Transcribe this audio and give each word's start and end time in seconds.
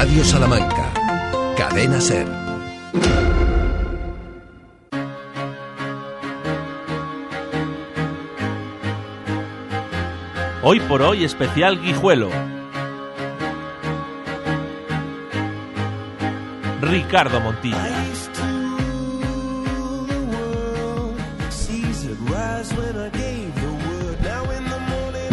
Radio 0.00 0.24
Salamanca. 0.24 0.92
Cadena 1.56 2.00
Ser. 2.00 2.24
Hoy 10.62 10.78
por 10.78 11.02
hoy 11.02 11.24
especial 11.24 11.82
Guijuelo. 11.82 12.30
Ricardo 16.80 17.40
Montilla. 17.40 17.90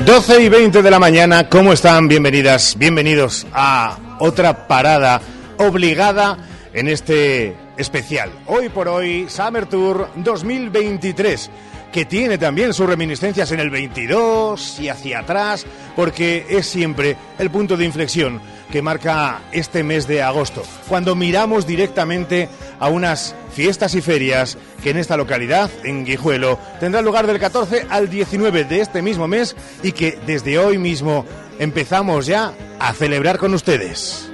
12 0.04 0.42
y 0.42 0.50
20 0.50 0.82
de 0.82 0.90
la 0.90 0.98
mañana, 0.98 1.50
¿cómo 1.50 1.72
están? 1.72 2.08
Bienvenidas, 2.08 2.76
bienvenidos 2.80 3.46
a 3.54 4.00
otra 4.20 4.68
parada 4.68 5.22
obligada 5.58 6.38
en 6.74 6.88
este 6.88 7.56
especial. 7.78 8.32
Hoy 8.48 8.70
por 8.70 8.88
hoy, 8.88 9.28
Summer 9.30 9.66
Tour 9.66 10.10
2023, 10.16 11.50
que 11.92 12.06
tiene 12.06 12.38
también 12.38 12.74
sus 12.74 12.88
reminiscencias 12.88 13.52
en 13.52 13.60
el 13.60 13.70
22 13.70 14.80
y 14.80 14.90
hacia 14.90 15.20
atrás, 15.20 15.66
porque 15.96 16.46
es 16.50 16.66
siempre 16.66 17.16
el 17.40 17.50
punto 17.50 17.78
de 17.78 17.86
inflexión 17.86 18.42
que 18.72 18.82
marca 18.82 19.42
este 19.52 19.84
mes 19.84 20.08
de 20.08 20.22
agosto, 20.22 20.64
cuando 20.88 21.16
miramos 21.16 21.66
directamente 21.68 22.50
a 22.80 22.90
unas 22.90 23.36
fiestas 23.54 23.96
y 23.96 24.02
ferias 24.02 24.58
que 24.84 24.90
en 24.90 24.98
esta 24.98 25.18
localidad, 25.18 25.70
en 25.84 26.06
Guijuelo, 26.06 26.60
tendrá 26.80 27.02
lugar 27.02 27.28
del 27.28 27.40
14 27.40 27.88
al 27.90 28.10
19 28.10 28.66
de 28.66 28.82
este 28.82 29.02
mismo 29.02 29.28
mes 29.28 29.56
y 29.84 29.92
que 29.92 30.20
desde 30.26 30.58
hoy 30.58 30.78
mismo 30.78 31.26
empezamos 31.60 32.26
ya 32.26 32.54
a 32.80 32.94
celebrar 32.94 33.38
con 33.38 33.54
ustedes. 33.54 34.30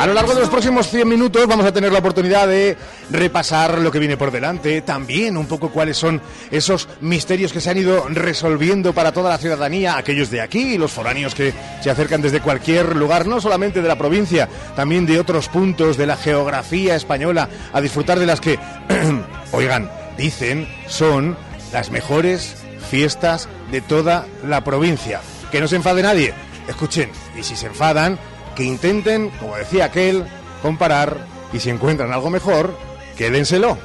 A 0.00 0.06
lo 0.06 0.14
largo 0.14 0.32
de 0.32 0.40
los 0.40 0.48
próximos 0.48 0.88
100 0.88 1.06
minutos 1.06 1.46
vamos 1.46 1.66
a 1.66 1.74
tener 1.74 1.92
la 1.92 1.98
oportunidad 1.98 2.48
de 2.48 2.74
repasar 3.10 3.80
lo 3.80 3.92
que 3.92 3.98
viene 3.98 4.16
por 4.16 4.30
delante, 4.30 4.80
también 4.80 5.36
un 5.36 5.44
poco 5.44 5.68
cuáles 5.68 5.98
son 5.98 6.22
esos 6.50 6.88
misterios 7.02 7.52
que 7.52 7.60
se 7.60 7.68
han 7.68 7.76
ido 7.76 8.08
resolviendo 8.08 8.94
para 8.94 9.12
toda 9.12 9.28
la 9.28 9.36
ciudadanía, 9.36 9.98
aquellos 9.98 10.30
de 10.30 10.40
aquí 10.40 10.60
y 10.60 10.78
los 10.78 10.90
foráneos 10.90 11.34
que 11.34 11.52
se 11.82 11.90
acercan 11.90 12.22
desde 12.22 12.40
cualquier 12.40 12.96
lugar, 12.96 13.26
no 13.26 13.42
solamente 13.42 13.82
de 13.82 13.88
la 13.88 13.98
provincia, 13.98 14.48
también 14.74 15.04
de 15.04 15.20
otros 15.20 15.48
puntos 15.48 15.98
de 15.98 16.06
la 16.06 16.16
geografía 16.16 16.96
española, 16.96 17.50
a 17.70 17.82
disfrutar 17.82 18.18
de 18.18 18.24
las 18.24 18.40
que, 18.40 18.58
oigan, 19.52 19.90
dicen 20.16 20.66
son 20.88 21.36
las 21.74 21.90
mejores 21.90 22.56
fiestas 22.90 23.50
de 23.70 23.82
toda 23.82 24.24
la 24.48 24.64
provincia. 24.64 25.20
Que 25.52 25.60
no 25.60 25.68
se 25.68 25.76
enfade 25.76 26.02
nadie. 26.02 26.32
Escuchen, 26.68 27.10
y 27.38 27.42
si 27.42 27.54
se 27.54 27.66
enfadan, 27.66 28.18
que 28.54 28.64
intenten, 28.64 29.30
como 29.30 29.56
decía 29.56 29.86
aquel, 29.86 30.24
comparar 30.62 31.26
y 31.52 31.60
si 31.60 31.70
encuentran 31.70 32.12
algo 32.12 32.30
mejor, 32.30 32.76
quédenselo. 33.16 33.78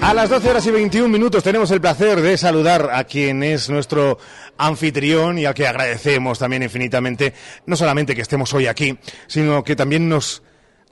A 0.00 0.14
las 0.14 0.30
12 0.30 0.50
horas 0.50 0.66
y 0.66 0.70
21 0.70 1.08
minutos 1.08 1.42
tenemos 1.42 1.70
el 1.70 1.80
placer 1.80 2.22
de 2.22 2.38
saludar 2.38 2.90
a 2.92 3.04
quien 3.04 3.42
es 3.42 3.68
nuestro 3.68 4.18
anfitrión 4.56 5.38
y 5.38 5.44
al 5.44 5.52
que 5.52 5.66
agradecemos 5.66 6.38
también 6.38 6.62
infinitamente, 6.62 7.34
no 7.66 7.76
solamente 7.76 8.14
que 8.14 8.22
estemos 8.22 8.54
hoy 8.54 8.66
aquí, 8.66 8.98
sino 9.26 9.62
que 9.62 9.76
también 9.76 10.08
nos 10.08 10.42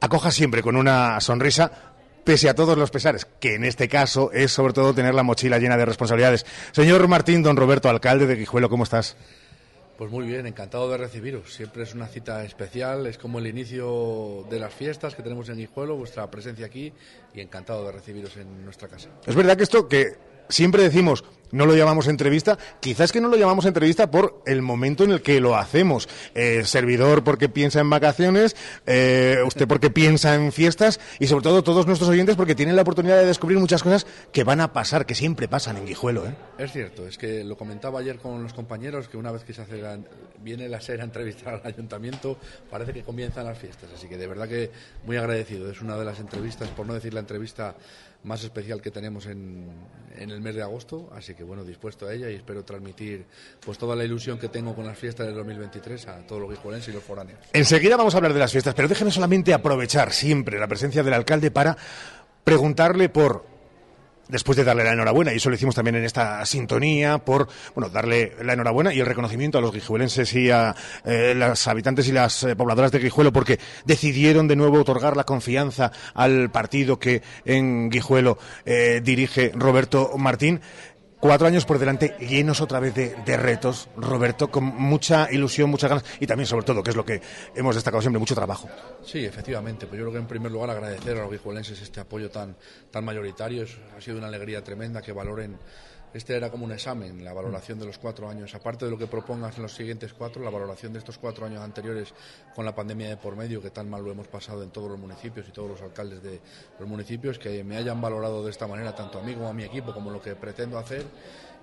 acoja 0.01 0.31
siempre 0.31 0.63
con 0.63 0.77
una 0.77 1.19
sonrisa, 1.21 1.96
pese 2.27 2.49
a 2.49 2.55
todos 2.55 2.77
los 2.77 2.91
pesares, 2.91 3.25
que 3.25 3.55
en 3.55 3.65
este 3.65 3.89
caso 3.89 4.33
es 4.33 4.51
sobre 4.51 4.73
todo 4.73 4.93
tener 4.93 5.15
la 5.15 5.23
mochila 5.23 5.59
llena 5.59 5.77
de 5.77 5.87
responsabilidades. 5.87 6.45
Señor 6.73 7.07
Martín, 7.07 7.41
don 7.41 7.57
Roberto, 7.57 7.89
alcalde 7.89 8.27
de 8.27 8.35
Guijuelo, 8.35 8.69
¿cómo 8.69 8.83
estás? 8.83 9.17
Pues 9.97 10.11
muy 10.11 10.27
bien, 10.27 10.45
encantado 10.45 10.91
de 10.91 10.99
recibiros. 10.99 11.55
Siempre 11.55 11.85
es 11.85 11.95
una 11.95 12.09
cita 12.09 12.45
especial, 12.45 13.07
es 13.07 13.17
como 13.17 13.39
el 13.39 13.47
inicio 13.47 14.45
de 14.51 14.59
las 14.59 14.75
fiestas 14.75 15.15
que 15.15 15.23
tenemos 15.23 15.49
en 15.49 15.57
Guijuelo, 15.57 15.97
vuestra 15.97 16.29
presencia 16.29 16.67
aquí 16.67 16.93
y 17.33 17.41
encantado 17.41 17.87
de 17.87 17.93
recibiros 17.93 18.37
en 18.37 18.65
nuestra 18.65 18.89
casa. 18.89 19.09
Es 19.25 19.35
verdad 19.37 19.57
que 19.57 19.63
esto 19.63 19.89
que 19.89 20.17
siempre 20.49 20.83
decimos, 20.83 21.25
no 21.53 21.67
lo 21.67 21.77
llamamos 21.77 22.09
entrevista, 22.09 22.59
quizás 22.81 23.13
que 23.13 23.21
no 23.21 23.29
lo 23.29 23.37
llamamos 23.37 23.67
entrevista 23.67 24.11
por 24.11 24.43
el 24.47 24.63
momento 24.63 25.05
en 25.05 25.13
el 25.13 25.23
que 25.23 25.41
lo 25.41 25.57
hacemos. 25.57 26.09
Eh, 26.35 26.65
servidor 26.65 27.25
porque 27.25 27.49
piensa 27.49 27.81
en 27.81 27.91
vacaciones, 27.91 28.57
eh, 28.87 29.39
usted 29.47 29.67
porque 29.67 29.91
piensa 29.91 30.35
en 30.35 30.53
fiestas 30.53 31.01
y 31.19 31.27
sobre 31.27 31.45
todo 31.45 31.63
todos 31.63 31.87
nuestros 31.87 32.09
oyentes 32.09 32.37
porque 32.37 32.55
tienen 32.55 32.77
la 32.77 32.83
oportunidad 32.83 33.19
de 33.19 33.27
descubrir 33.27 33.59
muchas 33.59 33.83
cosas 33.83 34.07
que 34.33 34.45
van 34.45 34.61
a 34.61 34.73
pasar, 34.73 35.07
que 35.07 35.15
siempre 35.15 35.49
pasan 35.49 35.77
en 35.77 35.87
Guijuelo. 35.87 36.27
¿eh? 36.27 36.35
Es 36.59 36.73
cierto, 36.73 37.07
es 37.07 37.19
que 37.19 37.45
lo 37.45 37.57
comentaba 37.57 38.01
ayer 38.01 38.19
con 38.19 38.43
los 38.43 38.53
compañeros 38.53 39.09
que 39.09 39.17
una 39.17 39.33
vez 39.33 39.45
que 39.45 39.53
se 39.53 39.63
hace 39.63 39.83
viene 40.43 40.69
la 40.69 40.81
serie 40.81 41.03
a 41.03 41.05
entrevistar 41.05 41.55
al 41.55 41.73
ayuntamiento 41.73 42.37
parece 42.71 42.93
que 42.93 43.03
comienzan 43.03 43.45
las 43.45 43.59
fiestas, 43.59 43.91
así 43.95 44.09
que 44.09 44.17
de 44.17 44.27
verdad 44.27 44.49
que 44.49 44.71
muy 45.05 45.17
agradecido. 45.17 45.71
Es 45.71 45.81
una 45.81 45.97
de 45.97 46.05
las 46.05 46.21
entrevistas, 46.21 46.69
por 46.71 46.87
no 46.87 46.95
decir 46.95 47.15
la 47.15 47.21
entrevista 47.21 47.75
más 48.27 48.43
especial 48.43 48.83
que 48.83 48.91
tenemos 48.91 49.27
en, 49.27 49.69
en, 50.19 50.31
el 50.31 50.41
mes 50.41 50.57
de 50.57 50.63
agosto, 50.63 51.09
así 51.15 51.35
que 51.35 51.45
bueno, 51.45 51.65
dispuesto 51.65 52.07
a 52.09 52.13
ella 52.13 52.29
y 52.29 52.35
espero 52.35 52.65
transmitir 52.65 53.25
pues 53.65 53.79
toda 53.79 53.95
la 53.95 54.05
ilusión 54.05 54.37
que 54.37 54.49
tengo 54.49 54.75
con 54.75 54.85
las 54.85 54.99
fiestas 54.99 55.27
del 55.27 55.37
2023 55.37 56.09
a 56.09 56.27
todos 56.27 56.43
los 56.43 56.51
guijuelenses 56.51 56.89
y 56.89 56.93
los 56.93 57.05
foráneos. 57.05 57.39
Enseguida 57.53 57.97
vamos 57.97 58.15
a 58.15 58.19
hablar 58.19 58.35
de 58.35 58.41
las 58.41 58.51
fiestas, 58.51 58.75
pero 58.75 58.89
déjeme 58.89 59.13
solamente 59.13 59.55
aprovechar 59.55 60.13
siempre 60.13 60.59
la 60.59 60.67
presencia 60.67 61.05
del 61.05 61.15
alcalde 61.15 61.53
para 61.53 61.77
preguntarle 62.43 63.09
por 63.09 63.56
después 64.29 64.57
de 64.57 64.65
darle 64.65 64.85
la 64.85 64.93
enhorabuena, 64.93 65.33
y 65.33 65.37
eso 65.37 65.51
lo 65.51 65.57
hicimos 65.57 65.75
también 65.75 65.97
en 65.97 66.05
esta 66.05 66.45
sintonía, 66.45 67.19
por 67.19 67.49
bueno, 67.75 67.89
darle 67.91 68.35
la 68.43 68.55
enhorabuena 68.55 68.93
y 68.93 69.01
el 69.01 69.07
reconocimiento 69.07 69.59
a 69.59 69.61
los 69.61 69.73
guijuelenses 69.73 70.33
y 70.35 70.51
a 70.51 70.75
eh, 71.05 71.35
las 71.37 71.67
habitantes 71.69 72.09
y 72.09 72.13
las 72.13 72.43
eh, 72.45 72.57
pobladoras 72.57 72.93
de 72.93 72.99
Guijuelo, 72.99 73.33
porque 73.33 73.59
decidieron 73.85 74.49
de 74.49 74.57
nuevo 74.57 74.81
otorgar 74.81 75.17
la 75.17 75.25
confianza 75.25 75.93
al 76.15 76.51
partido 76.51 76.99
que 76.99 77.23
en 77.45 77.91
Guijuelo 77.91 78.39
eh, 78.65 79.01
dirige 79.03 79.53
Roberto 79.55 80.13
Martín. 80.17 80.61
Cuatro 81.19 81.47
años 81.47 81.65
por 81.65 81.79
delante, 81.79 82.15
llenos 82.21 82.61
otra 82.61 82.79
vez 82.79 82.95
de, 82.95 83.17
de, 83.25 83.37
retos, 83.39 83.89
Roberto, 83.97 84.51
con 84.51 84.65
mucha 84.65 85.33
ilusión, 85.33 85.71
muchas 85.71 85.89
ganas 85.89 86.05
y 86.21 86.27
también, 86.27 86.47
sobre 86.47 86.67
todo, 86.67 86.83
que 86.83 86.91
es 86.91 86.97
lo 86.97 87.07
que 87.07 87.23
hemos 87.55 87.75
destacado 87.75 88.03
siempre, 88.03 88.19
mucho 88.19 88.35
trabajo. 88.35 88.69
Sí, 89.03 89.25
efectivamente. 89.25 89.87
Pues 89.87 89.99
yo 89.99 90.05
creo 90.05 90.13
que 90.13 90.19
en 90.19 90.27
primer 90.27 90.53
lugar 90.53 90.71
agradecer 90.71 91.17
a 91.17 91.23
los 91.23 91.31
guijuelenses 91.31 91.81
este 91.81 92.01
apoyo 92.01 92.31
tan, 92.31 92.55
tan 92.91 93.05
mayoritario. 93.05 93.65
Ha 93.97 94.01
sido 94.01 94.19
una 94.19 94.27
alegría 94.27 94.63
tremenda 94.63 95.01
que 95.01 95.13
valoren. 95.13 95.59
Este 96.17 96.35
era 96.35 96.51
como 96.51 96.65
un 96.65 96.73
examen, 96.73 97.23
la 97.23 97.35
valoración 97.35 97.79
de 97.79 97.85
los 97.85 97.99
cuatro 97.99 98.27
años. 98.27 98.55
Aparte 98.55 98.87
de 98.87 98.91
lo 98.91 98.97
que 98.97 99.07
propongas 99.07 99.59
en 99.59 99.65
los 99.65 99.75
siguientes 99.75 100.15
cuatro, 100.15 100.43
la 100.43 100.49
valoración 100.49 100.95
de 100.95 100.99
estos 100.99 101.19
cuatro 101.19 101.45
años 101.45 101.61
anteriores 101.61 102.15
con 102.55 102.65
la 102.65 102.75
pandemia 102.75 103.11
de 103.11 103.19
por 103.19 103.37
medio, 103.37 103.61
que 103.61 103.69
tan 103.69 103.91
mal 103.91 104.03
lo 104.03 104.13
hemos 104.13 104.27
pasado 104.27 104.63
en 104.63 104.71
todos 104.71 104.89
los 104.89 104.99
municipios 104.99 105.47
y 105.47 105.53
todos 105.53 105.69
los 105.69 105.83
alcaldes 105.83 106.23
de 106.23 106.41
los 106.79 106.89
municipios, 106.89 107.39
que 107.39 107.63
me 107.63 107.77
hayan 107.77 108.01
valorado 108.01 108.43
de 108.43 108.51
esta 108.51 108.67
manera, 108.67 108.95
tanto 108.95 109.19
a 109.19 109.23
mí 109.23 109.35
como 109.35 109.49
a 109.49 109.53
mi 109.53 109.65
equipo, 109.65 109.93
como 109.93 110.11
lo 110.11 110.23
que 110.23 110.35
pretendo 110.37 110.79
hacer 110.79 111.05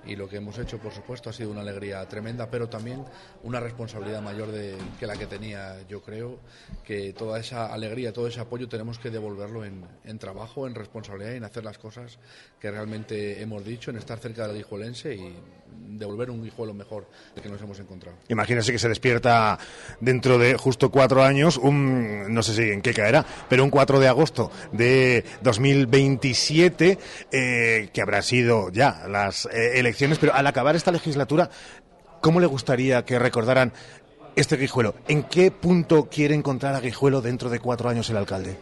y 0.06 0.16
lo 0.16 0.28
que 0.28 0.38
hemos 0.38 0.58
hecho, 0.58 0.78
por 0.80 0.94
supuesto, 0.94 1.30
ha 1.30 1.34
sido 1.34 1.52
una 1.52 1.62
alegría 1.62 2.08
tremenda, 2.08 2.50
pero 2.50 2.70
también 2.70 3.04
una 3.44 3.60
responsabilidad 3.60 4.22
mayor 4.22 4.52
de, 4.52 4.76
que 5.00 5.08
la 5.08 5.16
que 5.16 5.26
tenía. 5.26 5.78
Yo 5.88 6.02
creo 6.02 6.40
que 6.84 7.14
toda 7.14 7.40
esa 7.40 7.74
alegría, 7.74 8.14
todo 8.14 8.28
ese 8.28 8.40
apoyo 8.40 8.68
tenemos 8.68 9.00
que 9.00 9.10
devolverlo 9.10 9.66
en, 9.66 9.84
en 10.04 10.20
trabajo, 10.20 10.68
en 10.68 10.76
responsabilidad 10.76 11.36
en 11.36 11.44
hacer 11.44 11.64
las 11.64 11.78
cosas 11.78 12.20
que 12.60 12.72
realmente 12.72 13.42
hemos 13.42 13.64
dicho, 13.64 13.92
en 13.92 13.98
estar 13.98 14.20
cerca 14.20 14.48
del 14.48 14.58
guijuelense 14.58 15.16
y 15.16 15.36
devolver 15.88 16.30
un 16.30 16.44
guijuelo 16.44 16.74
mejor 16.74 17.08
que 17.42 17.50
nos 17.50 17.62
hemos 17.62 17.80
encontrado. 17.80 18.18
Imagínense 18.30 18.72
que 18.72 18.80
se 18.80 18.90
despierta 18.90 19.58
dentro 20.00 20.38
de 20.38 20.56
justo 20.58 20.90
cuatro 20.90 21.24
años, 21.24 21.58
un, 21.58 22.34
no 22.34 22.44
sé 22.44 22.54
si 22.54 22.62
en 22.72 22.82
qué 22.82 22.94
caerá, 22.94 23.26
pero 23.50 23.64
un 23.64 23.70
4 23.70 24.00
de 24.00 24.08
agosto 24.08 24.52
de 24.72 25.24
2027, 25.42 26.98
eh, 27.32 27.90
que 27.94 28.02
habrá 28.02 28.22
sido 28.22 28.72
ya 28.72 29.06
las 29.08 29.46
eh, 29.46 29.80
pero 30.20 30.34
al 30.34 30.48
acabar 30.48 30.76
esta 30.76 30.92
legislatura, 30.92 31.50
¿cómo 32.22 32.40
le 32.40 32.48
gustaría 32.48 33.06
que 33.06 33.20
recordaran 33.20 33.74
este 34.36 34.58
Guijuelo? 34.58 34.96
¿En 35.08 35.24
qué 35.24 35.52
punto 35.52 36.10
quiere 36.10 36.36
encontrar 36.36 36.76
a 36.76 36.80
Guijuelo 36.80 37.22
dentro 37.22 37.50
de 37.50 37.60
cuatro 37.60 37.90
años 37.90 38.10
el 38.10 38.18
alcalde? 38.18 38.58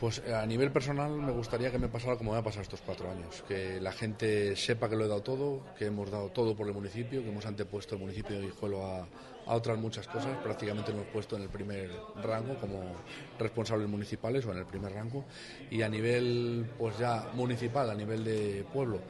Pues 0.00 0.22
a 0.32 0.46
nivel 0.46 0.70
personal 0.70 1.10
me 1.10 1.30
gustaría 1.30 1.70
que 1.70 1.78
me 1.78 1.88
pasara 1.88 2.16
como 2.16 2.32
me 2.32 2.38
ha 2.38 2.42
pasado 2.42 2.62
estos 2.62 2.80
cuatro 2.80 3.10
años, 3.10 3.44
que 3.46 3.78
la 3.82 3.92
gente 3.92 4.56
sepa 4.56 4.88
que 4.88 4.96
lo 4.96 5.04
he 5.04 5.08
dado 5.08 5.20
todo, 5.20 5.60
que 5.78 5.84
hemos 5.84 6.10
dado 6.10 6.30
todo 6.30 6.56
por 6.56 6.66
el 6.66 6.72
municipio, 6.72 7.22
que 7.22 7.28
hemos 7.28 7.44
antepuesto 7.44 7.96
el 7.96 8.00
municipio 8.00 8.40
de 8.40 8.46
Guijuelo 8.46 8.86
a, 8.86 9.06
otras 9.44 9.76
muchas 9.78 10.06
cosas, 10.06 10.38
prácticamente 10.42 10.92
lo 10.92 10.98
hemos 10.98 11.10
puesto 11.12 11.36
en 11.36 11.42
el 11.42 11.48
primer 11.48 11.90
rango 12.22 12.54
como 12.58 12.80
responsables 13.38 13.88
municipales 13.88 14.46
o 14.46 14.52
en 14.52 14.58
el 14.58 14.64
primer 14.64 14.92
rango 14.92 15.24
y 15.70 15.82
a 15.82 15.88
nivel 15.88 16.70
pues 16.78 16.96
ya 16.98 17.26
municipal, 17.34 17.90
a 17.90 17.94
nivel 17.94 18.24
de 18.24 18.64
pueblo 18.72 19.00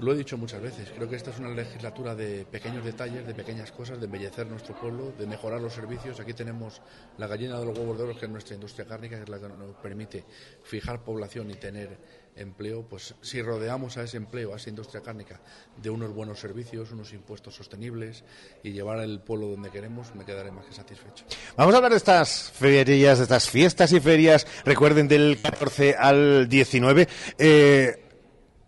Lo 0.00 0.12
he 0.12 0.16
dicho 0.16 0.38
muchas 0.38 0.62
veces, 0.62 0.92
creo 0.94 1.08
que 1.08 1.16
esta 1.16 1.30
es 1.30 1.38
una 1.40 1.48
legislatura 1.48 2.14
de 2.14 2.44
pequeños 2.44 2.84
detalles, 2.84 3.26
de 3.26 3.34
pequeñas 3.34 3.72
cosas, 3.72 3.98
de 3.98 4.04
embellecer 4.04 4.46
nuestro 4.46 4.78
pueblo, 4.78 5.12
de 5.18 5.26
mejorar 5.26 5.60
los 5.60 5.72
servicios. 5.72 6.20
Aquí 6.20 6.34
tenemos 6.34 6.80
la 7.16 7.26
gallina 7.26 7.58
de 7.58 7.66
los 7.66 7.76
huevos 7.76 7.98
de 7.98 8.04
oro, 8.04 8.16
que 8.16 8.26
es 8.26 8.30
nuestra 8.30 8.54
industria 8.54 8.86
cárnica, 8.86 9.16
que 9.16 9.24
es 9.24 9.28
la 9.28 9.40
que 9.40 9.48
nos 9.48 9.74
permite 9.82 10.24
fijar 10.62 11.02
población 11.02 11.50
y 11.50 11.54
tener 11.54 11.98
empleo. 12.36 12.82
Pues 12.88 13.16
si 13.22 13.42
rodeamos 13.42 13.96
a 13.96 14.04
ese 14.04 14.18
empleo, 14.18 14.54
a 14.54 14.56
esa 14.56 14.70
industria 14.70 15.02
cárnica, 15.02 15.40
de 15.76 15.90
unos 15.90 16.14
buenos 16.14 16.38
servicios, 16.38 16.92
unos 16.92 17.12
impuestos 17.12 17.56
sostenibles 17.56 18.22
y 18.62 18.70
llevar 18.70 19.00
el 19.00 19.20
pueblo 19.20 19.48
donde 19.48 19.70
queremos, 19.70 20.14
me 20.14 20.24
quedaré 20.24 20.52
más 20.52 20.64
que 20.66 20.74
satisfecho. 20.74 21.24
Vamos 21.56 21.74
a 21.74 21.78
hablar 21.78 21.90
de 21.90 21.98
estas 21.98 22.52
ferias, 22.52 23.18
de 23.18 23.24
estas 23.24 23.50
fiestas 23.50 23.92
y 23.92 23.98
ferias, 23.98 24.46
recuerden, 24.64 25.08
del 25.08 25.40
14 25.42 25.96
al 25.98 26.48
19. 26.48 27.08
Eh, 27.36 28.04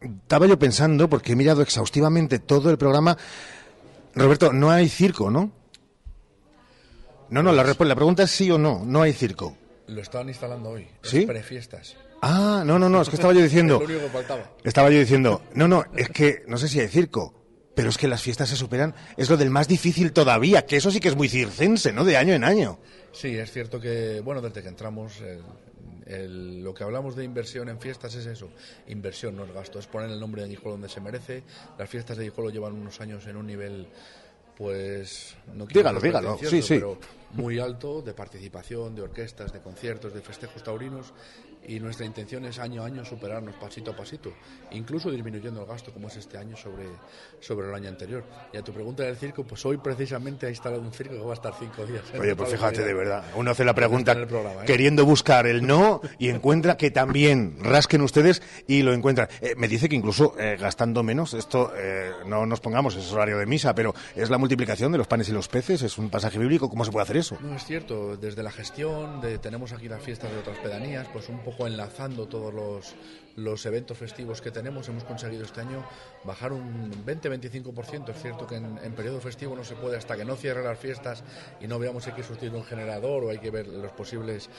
estaba 0.00 0.46
yo 0.46 0.58
pensando, 0.58 1.08
porque 1.08 1.32
he 1.32 1.36
mirado 1.36 1.62
exhaustivamente 1.62 2.38
todo 2.38 2.70
el 2.70 2.78
programa. 2.78 3.16
Roberto, 4.14 4.52
no 4.52 4.70
hay 4.70 4.88
circo, 4.88 5.30
¿no? 5.30 5.52
No, 7.30 7.42
no, 7.42 7.52
la, 7.52 7.62
la 7.64 7.94
pregunta 7.94 8.24
es 8.24 8.30
sí 8.30 8.50
o 8.50 8.58
no. 8.58 8.82
No 8.84 9.02
hay 9.02 9.12
circo. 9.12 9.56
Lo 9.86 10.00
estaban 10.00 10.28
instalando 10.28 10.70
hoy. 10.70 10.88
¿Sí? 11.02 11.26
Prefiestas. 11.26 11.96
Ah, 12.22 12.62
no, 12.66 12.78
no, 12.78 12.88
no, 12.88 13.02
es 13.02 13.08
que 13.08 13.16
estaba 13.16 13.32
yo 13.32 13.40
diciendo. 13.42 13.78
lo 13.78 13.84
único 13.84 14.00
que 14.00 14.08
faltaba. 14.08 14.50
Estaba 14.64 14.90
yo 14.90 14.98
diciendo, 14.98 15.42
no, 15.54 15.68
no, 15.68 15.84
es 15.96 16.08
que 16.10 16.42
no 16.46 16.58
sé 16.58 16.68
si 16.68 16.80
hay 16.80 16.88
circo, 16.88 17.34
pero 17.74 17.88
es 17.88 17.96
que 17.98 18.08
las 18.08 18.20
fiestas 18.22 18.48
se 18.48 18.56
superan, 18.56 18.94
es 19.16 19.30
lo 19.30 19.36
del 19.36 19.50
más 19.50 19.68
difícil 19.68 20.12
todavía, 20.12 20.66
que 20.66 20.76
eso 20.76 20.90
sí 20.90 21.00
que 21.00 21.08
es 21.08 21.16
muy 21.16 21.28
circense, 21.28 21.92
¿no? 21.92 22.04
De 22.04 22.16
año 22.16 22.34
en 22.34 22.44
año. 22.44 22.78
Sí, 23.12 23.36
es 23.36 23.50
cierto 23.52 23.80
que, 23.80 24.20
bueno, 24.20 24.40
desde 24.40 24.62
que 24.62 24.68
entramos, 24.68 25.14
lo 26.28 26.74
que 26.74 26.84
hablamos 26.84 27.14
de 27.16 27.24
inversión 27.24 27.68
en 27.68 27.78
fiestas 27.78 28.14
es 28.14 28.26
eso, 28.26 28.50
inversión, 28.88 29.36
no 29.36 29.44
es 29.44 29.52
gasto, 29.52 29.78
es 29.78 29.86
poner 29.86 30.10
el 30.10 30.18
nombre 30.18 30.42
de 30.42 30.46
Añijuelo 30.46 30.72
donde 30.72 30.88
se 30.88 31.00
merece. 31.00 31.42
Las 31.78 31.88
fiestas 31.88 32.16
de 32.16 32.24
Añijuelo 32.24 32.50
llevan 32.50 32.72
unos 32.72 33.00
años 33.00 33.26
en 33.26 33.36
un 33.36 33.46
nivel, 33.46 33.86
pues, 34.56 35.36
no 35.54 35.66
quiero 35.66 35.80
dígalo, 35.80 36.00
dígalo, 36.00 36.38
sí, 36.38 36.62
sí. 36.62 36.74
pero 36.74 36.98
muy 37.32 37.58
alto 37.58 38.02
de 38.02 38.12
participación, 38.12 38.94
de 38.94 39.02
orquestas, 39.02 39.52
de 39.52 39.60
conciertos, 39.60 40.12
de 40.12 40.20
festejos 40.20 40.62
taurinos 40.62 41.12
y 41.66 41.78
nuestra 41.78 42.06
intención 42.06 42.44
es 42.44 42.58
año 42.58 42.82
a 42.82 42.86
año 42.86 43.04
superarnos 43.04 43.54
pasito 43.56 43.90
a 43.92 43.96
pasito, 43.96 44.32
incluso 44.72 45.10
disminuyendo 45.10 45.60
el 45.60 45.66
gasto 45.66 45.92
como 45.92 46.08
es 46.08 46.16
este 46.16 46.38
año 46.38 46.56
sobre, 46.56 46.86
sobre 47.38 47.68
el 47.68 47.74
año 47.74 47.88
anterior. 47.88 48.24
Y 48.52 48.56
a 48.56 48.62
tu 48.62 48.72
pregunta 48.72 49.02
del 49.02 49.16
circo, 49.16 49.44
pues 49.44 49.64
hoy 49.66 49.76
precisamente 49.76 50.46
ha 50.46 50.50
instalado 50.50 50.82
un 50.82 50.92
circo 50.92 51.14
que 51.14 51.20
va 51.20 51.32
a 51.32 51.34
estar 51.34 51.54
cinco 51.58 51.84
días. 51.86 52.02
Oye, 52.18 52.34
pues 52.34 52.50
fíjate, 52.50 52.82
de 52.82 52.94
verdad, 52.94 53.24
uno 53.36 53.50
hace 53.50 53.64
la 53.64 53.74
pregunta 53.74 54.12
¿eh? 54.12 54.26
queriendo 54.66 55.04
buscar 55.04 55.46
el 55.46 55.66
no 55.66 56.00
y 56.18 56.28
encuentra 56.28 56.76
que 56.76 56.90
también 56.90 57.58
rasquen 57.60 58.00
ustedes 58.00 58.42
y 58.66 58.82
lo 58.82 58.92
encuentran. 58.92 59.28
Eh, 59.40 59.54
me 59.56 59.68
dice 59.68 59.88
que 59.88 59.96
incluso 59.96 60.34
eh, 60.38 60.56
gastando 60.58 61.02
menos, 61.02 61.34
esto 61.34 61.72
no 62.26 62.46
nos 62.46 62.60
pongamos, 62.60 62.96
es 62.96 63.12
horario 63.12 63.38
de 63.38 63.46
misa, 63.46 63.74
pero 63.74 63.94
es 64.14 64.30
la 64.30 64.38
multiplicación 64.38 64.92
de 64.92 64.98
los 64.98 65.06
panes 65.06 65.28
y 65.28 65.32
los 65.32 65.48
peces, 65.48 65.82
es 65.82 65.98
un 65.98 66.10
pasaje 66.10 66.38
bíblico, 66.38 66.68
¿cómo 66.68 66.84
se 66.84 66.90
puede 66.90 67.04
hacer 67.04 67.16
eso? 67.18 67.38
No, 67.40 67.54
es 67.54 67.64
cierto, 67.64 68.16
desde 68.16 68.42
la 68.42 68.50
gestión, 68.50 69.20
de, 69.20 69.38
tenemos 69.38 69.72
aquí 69.72 69.88
las 69.88 70.02
fiestas 70.02 70.30
de 70.32 70.38
otras 70.38 70.58
pedanías, 70.58 71.06
pues 71.12 71.28
un 71.28 71.38
poco 71.40 71.49
enlazando 71.58 72.26
todos 72.26 72.94
los, 73.36 73.66
eventos 73.66 73.96
festivos 73.96 74.40
que 74.40 74.50
tenemos, 74.50 74.88
hemos 74.88 75.04
conseguido 75.04 75.44
este 75.44 75.60
año 75.60 75.84
bajar 76.24 76.52
un 76.52 76.90
20-25%. 77.04 78.10
Es 78.10 78.22
cierto 78.22 78.46
que 78.46 78.56
en, 78.56 78.92
periodo 78.94 79.20
festivo 79.20 79.56
no 79.56 79.64
se 79.64 79.76
puede, 79.76 79.96
hasta 79.96 80.16
que 80.16 80.24
no 80.24 80.36
cierre 80.36 80.62
las 80.62 80.78
fiestas 80.78 81.22
y 81.60 81.66
no 81.66 81.78
veamos 81.78 82.04
si 82.04 82.10
hay 82.10 82.16
que 82.16 82.22
sustituir 82.22 82.54
un 82.54 82.64
generador 82.64 83.24
o 83.24 83.30
hay 83.30 83.38
que 83.38 83.50
ver 83.50 83.66
los 83.68 83.92
posibles 83.92 84.50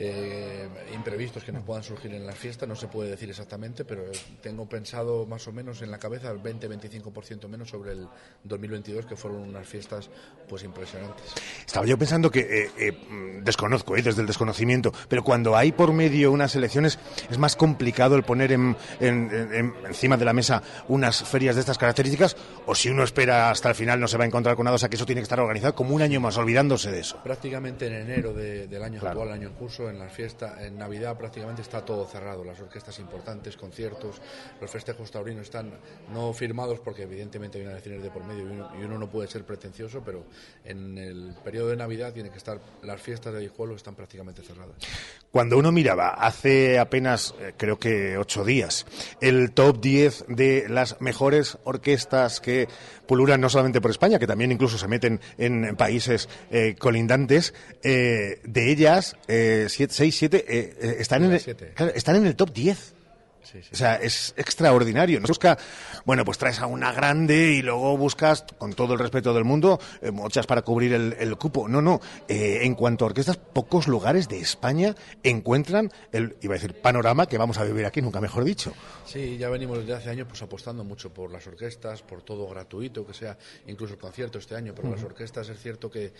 eh, 0.00 0.68
imprevistos 0.94 1.42
que 1.42 1.50
nos 1.50 1.64
puedan 1.64 1.82
surgir 1.82 2.14
en 2.14 2.24
las 2.24 2.36
fiestas, 2.36 2.68
no 2.68 2.76
se 2.76 2.86
puede 2.86 3.10
decir 3.10 3.28
exactamente, 3.28 3.84
pero 3.84 4.04
tengo 4.40 4.68
pensado 4.68 5.26
más 5.26 5.46
o 5.48 5.52
menos 5.52 5.82
en 5.82 5.90
la 5.90 5.98
cabeza 5.98 6.30
el 6.30 6.38
20-25% 6.38 7.48
menos 7.48 7.68
sobre 7.68 7.92
el 7.92 8.08
2022, 8.44 9.06
que 9.06 9.16
fueron 9.16 9.42
unas 9.42 9.66
fiestas 9.66 10.08
pues 10.48 10.62
impresionantes. 10.62 11.34
Estaba 11.66 11.84
yo 11.84 11.98
pensando 11.98 12.30
que, 12.30 12.40
eh, 12.40 12.70
eh, 12.78 13.40
desconozco, 13.42 13.94
desde 13.94 14.20
el 14.20 14.26
desconocimiento, 14.26 14.92
pero 15.08 15.24
cuando 15.24 15.56
hay 15.56 15.72
por 15.72 15.92
medio 15.92 16.30
unas 16.30 16.54
elecciones 16.54 16.98
es 17.28 17.38
más 17.38 17.56
complicado 17.56 18.14
el 18.14 18.22
poner 18.22 18.52
en, 18.52 18.76
encima 19.00 20.16
de 20.16 20.24
la 20.24 20.32
mesa 20.32 20.62
unas 20.86 21.24
ferias 21.24 21.56
de 21.56 21.60
estas 21.60 21.76
características, 21.76 22.36
o 22.66 22.74
si 22.74 22.88
uno 22.88 23.02
espera 23.02 23.50
hasta 23.50 23.68
el 23.68 23.74
final 23.74 23.98
no 23.98 24.06
se 24.06 24.16
va 24.16 24.24
a 24.24 24.26
encontrar 24.26 24.54
con 24.54 24.64
nada, 24.64 24.76
o 24.76 24.78
sea 24.78 24.88
que 24.88 24.96
eso 24.96 25.06
tiene 25.06 25.20
que 25.20 25.24
estar 25.24 25.40
organizado 25.40 25.74
como 25.74 25.94
un 25.94 26.02
año 26.02 26.20
más, 26.20 26.36
olvidándose 26.36 26.90
de 26.92 27.00
eso. 27.00 27.20
Prácticamente 27.22 27.88
en 27.88 27.94
enero 27.94 28.32
del 28.32 28.82
año 28.82 29.00
actual, 29.02 29.32
año 29.32 29.48
en 29.48 29.54
curso, 29.54 29.87
en 29.90 29.98
las 29.98 30.12
fiestas, 30.12 30.60
en 30.60 30.78
Navidad 30.78 31.16
prácticamente 31.16 31.62
está 31.62 31.84
todo 31.84 32.06
cerrado, 32.06 32.44
las 32.44 32.60
orquestas 32.60 32.98
importantes, 32.98 33.56
conciertos, 33.56 34.20
los 34.60 34.70
festejos 34.70 35.10
taurinos 35.10 35.42
están 35.44 35.72
no 36.12 36.32
firmados 36.32 36.80
porque 36.80 37.02
evidentemente 37.02 37.58
hay 37.58 37.64
una 37.64 37.72
elecciones 37.72 38.02
de 38.02 38.10
por 38.10 38.24
medio 38.24 38.44
y 38.78 38.84
uno, 38.84 38.98
no 38.98 39.08
puede 39.08 39.28
ser 39.28 39.44
pretencioso, 39.44 40.02
pero 40.04 40.24
en 40.64 40.98
el 40.98 41.34
periodo 41.44 41.68
de 41.68 41.76
Navidad 41.76 42.12
tiene 42.12 42.30
que 42.30 42.38
estar, 42.38 42.60
las 42.82 43.00
fiestas 43.00 43.34
de 43.34 43.40
Guijuelo 43.40 43.74
están 43.74 43.94
prácticamente 43.94 44.42
cerradas. 44.42 44.76
Cuando 45.30 45.58
uno 45.58 45.72
miraba 45.72 46.10
hace 46.10 46.78
apenas, 46.78 47.34
eh, 47.38 47.52
creo 47.56 47.78
que 47.78 48.16
ocho 48.16 48.44
días, 48.44 48.86
el 49.20 49.52
top 49.52 49.80
10 49.80 50.24
de 50.28 50.66
las 50.68 51.00
mejores 51.00 51.58
orquestas 51.64 52.40
que 52.40 52.68
pululan 53.08 53.40
no 53.40 53.48
solamente 53.48 53.80
por 53.80 53.90
España, 53.90 54.20
que 54.20 54.28
también 54.28 54.52
incluso 54.52 54.78
se 54.78 54.86
meten 54.86 55.20
en 55.38 55.74
países 55.74 56.28
eh, 56.52 56.76
colindantes, 56.78 57.54
eh, 57.82 58.40
de 58.44 58.70
ellas, 58.70 59.16
6, 59.26 59.88
7, 59.96 60.44
eh, 60.46 60.96
están, 61.00 61.24
en 61.24 61.32
el, 61.32 61.92
están 61.94 62.16
en 62.16 62.26
el 62.26 62.36
top 62.36 62.52
10. 62.52 62.94
O 63.72 63.76
sea, 63.76 63.96
es 63.96 64.34
extraordinario. 64.36 65.20
Nos 65.20 65.28
busca, 65.28 65.58
bueno, 66.04 66.24
pues 66.24 66.38
traes 66.38 66.60
a 66.60 66.66
una 66.66 66.92
grande 66.92 67.52
y 67.52 67.62
luego 67.62 67.96
buscas, 67.96 68.44
con 68.58 68.72
todo 68.72 68.94
el 68.94 68.98
respeto 68.98 69.32
del 69.34 69.44
mundo, 69.44 69.80
eh, 70.00 70.10
muchas 70.10 70.46
para 70.46 70.62
cubrir 70.62 70.92
el, 70.92 71.36
cupo. 71.36 71.68
No, 71.68 71.80
no. 71.80 72.00
Eh, 72.28 72.60
en 72.62 72.74
cuanto 72.74 73.04
a 73.04 73.08
orquestas, 73.08 73.36
pocos 73.36 73.88
lugares 73.88 74.28
de 74.28 74.38
España 74.38 74.94
encuentran 75.22 75.90
el, 76.12 76.36
iba 76.40 76.54
a 76.54 76.58
decir, 76.58 76.74
panorama 76.80 77.26
que 77.26 77.38
vamos 77.38 77.58
a 77.58 77.64
vivir 77.64 77.86
aquí, 77.86 78.02
nunca 78.02 78.20
mejor 78.20 78.44
dicho. 78.44 78.72
Sí, 79.04 79.36
ya 79.38 79.48
venimos 79.48 79.78
desde 79.78 79.94
hace 79.94 80.10
años 80.10 80.26
pues 80.28 80.42
apostando 80.42 80.84
mucho 80.84 81.12
por 81.12 81.30
las 81.30 81.46
orquestas, 81.46 82.02
por 82.02 82.22
todo 82.22 82.46
gratuito, 82.48 83.06
que 83.06 83.14
sea 83.14 83.38
incluso 83.66 83.94
el 83.94 84.00
concierto 84.00 84.38
este 84.38 84.54
año, 84.54 84.74
pero 84.74 84.90
las 84.90 85.02
orquestas 85.02 85.48
es 85.48 85.60
cierto 85.60 85.90
que 85.90 86.12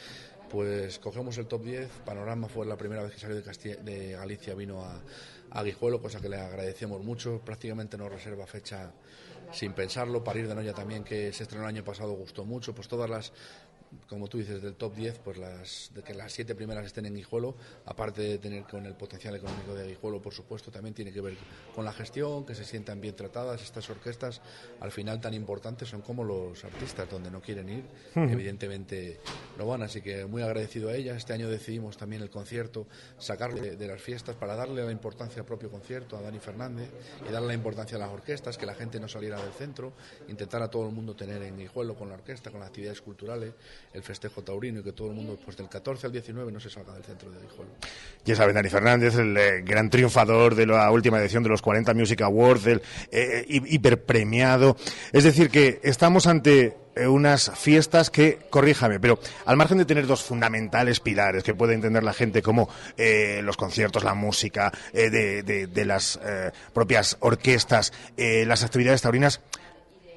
pues 0.48 0.98
cogemos 0.98 1.36
el 1.38 1.46
top 1.46 1.64
10. 1.64 1.88
Panorama 2.04 2.48
fue 2.48 2.66
la 2.66 2.76
primera 2.76 3.02
vez 3.02 3.12
que 3.12 3.20
salió 3.20 3.36
de, 3.36 3.76
de 3.76 4.12
Galicia, 4.12 4.54
vino 4.54 4.82
a, 4.82 5.00
a 5.50 5.62
Guijuelo, 5.62 6.00
cosa 6.00 6.20
que 6.20 6.28
le 6.28 6.36
agradecemos 6.36 7.02
mucho. 7.02 7.40
Prácticamente 7.44 7.96
nos 7.96 8.10
reserva 8.10 8.46
fecha 8.46 8.92
sin 9.52 9.72
pensarlo. 9.72 10.22
Parir 10.22 10.48
de 10.48 10.54
Noya 10.54 10.72
también, 10.72 11.04
que 11.04 11.32
se 11.32 11.44
estrenó 11.44 11.64
el 11.64 11.68
año 11.68 11.84
pasado, 11.84 12.12
gustó 12.12 12.44
mucho. 12.44 12.74
Pues 12.74 12.88
todas 12.88 13.08
las 13.08 13.32
como 14.08 14.28
tú 14.28 14.38
dices, 14.38 14.62
del 14.62 14.74
top 14.74 14.94
10, 14.94 15.18
pues 15.18 15.38
las, 15.38 15.90
de 15.94 16.02
que 16.02 16.14
las 16.14 16.32
siete 16.32 16.54
primeras 16.54 16.86
estén 16.86 17.06
en 17.06 17.14
Guijuelo, 17.14 17.54
aparte 17.86 18.22
de 18.22 18.38
tener 18.38 18.64
con 18.64 18.84
el 18.86 18.94
potencial 18.94 19.34
económico 19.36 19.74
de 19.74 19.86
Guijuelo, 19.88 20.20
por 20.20 20.34
supuesto, 20.34 20.70
también 20.70 20.94
tiene 20.94 21.12
que 21.12 21.20
ver 21.20 21.36
con 21.74 21.84
la 21.84 21.92
gestión, 21.92 22.44
que 22.44 22.54
se 22.54 22.64
sientan 22.64 23.00
bien 23.00 23.16
tratadas. 23.16 23.62
Estas 23.62 23.88
orquestas, 23.90 24.40
al 24.80 24.90
final, 24.90 25.20
tan 25.20 25.34
importantes 25.34 25.88
son 25.88 26.02
como 26.02 26.24
los 26.24 26.64
artistas, 26.64 27.08
donde 27.08 27.30
no 27.30 27.40
quieren 27.40 27.68
ir, 27.68 27.84
evidentemente 28.14 29.20
no 29.56 29.66
van. 29.66 29.82
Así 29.82 30.00
que 30.00 30.26
muy 30.26 30.42
agradecido 30.42 30.90
a 30.90 30.94
ellas. 30.94 31.16
Este 31.16 31.32
año 31.32 31.48
decidimos 31.48 31.96
también 31.96 32.22
el 32.22 32.30
concierto, 32.30 32.86
sacarlo 33.18 33.60
de, 33.60 33.88
las 33.88 34.00
fiestas 34.00 34.36
para 34.36 34.54
darle 34.54 34.84
la 34.84 34.92
importancia 34.92 35.40
al 35.40 35.46
propio 35.46 35.70
concierto, 35.70 36.16
a 36.16 36.20
Dani 36.20 36.38
Fernández, 36.38 36.90
y 37.28 37.32
darle 37.32 37.48
la 37.48 37.54
importancia 37.54 37.96
a 37.96 38.00
las 38.00 38.10
orquestas, 38.10 38.58
que 38.58 38.66
la 38.66 38.74
gente 38.74 39.00
no 39.00 39.08
saliera 39.08 39.40
del 39.42 39.52
centro, 39.52 39.92
intentar 40.28 40.62
a 40.62 40.70
todo 40.70 40.86
el 40.86 40.94
mundo 40.94 41.16
tener 41.16 41.42
en 41.42 41.56
Guijuelo 41.56 41.94
con 41.94 42.08
la 42.08 42.14
orquesta, 42.16 42.50
con 42.50 42.60
las 42.60 42.68
actividades 42.68 43.00
culturales 43.00 43.54
el 43.92 44.02
festejo 44.02 44.42
taurino 44.42 44.80
y 44.80 44.82
que 44.82 44.92
todo 44.92 45.08
el 45.08 45.14
mundo, 45.14 45.38
pues 45.44 45.56
del 45.56 45.68
14 45.68 46.06
al 46.06 46.12
19, 46.12 46.52
no 46.52 46.60
se 46.60 46.70
salga 46.70 46.92
del 46.94 47.04
centro 47.04 47.30
de 47.30 47.40
Guijuelo. 47.40 47.70
Ya 48.24 48.36
saben, 48.36 48.54
Dani 48.54 48.68
Fernández, 48.68 49.16
el 49.16 49.36
eh, 49.36 49.62
gran 49.62 49.90
triunfador 49.90 50.54
de 50.54 50.66
la 50.66 50.90
última 50.90 51.18
edición 51.18 51.42
de 51.42 51.48
los 51.48 51.62
40 51.62 51.94
Music 51.94 52.20
Awards, 52.22 52.66
el 52.66 52.82
eh, 53.10 53.44
hiperpremiado. 53.48 54.76
Es 55.12 55.24
decir, 55.24 55.50
que 55.50 55.80
estamos 55.82 56.26
ante 56.26 56.76
eh, 56.94 57.06
unas 57.06 57.50
fiestas 57.56 58.10
que, 58.10 58.38
corríjame, 58.50 59.00
pero 59.00 59.18
al 59.46 59.56
margen 59.56 59.78
de 59.78 59.84
tener 59.84 60.06
dos 60.06 60.22
fundamentales 60.22 61.00
pilares 61.00 61.42
que 61.42 61.54
puede 61.54 61.74
entender 61.74 62.02
la 62.02 62.12
gente 62.12 62.42
como 62.42 62.68
los 63.42 63.56
conciertos, 63.56 64.04
la 64.04 64.14
música, 64.14 64.72
de, 64.92 65.42
de, 65.42 65.84
las 65.84 66.18
propias 66.72 67.16
orquestas, 67.20 67.92
las 68.16 68.64
actividades 68.64 69.02
taurinas, 69.02 69.40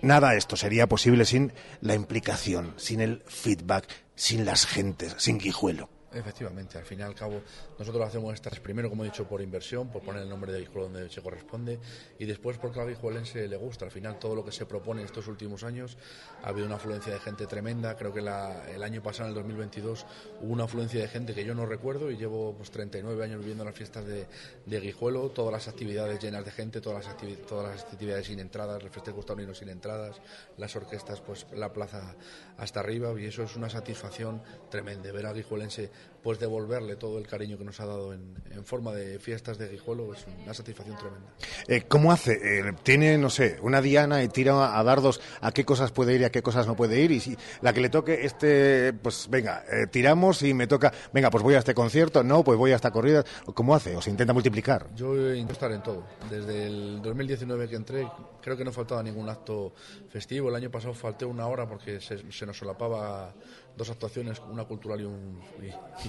Nada 0.02 0.36
esto 0.36 0.56
sería 0.56 0.88
posible 0.88 1.26
sin 1.26 1.54
la 1.80 1.94
implicación, 1.96 2.74
sin 2.78 3.02
el 3.02 3.24
feedback, 3.28 3.88
sin 4.16 4.46
las 4.46 4.66
gentes, 4.66 5.16
sin 5.18 5.38
Guijuelo. 5.38 5.90
Efectivamente, 6.14 6.78
al 6.78 6.84
fin 6.84 7.00
y 7.00 7.04
al 7.04 7.16
cabo, 7.16 7.42
nosotros 7.80 8.06
hacemos 8.06 8.34
estas 8.34 8.60
primero, 8.60 8.90
como 8.90 9.04
he 9.04 9.08
dicho, 9.08 9.26
por 9.26 9.42
inversión, 9.42 9.90
por 9.90 10.02
poner 10.02 10.24
el 10.24 10.30
nombre 10.30 10.52
de 10.52 10.60
Guijuelo 10.60 10.90
donde 10.90 11.10
se 11.10 11.22
corresponde, 11.22 11.80
y 12.20 12.26
después 12.26 12.58
porque 12.58 12.82
al 12.82 12.90
guijuelense 12.90 13.48
le 13.48 13.56
gusta. 13.56 13.86
Al 13.86 13.92
final, 13.92 14.20
todo 14.20 14.36
lo 14.36 14.44
que 14.44 14.52
se 14.52 14.66
propone 14.66 15.02
en 15.02 15.06
estos 15.06 15.28
últimos 15.28 15.64
años, 15.64 15.98
ha 16.44 16.50
habido 16.50 16.66
una 16.66 16.76
afluencia 16.76 17.14
de 17.14 17.20
gente 17.20 17.48
tremenda. 17.48 17.96
Creo 17.96 18.14
que 18.14 18.20
el 18.20 18.84
año 18.84 19.02
pasado, 19.02 19.30
en 19.30 19.36
el 19.36 19.42
2022, 19.42 20.06
hubo 20.42 20.52
una 20.52 20.66
afluencia 20.66 21.00
de 21.00 21.08
gente 21.08 21.34
que 21.34 21.46
yo 21.46 21.56
no 21.56 21.66
recuerdo 21.66 22.12
y 22.12 22.18
llevo 22.18 22.56
pues, 22.58 22.72
39 22.72 23.24
años 23.24 23.40
viviendo 23.40 23.64
las 23.64 23.76
fiestas 23.76 24.06
de, 24.06 24.28
de 24.66 24.80
Guijuelo, 24.82 25.30
todas 25.30 25.54
las 25.54 25.70
actividades 25.70 26.22
llenas 26.22 26.44
de 26.44 26.52
gente, 26.52 26.82
todas 26.82 27.06
las, 27.06 27.16
todas 27.48 27.76
las 27.76 27.86
actividades 27.86 28.28
sin 28.28 28.40
entradas, 28.40 28.84
el 28.84 28.90
festejo 28.90 29.24
taurino 29.24 29.54
sin 29.54 29.70
entradas, 29.70 30.20
las 30.58 30.76
orquestas, 30.76 31.22
pues 31.22 31.46
la 31.54 31.72
plaza 31.72 32.16
hasta 32.58 32.82
arriba, 32.82 33.14
y 33.20 33.26
eso 33.26 33.44
es 33.44 33.56
una 33.56 33.70
satisfacción 33.70 34.42
tremenda, 34.70 35.12
ver 35.12 35.26
al 35.26 35.36
guijuelense 35.36 35.90
pues 36.22 36.40
devolverle 36.40 36.96
todo 36.96 37.18
el 37.18 37.28
cariño 37.28 37.58
que 37.58 37.64
nos 37.64 37.80
ha 37.80 37.86
dado 37.86 38.14
en, 38.14 38.32
forma 38.64 38.94
de 38.94 39.18
fiestas 39.20 39.58
de 39.58 39.70
Guijuelo 39.70 40.14
es 40.14 40.26
una 40.44 40.54
satisfacción 40.54 40.96
tremenda. 40.98 41.32
Eh, 41.68 41.84
¿Cómo 41.88 42.12
hace? 42.12 42.34
Eh, 42.34 42.74
tiene, 42.84 43.18
no 43.18 43.30
sé, 43.30 43.58
una 43.62 43.82
diana 43.82 44.24
y 44.24 44.28
tira 44.28 44.78
a 44.78 44.84
dardos 44.84 45.20
a 45.42 45.52
qué 45.52 45.66
cosas 45.66 45.92
puede 45.92 46.14
ir 46.14 46.22
y 46.22 46.24
a 46.26 46.32
qué 46.32 46.44
cosas 46.44 46.68
no 46.68 46.76
puede 46.76 47.00
ir 47.00 47.12
y 47.12 47.20
si 47.20 47.36
la 47.62 47.74
que 47.74 47.82
le 47.82 47.90
toque 47.90 48.24
este, 48.24 48.94
pues 48.94 49.28
venga, 49.30 49.64
eh, 49.72 49.88
tiramos 49.90 50.44
y 50.44 50.54
me 50.54 50.68
toca, 50.68 50.94
venga, 51.12 51.32
pues 51.32 51.44
voy 51.44 51.56
a 51.56 51.60
este 51.60 51.74
concierto, 51.74 52.24
no, 52.24 52.44
pues 52.44 52.58
voy 52.58 52.72
a 52.72 52.76
esta 52.76 52.92
corrida. 52.92 53.24
¿Cómo 53.54 53.74
hace? 53.74 53.96
¿O 53.96 54.02
se 54.02 54.12
intenta 54.12 54.34
multiplicar? 54.34 54.88
Yo 54.96 55.16
intento 55.34 55.54
estar 55.54 55.72
en 55.72 55.82
todo. 55.82 56.06
Desde 56.30 56.68
el 56.68 57.02
2019 57.02 57.68
que 57.68 57.76
entré, 57.76 58.08
creo 58.42 58.56
que 58.56 58.64
no 58.64 58.72
faltaba 58.72 59.02
ningún 59.02 59.28
acto 59.28 59.74
festivo. 60.10 60.50
El 60.50 60.56
año 60.56 60.70
pasado 60.70 60.94
falté 60.94 61.26
una 61.26 61.48
hora 61.48 61.68
porque 61.68 62.00
se, 62.00 62.32
se 62.32 62.46
nos 62.46 62.58
solapaba 62.58 63.34
dos 63.76 63.90
actuaciones, 63.90 64.40
una 64.50 64.66
cultural 64.66 65.02
y 65.02 65.06
un, 65.06 65.42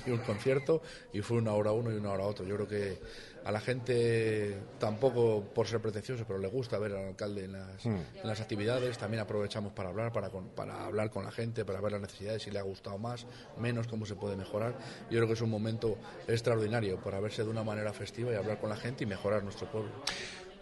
y, 0.07 0.11
un 0.11 0.19
concierto, 0.19 0.83
y 1.12 1.21
fue 1.21 1.38
una 1.38 1.52
hora 1.52 1.73
uno 1.73 1.90
y 1.90 1.95
una 1.95 2.12
hora 2.12 2.25
otro. 2.25 2.45
Yo 2.45 2.57
creo 2.57 2.69
que 2.69 2.99
a 3.45 3.50
la 3.50 3.61
gente, 3.61 4.57
tampoco 4.78 5.42
por 5.54 5.66
ser 5.66 5.81
pretencioso, 5.81 6.25
pero 6.26 6.38
le 6.38 6.49
gusta 6.49 6.78
ver 6.78 6.92
al 6.92 7.09
alcalde 7.09 7.45
en 7.45 7.52
las, 7.52 7.85
hmm. 7.85 7.97
en 8.23 8.28
las 8.28 8.40
actividades. 8.40 8.99
También 8.99 9.23
aprovechamos 9.23 9.73
para 9.73 9.88
hablar, 9.88 10.12
para, 10.12 10.31
para 10.31 10.85
hablar 10.85 11.11
con 11.11 11.25
la 11.25 11.33
gente, 11.33 11.64
para 11.64 11.81
ver 11.81 11.92
las 11.92 12.00
necesidades, 12.00 12.42
si 12.42 12.50
le 12.50 12.59
ha 12.59 12.62
gustado 12.62 12.99
más, 12.99 13.26
menos, 13.59 13.88
cómo 13.88 14.07
se 14.07 14.14
puede 14.14 14.37
mejorar. 14.37 14.75
Yo 15.11 15.19
creo 15.19 15.26
que 15.26 15.35
es 15.35 15.40
un 15.40 15.50
momento 15.50 15.99
extraordinario 16.28 17.00
para 17.00 17.21
verse 17.21 17.42
de 17.42 17.50
una 17.50 17.64
manera 17.64 17.92
festiva 17.92 18.33
y 18.33 18.37
hablar 18.37 18.61
con 18.61 18.71
la 18.71 18.76
gente 18.76 19.04
y 19.04 19.07
mejorar 19.07 19.42
nuestro 19.42 19.71
pueblo 19.71 19.90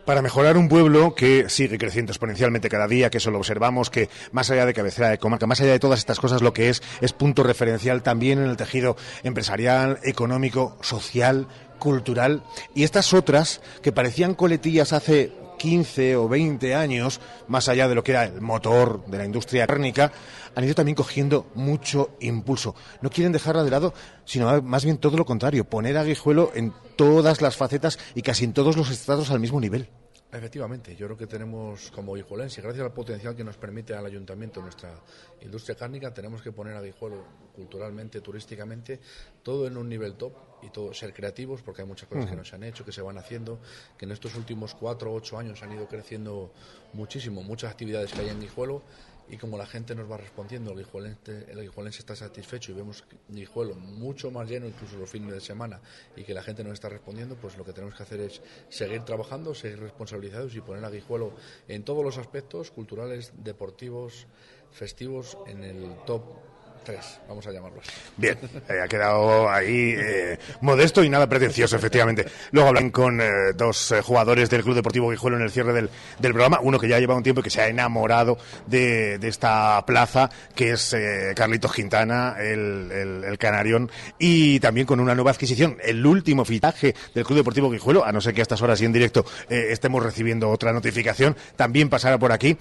para 0.05 0.23
mejorar 0.23 0.57
un 0.57 0.69
pueblo 0.69 1.15
que 1.15 1.49
sigue 1.49 1.79
creciendo 1.79 2.13
exponencialmente 2.13 2.69
cada 2.69 2.89
día, 2.89 3.11
que 3.11 3.19
eso 3.19 3.31
lo 3.31 3.39
observamos, 3.39 3.91
que 3.91 4.09
más 4.33 4.51
allá 4.51 4.67
de 4.67 4.75
cabecera 4.75 5.09
de 5.09 5.19
comarca, 5.19 5.47
más 5.47 5.61
allá 5.61 5.73
de 5.73 5.79
todas 5.79 5.99
estas 5.99 6.21
cosas, 6.21 6.43
lo 6.43 6.53
que 6.53 6.69
es 6.69 6.83
es 7.01 7.13
punto 7.13 7.43
referencial 7.43 8.03
también 8.03 8.39
en 8.39 8.49
el 8.49 8.57
tejido 8.57 8.97
empresarial, 9.23 9.99
económico, 10.03 10.77
social, 10.81 11.47
cultural. 11.79 12.43
Y 12.75 12.85
estas 12.85 13.13
otras 13.13 13.61
que 13.83 13.93
parecían 13.93 14.35
coletillas 14.35 14.93
hace 14.93 15.33
15 15.61 16.17
o 16.17 16.29
20 16.29 16.75
años, 16.75 17.21
más 17.47 17.69
allá 17.69 17.87
de 17.87 17.95
lo 17.95 18.03
que 18.03 18.13
era 18.13 18.25
el 18.25 18.41
motor 18.41 19.05
de 19.07 19.19
la 19.19 19.27
industria 19.27 19.67
cárnica, 19.67 20.11
han 20.55 20.65
ido 20.65 20.75
también 20.75 20.95
cogiendo 20.95 21.51
mucho 21.55 22.17
impulso. 22.21 22.75
No 23.01 23.11
quieren 23.11 23.33
dejarla 23.33 23.65
de 23.65 23.71
lado, 23.71 23.95
sino 24.25 24.63
más 24.63 24.85
bien 24.85 24.99
todo 24.99 25.17
lo 25.17 25.25
contrario, 25.25 25.65
poner 25.65 25.97
a 25.97 26.05
Guijuelo 26.05 26.51
en 26.55 26.73
todas 26.97 27.41
las 27.41 27.57
facetas 27.57 27.99
y 28.15 28.23
casi 28.23 28.45
en 28.45 28.53
todos 28.53 28.77
los 28.77 28.91
estados 28.91 29.31
al 29.31 29.41
mismo 29.41 29.61
nivel. 29.61 29.89
Efectivamente, 30.33 30.95
yo 30.95 31.07
creo 31.07 31.19
que 31.19 31.27
tenemos 31.27 31.91
como 31.91 32.15
Guijuelense, 32.15 32.63
gracias 32.63 32.85
al 32.85 32.93
potencial 32.93 33.35
que 33.35 33.43
nos 33.43 33.57
permite 33.57 33.95
al 33.95 34.07
ayuntamiento 34.07 34.63
nuestra 34.63 34.95
industria 35.41 35.75
cárnica, 35.75 36.15
tenemos 36.15 36.41
que 36.41 36.53
poner 36.53 36.77
a 36.77 36.83
Guijuelo 36.83 37.25
culturalmente, 37.53 38.21
turísticamente, 38.21 39.01
todo 39.43 39.67
en 39.67 39.77
un 39.77 39.89
nivel 39.89 40.15
top 40.15 40.33
y 40.63 40.71
todo 40.71 40.95
ser 40.95 41.13
creativos, 41.13 41.63
porque 41.63 41.83
hay 41.83 41.89
muchas 41.89 42.09
cosas 42.09 42.31
que 42.31 42.37
no 42.37 42.45
se 42.45 42.55
han 42.55 42.63
hecho, 42.63 42.85
que 42.85 42.93
se 42.93 43.03
van 43.03 43.19
haciendo, 43.19 43.59
que 43.99 44.05
en 44.05 44.13
estos 44.13 44.37
últimos 44.37 44.77
cuatro 44.77 45.11
o 45.11 45.17
ocho 45.17 45.37
años 45.37 45.65
han 45.65 45.73
ido 45.73 45.89
creciendo 45.89 46.53
muchísimo, 46.93 47.43
muchas 47.43 47.73
actividades 47.73 48.13
que 48.13 48.21
hay 48.21 48.29
en 48.29 48.41
Guijuelo 48.41 48.83
y 49.31 49.37
como 49.37 49.57
la 49.57 49.67
gente 49.67 49.95
nos 49.95 50.11
va 50.11 50.17
respondiendo, 50.17 50.73
el 50.73 50.79
guijuelense, 50.79 51.99
está 52.01 52.17
satisfecho 52.17 52.73
y 52.73 52.75
vemos 52.75 53.05
Guijuelo 53.29 53.75
mucho 53.77 54.31
más 54.31 54.49
lleno 54.49 54.67
incluso 54.67 54.97
los 54.97 55.09
fines 55.09 55.33
de 55.33 55.41
semana 55.41 55.81
y 56.17 56.25
que 56.25 56.35
la 56.35 56.43
gente 56.43 56.65
nos 56.65 56.75
está 56.75 56.89
respondiendo, 56.89 57.37
pues 57.37 57.57
lo 57.57 57.65
que 57.65 57.73
tenemos 57.73 57.95
que 57.95 58.03
hacer 58.03 58.21
es 58.21 58.43
seguir 58.69 59.03
trabajando, 59.03 59.55
seguir 59.55 59.81
responsabilizados 59.81 60.55
y 60.57 60.61
poner 60.61 60.85
a 60.85 60.91
Guijuelo 60.91 61.33
en 61.69 61.85
todos 61.85 62.05
los 62.05 62.19
aspectos 62.19 62.71
culturales, 62.71 63.33
deportivos, 63.37 64.27
festivos 64.73 65.39
en 65.47 65.63
el 65.63 65.97
top 66.07 66.23
Tres, 66.85 67.21
vamos 67.29 67.47
a 67.47 67.53
llamarlos. 67.53 67.85
Bien, 68.17 68.39
eh, 68.69 68.81
ha 68.83 68.89
quedado 68.89 69.51
ahí 69.51 69.95
eh, 69.99 70.39
modesto 70.63 71.05
y 71.05 71.11
nada 71.11 71.29
pretencioso, 71.29 71.77
efectivamente. 71.77 72.25
Luego 72.53 72.71
hablan 72.71 72.91
con 72.91 73.21
eh, 73.21 73.53
dos 73.55 73.93
jugadores 74.03 74.49
del 74.49 74.63
Club 74.63 74.77
Deportivo 74.77 75.11
Guijuelo 75.11 75.37
en 75.37 75.43
el 75.43 75.51
cierre 75.51 75.75
del, 75.75 75.91
del, 76.19 76.33
programa. 76.33 76.61
Uno 76.63 76.79
que 76.79 76.89
ya 76.89 76.99
lleva 76.99 77.15
un 77.15 77.23
tiempo 77.23 77.41
y 77.41 77.45
que 77.45 77.51
se 77.51 77.61
ha 77.61 77.69
enamorado 77.69 78.39
de, 78.67 79.19
de 79.19 79.29
esta 79.29 79.85
plaza, 79.85 80.31
que 80.55 80.71
es 80.71 80.97
Carlitos 81.37 81.73
Quintana, 81.73 82.37
el, 82.39 82.91
el, 82.91 83.25
el, 83.25 83.39
canarión, 83.39 83.91
y 84.19 84.59
también 84.61 84.87
con 84.87 85.01
una 85.01 85.15
nueva 85.15 85.33
adquisición, 85.33 85.77
el 85.83 86.05
último 86.07 86.47
fichaje 86.47 86.95
del 87.15 87.25
Club 87.25 87.39
Deportivo 87.39 87.71
Guijuelo, 87.71 88.05
a 88.05 88.13
no 88.13 88.23
ser 88.23 88.33
que 88.33 88.41
a 88.41 88.43
estas 88.43 88.63
horas 88.63 88.81
y 88.81 88.87
en 88.87 88.93
directo 88.93 89.25
estemos 89.49 90.03
recibiendo 90.03 90.49
otra 90.51 90.73
notificación, 90.73 91.37
también 91.57 91.91
pasará 91.91 92.19
por 92.19 92.33
aquí. 92.33 92.57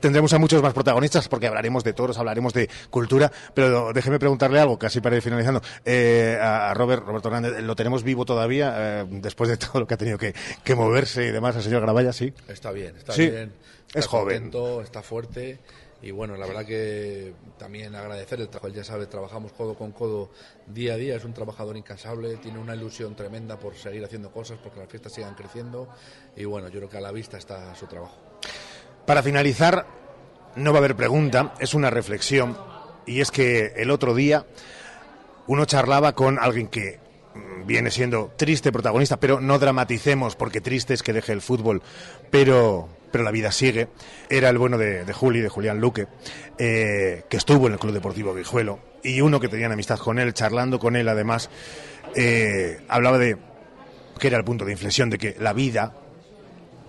tendremos 0.00 0.32
a 0.34 0.38
muchos 0.38 0.62
más 0.62 0.74
protagonistas 0.74 1.28
porque 1.28 1.46
hablaremos 1.46 1.82
de 1.84 1.92
toros, 1.94 2.18
hablaremos 2.18 2.52
de 2.52 2.68
cultura 2.90 3.32
pero 3.54 3.92
déjeme 3.92 4.18
preguntarle 4.18 4.60
algo, 4.60 4.78
casi 4.78 5.00
para 5.00 5.16
ir 5.16 5.22
finalizando. 5.22 5.62
Eh, 5.84 6.38
a 6.40 6.72
Robert, 6.74 7.04
Roberto 7.04 7.28
Hernández, 7.28 7.62
¿lo 7.62 7.76
tenemos 7.76 8.02
vivo 8.02 8.24
todavía 8.24 8.74
eh, 8.76 9.06
después 9.08 9.50
de 9.50 9.56
todo 9.58 9.80
lo 9.80 9.86
que 9.86 9.94
ha 9.94 9.98
tenido 9.98 10.18
que, 10.18 10.34
moverse 10.74 11.26
y 11.26 11.30
demás? 11.30 11.56
El 11.56 11.62
señor 11.62 11.82
Gravalla, 11.82 12.12
sí. 12.12 12.32
Está 12.48 12.70
bien, 12.70 12.96
está 12.96 13.14
bien. 13.14 13.52
es 13.94 14.06
joven. 14.06 14.50
está 14.82 15.02
fuerte. 15.02 15.58
Y 16.00 16.12
bueno, 16.12 16.36
la 16.36 16.46
verdad 16.46 16.64
que 16.64 17.34
también 17.58 17.96
agradecer 17.96 18.40
el 18.40 18.48
trabajo. 18.48 18.68
Él 18.68 18.74
ya 18.74 18.84
sabe, 18.84 19.06
trabajamos 19.06 19.52
codo 19.52 19.74
con 19.74 19.90
codo 19.90 20.30
día 20.66 20.94
a 20.94 20.96
día. 20.96 21.16
Es 21.16 21.24
un 21.24 21.34
trabajador 21.34 21.76
incansable, 21.76 22.36
tiene 22.36 22.58
una 22.60 22.76
ilusión 22.76 23.16
tremenda 23.16 23.58
por 23.58 23.74
seguir 23.74 24.04
haciendo 24.04 24.30
cosas, 24.30 24.58
porque 24.62 24.78
las 24.78 24.88
fiestas 24.88 25.12
sigan 25.12 25.34
creciendo. 25.34 25.88
Y 26.36 26.44
bueno, 26.44 26.68
yo 26.68 26.78
creo 26.78 26.88
que 26.88 26.98
a 26.98 27.00
la 27.00 27.10
vista 27.10 27.36
está 27.36 27.74
su 27.74 27.86
trabajo. 27.86 28.16
Para 29.06 29.24
finalizar, 29.24 29.86
no 30.54 30.72
va 30.72 30.78
a 30.78 30.80
haber 30.80 30.94
pregunta, 30.94 31.54
es 31.58 31.74
una 31.74 31.90
reflexión 31.90 32.56
y 33.08 33.20
es 33.20 33.30
que 33.30 33.72
el 33.76 33.90
otro 33.90 34.14
día 34.14 34.46
uno 35.46 35.64
charlaba 35.64 36.14
con 36.14 36.38
alguien 36.38 36.68
que 36.68 37.00
mm, 37.34 37.66
viene 37.66 37.90
siendo 37.90 38.30
triste 38.36 38.70
protagonista, 38.70 39.18
pero 39.18 39.40
no 39.40 39.58
dramaticemos 39.58 40.36
porque 40.36 40.60
triste 40.60 40.94
es 40.94 41.02
que 41.02 41.14
deje 41.14 41.32
el 41.32 41.40
fútbol, 41.40 41.82
pero, 42.30 42.88
pero 43.10 43.24
la 43.24 43.30
vida 43.30 43.50
sigue. 43.50 43.88
Era 44.28 44.50
el 44.50 44.58
bueno 44.58 44.76
de, 44.76 45.10
Juli, 45.12 45.40
de 45.40 45.48
Julián 45.48 45.80
Luque, 45.80 46.06
eh, 46.58 47.24
que 47.28 47.36
estuvo 47.38 47.66
en 47.66 47.72
el 47.72 47.78
Club 47.78 47.94
Deportivo 47.94 48.34
Guijuelo, 48.34 48.78
y 49.02 49.22
uno 49.22 49.40
que 49.40 49.48
tenía 49.48 49.66
amistad 49.66 49.98
con 49.98 50.18
él, 50.18 50.34
charlando 50.34 50.78
con 50.78 50.94
él 50.94 51.08
además, 51.08 51.48
eh, 52.14 52.80
hablaba 52.88 53.16
de 53.16 53.38
que 54.18 54.26
era 54.26 54.36
el 54.36 54.44
punto 54.44 54.66
de 54.66 54.72
inflexión, 54.72 55.08
de 55.08 55.18
que 55.18 55.36
la 55.38 55.54
vida 55.54 55.94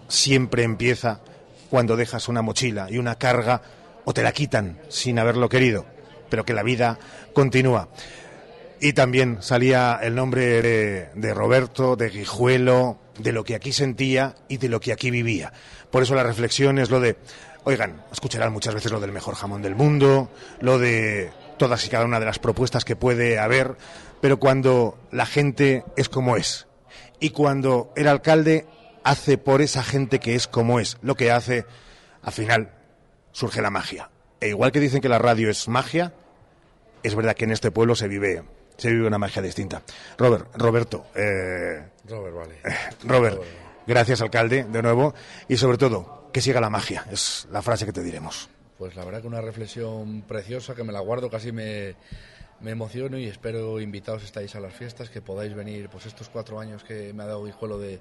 siempre 0.10 0.64
empieza 0.64 1.22
cuando 1.70 1.96
dejas 1.96 2.28
una 2.28 2.42
mochila 2.42 2.88
y 2.90 2.98
una 2.98 3.16
carga 3.16 3.62
o 4.04 4.14
te 4.14 4.24
la 4.24 4.32
quitan 4.32 4.80
sin 4.90 5.20
haberlo 5.20 5.48
querido 5.48 5.86
pero 6.30 6.46
que 6.46 6.54
la 6.54 6.64
vida 6.64 7.00
continúa. 7.34 7.90
Y 8.82 8.94
también 8.94 9.40
salía 9.42 10.00
el 10.02 10.16
nombre 10.16 10.62
de, 10.62 11.34
Roberto, 11.34 11.96
de 11.96 12.10
Guijuelo, 12.10 12.98
de 13.18 13.34
lo 13.34 13.44
que 13.44 13.56
aquí 13.56 13.74
sentía 13.74 14.36
y 14.48 14.58
de 14.58 14.70
lo 14.70 14.80
que 14.80 14.94
aquí 14.94 15.12
vivía. 15.12 15.52
Por 15.92 16.04
eso 16.04 16.16
la 16.16 16.24
reflexión 16.24 16.80
es 16.80 16.90
lo 16.90 17.02
de, 17.02 17.18
oigan, 17.66 18.04
escucharán 18.12 18.54
muchas 18.54 18.74
veces 18.74 18.92
lo 18.92 19.02
del 19.02 19.12
mejor 19.12 19.36
jamón 19.36 19.62
del 19.62 19.76
mundo, 19.76 20.32
lo 20.62 20.80
de 20.80 21.32
todas 21.58 21.86
y 21.86 21.90
cada 21.90 22.06
una 22.06 22.22
de 22.22 22.26
las 22.26 22.40
propuestas 22.40 22.86
que 22.86 22.96
puede 22.96 23.38
haber, 23.38 23.76
pero 24.22 24.40
cuando 24.40 24.98
la 25.12 25.26
gente 25.26 25.84
es 25.98 26.08
como 26.08 26.38
es 26.38 26.68
y 27.20 27.32
cuando 27.32 27.92
el 27.96 28.08
alcalde 28.08 28.66
hace 29.04 29.38
por 29.38 29.62
esa 29.62 29.84
gente 29.84 30.20
que 30.20 30.36
es 30.36 30.48
como 30.48 30.80
es, 30.80 30.98
lo 31.02 31.16
que 31.16 31.32
hace, 31.32 31.66
al 32.22 32.32
final 32.32 32.74
surge 33.32 33.62
la 33.62 33.70
magia. 33.70 34.10
E 34.40 34.50
igual 34.50 34.72
que 34.72 34.80
dicen 34.80 35.02
que 35.02 35.10
la 35.10 35.20
radio 35.20 35.50
es 35.50 35.68
magia, 35.68 36.14
es 37.04 37.16
verdad 37.16 37.36
que 37.36 37.46
en 37.46 37.52
este 37.52 37.72
pueblo 37.72 37.96
se 37.96 38.08
vive 38.08 38.44
se 38.78 38.92
vive 38.92 39.08
una 39.08 39.18
magia 39.18 39.42
distinta. 39.42 39.82
Robert, 40.18 40.56
Roberto, 40.56 41.08
eh, 41.14 41.86
Robert, 42.08 42.36
vale. 42.36 42.56
Robert, 43.04 43.42
gracias 43.86 44.22
alcalde 44.22 44.64
de 44.64 44.82
nuevo 44.82 45.14
y 45.50 45.58
sobre 45.58 45.78
todo 45.78 46.30
que 46.32 46.42
siga 46.42 46.62
la 46.62 46.70
magia, 46.70 47.06
es 47.12 47.48
la 47.52 47.62
frase 47.62 47.86
que 47.86 47.92
te 47.92 48.02
diremos. 48.02 48.50
Pues 48.78 48.96
la 48.96 49.04
verdad 49.04 49.22
que 49.22 49.28
una 49.28 49.42
reflexión 49.42 50.22
preciosa 50.22 50.76
que 50.76 50.86
me 50.86 50.94
la 50.94 51.02
guardo, 51.02 51.30
casi 51.30 51.52
me, 51.52 51.96
me 52.62 52.72
emociono 52.72 53.18
y 53.18 53.26
espero 53.28 53.82
invitados 53.82 54.24
estáis 54.24 54.56
a 54.56 54.62
las 54.62 54.74
fiestas, 54.74 55.10
que 55.10 55.22
podáis 55.22 55.54
venir 55.54 55.90
pues 55.90 56.06
estos 56.06 56.30
cuatro 56.30 56.60
años 56.60 56.84
que 56.86 57.12
me 57.14 57.24
ha 57.24 57.26
dado 57.26 57.46
Hijuelo 57.48 57.78
de, 57.78 58.00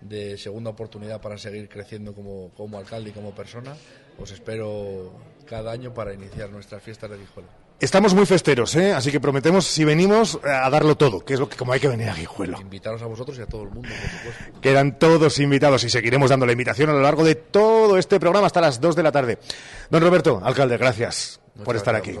de 0.00 0.38
segunda 0.38 0.70
oportunidad 0.70 1.20
para 1.20 1.36
seguir 1.36 1.68
creciendo 1.68 2.14
como, 2.14 2.50
como 2.56 2.78
alcalde 2.78 3.10
y 3.10 3.12
como 3.12 3.34
persona. 3.34 3.76
Os 4.18 4.30
espero 4.30 5.12
cada 5.46 5.72
año 5.72 5.92
para 5.92 6.14
iniciar 6.14 6.50
nuestras 6.50 6.82
fiestas 6.82 7.10
de 7.10 7.18
Guijuelo. 7.18 7.63
Estamos 7.80 8.14
muy 8.14 8.24
festeros, 8.24 8.76
¿eh? 8.76 8.92
así 8.92 9.10
que 9.10 9.20
prometemos, 9.20 9.66
si 9.66 9.84
venimos, 9.84 10.38
a 10.44 10.70
darlo 10.70 10.96
todo, 10.96 11.24
que 11.24 11.34
es 11.34 11.40
lo 11.40 11.48
que 11.48 11.56
como 11.56 11.72
hay 11.72 11.80
que 11.80 11.88
venir 11.88 12.08
a 12.08 12.14
Guijuelo. 12.14 12.58
Invitaros 12.60 13.02
a 13.02 13.06
vosotros 13.06 13.36
y 13.38 13.42
a 13.42 13.46
todo 13.46 13.64
el 13.64 13.70
mundo, 13.70 13.88
por 13.88 14.10
supuesto. 14.10 14.60
Quedan 14.60 14.98
todos 14.98 15.38
invitados 15.40 15.84
y 15.84 15.90
seguiremos 15.90 16.30
dando 16.30 16.46
la 16.46 16.52
invitación 16.52 16.88
a 16.90 16.92
lo 16.92 17.00
largo 17.00 17.24
de 17.24 17.34
todo 17.34 17.98
este 17.98 18.20
programa 18.20 18.46
hasta 18.46 18.60
las 18.60 18.80
2 18.80 18.96
de 18.96 19.02
la 19.02 19.12
tarde. 19.12 19.38
Don 19.90 20.02
Roberto, 20.02 20.40
alcalde, 20.42 20.78
gracias 20.78 21.40
por 21.64 21.76
estar 21.76 21.94
aquí. 21.94 22.18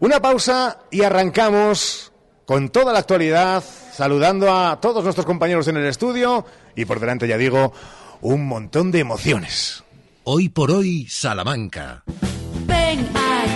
Una 0.00 0.20
pausa 0.20 0.80
y 0.90 1.02
arrancamos 1.02 2.12
con 2.46 2.70
toda 2.70 2.92
la 2.92 2.98
actualidad, 2.98 3.62
saludando 3.92 4.52
a 4.52 4.80
todos 4.80 5.04
nuestros 5.04 5.26
compañeros 5.26 5.68
en 5.68 5.76
el 5.76 5.86
estudio 5.86 6.44
y 6.74 6.86
por 6.86 6.98
delante, 6.98 7.28
ya 7.28 7.36
digo, 7.36 7.72
un 8.20 8.46
montón 8.46 8.90
de 8.90 9.00
emociones. 9.00 9.84
Hoy 10.24 10.48
por 10.48 10.70
hoy, 10.70 11.06
Salamanca. 11.08 12.04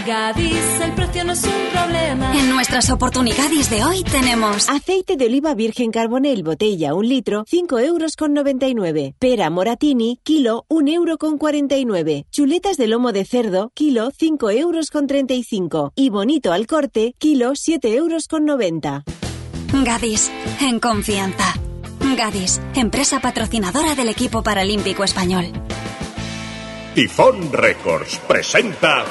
Gadis, 0.08 0.80
el 0.82 0.94
precio 0.94 1.22
no 1.22 1.34
es 1.34 1.44
un 1.44 1.52
problema. 1.70 2.34
En 2.34 2.48
nuestras 2.48 2.88
oportunidades 2.88 3.68
de 3.68 3.84
hoy 3.84 4.02
tenemos 4.04 4.66
aceite 4.70 5.18
de 5.18 5.26
oliva 5.26 5.52
virgen 5.52 5.90
carbonel 5.90 6.42
botella 6.42 6.94
un 6.94 7.06
litro, 7.06 7.44
5 7.46 7.78
euros 7.80 8.16
con 8.16 8.32
99. 8.32 9.16
Pera 9.18 9.50
moratini, 9.50 10.18
kilo, 10.22 10.64
1 10.68 10.90
euro 10.92 11.18
con 11.18 11.36
49. 11.36 12.24
Chuletas 12.30 12.78
de 12.78 12.86
lomo 12.86 13.12
de 13.12 13.26
cerdo, 13.26 13.70
kilo, 13.74 14.10
5 14.16 14.50
euros 14.52 14.90
con 14.90 15.06
35. 15.06 15.92
Y 15.94 16.08
bonito 16.08 16.54
al 16.54 16.66
corte, 16.66 17.14
kilo, 17.18 17.52
7 17.54 17.94
euros 17.94 18.28
con 18.28 18.46
90. 18.46 19.04
Gadis, 19.84 20.32
en 20.62 20.80
confianza. 20.80 21.52
Gadis, 22.16 22.62
empresa 22.74 23.20
patrocinadora 23.20 23.94
del 23.94 24.08
equipo 24.08 24.42
paralímpico 24.42 25.04
español. 25.04 25.52
Tifón 26.94 27.52
Records 27.52 28.18
presenta 28.26 29.04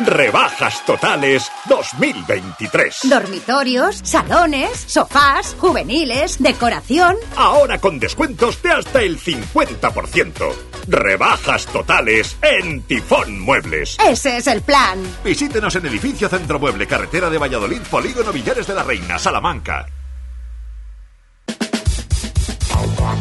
Rebajas 0.00 0.84
Totales 0.84 1.50
2023. 1.68 3.00
Dormitorios, 3.04 4.00
salones, 4.02 4.84
sofás, 4.86 5.56
juveniles, 5.58 6.42
decoración. 6.42 7.16
Ahora 7.34 7.78
con 7.78 7.98
descuentos 7.98 8.62
de 8.62 8.72
hasta 8.72 9.00
el 9.02 9.18
50%. 9.18 10.52
Rebajas 10.88 11.66
totales 11.66 12.36
en 12.42 12.82
Tifón 12.82 13.40
Muebles. 13.40 13.96
Ese 14.06 14.36
es 14.36 14.46
el 14.46 14.60
plan. 14.60 14.98
Visítenos 15.24 15.74
en 15.76 15.86
Edificio 15.86 16.28
Centro 16.28 16.58
Mueble, 16.58 16.86
Carretera 16.86 17.30
de 17.30 17.38
Valladolid, 17.38 17.80
Polígono 17.90 18.32
Villares 18.32 18.66
de 18.66 18.74
la 18.74 18.82
Reina, 18.82 19.18
Salamanca. 19.18 19.86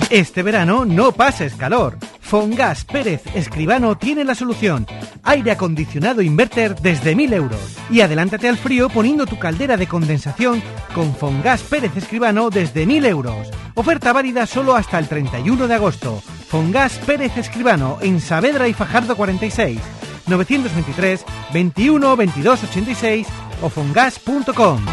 Este 0.09 0.43
verano 0.43 0.85
no 0.85 1.13
pases 1.13 1.55
calor. 1.55 1.97
Fongas 2.25 2.85
Pérez 2.85 3.21
Escribano 3.35 3.95
tiene 3.99 4.23
la 4.23 4.33
solución. 4.33 4.87
Aire 5.21 5.51
acondicionado 5.51 6.23
inverter 6.23 6.75
desde 6.75 7.15
1000 7.15 7.33
euros. 7.33 7.77
Y 7.91 8.01
adelántate 8.01 8.49
al 8.49 8.57
frío 8.57 8.89
poniendo 8.89 9.27
tu 9.27 9.37
caldera 9.37 9.77
de 9.77 9.85
condensación 9.85 10.61
con 10.95 11.15
Fongas 11.15 11.61
Pérez 11.61 11.95
Escribano 11.95 12.49
desde 12.49 12.87
1000 12.87 13.05
euros. 13.05 13.51
Oferta 13.75 14.11
válida 14.11 14.47
solo 14.47 14.75
hasta 14.75 14.97
el 14.97 15.07
31 15.07 15.67
de 15.67 15.75
agosto. 15.75 16.23
Fongas 16.47 16.97
Pérez 17.05 17.37
Escribano 17.37 17.99
en 18.01 18.19
Saavedra 18.19 18.67
y 18.67 18.73
Fajardo 18.73 19.15
46. 19.15 19.79
923 20.25 21.23
21 21.53 22.15
22 22.15 22.63
86 22.63 23.27
o 23.61 23.69
fongas.com. 23.69 24.83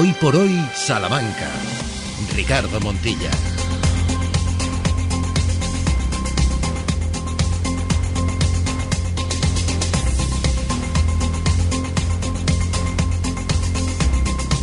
Hoy 0.00 0.12
por 0.20 0.34
hoy, 0.34 0.58
Salamanca. 0.74 1.48
Ricardo 2.34 2.80
Montilla. 2.80 3.30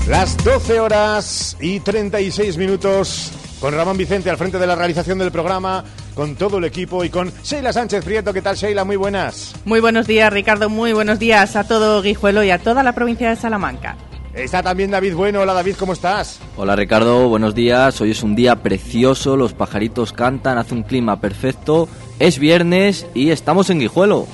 Las 0.09 0.43
12 0.43 0.79
horas 0.79 1.55
y 1.61 1.81
36 1.81 2.57
minutos 2.57 3.31
con 3.61 3.75
Ramón 3.75 3.95
Vicente 3.95 4.31
al 4.31 4.37
frente 4.37 4.57
de 4.57 4.65
la 4.65 4.73
realización 4.73 5.19
del 5.19 5.31
programa, 5.31 5.83
con 6.15 6.35
todo 6.35 6.57
el 6.57 6.63
equipo 6.63 7.03
y 7.03 7.11
con 7.11 7.31
Sheila 7.43 7.71
Sánchez 7.71 8.03
Prieto. 8.03 8.33
¿Qué 8.33 8.41
tal, 8.41 8.55
Sheila? 8.55 8.83
Muy 8.85 8.95
buenas. 8.95 9.53
Muy 9.65 9.79
buenos 9.79 10.07
días, 10.07 10.33
Ricardo. 10.33 10.67
Muy 10.67 10.93
buenos 10.93 11.19
días 11.19 11.55
a 11.55 11.65
todo 11.65 12.01
Guijuelo 12.01 12.43
y 12.43 12.49
a 12.49 12.57
toda 12.57 12.81
la 12.81 12.93
provincia 12.93 13.29
de 13.29 13.35
Salamanca. 13.35 13.97
Está 14.33 14.63
también 14.63 14.89
David 14.89 15.13
Bueno. 15.13 15.41
Hola, 15.41 15.53
David, 15.53 15.75
¿cómo 15.77 15.93
estás? 15.93 16.39
Hola, 16.57 16.75
Ricardo. 16.75 17.29
Buenos 17.29 17.53
días. 17.53 18.01
Hoy 18.01 18.09
es 18.09 18.23
un 18.23 18.35
día 18.35 18.55
precioso. 18.55 19.37
Los 19.37 19.53
pajaritos 19.53 20.11
cantan, 20.11 20.57
hace 20.57 20.73
un 20.73 20.81
clima 20.81 21.21
perfecto. 21.21 21.87
Es 22.17 22.39
viernes 22.39 23.05
y 23.13 23.29
estamos 23.29 23.69
en 23.69 23.79
Guijuelo. 23.79 24.25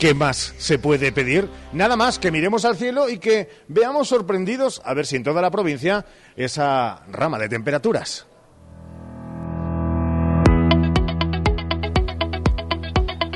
¿Qué 0.00 0.14
más 0.14 0.54
se 0.56 0.78
puede 0.78 1.12
pedir? 1.12 1.46
Nada 1.74 1.94
más 1.94 2.18
que 2.18 2.30
miremos 2.30 2.64
al 2.64 2.78
cielo 2.78 3.10
y 3.10 3.18
que 3.18 3.50
veamos 3.68 4.08
sorprendidos 4.08 4.80
a 4.86 4.94
ver 4.94 5.04
si 5.04 5.16
en 5.16 5.22
toda 5.22 5.42
la 5.42 5.50
provincia 5.50 6.06
esa 6.36 7.02
rama 7.10 7.38
de 7.38 7.50
temperaturas. 7.50 8.26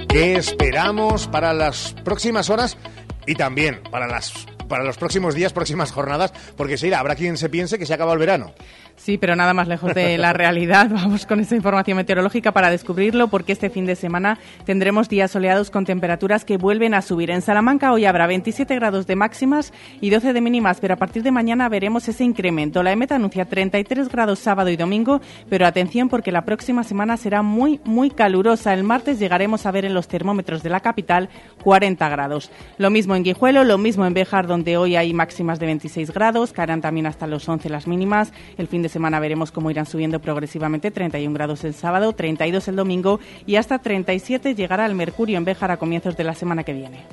¿Qué 0.08 0.36
esperamos 0.36 1.28
para 1.28 1.52
las 1.52 1.92
próximas 2.02 2.48
horas 2.48 2.78
y 3.26 3.34
también 3.34 3.82
para 3.90 4.06
las 4.06 4.32
para 4.66 4.84
los 4.84 4.96
próximos 4.96 5.34
días, 5.34 5.52
próximas 5.52 5.92
jornadas? 5.92 6.32
Porque 6.56 6.78
Sheila, 6.78 6.98
habrá 6.98 7.14
quien 7.14 7.36
se 7.36 7.50
piense 7.50 7.78
que 7.78 7.84
se 7.84 7.92
acaba 7.92 8.14
el 8.14 8.18
verano. 8.18 8.54
Sí, 8.96 9.18
pero 9.18 9.36
nada 9.36 9.52
más 9.54 9.68
lejos 9.68 9.92
de 9.92 10.16
la 10.18 10.32
realidad. 10.32 10.88
Vamos 10.90 11.26
con 11.26 11.40
esa 11.40 11.56
información 11.56 11.96
meteorológica 11.96 12.52
para 12.52 12.70
descubrirlo, 12.70 13.28
porque 13.28 13.52
este 13.52 13.68
fin 13.68 13.86
de 13.86 13.96
semana 13.96 14.38
tendremos 14.64 15.08
días 15.08 15.32
soleados 15.32 15.70
con 15.70 15.84
temperaturas 15.84 16.44
que 16.44 16.56
vuelven 16.56 16.94
a 16.94 17.02
subir. 17.02 17.30
En 17.30 17.42
Salamanca 17.42 17.92
hoy 17.92 18.04
habrá 18.04 18.26
27 18.26 18.74
grados 18.76 19.06
de 19.06 19.16
máximas 19.16 19.72
y 20.00 20.10
12 20.10 20.32
de 20.32 20.40
mínimas, 20.40 20.78
pero 20.80 20.94
a 20.94 20.96
partir 20.96 21.22
de 21.22 21.32
mañana 21.32 21.68
veremos 21.68 22.08
ese 22.08 22.24
incremento. 22.24 22.82
La 22.82 22.92
EMET 22.92 23.12
anuncia 23.12 23.44
33 23.44 24.08
grados 24.08 24.38
sábado 24.38 24.70
y 24.70 24.76
domingo, 24.76 25.20
pero 25.50 25.66
atención 25.66 26.08
porque 26.08 26.32
la 26.32 26.44
próxima 26.44 26.84
semana 26.84 27.16
será 27.16 27.42
muy, 27.42 27.80
muy 27.84 28.10
calurosa. 28.10 28.72
El 28.72 28.84
martes 28.84 29.18
llegaremos 29.18 29.66
a 29.66 29.72
ver 29.72 29.84
en 29.84 29.94
los 29.94 30.08
termómetros 30.08 30.62
de 30.62 30.70
la 30.70 30.80
capital 30.80 31.28
40 31.62 32.08
grados. 32.08 32.50
Lo 32.78 32.90
mismo 32.90 33.16
en 33.16 33.24
Guijuelo, 33.24 33.64
lo 33.64 33.76
mismo 33.76 34.06
en 34.06 34.14
Béjar, 34.14 34.46
donde 34.46 34.76
hoy 34.76 34.96
hay 34.96 35.12
máximas 35.12 35.58
de 35.58 35.66
26 35.66 36.12
grados, 36.12 36.52
caerán 36.52 36.80
también 36.80 37.06
hasta 37.06 37.26
los 37.26 37.48
11 37.48 37.68
las 37.68 37.86
mínimas. 37.86 38.32
El 38.56 38.68
fin 38.68 38.83
de 38.84 38.88
semana 38.88 39.18
veremos 39.18 39.50
cómo 39.50 39.70
irán 39.70 39.86
subiendo 39.86 40.20
progresivamente, 40.20 40.92
31 40.92 41.34
grados 41.34 41.64
el 41.64 41.74
sábado, 41.74 42.12
32 42.12 42.68
el 42.68 42.76
domingo 42.76 43.18
y 43.46 43.56
hasta 43.56 43.80
37 43.80 44.54
llegará 44.54 44.86
el 44.86 44.94
mercurio 44.94 45.38
en 45.38 45.44
Béjar 45.44 45.72
a 45.72 45.78
comienzos 45.78 46.16
de 46.16 46.24
la 46.24 46.34
semana 46.34 46.62
que 46.62 46.72
viene. 46.72 47.04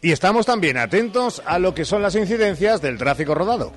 Y 0.00 0.12
estamos 0.12 0.46
también 0.46 0.76
atentos 0.76 1.42
a 1.44 1.58
lo 1.58 1.74
que 1.74 1.84
son 1.84 2.00
las 2.00 2.14
incidencias 2.14 2.80
del 2.80 2.96
tráfico 2.96 3.34
rodado. 3.34 3.72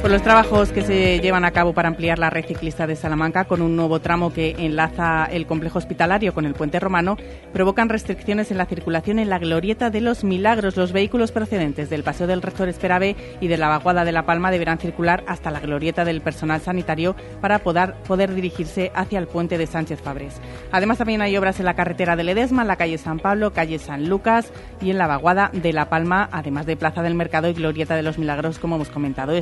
Por 0.00 0.10
los 0.10 0.22
trabajos 0.22 0.72
que 0.72 0.82
se 0.82 1.20
llevan 1.20 1.44
a 1.44 1.50
cabo 1.50 1.74
para 1.74 1.88
ampliar 1.88 2.18
la 2.18 2.30
red 2.30 2.46
ciclista 2.46 2.86
de 2.86 2.96
Salamanca 2.96 3.44
con 3.44 3.60
un 3.60 3.76
nuevo 3.76 4.00
tramo 4.00 4.32
que 4.32 4.56
enlaza 4.58 5.26
el 5.26 5.46
complejo 5.46 5.78
hospitalario 5.78 6.32
con 6.32 6.46
el 6.46 6.54
puente 6.54 6.80
romano, 6.80 7.18
provocan 7.52 7.90
restricciones 7.90 8.50
en 8.50 8.56
la 8.56 8.64
circulación 8.64 9.18
en 9.18 9.28
la 9.28 9.38
glorieta 9.38 9.90
de 9.90 10.00
los 10.00 10.24
Milagros. 10.24 10.78
Los 10.78 10.92
vehículos 10.92 11.32
procedentes 11.32 11.90
del 11.90 12.02
Paseo 12.02 12.26
del 12.26 12.40
Rector 12.40 12.70
Esperave 12.70 13.14
y 13.42 13.48
de 13.48 13.58
la 13.58 13.68
Vaguada 13.68 14.06
de 14.06 14.12
La 14.12 14.24
Palma 14.24 14.50
deberán 14.50 14.78
circular 14.78 15.22
hasta 15.26 15.50
la 15.50 15.60
glorieta 15.60 16.06
del 16.06 16.22
personal 16.22 16.62
sanitario 16.62 17.14
para 17.42 17.58
poder, 17.58 18.34
dirigirse 18.34 18.92
hacia 18.94 19.18
el 19.18 19.26
puente 19.26 19.58
de 19.58 19.66
Sánchez 19.66 20.00
Fabres. 20.00 20.40
Además, 20.72 20.96
también 20.96 21.20
hay 21.20 21.36
obras 21.36 21.60
en 21.60 21.66
la 21.66 21.74
carretera 21.74 22.16
de 22.16 22.24
Ledesma, 22.24 22.64
la 22.64 22.76
calle 22.76 22.96
San 22.96 23.18
Pablo, 23.18 23.52
calle 23.52 23.78
San 23.78 24.08
Lucas 24.08 24.50
y 24.80 24.90
en 24.90 24.96
la 24.96 25.06
Vaguada 25.06 25.50
de 25.52 25.74
La 25.74 25.90
Palma, 25.90 26.26
además 26.32 26.64
de 26.64 26.78
Plaza 26.78 27.02
del 27.02 27.14
Mercado 27.14 27.48
y 27.50 27.52
Glorieta 27.52 27.96
de 27.96 28.02
los 28.02 28.16
Milagros, 28.16 28.58
como 28.58 28.76
hemos 28.76 28.88
comentado, 28.88 29.34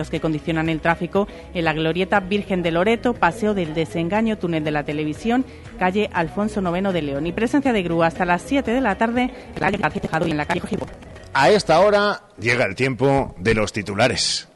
estrechamientos 0.00 0.10
que 0.10 0.20
condicionan 0.20 0.68
el 0.68 0.80
tráfico 0.80 1.28
en 1.54 1.64
la 1.64 1.72
Glorieta 1.72 2.20
Virgen 2.20 2.62
de 2.62 2.70
Loreto, 2.70 3.14
Paseo 3.14 3.54
del 3.54 3.74
Desengaño, 3.74 4.38
Túnel 4.38 4.64
de 4.64 4.70
la 4.70 4.84
Televisión, 4.84 5.44
calle 5.78 6.08
Alfonso 6.12 6.60
IX 6.60 6.92
de 6.92 7.02
León. 7.02 7.26
Y 7.26 7.32
presencia 7.32 7.72
de 7.72 7.82
grúa 7.82 8.06
hasta 8.06 8.24
las 8.24 8.42
7 8.42 8.70
de 8.70 8.80
la 8.80 8.96
tarde 8.96 9.22
en 9.22 9.54
la 9.54 9.60
calle 9.60 9.78
García 9.78 10.02
Tejado 10.02 10.26
y 10.26 10.30
en 10.30 10.36
la 10.36 10.46
calle 10.46 10.60
Cojibo. 10.60 10.86
A 11.32 11.50
esta 11.50 11.80
hora 11.80 12.22
llega 12.38 12.64
el 12.64 12.74
tiempo 12.74 13.34
de 13.38 13.54
los 13.54 13.72
titulares. 13.72 14.48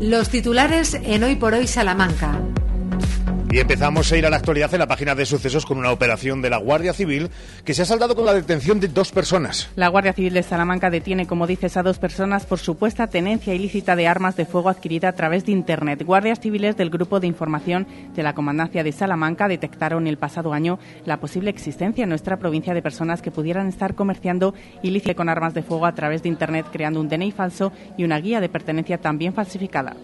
Los 0.00 0.28
titulares 0.28 0.94
en 0.94 1.22
Hoy 1.22 1.36
por 1.36 1.54
Hoy 1.54 1.66
Salamanca. 1.66 2.40
Y 3.54 3.60
empezamos 3.60 4.10
a 4.10 4.16
ir 4.16 4.26
a 4.26 4.30
la 4.30 4.38
actualidad 4.38 4.74
en 4.74 4.80
la 4.80 4.88
página 4.88 5.14
de 5.14 5.24
sucesos 5.24 5.64
con 5.64 5.78
una 5.78 5.92
operación 5.92 6.42
de 6.42 6.50
la 6.50 6.56
Guardia 6.56 6.92
Civil 6.92 7.30
que 7.64 7.72
se 7.72 7.82
ha 7.82 7.84
saldado 7.84 8.16
con 8.16 8.26
la 8.26 8.34
detención 8.34 8.80
de 8.80 8.88
dos 8.88 9.12
personas. 9.12 9.70
La 9.76 9.86
Guardia 9.86 10.12
Civil 10.12 10.34
de 10.34 10.42
Salamanca 10.42 10.90
detiene, 10.90 11.28
como 11.28 11.46
dices, 11.46 11.76
a 11.76 11.84
dos 11.84 12.00
personas 12.00 12.46
por 12.46 12.58
supuesta 12.58 13.06
tenencia 13.06 13.54
ilícita 13.54 13.94
de 13.94 14.08
armas 14.08 14.34
de 14.34 14.44
fuego 14.44 14.70
adquirida 14.70 15.10
a 15.10 15.12
través 15.12 15.46
de 15.46 15.52
Internet. 15.52 16.02
Guardias 16.02 16.40
civiles 16.40 16.76
del 16.76 16.90
Grupo 16.90 17.20
de 17.20 17.28
Información 17.28 17.86
de 18.16 18.24
la 18.24 18.34
Comandancia 18.34 18.82
de 18.82 18.90
Salamanca 18.90 19.46
detectaron 19.46 20.08
el 20.08 20.18
pasado 20.18 20.52
año 20.52 20.80
la 21.04 21.20
posible 21.20 21.50
existencia 21.50 22.02
en 22.02 22.08
nuestra 22.08 22.38
provincia 22.38 22.74
de 22.74 22.82
personas 22.82 23.22
que 23.22 23.30
pudieran 23.30 23.68
estar 23.68 23.94
comerciando 23.94 24.52
ilícitamente 24.82 25.14
con 25.14 25.28
armas 25.28 25.54
de 25.54 25.62
fuego 25.62 25.86
a 25.86 25.94
través 25.94 26.24
de 26.24 26.28
Internet, 26.28 26.66
creando 26.72 27.00
un 27.00 27.08
DNI 27.08 27.30
falso 27.30 27.72
y 27.96 28.02
una 28.02 28.18
guía 28.18 28.40
de 28.40 28.48
pertenencia 28.48 28.98
también 28.98 29.32
falsificada. 29.32 29.94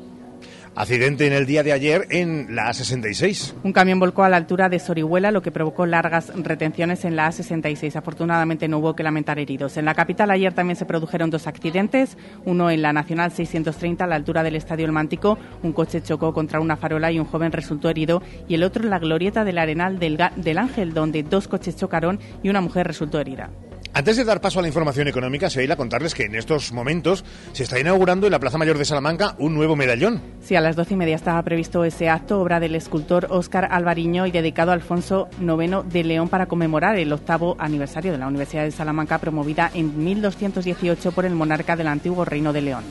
Accidente 0.81 1.27
en 1.27 1.35
el 1.35 1.45
día 1.45 1.63
de 1.63 1.75
ayer 1.75 2.07
en 2.09 2.57
la 2.57 2.71
A66. 2.71 3.53
Un 3.63 3.75
camión 3.75 4.01
volcó 4.01 4.23
a 4.25 4.31
la 4.31 4.39
altura 4.39 4.71
de 4.71 4.79
Sorihuela, 4.79 5.31
lo 5.31 5.43
que 5.43 5.53
provocó 5.53 5.85
largas 5.85 6.33
retenciones 6.35 7.05
en 7.05 7.17
la 7.17 7.29
A66. 7.29 7.97
Afortunadamente 7.97 8.67
no 8.67 8.79
hubo 8.79 8.97
que 8.97 9.03
lamentar 9.03 9.39
heridos. 9.39 9.77
En 9.77 9.85
la 9.85 9.95
capital 9.95 10.31
ayer 10.31 10.55
también 10.55 10.77
se 10.77 10.87
produjeron 10.87 11.29
dos 11.29 11.47
accidentes, 11.47 12.17
uno 12.47 12.71
en 12.71 12.81
la 12.81 12.95
Nacional 12.95 13.31
630 13.31 14.05
a 14.05 14.07
la 14.07 14.15
altura 14.15 14.43
del 14.43 14.57
Estadio 14.57 14.87
El 14.87 14.93
Mántico, 14.93 15.37
un 15.63 15.75
coche 15.75 16.01
chocó 16.01 16.33
contra 16.33 16.61
una 16.61 16.79
farola 16.79 17.13
y 17.13 17.19
un 17.19 17.27
joven 17.27 17.53
resultó 17.53 17.91
herido, 17.91 18.23
y 18.49 18.55
el 18.55 18.63
otro 18.63 18.83
en 18.83 18.89
la 18.89 18.99
glorieta 18.99 19.45
del 19.45 19.59
Arenal 19.59 19.99
del, 19.99 20.19
del 20.37 20.57
Ángel, 20.57 20.95
donde 20.95 21.23
dos 21.23 21.47
coches 21.47 21.77
chocaron 21.77 22.19
y 22.43 22.49
una 22.49 22.63
mujer 22.63 22.87
resultó 22.87 23.21
herida. 23.21 23.51
Antes 23.93 24.17
de 24.17 24.25
dar 24.25 24.41
paso 24.41 24.61
a 24.61 24.63
la 24.63 24.69
información 24.69 25.09
económica, 25.09 25.51
Seila, 25.51 25.77
contarles 25.77 26.15
que 26.15 26.25
en 26.25 26.37
estos 26.37 26.73
momentos 26.73 27.25
se 27.53 27.65
está 27.65 27.81
inaugurando 27.81 28.27
en 28.27 28.33
la 28.33 28.39
Plaza 28.39 28.57
Mayor 28.57 28.79
de 28.79 28.85
Salamanca 28.85 29.35
un 29.39 29.55
nuevo 29.55 29.75
medallón. 29.75 30.23
Sí, 30.41 30.55
a 30.55 30.61
las 30.61 30.77
doce 30.77 30.95
y 30.95 30.97
media 30.97 31.17
estaba 31.17 31.43
previsto 31.43 31.85
ese 31.85 32.09
acto, 32.09 32.41
obra 32.41 32.61
del 32.61 32.77
escultor 32.77 33.27
Óscar 33.31 33.69
Alvariño 33.71 34.27
y 34.27 34.31
dedicado 34.31 34.71
a 34.71 34.75
Alfonso 34.75 35.29
IX 35.41 35.93
de 35.93 36.05
León 36.05 36.29
para 36.29 36.47
conmemorar 36.47 36.97
el 36.97 37.13
octavo 37.13 37.57
aniversario 37.59 38.13
de 38.13 38.19
la 38.19 38.29
Universidad 38.29 38.63
de 38.63 38.71
Salamanca, 38.71 39.19
promovida 39.19 39.71
en 39.75 40.03
1218 40.05 41.11
por 41.11 41.25
el 41.25 41.35
monarca 41.35 41.75
del 41.75 41.89
antiguo 41.89 42.25
Reino 42.25 42.53
de 42.53 42.61
León. 42.63 42.85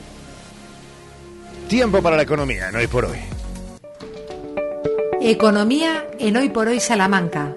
Tiempo 1.68 2.02
para 2.02 2.16
la 2.16 2.22
economía 2.22 2.68
en 2.68 2.76
Hoy 2.76 2.86
por 2.88 3.06
Hoy. 3.06 3.18
Economía 5.22 6.06
en 6.18 6.36
Hoy 6.36 6.50
por 6.50 6.68
Hoy 6.68 6.80
Salamanca. 6.80 7.54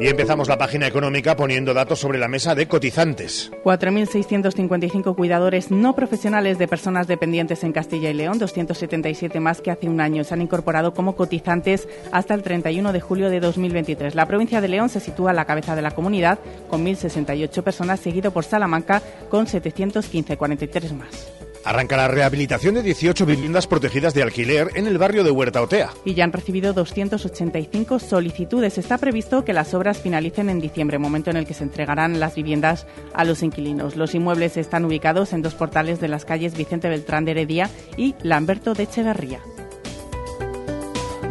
Y 0.00 0.08
empezamos 0.08 0.48
la 0.48 0.58
página 0.58 0.86
económica 0.86 1.36
poniendo 1.36 1.74
datos 1.74 2.00
sobre 2.00 2.18
la 2.18 2.26
mesa 2.26 2.54
de 2.54 2.66
cotizantes. 2.66 3.52
4.655 3.62 5.14
cuidadores 5.14 5.70
no 5.70 5.94
profesionales 5.94 6.58
de 6.58 6.66
personas 6.66 7.06
dependientes 7.06 7.62
en 7.62 7.72
Castilla 7.72 8.10
y 8.10 8.14
León, 8.14 8.38
277 8.38 9.38
más 9.38 9.60
que 9.60 9.70
hace 9.70 9.88
un 9.88 10.00
año, 10.00 10.24
se 10.24 10.34
han 10.34 10.42
incorporado 10.42 10.94
como 10.94 11.14
cotizantes 11.14 11.88
hasta 12.10 12.34
el 12.34 12.42
31 12.42 12.92
de 12.92 13.00
julio 13.00 13.30
de 13.30 13.40
2023. 13.40 14.14
La 14.14 14.26
provincia 14.26 14.60
de 14.60 14.68
León 14.68 14.88
se 14.88 15.00
sitúa 15.00 15.30
a 15.30 15.34
la 15.34 15.44
cabeza 15.44 15.76
de 15.76 15.82
la 15.82 15.92
comunidad 15.92 16.38
con 16.68 16.84
1.068 16.84 17.62
personas, 17.62 18.00
seguido 18.00 18.32
por 18.32 18.44
Salamanca 18.44 19.02
con 19.28 19.46
715, 19.46 20.36
43 20.36 20.92
más. 20.94 21.51
Arranca 21.64 21.96
la 21.96 22.08
rehabilitación 22.08 22.74
de 22.74 22.82
18 22.82 23.24
viviendas 23.24 23.66
protegidas 23.66 24.14
de 24.14 24.22
alquiler 24.22 24.70
en 24.74 24.86
el 24.86 24.98
barrio 24.98 25.22
de 25.22 25.30
Huerta 25.30 25.62
Otea. 25.62 25.90
Y 26.04 26.14
ya 26.14 26.24
han 26.24 26.32
recibido 26.32 26.72
285 26.72 27.98
solicitudes. 27.98 28.78
Está 28.78 28.98
previsto 28.98 29.44
que 29.44 29.52
las 29.52 29.72
obras 29.74 29.98
finalicen 29.98 30.48
en 30.48 30.60
diciembre, 30.60 30.98
momento 30.98 31.30
en 31.30 31.36
el 31.36 31.46
que 31.46 31.54
se 31.54 31.64
entregarán 31.64 32.18
las 32.18 32.34
viviendas 32.34 32.86
a 33.14 33.24
los 33.24 33.42
inquilinos. 33.42 33.96
Los 33.96 34.14
inmuebles 34.14 34.56
están 34.56 34.84
ubicados 34.84 35.32
en 35.32 35.42
dos 35.42 35.54
portales 35.54 36.00
de 36.00 36.08
las 36.08 36.24
calles 36.24 36.56
Vicente 36.56 36.88
Beltrán 36.88 37.24
de 37.24 37.32
Heredia 37.32 37.70
y 37.96 38.14
Lamberto 38.22 38.74
de 38.74 38.84
Echeverría. 38.84 39.40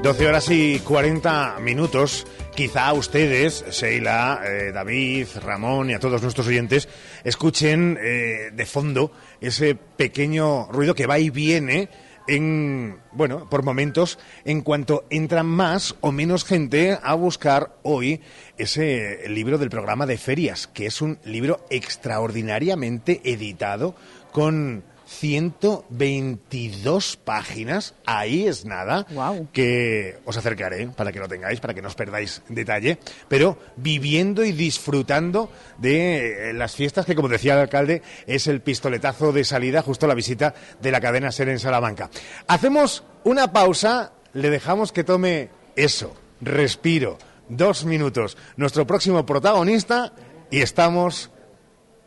12 0.02 0.28
horas 0.28 0.50
y 0.50 0.80
40 0.80 1.60
minutos. 1.62 2.26
Quizá 2.56 2.92
ustedes, 2.94 3.64
Sheila, 3.70 4.42
eh, 4.44 4.72
David, 4.74 5.28
Ramón 5.44 5.90
y 5.90 5.94
a 5.94 6.00
todos 6.00 6.22
nuestros 6.22 6.48
oyentes, 6.48 6.90
escuchen 7.24 7.98
eh, 8.02 8.50
de 8.52 8.66
fondo 8.66 9.12
ese 9.42 9.76
pequeño 9.76 10.68
ruido 10.72 10.96
que 10.96 11.08
va 11.08 11.20
y 11.20 11.30
viene 11.30 11.90
en, 12.28 13.00
bueno, 13.12 13.50
por 13.50 13.64
momentos, 13.64 14.20
en 14.46 14.62
cuanto 14.62 15.06
entran 15.10 15.48
más 15.48 15.96
o 16.02 16.12
menos 16.12 16.46
gente 16.46 16.98
a 17.02 17.14
buscar 17.16 17.76
hoy 17.84 18.22
ese 18.58 19.28
libro 19.28 19.58
del 19.58 19.70
programa 19.70 20.06
de 20.06 20.18
ferias, 20.18 20.68
que 20.68 20.86
es 20.86 21.02
un 21.02 21.20
libro 21.26 21.66
extraordinariamente 21.70 23.22
editado 23.24 23.96
con 24.32 24.84
122 25.20 27.18
páginas, 27.18 27.96
ahí 28.06 28.48
es 28.48 28.64
nada, 28.66 29.06
que 29.52 30.18
os 30.26 30.38
acercaré 30.38 30.88
para 30.88 31.12
que 31.12 31.20
lo 31.20 31.28
tengáis, 31.28 31.60
para 31.60 31.74
que 31.74 31.82
no 31.82 31.90
os 31.90 31.96
perdáis 31.96 32.42
detalle, 32.48 32.98
pero 33.28 33.58
viviendo 33.76 34.46
y 34.46 34.54
disfrutando 34.54 35.52
de 35.78 36.52
eh, 36.52 36.54
las 36.54 36.76
fiestas 36.76 37.06
que, 37.06 37.14
como 37.14 37.28
decía 37.28 37.54
el 37.54 37.60
alcalde, 37.60 38.02
es 38.26 38.48
el 38.48 38.62
pistoletazo 38.62 39.34
de 39.34 39.44
salida 39.44 39.82
justo 39.82 40.06
a 40.06 40.10
la 40.10 40.16
visita 40.16 40.54
de 40.82 40.92
la 40.92 41.02
cadena 41.02 41.32
SER 41.32 41.50
en 41.50 41.60
Salamanca. 41.60 42.10
Hacemos 42.48 43.04
una 43.26 43.52
pausa, 43.52 44.14
le 44.34 44.50
dejamos 44.50 44.94
que 44.94 45.04
tome 45.04 45.50
eso, 45.76 46.16
respiro, 46.40 47.18
dos 47.50 47.84
minutos, 47.84 48.38
nuestro 48.56 48.88
próximo 48.88 49.26
protagonista 49.26 50.14
y 50.50 50.62
estamos 50.62 51.31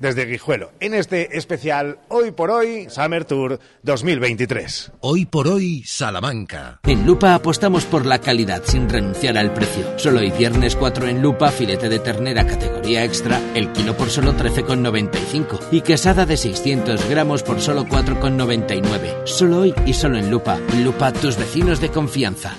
desde 0.05 0.27
Guijuelo, 0.27 0.71
en 0.81 0.93
este 0.93 1.39
especial 1.39 1.99
Hoy 2.09 2.31
por 2.31 2.51
Hoy 2.51 2.89
Summer 2.91 3.25
Tour 3.25 3.59
2023. 3.85 4.93
Hoy 5.01 5.25
por 5.25 5.49
Hoy 5.49 5.83
Salamanca. 5.87 6.79
En 6.83 7.07
Lupa 7.07 7.35
apostamos 7.35 7.87
por 7.87 8.05
la 8.05 8.19
calidad 8.19 8.63
sin 8.67 8.91
renunciar 8.91 9.39
al 9.39 9.55
precio. 9.55 9.99
Solo 9.99 10.21
hoy 10.21 10.31
viernes 10.31 10.77
4 10.77 11.09
en 11.09 11.23
Lupa, 11.23 11.51
filete 11.51 11.89
de 11.89 12.01
ternera 12.01 12.47
categoría 12.47 13.03
extra, 13.03 13.41
el 13.55 13.73
kilo 13.73 13.97
por 13.97 14.11
solo 14.11 14.35
13,95 14.35 15.69
y 15.73 15.81
quesada 15.81 16.27
de 16.27 16.37
600 16.37 17.09
gramos 17.09 17.43
por 17.43 17.63
solo 17.63 17.85
4,99. 17.87 19.27
Solo 19.27 19.61
hoy 19.61 19.75
y 19.87 19.95
solo 19.95 20.19
en 20.19 20.31
Lupa. 20.31 20.59
Lupa, 20.83 21.13
tus 21.13 21.39
vecinos 21.39 21.81
de 21.81 21.89
confianza. 21.89 22.59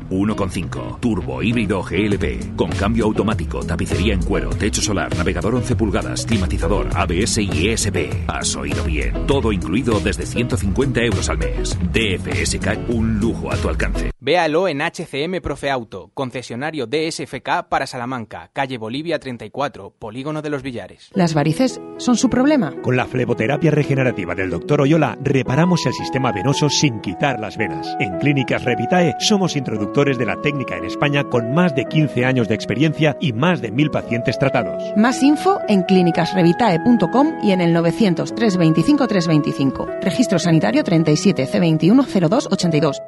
1.5 0.11 0.99
Turbo 0.99 1.41
híbrido 1.41 1.81
GLP 1.81 2.55
con 2.55 2.69
cambio 2.71 3.05
automático, 3.05 3.63
tapicería 3.63 4.13
en 4.13 4.21
cuero, 4.21 4.49
techo 4.49 4.81
solar, 4.81 5.15
navegador 5.17 5.55
11 5.55 5.75
pulgadas, 5.75 6.25
climatizador, 6.25 6.89
ABS 6.93 7.37
y 7.39 7.69
ESP. 7.69 8.27
Has 8.27 8.55
oído 8.55 8.83
bien. 8.83 9.25
Todo 9.25 9.51
incluido 9.51 9.99
desde 9.99 10.25
150 10.25 11.01
euros 11.01 11.29
al 11.29 11.37
mes. 11.37 11.77
DFSK 11.93 12.89
un 12.89 13.19
lujo 13.19 13.51
a 13.51 13.55
tu 13.55 13.69
alcance. 13.69 14.11
Véalo 14.19 14.67
en 14.67 14.81
HCM 14.81 15.41
Profe 15.41 15.71
Auto, 15.71 16.11
concesionario 16.13 16.85
DSFK 16.85 17.67
para 17.69 17.87
Salamanca, 17.87 18.51
calle 18.53 18.77
Bolivia 18.77 19.17
34, 19.17 19.95
Polígono 19.97 20.41
de 20.41 20.49
los 20.49 20.61
Villares. 20.61 21.09
¿Las 21.13 21.33
varices 21.33 21.81
son 21.97 22.17
su 22.17 22.29
problema? 22.29 22.73
Con 22.81 22.95
la 22.95 23.05
fleboterapia 23.05 23.71
regenerativa 23.71 24.35
del 24.35 24.51
Dr. 24.51 24.81
Oyola 24.81 25.17
reparamos 25.23 25.85
el 25.85 25.93
sistema 25.93 26.31
venoso 26.31 26.69
sin 26.69 26.99
quitar 27.01 27.39
las 27.39 27.57
venas. 27.57 27.95
En 27.99 28.19
Clínicas 28.19 28.63
Revitae 28.63 29.15
somos 29.19 29.55
introductores 29.55 30.00
de 30.03 30.25
la 30.25 30.41
técnica 30.41 30.77
en 30.77 30.85
España 30.85 31.23
con 31.23 31.53
más 31.53 31.75
de 31.75 31.85
15 31.85 32.25
años 32.25 32.47
de 32.47 32.55
experiencia 32.55 33.15
y 33.19 33.33
más 33.33 33.61
de 33.61 33.71
mil 33.71 33.91
pacientes 33.91 34.37
tratados. 34.39 34.81
Más 34.97 35.21
info 35.21 35.59
en 35.67 35.83
clínicasrevitae.com 35.83 37.39
y 37.43 37.51
en 37.51 37.61
el 37.61 37.71
900 37.71 38.33
325 38.33 39.07
325. 39.07 39.87
Registro 40.01 40.39
sanitario 40.39 40.83
37 40.83 41.47
C21 41.47 42.05
0282. 42.29 43.01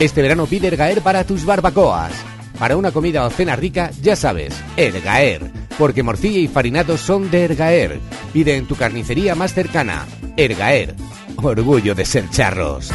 Este 0.00 0.22
verano 0.22 0.46
pide 0.46 0.68
Ergaer 0.68 1.00
para 1.00 1.24
tus 1.24 1.44
barbacoas. 1.44 2.12
Para 2.58 2.76
una 2.76 2.92
comida 2.92 3.24
o 3.24 3.30
cena 3.30 3.56
rica, 3.56 3.90
ya 4.02 4.16
sabes, 4.16 4.54
Ergaer. 4.76 5.50
Porque 5.78 6.02
morcilla 6.02 6.38
y 6.38 6.48
farinados 6.48 7.00
son 7.00 7.30
de 7.30 7.44
Ergaer. 7.44 8.00
Pide 8.32 8.56
en 8.56 8.66
tu 8.66 8.76
carnicería 8.76 9.34
más 9.34 9.54
cercana. 9.54 10.06
Ergaer. 10.36 10.94
Orgullo 11.36 11.94
de 11.94 12.04
ser 12.04 12.28
charros. 12.30 12.90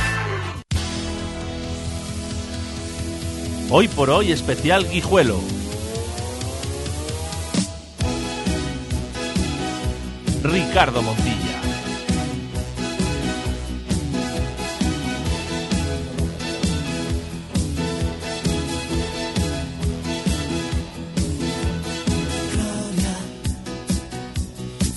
Hoy 3.71 3.88
por 3.88 4.10
hoy 4.10 4.32
especial 4.32 4.89
Guijuelo. 4.89 5.39
Ricardo 10.41 11.03
Montilla. 11.03 11.60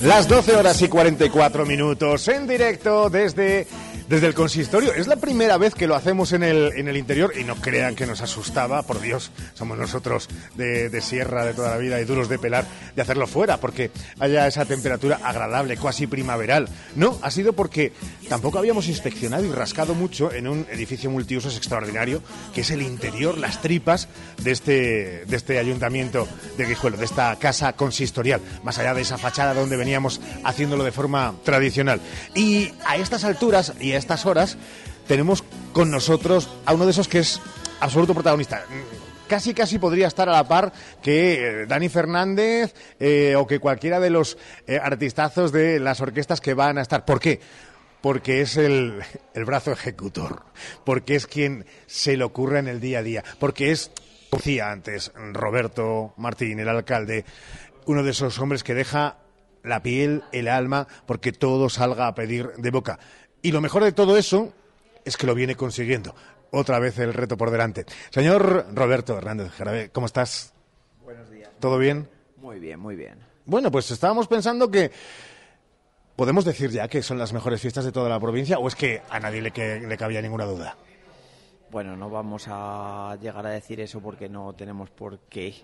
Las 0.00 0.26
12 0.26 0.56
horas 0.56 0.82
y 0.82 0.88
44 0.88 1.64
minutos 1.64 2.26
en 2.28 2.48
directo 2.48 3.08
desde, 3.08 3.68
desde 4.08 4.26
el 4.26 4.34
consistorio. 4.34 4.92
Es 4.92 5.06
la 5.06 5.16
primera 5.16 5.56
vez 5.58 5.74
que 5.74 5.86
lo 5.86 5.94
hacemos 5.94 6.32
en 6.32 6.42
el, 6.42 6.72
en 6.76 6.88
el 6.88 6.96
interior 6.96 7.32
y 7.38 7.44
no 7.44 7.56
crean 7.56 7.94
que 7.94 8.06
nos 8.06 8.20
asustaba, 8.20 8.82
por 8.82 9.00
Dios, 9.00 9.30
somos 9.54 9.78
nosotros 9.78 10.28
de, 10.54 10.88
de 10.88 11.00
sierra 11.00 11.44
de 11.44 11.54
toda 11.54 11.70
la 11.70 11.78
vida 11.78 12.00
y 12.00 12.04
duros 12.04 12.28
de 12.28 12.38
pelar 12.38 12.64
de 12.94 13.02
hacerlo 13.02 13.26
fuera 13.26 13.58
porque 13.58 13.90
haya 14.18 14.46
esa 14.46 14.64
temperatura 14.64 15.20
agradable, 15.22 15.76
casi 15.76 16.06
primaveral. 16.06 16.68
No, 16.96 17.18
ha 17.22 17.30
sido 17.30 17.52
porque 17.52 17.92
tampoco 18.28 18.58
habíamos 18.58 18.88
inspeccionado 18.88 19.44
y 19.44 19.52
rascado 19.52 19.94
mucho 19.94 20.32
en 20.32 20.48
un 20.48 20.66
edificio 20.70 21.10
multiusos 21.10 21.56
extraordinario 21.56 22.22
que 22.54 22.62
es 22.62 22.70
el 22.70 22.82
interior, 22.82 23.38
las 23.38 23.60
tripas 23.60 24.08
de 24.42 24.50
este, 24.50 25.24
de 25.26 25.36
este 25.36 25.58
ayuntamiento 25.58 26.28
de 26.56 26.66
Guijuelo, 26.66 26.96
de 26.96 27.04
esta 27.04 27.34
casa 27.36 27.72
consistorial, 27.74 28.40
más 28.62 28.78
allá 28.78 28.94
de 28.94 29.02
esa 29.02 29.18
fachada 29.18 29.54
donde 29.54 29.76
venía 29.76 30.00
haciéndolo 30.44 30.84
de 30.84 30.92
forma 30.92 31.34
tradicional. 31.44 32.00
Y 32.34 32.72
a 32.86 32.96
estas 32.96 33.24
alturas 33.24 33.74
a 33.94 33.98
estas 33.98 34.26
horas 34.26 34.56
tenemos 35.06 35.44
con 35.72 35.90
nosotros 35.90 36.48
a 36.66 36.74
uno 36.74 36.84
de 36.84 36.92
esos 36.92 37.08
que 37.08 37.18
es 37.20 37.40
absoluto 37.80 38.14
protagonista 38.14 38.64
casi 39.32 39.54
casi 39.54 39.78
podría 39.78 40.08
estar 40.08 40.28
a 40.28 40.32
la 40.32 40.46
par 40.46 40.74
que 41.00 41.62
eh, 41.62 41.66
Dani 41.66 41.88
Fernández 41.88 42.74
eh, 43.00 43.34
o 43.34 43.46
que 43.46 43.60
cualquiera 43.60 43.98
de 43.98 44.10
los 44.10 44.36
eh, 44.66 44.78
artistazos 44.78 45.52
de 45.52 45.80
las 45.80 46.02
orquestas 46.02 46.42
que 46.42 46.52
van 46.52 46.76
a 46.76 46.82
estar. 46.82 47.06
¿Por 47.06 47.18
qué? 47.18 47.40
Porque 48.02 48.42
es 48.42 48.58
el, 48.58 49.00
el 49.32 49.44
brazo 49.46 49.72
ejecutor, 49.72 50.42
porque 50.84 51.14
es 51.14 51.26
quien 51.26 51.64
se 51.86 52.18
le 52.18 52.24
ocurre 52.24 52.58
en 52.58 52.68
el 52.68 52.78
día 52.78 52.98
a 52.98 53.02
día, 53.02 53.24
porque 53.38 53.70
es, 53.70 53.90
decía 54.30 54.70
antes 54.70 55.12
Roberto 55.32 56.12
Martín, 56.18 56.60
el 56.60 56.68
alcalde, 56.68 57.24
uno 57.86 58.02
de 58.02 58.10
esos 58.10 58.38
hombres 58.38 58.62
que 58.62 58.74
deja 58.74 59.16
la 59.62 59.82
piel, 59.82 60.24
el 60.32 60.48
alma, 60.48 60.88
porque 61.06 61.32
todo 61.32 61.70
salga 61.70 62.06
a 62.06 62.14
pedir 62.14 62.50
de 62.58 62.70
boca. 62.70 62.98
Y 63.42 63.50
lo 63.50 63.60
mejor 63.60 63.82
de 63.82 63.92
todo 63.92 64.16
eso 64.16 64.52
es 65.04 65.16
que 65.16 65.26
lo 65.26 65.34
viene 65.34 65.56
consiguiendo. 65.56 66.14
Otra 66.52 66.78
vez 66.78 66.98
el 66.98 67.12
reto 67.12 67.36
por 67.36 67.50
delante. 67.50 67.84
Señor 68.10 68.66
Roberto 68.72 69.18
Hernández 69.18 69.50
Jarabe, 69.50 69.90
¿cómo 69.90 70.06
estás? 70.06 70.54
Buenos 71.02 71.28
días. 71.28 71.50
¿Todo 71.58 71.76
bien? 71.76 72.08
Muy 72.36 72.60
bien, 72.60 72.78
muy 72.78 72.94
bien. 72.94 73.18
Bueno, 73.44 73.70
pues 73.72 73.90
estábamos 73.90 74.28
pensando 74.28 74.70
que 74.70 74.92
podemos 76.14 76.44
decir 76.44 76.70
ya 76.70 76.86
que 76.86 77.02
son 77.02 77.18
las 77.18 77.32
mejores 77.32 77.60
fiestas 77.60 77.84
de 77.84 77.90
toda 77.90 78.08
la 78.08 78.20
provincia 78.20 78.58
o 78.58 78.68
es 78.68 78.76
que 78.76 79.02
a 79.10 79.18
nadie 79.18 79.42
le, 79.42 79.50
que, 79.50 79.80
le 79.80 79.96
cabía 79.96 80.22
ninguna 80.22 80.44
duda. 80.44 80.76
Bueno, 81.70 81.96
no 81.96 82.10
vamos 82.10 82.44
a 82.48 83.16
llegar 83.20 83.46
a 83.46 83.50
decir 83.50 83.80
eso 83.80 84.00
porque 84.00 84.28
no 84.28 84.52
tenemos 84.52 84.90
por 84.90 85.18
qué. 85.28 85.54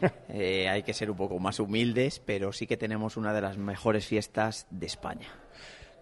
Eh, 0.28 0.68
hay 0.68 0.82
que 0.82 0.92
ser 0.92 1.10
un 1.10 1.16
poco 1.16 1.38
más 1.38 1.58
humildes, 1.58 2.20
pero 2.22 2.52
sí 2.52 2.66
que 2.66 2.76
tenemos 2.76 3.16
una 3.16 3.32
de 3.32 3.40
las 3.40 3.56
mejores 3.56 4.06
fiestas 4.06 4.66
de 4.68 4.84
España. 4.84 5.28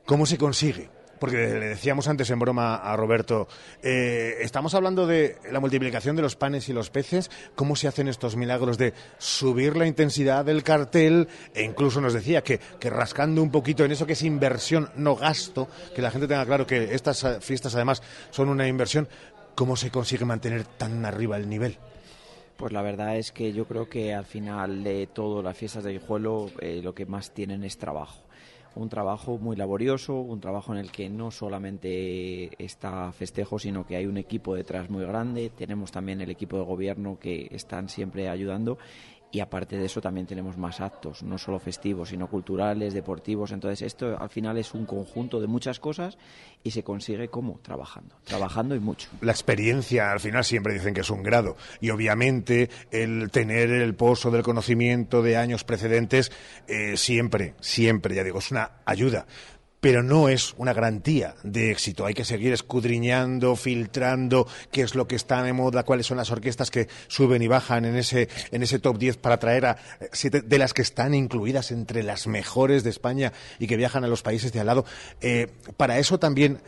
¿Cómo 0.05 0.27
se 0.27 0.37
consigue? 0.37 0.91
Porque 1.25 1.39
le 1.39 1.69
decíamos 1.69 2.07
antes 2.07 2.29
en 2.29 2.39
broma 2.39 2.75
a 2.75 2.95
Roberto, 2.97 3.49
eh, 3.83 4.35
estamos 4.43 4.75
hablando 4.75 5.07
de 5.07 5.39
la 5.51 5.59
multiplicación 5.59 6.17
de 6.17 6.21
los 6.21 6.37
panes 6.37 6.69
y 6.69 6.75
los 6.75 6.91
peces, 6.91 7.31
cómo 7.55 7.77
se 7.77 7.89
hacen 7.89 8.09
estos 8.09 8.37
milagros 8.37 8.77
de 8.77 8.93
subir 9.17 9.75
la 9.75 9.87
intensidad 9.87 10.45
del 10.45 10.63
cartel, 10.63 11.27
e 11.55 11.63
incluso 11.63 12.03
nos 12.03 12.13
decía 12.13 12.43
que, 12.43 12.61
que 12.79 12.91
rascando 12.91 13.43
un 13.43 13.51
poquito 13.51 13.87
en 13.87 13.93
eso 13.93 14.05
que 14.05 14.13
es 14.13 14.23
inversión, 14.23 14.91
no 14.97 15.17
gasto, 15.17 15.67
que 15.97 16.03
la 16.03 16.11
gente 16.11 16.29
tenga 16.29 16.45
claro 16.45 16.67
que 16.67 16.95
estas 16.95 17.25
eh, 17.25 17.41
fiestas 17.41 17.75
además 17.75 18.03
son 18.29 18.51
una 18.51 18.69
inversión, 18.69 19.09
¿cómo 19.55 19.77
se 19.77 19.91
consigue 19.91 20.27
mantener 20.27 20.65
tan 20.65 21.07
arriba 21.07 21.39
el 21.39 21.49
nivel? 21.49 21.79
Pues 22.59 22.71
la 22.71 22.83
verdad 22.83 23.17
es 23.17 23.33
que 23.33 23.55
yo 23.55 23.65
creo 23.65 23.89
que 23.89 24.13
al 24.13 24.27
final 24.27 24.85
de 24.85 25.07
todo 25.07 25.43
las 25.43 25.57
fiestas 25.57 25.85
de 25.85 25.93
Guijuelo 25.93 26.51
eh, 26.61 26.83
lo 26.85 26.95
que 26.95 27.07
más 27.07 27.31
tienen 27.31 27.65
es 27.65 27.79
trabajo. 27.79 28.21
Un 28.77 28.89
trabajo 28.89 29.39
muy 29.39 29.55
laborioso, 29.55 30.15
un 30.15 30.41
trabajo 30.41 30.73
en 30.73 30.79
el 30.79 30.91
que 30.91 31.09
no 31.09 31.31
solamente 31.31 32.51
está 32.63 33.13
festejo, 33.13 33.59
sino 33.59 33.87
que 33.87 33.97
hay 33.97 34.07
un 34.07 34.17
equipo 34.17 34.55
detrás 34.55 34.91
muy 34.91 35.05
grande. 35.05 35.51
Tenemos 35.51 35.93
también 35.93 36.21
el 36.21 36.31
equipo 36.31 36.59
de 36.59 36.65
gobierno 36.65 37.19
que 37.21 37.49
están 37.53 37.89
siempre 37.89 38.29
ayudando 38.29 38.79
y 39.35 39.41
aparte 39.41 39.77
de 39.77 39.87
eso 39.87 40.01
también 40.01 40.29
tenemos 40.29 40.57
más 40.57 40.81
actos, 40.81 41.25
no 41.25 41.39
solo 41.39 41.59
festivos, 41.59 42.11
sino 42.11 42.29
culturales, 42.29 42.95
deportivos. 42.95 43.51
Entonces 43.51 43.83
esto 43.83 44.17
al 44.17 44.31
final 44.31 44.57
es 44.59 44.75
un 44.75 44.87
conjunto 44.87 45.41
de 45.41 45.49
muchas 45.49 45.81
cosas 45.81 46.17
y 46.63 46.71
se 46.71 46.85
consigue 46.85 47.27
como 47.27 47.59
trabajando, 47.59 48.15
trabajando 48.23 48.77
y 48.77 48.79
mucho. 48.79 49.09
La 49.23 49.33
experiencia 49.33 50.13
al 50.13 50.21
final 50.21 50.45
siempre 50.45 50.73
dicen 50.73 50.95
que 50.95 51.01
es 51.01 51.11
un 51.11 51.25
grado 51.25 51.57
y 51.81 51.91
obviamente 51.91 52.71
el 52.93 53.33
tener 53.33 53.71
el 53.71 53.97
pozo 53.97 54.31
del 54.31 54.45
conocimiento 54.45 55.21
de 55.21 55.37
años 55.37 55.65
precedentes 55.65 56.31
eh, 56.69 56.97
siempre, 56.97 57.55
siempre, 57.59 58.15
ya 58.15 58.23
digo, 58.23 58.39
es 58.39 58.53
una 58.53 58.71
ayuda 58.85 59.27
pero 59.85 60.03
no 60.03 60.31
es 60.31 60.55
una 60.57 60.73
garantía 60.73 61.35
de 61.43 61.71
éxito. 61.71 62.07
Hay 62.07 62.15
que 62.15 62.25
seguir 62.25 62.55
escudriñando, 62.55 63.55
filtrando 63.55 64.47
qué 64.73 64.81
es 64.81 64.95
lo 64.95 65.07
que 65.07 65.15
está 65.15 65.43
de 65.43 65.53
moda, 65.53 65.83
cuáles 65.83 66.07
son 66.07 66.17
las 66.17 66.31
orquestas 66.31 66.71
que 66.71 66.89
suben 67.07 67.43
y 67.43 67.49
bajan 67.49 67.85
en 67.85 67.97
ese, 67.97 68.31
en 68.51 68.63
ese 68.63 68.79
top 68.79 68.97
10 68.97 69.19
para 69.19 69.37
traer 69.39 69.67
a 69.67 69.77
eh, 70.01 70.09
siete 70.15 70.41
de 70.41 70.57
las 70.57 70.73
que 70.73 70.81
están 70.81 71.13
incluidas 71.13 71.71
entre 71.71 72.03
las 72.03 72.27
mejores 72.27 72.83
de 72.83 72.89
España 72.89 73.35
y 73.59 73.67
que 73.67 73.77
viajan 73.77 74.05
a 74.05 74.09
los 74.09 74.23
países 74.23 74.55
de 74.55 74.61
al 74.61 74.69
lado. 74.69 74.87
Eh, 75.21 75.49
para 75.77 75.99
eso 75.99 76.19
también 76.19 76.63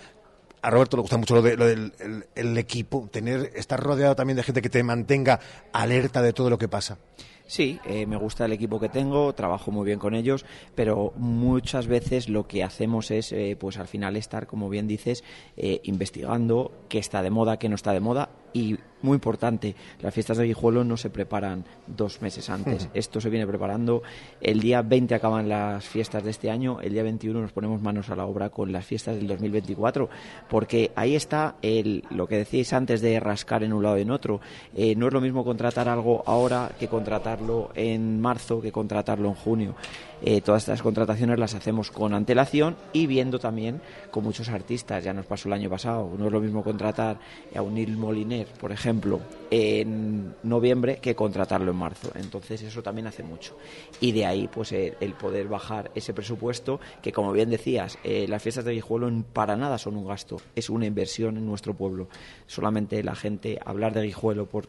a 0.60 0.68
Roberto 0.68 0.98
le 0.98 1.00
gusta 1.00 1.16
mucho 1.16 1.36
lo, 1.36 1.40
de, 1.40 1.56
lo 1.56 1.66
del 1.66 1.94
el, 2.00 2.26
el 2.34 2.58
equipo, 2.58 3.08
tener, 3.10 3.50
estar 3.54 3.82
rodeado 3.82 4.14
también 4.14 4.36
de 4.36 4.42
gente 4.42 4.60
que 4.60 4.68
te 4.68 4.82
mantenga 4.82 5.40
alerta 5.72 6.20
de 6.20 6.34
todo 6.34 6.50
lo 6.50 6.58
que 6.58 6.68
pasa. 6.68 6.98
Sí, 7.46 7.78
eh, 7.84 8.06
me 8.06 8.16
gusta 8.16 8.44
el 8.44 8.52
equipo 8.52 8.80
que 8.80 8.88
tengo, 8.88 9.32
trabajo 9.32 9.70
muy 9.70 9.86
bien 9.86 10.00
con 10.00 10.14
ellos, 10.14 10.44
pero 10.74 11.12
muchas 11.16 11.86
veces 11.86 12.28
lo 12.28 12.48
que 12.48 12.64
hacemos 12.64 13.12
es, 13.12 13.30
eh, 13.30 13.56
pues 13.58 13.78
al 13.78 13.86
final 13.86 14.16
estar, 14.16 14.48
como 14.48 14.68
bien 14.68 14.88
dices, 14.88 15.22
eh, 15.56 15.80
investigando 15.84 16.72
qué 16.88 16.98
está 16.98 17.22
de 17.22 17.30
moda, 17.30 17.58
qué 17.58 17.68
no 17.68 17.76
está 17.76 17.92
de 17.92 18.00
moda 18.00 18.30
y 18.52 18.76
muy 19.02 19.14
importante, 19.14 19.76
las 20.00 20.12
fiestas 20.12 20.38
de 20.38 20.46
Guijuelo 20.46 20.82
no 20.82 20.96
se 20.96 21.10
preparan 21.10 21.64
dos 21.86 22.22
meses 22.22 22.50
antes. 22.50 22.88
Esto 22.94 23.20
se 23.20 23.30
viene 23.30 23.46
preparando. 23.46 24.02
El 24.40 24.60
día 24.60 24.82
20 24.82 25.14
acaban 25.14 25.48
las 25.48 25.84
fiestas 25.84 26.24
de 26.24 26.30
este 26.30 26.50
año, 26.50 26.80
el 26.80 26.92
día 26.92 27.02
21 27.02 27.40
nos 27.40 27.52
ponemos 27.52 27.80
manos 27.80 28.10
a 28.10 28.16
la 28.16 28.24
obra 28.24 28.50
con 28.50 28.72
las 28.72 28.84
fiestas 28.84 29.16
del 29.16 29.28
2024, 29.28 30.08
porque 30.48 30.92
ahí 30.96 31.14
está 31.14 31.56
el, 31.62 32.04
lo 32.10 32.26
que 32.26 32.38
decíais 32.38 32.72
antes 32.72 33.00
de 33.00 33.20
rascar 33.20 33.62
en 33.62 33.72
un 33.72 33.82
lado 33.82 33.98
y 33.98 34.02
en 34.02 34.10
otro. 34.10 34.40
Eh, 34.74 34.96
no 34.96 35.06
es 35.06 35.12
lo 35.12 35.20
mismo 35.20 35.44
contratar 35.44 35.88
algo 35.88 36.22
ahora 36.26 36.72
que 36.78 36.88
contratarlo 36.88 37.70
en 37.74 38.20
marzo, 38.20 38.60
que 38.60 38.72
contratarlo 38.72 39.28
en 39.28 39.34
junio. 39.34 39.74
Eh, 40.22 40.40
todas 40.40 40.62
estas 40.62 40.82
contrataciones 40.82 41.38
las 41.38 41.54
hacemos 41.54 41.90
con 41.90 42.14
antelación 42.14 42.76
y 42.92 43.06
viendo 43.06 43.38
también 43.38 43.80
con 44.10 44.24
muchos 44.24 44.48
artistas. 44.48 45.04
Ya 45.04 45.12
nos 45.12 45.26
pasó 45.26 45.48
el 45.48 45.54
año 45.54 45.70
pasado. 45.70 46.10
No 46.18 46.26
es 46.26 46.32
lo 46.32 46.40
mismo 46.40 46.64
contratar 46.64 47.18
a 47.54 47.62
un 47.62 47.74
Nil 47.74 47.96
Moliner, 47.96 48.46
por 48.46 48.72
ejemplo, 48.72 49.20
en 49.50 50.34
noviembre 50.42 50.98
que 50.98 51.14
contratarlo 51.14 51.70
en 51.70 51.76
marzo. 51.76 52.10
Entonces 52.14 52.62
eso 52.62 52.82
también 52.82 53.06
hace 53.06 53.22
mucho. 53.22 53.56
Y 54.00 54.12
de 54.12 54.26
ahí 54.26 54.48
pues 54.48 54.72
el, 54.72 54.94
el 55.00 55.12
poder 55.14 55.48
bajar 55.48 55.90
ese 55.94 56.14
presupuesto 56.14 56.80
que 57.02 57.12
como 57.12 57.32
bien 57.32 57.50
decías, 57.50 57.98
eh, 58.04 58.26
las 58.28 58.42
fiestas 58.42 58.64
de 58.64 58.72
Guijuelo 58.72 59.10
para 59.32 59.56
nada 59.56 59.78
son 59.78 59.96
un 59.96 60.06
gasto, 60.06 60.36
es 60.54 60.70
una 60.70 60.86
inversión 60.86 61.36
en 61.36 61.46
nuestro 61.46 61.74
pueblo. 61.74 62.08
Solamente 62.46 63.02
la 63.02 63.14
gente 63.14 63.58
hablar 63.64 63.92
de 63.92 64.02
Guijuelo 64.02 64.46
por 64.46 64.66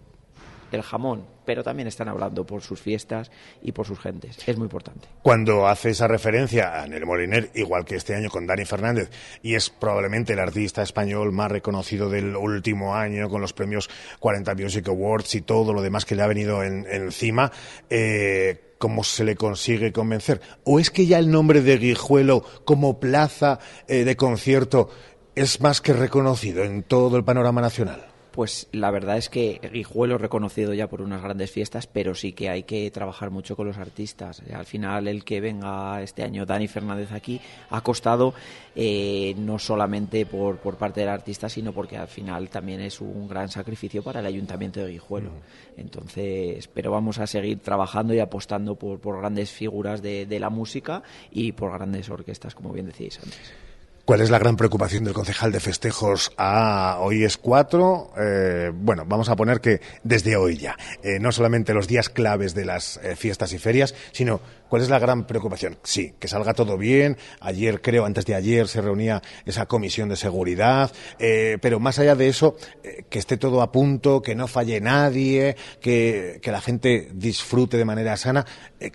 el 0.71 0.81
jamón, 0.81 1.25
pero 1.45 1.63
también 1.63 1.87
están 1.87 2.09
hablando 2.09 2.45
por 2.45 2.61
sus 2.61 2.79
fiestas 2.79 3.31
y 3.61 3.71
por 3.71 3.85
sus 3.85 3.99
gentes. 3.99 4.37
Es 4.47 4.57
muy 4.57 4.65
importante. 4.65 5.07
Cuando 5.21 5.67
hace 5.67 5.91
esa 5.91 6.07
referencia 6.07 6.81
a 6.81 6.87
Nel 6.87 7.05
Moliner, 7.05 7.51
igual 7.55 7.85
que 7.85 7.95
este 7.95 8.15
año 8.15 8.29
con 8.29 8.45
Dani 8.45 8.65
Fernández, 8.65 9.09
y 9.41 9.55
es 9.55 9.69
probablemente 9.69 10.33
el 10.33 10.39
artista 10.39 10.81
español 10.81 11.31
más 11.31 11.51
reconocido 11.51 12.09
del 12.09 12.35
último 12.35 12.95
año 12.95 13.29
con 13.29 13.41
los 13.41 13.53
premios 13.53 13.89
40 14.19 14.55
Music 14.55 14.87
Awards 14.87 15.35
y 15.35 15.41
todo 15.41 15.73
lo 15.73 15.81
demás 15.81 16.05
que 16.05 16.15
le 16.15 16.23
ha 16.23 16.27
venido 16.27 16.63
en, 16.63 16.85
encima, 16.91 17.51
eh, 17.89 18.73
¿cómo 18.77 19.03
se 19.03 19.23
le 19.23 19.35
consigue 19.35 19.91
convencer? 19.91 20.41
¿O 20.63 20.79
es 20.79 20.91
que 20.91 21.05
ya 21.05 21.19
el 21.19 21.31
nombre 21.31 21.61
de 21.61 21.77
Guijuelo 21.77 22.43
como 22.65 22.99
plaza 22.99 23.59
eh, 23.87 24.03
de 24.03 24.15
concierto 24.15 24.89
es 25.35 25.61
más 25.61 25.81
que 25.81 25.93
reconocido 25.93 26.63
en 26.63 26.83
todo 26.83 27.17
el 27.17 27.23
panorama 27.23 27.61
nacional? 27.61 28.16
Pues 28.37 28.67
la 28.71 28.91
verdad 28.91 29.17
es 29.17 29.29
que 29.29 29.59
Guijuelo 29.73 30.17
es 30.17 30.21
reconocido 30.21 30.71
ya 30.75 30.87
por 30.87 31.01
unas 31.01 31.23
grandes 31.23 31.49
fiestas, 31.49 31.87
pero 31.87 32.13
sí 32.13 32.33
que 32.33 32.49
hay 32.49 32.61
que 32.61 32.91
trabajar 32.91 33.31
mucho 33.31 33.55
con 33.55 33.65
los 33.65 33.79
artistas. 33.79 34.43
Al 34.53 34.67
final, 34.67 35.07
el 35.07 35.23
que 35.23 35.41
venga 35.41 36.03
este 36.03 36.21
año 36.21 36.45
Dani 36.45 36.67
Fernández 36.67 37.11
aquí 37.11 37.41
ha 37.71 37.81
costado 37.81 38.35
eh, 38.75 39.33
no 39.39 39.57
solamente 39.57 40.27
por, 40.27 40.57
por, 40.57 40.77
parte 40.77 40.99
del 40.99 41.09
artista, 41.09 41.49
sino 41.49 41.73
porque 41.73 41.97
al 41.97 42.09
final 42.09 42.47
también 42.49 42.79
es 42.79 43.01
un 43.01 43.27
gran 43.27 43.49
sacrificio 43.49 44.03
para 44.03 44.19
el 44.19 44.27
ayuntamiento 44.27 44.81
de 44.81 44.91
Guijuelo. 44.91 45.31
Entonces, 45.75 46.67
pero 46.67 46.91
vamos 46.91 47.17
a 47.17 47.25
seguir 47.25 47.57
trabajando 47.61 48.13
y 48.13 48.19
apostando 48.19 48.75
por, 48.75 48.99
por 48.99 49.17
grandes 49.17 49.49
figuras 49.49 50.03
de, 50.03 50.27
de 50.27 50.39
la 50.39 50.51
música 50.51 51.01
y 51.31 51.53
por 51.53 51.71
grandes 51.71 52.07
orquestas, 52.11 52.53
como 52.53 52.71
bien 52.71 52.85
decíais 52.85 53.17
antes. 53.17 53.66
¿Cuál 54.07 54.21
es 54.21 54.29
la 54.29 54.39
gran 54.39 54.55
preocupación 54.55 55.03
del 55.03 55.13
concejal 55.13 55.51
de 55.51 55.59
festejos? 55.59 56.31
Ah, 56.37 56.99
hoy 57.01 57.25
es 57.25 57.35
4. 57.35 58.13
Eh, 58.17 58.71
bueno, 58.73 59.03
vamos 59.05 59.27
a 59.27 59.35
poner 59.35 59.59
que 59.59 59.81
desde 60.01 60.37
hoy 60.37 60.55
ya. 60.55 60.77
Eh, 61.03 61.19
no 61.19 61.33
solamente 61.33 61.73
los 61.73 61.89
días 61.89 62.07
claves 62.07 62.55
de 62.55 62.63
las 62.63 63.01
eh, 63.03 63.17
fiestas 63.17 63.51
y 63.51 63.59
ferias, 63.59 63.93
sino 64.13 64.39
cuál 64.69 64.81
es 64.81 64.89
la 64.89 64.99
gran 64.99 65.27
preocupación. 65.27 65.77
Sí, 65.83 66.13
que 66.21 66.29
salga 66.29 66.53
todo 66.53 66.77
bien. 66.77 67.17
Ayer, 67.41 67.81
creo, 67.81 68.05
antes 68.05 68.25
de 68.25 68.35
ayer, 68.35 68.69
se 68.69 68.79
reunía 68.79 69.21
esa 69.45 69.65
comisión 69.65 70.07
de 70.07 70.15
seguridad. 70.15 70.89
Pero 71.17 71.81
más 71.81 71.99
allá 71.99 72.15
de 72.15 72.29
eso, 72.29 72.55
que 73.09 73.19
esté 73.19 73.35
todo 73.35 73.61
a 73.61 73.73
punto, 73.73 74.21
que 74.21 74.35
no 74.35 74.47
falle 74.47 74.79
nadie, 74.79 75.57
que, 75.81 76.39
que 76.41 76.51
la 76.53 76.61
gente 76.61 77.09
disfrute 77.13 77.75
de 77.75 77.83
manera 77.83 78.15
sana. 78.15 78.45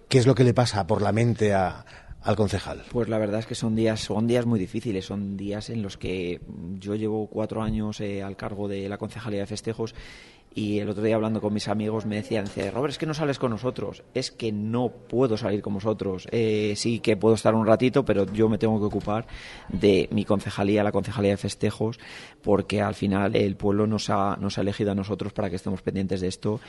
¿Qué 0.09 0.19
es 0.19 0.27
lo 0.27 0.35
que 0.35 0.45
le 0.45 0.55
pasa 0.55 0.87
por 0.87 1.03
la 1.03 1.13
mente 1.13 1.53
a, 1.53 1.85
al 2.23 2.37
concejal? 2.37 2.83
Pues 2.91 3.09
la 3.09 3.19
verdad 3.19 3.41
es 3.41 3.47
que 3.47 3.55
son 3.55 3.75
días, 3.75 4.01
son 4.01 4.27
días 4.27 4.47
muy 4.47 4.59
difíciles, 4.59 5.05
son 5.05 5.37
días 5.37 5.71
en 5.71 5.83
los 5.83 5.97
que 5.97 6.41
yo 6.79 6.95
llevo 6.95 7.27
cuatro 7.27 7.63
años 7.63 8.01
eh, 8.01 8.23
al 8.23 8.37
cargo 8.37 8.69
de 8.69 8.89
la 8.89 8.99
concejalía 8.99 9.41
de 9.41 9.47
festejos 9.47 9.95
y 10.55 10.81
el 10.81 10.89
otro 10.91 11.03
día 11.03 11.15
hablando 11.15 11.41
con 11.41 11.53
mis 11.53 11.69
amigos 11.69 12.05
me 12.05 12.17
decían, 12.17 12.45
Robert, 12.73 12.93
es 12.93 12.99
que 12.99 13.07
no 13.07 13.15
sales 13.15 13.39
con 13.39 13.51
nosotros, 13.51 14.03
es 14.13 14.31
que 14.31 14.53
no 14.53 14.91
puedo 14.91 15.37
salir 15.37 15.63
con 15.63 15.75
vosotros, 15.75 16.29
eh, 16.31 16.75
sí 16.77 17.01
que 17.01 17.17
puedo 17.17 17.35
estar 17.35 17.55
un 17.55 17.67
ratito, 17.67 18.05
pero 18.05 18.31
yo 18.31 18.49
me 18.49 18.59
tengo 18.59 18.79
que 18.79 18.85
ocupar 18.85 19.27
de 19.69 20.09
mi 20.13 20.25
concejalía, 20.25 20.85
la 20.85 20.93
concejalía 20.93 21.31
de 21.31 21.37
festejos, 21.39 21.99
porque 22.43 22.83
al 22.83 22.95
final 22.95 23.35
el 23.35 23.57
pueblo 23.57 23.87
nos 23.87 24.11
ha, 24.11 24.37
nos 24.37 24.59
ha 24.59 24.61
elegido 24.61 24.93
a 24.93 24.95
nosotros 24.95 25.33
para 25.33 25.49
que 25.49 25.57
estemos 25.57 25.81
pendientes 25.81 26.21
de 26.21 26.29
esto 26.29 26.61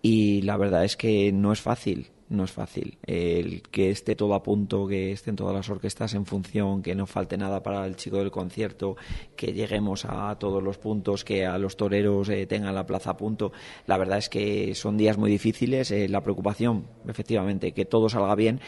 y 0.00 0.42
la 0.42 0.56
verdad 0.56 0.84
es 0.84 0.96
que 0.96 1.30
no 1.32 1.52
es 1.52 1.60
fácil, 1.60 2.10
no 2.28 2.44
es 2.44 2.50
fácil. 2.50 2.98
El 3.06 3.62
que 3.62 3.90
esté 3.90 4.16
todo 4.16 4.34
a 4.34 4.42
punto, 4.42 4.86
que 4.86 5.12
estén 5.12 5.36
todas 5.36 5.54
las 5.54 5.68
orquestas 5.68 6.14
en 6.14 6.26
función, 6.26 6.82
que 6.82 6.94
no 6.94 7.06
falte 7.06 7.36
nada 7.36 7.62
para 7.62 7.86
el 7.86 7.96
chico 7.96 8.18
del 8.18 8.30
concierto, 8.30 8.96
que 9.36 9.52
lleguemos 9.52 10.04
a 10.04 10.36
todos 10.38 10.62
los 10.62 10.78
puntos, 10.78 11.24
que 11.24 11.46
a 11.46 11.58
los 11.58 11.76
toreros 11.76 12.28
eh, 12.28 12.46
tengan 12.46 12.74
la 12.74 12.86
plaza 12.86 13.10
a 13.10 13.16
punto. 13.16 13.52
La 13.86 13.98
verdad 13.98 14.18
es 14.18 14.28
que 14.28 14.74
son 14.74 14.96
días 14.96 15.18
muy 15.18 15.30
difíciles. 15.30 15.90
eh, 15.90 16.08
la 16.08 16.22
preocupación, 16.22 16.86
efectivamente, 17.06 17.72
que 17.72 17.84
todo 17.84 18.08
salga 18.08 18.34
bien. 18.34 18.60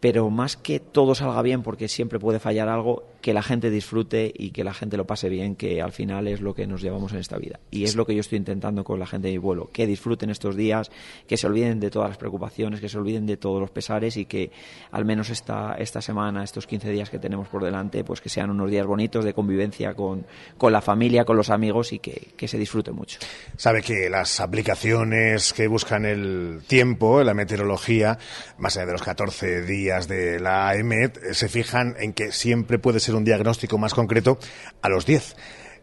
Pero 0.00 0.30
más 0.30 0.56
que 0.56 0.80
todo 0.80 1.14
salga 1.14 1.42
bien, 1.42 1.62
porque 1.62 1.86
siempre 1.86 2.18
puede 2.18 2.40
fallar 2.40 2.68
algo, 2.68 3.04
que 3.20 3.34
la 3.34 3.42
gente 3.42 3.70
disfrute 3.70 4.32
y 4.34 4.50
que 4.50 4.64
la 4.64 4.74
gente 4.74 4.96
lo 4.96 5.06
pase 5.06 5.28
bien, 5.28 5.56
que 5.56 5.82
al 5.82 5.92
final 5.92 6.28
es 6.28 6.40
lo 6.40 6.54
que 6.54 6.66
nos 6.66 6.82
llevamos 6.82 7.12
en 7.12 7.18
esta 7.18 7.36
vida. 7.36 7.60
Y 7.70 7.84
es 7.84 7.96
lo 7.96 8.06
que 8.06 8.14
yo 8.14 8.20
estoy 8.20 8.38
intentando 8.38 8.84
con 8.84 8.98
la 8.98 9.06
gente 9.06 9.28
de 9.28 9.32
mi 9.34 9.38
vuelo, 9.38 9.70
que 9.72 9.86
disfruten 9.86 10.30
estos 10.30 10.56
días, 10.56 10.90
que 11.26 11.36
se 11.36 11.46
olviden 11.46 11.80
de 11.80 11.90
todas 11.90 12.08
las 12.08 12.18
preocupaciones, 12.18 12.80
que 12.80 12.88
se 12.88 12.98
olviden 12.98 13.26
de 13.26 13.36
todos 13.36 13.60
los 13.60 13.70
pesares 13.70 14.16
y 14.16 14.24
que 14.24 14.50
al 14.90 15.04
menos 15.04 15.30
esta, 15.30 15.74
esta 15.78 16.00
semana, 16.00 16.42
estos 16.42 16.66
15 16.66 16.90
días 16.90 17.10
que 17.10 17.18
tenemos 17.18 17.48
por 17.48 17.64
delante, 17.64 18.04
pues 18.04 18.20
que 18.20 18.28
sean 18.28 18.50
unos 18.50 18.70
días 18.70 18.86
bonitos 18.86 19.24
de 19.24 19.34
convivencia 19.34 19.94
con, 19.94 20.26
con 20.56 20.72
la 20.72 20.80
familia, 20.80 21.24
con 21.24 21.36
los 21.36 21.50
amigos 21.50 21.92
y 21.92 21.98
que, 21.98 22.28
que 22.36 22.48
se 22.48 22.58
disfrute 22.58 22.92
mucho. 22.92 23.18
Sabe 23.56 23.82
que 23.82 24.08
las 24.08 24.40
aplicaciones 24.40 25.52
que 25.52 25.66
buscan 25.66 26.04
el 26.04 26.62
tiempo, 26.66 27.22
la 27.22 27.34
meteorología, 27.34 28.18
más 28.58 28.76
allá 28.76 28.86
de 28.86 28.92
los 28.92 29.02
14 29.02 29.62
días 29.62 30.08
de 30.08 30.40
la 30.40 30.74
EMET, 30.74 31.32
se 31.32 31.48
fijan 31.48 31.94
en 31.98 32.12
que 32.12 32.32
siempre 32.32 32.78
puede 32.78 33.00
ser 33.10 33.16
un 33.16 33.24
diagnóstico 33.24 33.76
más 33.78 33.94
concreto 33.94 34.38
a 34.82 34.88
los 34.88 35.04
10. 35.04 35.36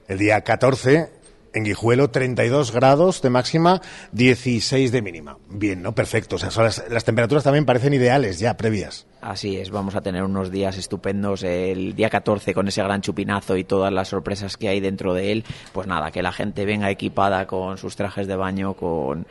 El 0.07 0.17
día 0.17 0.41
14, 0.41 1.09
en 1.53 1.63
Guijuelo, 1.63 2.09
32 2.09 2.71
grados 2.71 3.21
de 3.21 3.29
máxima, 3.29 3.81
16 4.13 4.91
de 4.91 5.01
mínima. 5.01 5.37
Bien, 5.49 5.81
¿no? 5.81 5.93
Perfecto. 5.93 6.37
O 6.37 6.39
sea, 6.39 6.49
las, 6.63 6.83
las 6.89 7.03
temperaturas 7.03 7.43
también 7.43 7.65
parecen 7.65 7.93
ideales 7.93 8.39
ya, 8.39 8.55
previas. 8.55 9.05
Así 9.21 9.57
es, 9.57 9.69
vamos 9.69 9.95
a 9.95 10.01
tener 10.01 10.23
unos 10.23 10.51
días 10.51 10.77
estupendos. 10.77 11.43
El 11.43 11.95
día 11.95 12.09
14 12.09 12.53
con 12.53 12.67
ese 12.67 12.81
gran 12.83 13.01
chupinazo 13.01 13.57
y 13.57 13.63
todas 13.63 13.91
las 13.91 14.07
sorpresas 14.07 14.55
que 14.55 14.69
hay 14.69 14.79
dentro 14.79 15.13
de 15.13 15.33
él. 15.33 15.45
Pues 15.73 15.87
nada, 15.87 16.11
que 16.11 16.21
la 16.21 16.31
gente 16.31 16.65
venga 16.65 16.89
equipada 16.89 17.47
con 17.47 17.77
sus 17.77 17.95
trajes 17.95 18.27
de 18.27 18.35
baño, 18.37 18.75
con 18.75 19.27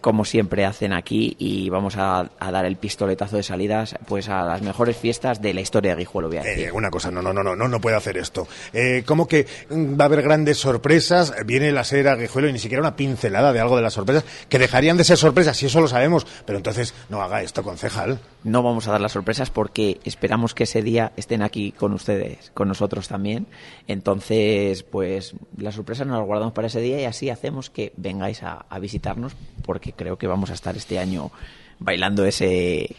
como 0.00 0.24
siempre 0.24 0.64
hacen 0.64 0.92
aquí 0.92 1.36
y 1.38 1.68
vamos 1.70 1.96
a, 1.96 2.30
a 2.38 2.50
dar 2.50 2.64
el 2.64 2.76
pistoletazo 2.76 3.36
de 3.36 3.42
salidas 3.42 3.96
pues 4.06 4.28
a 4.28 4.44
las 4.44 4.62
mejores 4.62 4.96
fiestas 4.96 5.42
de 5.42 5.54
la 5.54 5.60
historia 5.60 5.92
de 5.92 6.00
Guijuelo, 6.00 6.28
voy 6.28 6.38
a 6.38 6.42
decir. 6.42 6.66
Eh, 6.66 6.72
una 6.72 6.90
cosa, 6.90 7.10
no, 7.10 7.22
no, 7.22 7.32
no, 7.32 7.42
no, 7.42 7.68
no, 7.68 7.80
puede 7.80 7.96
hacer 7.96 8.16
esto. 8.18 8.46
Eh, 8.72 9.02
¿Cómo 9.06 9.26
que 9.26 9.46
va 9.70 10.04
a 10.04 10.06
haber 10.06 10.22
grandes 10.22 10.58
sorpresas? 10.58 11.34
Viene 11.44 11.72
la 11.72 11.84
sera 11.84 12.14
Guijuelo 12.14 12.48
y 12.48 12.52
ni 12.52 12.58
siquiera 12.58 12.80
una 12.82 12.96
pincelada 12.96 13.52
de 13.52 13.60
algo 13.60 13.76
de 13.76 13.82
las 13.82 13.94
sorpresas, 13.94 14.24
que 14.48 14.58
dejarían 14.58 14.96
de 14.96 15.04
ser 15.04 15.16
sorpresas, 15.16 15.56
si 15.56 15.66
eso 15.66 15.80
lo 15.80 15.88
sabemos, 15.88 16.26
pero 16.44 16.58
entonces 16.58 16.94
no 17.08 17.22
haga 17.22 17.42
esto, 17.42 17.62
concejal. 17.62 18.20
No 18.44 18.62
vamos 18.62 18.86
a 18.88 18.92
dar 18.92 19.00
las 19.00 19.12
sorpresas 19.12 19.50
porque 19.50 20.00
esperamos 20.04 20.54
que 20.54 20.64
ese 20.64 20.82
día 20.82 21.12
estén 21.16 21.42
aquí 21.42 21.72
con 21.72 21.92
ustedes, 21.92 22.50
con 22.54 22.68
nosotros 22.68 23.08
también. 23.08 23.46
Entonces, 23.88 24.82
pues 24.84 25.34
las 25.56 25.74
sorpresas 25.74 26.06
nos 26.06 26.18
las 26.18 26.26
guardamos 26.26 26.52
para 26.52 26.68
ese 26.68 26.80
día 26.80 27.00
y 27.00 27.04
así 27.04 27.30
hacemos 27.30 27.70
que 27.70 27.92
vengáis 27.96 28.42
a, 28.42 28.66
a 28.68 28.78
visitarnos 28.78 29.32
porque 29.64 29.85
creo 29.92 30.16
que 30.18 30.26
vamos 30.26 30.50
a 30.50 30.54
estar 30.54 30.76
este 30.76 30.98
año 30.98 31.30
bailando 31.78 32.24
ese, 32.24 32.96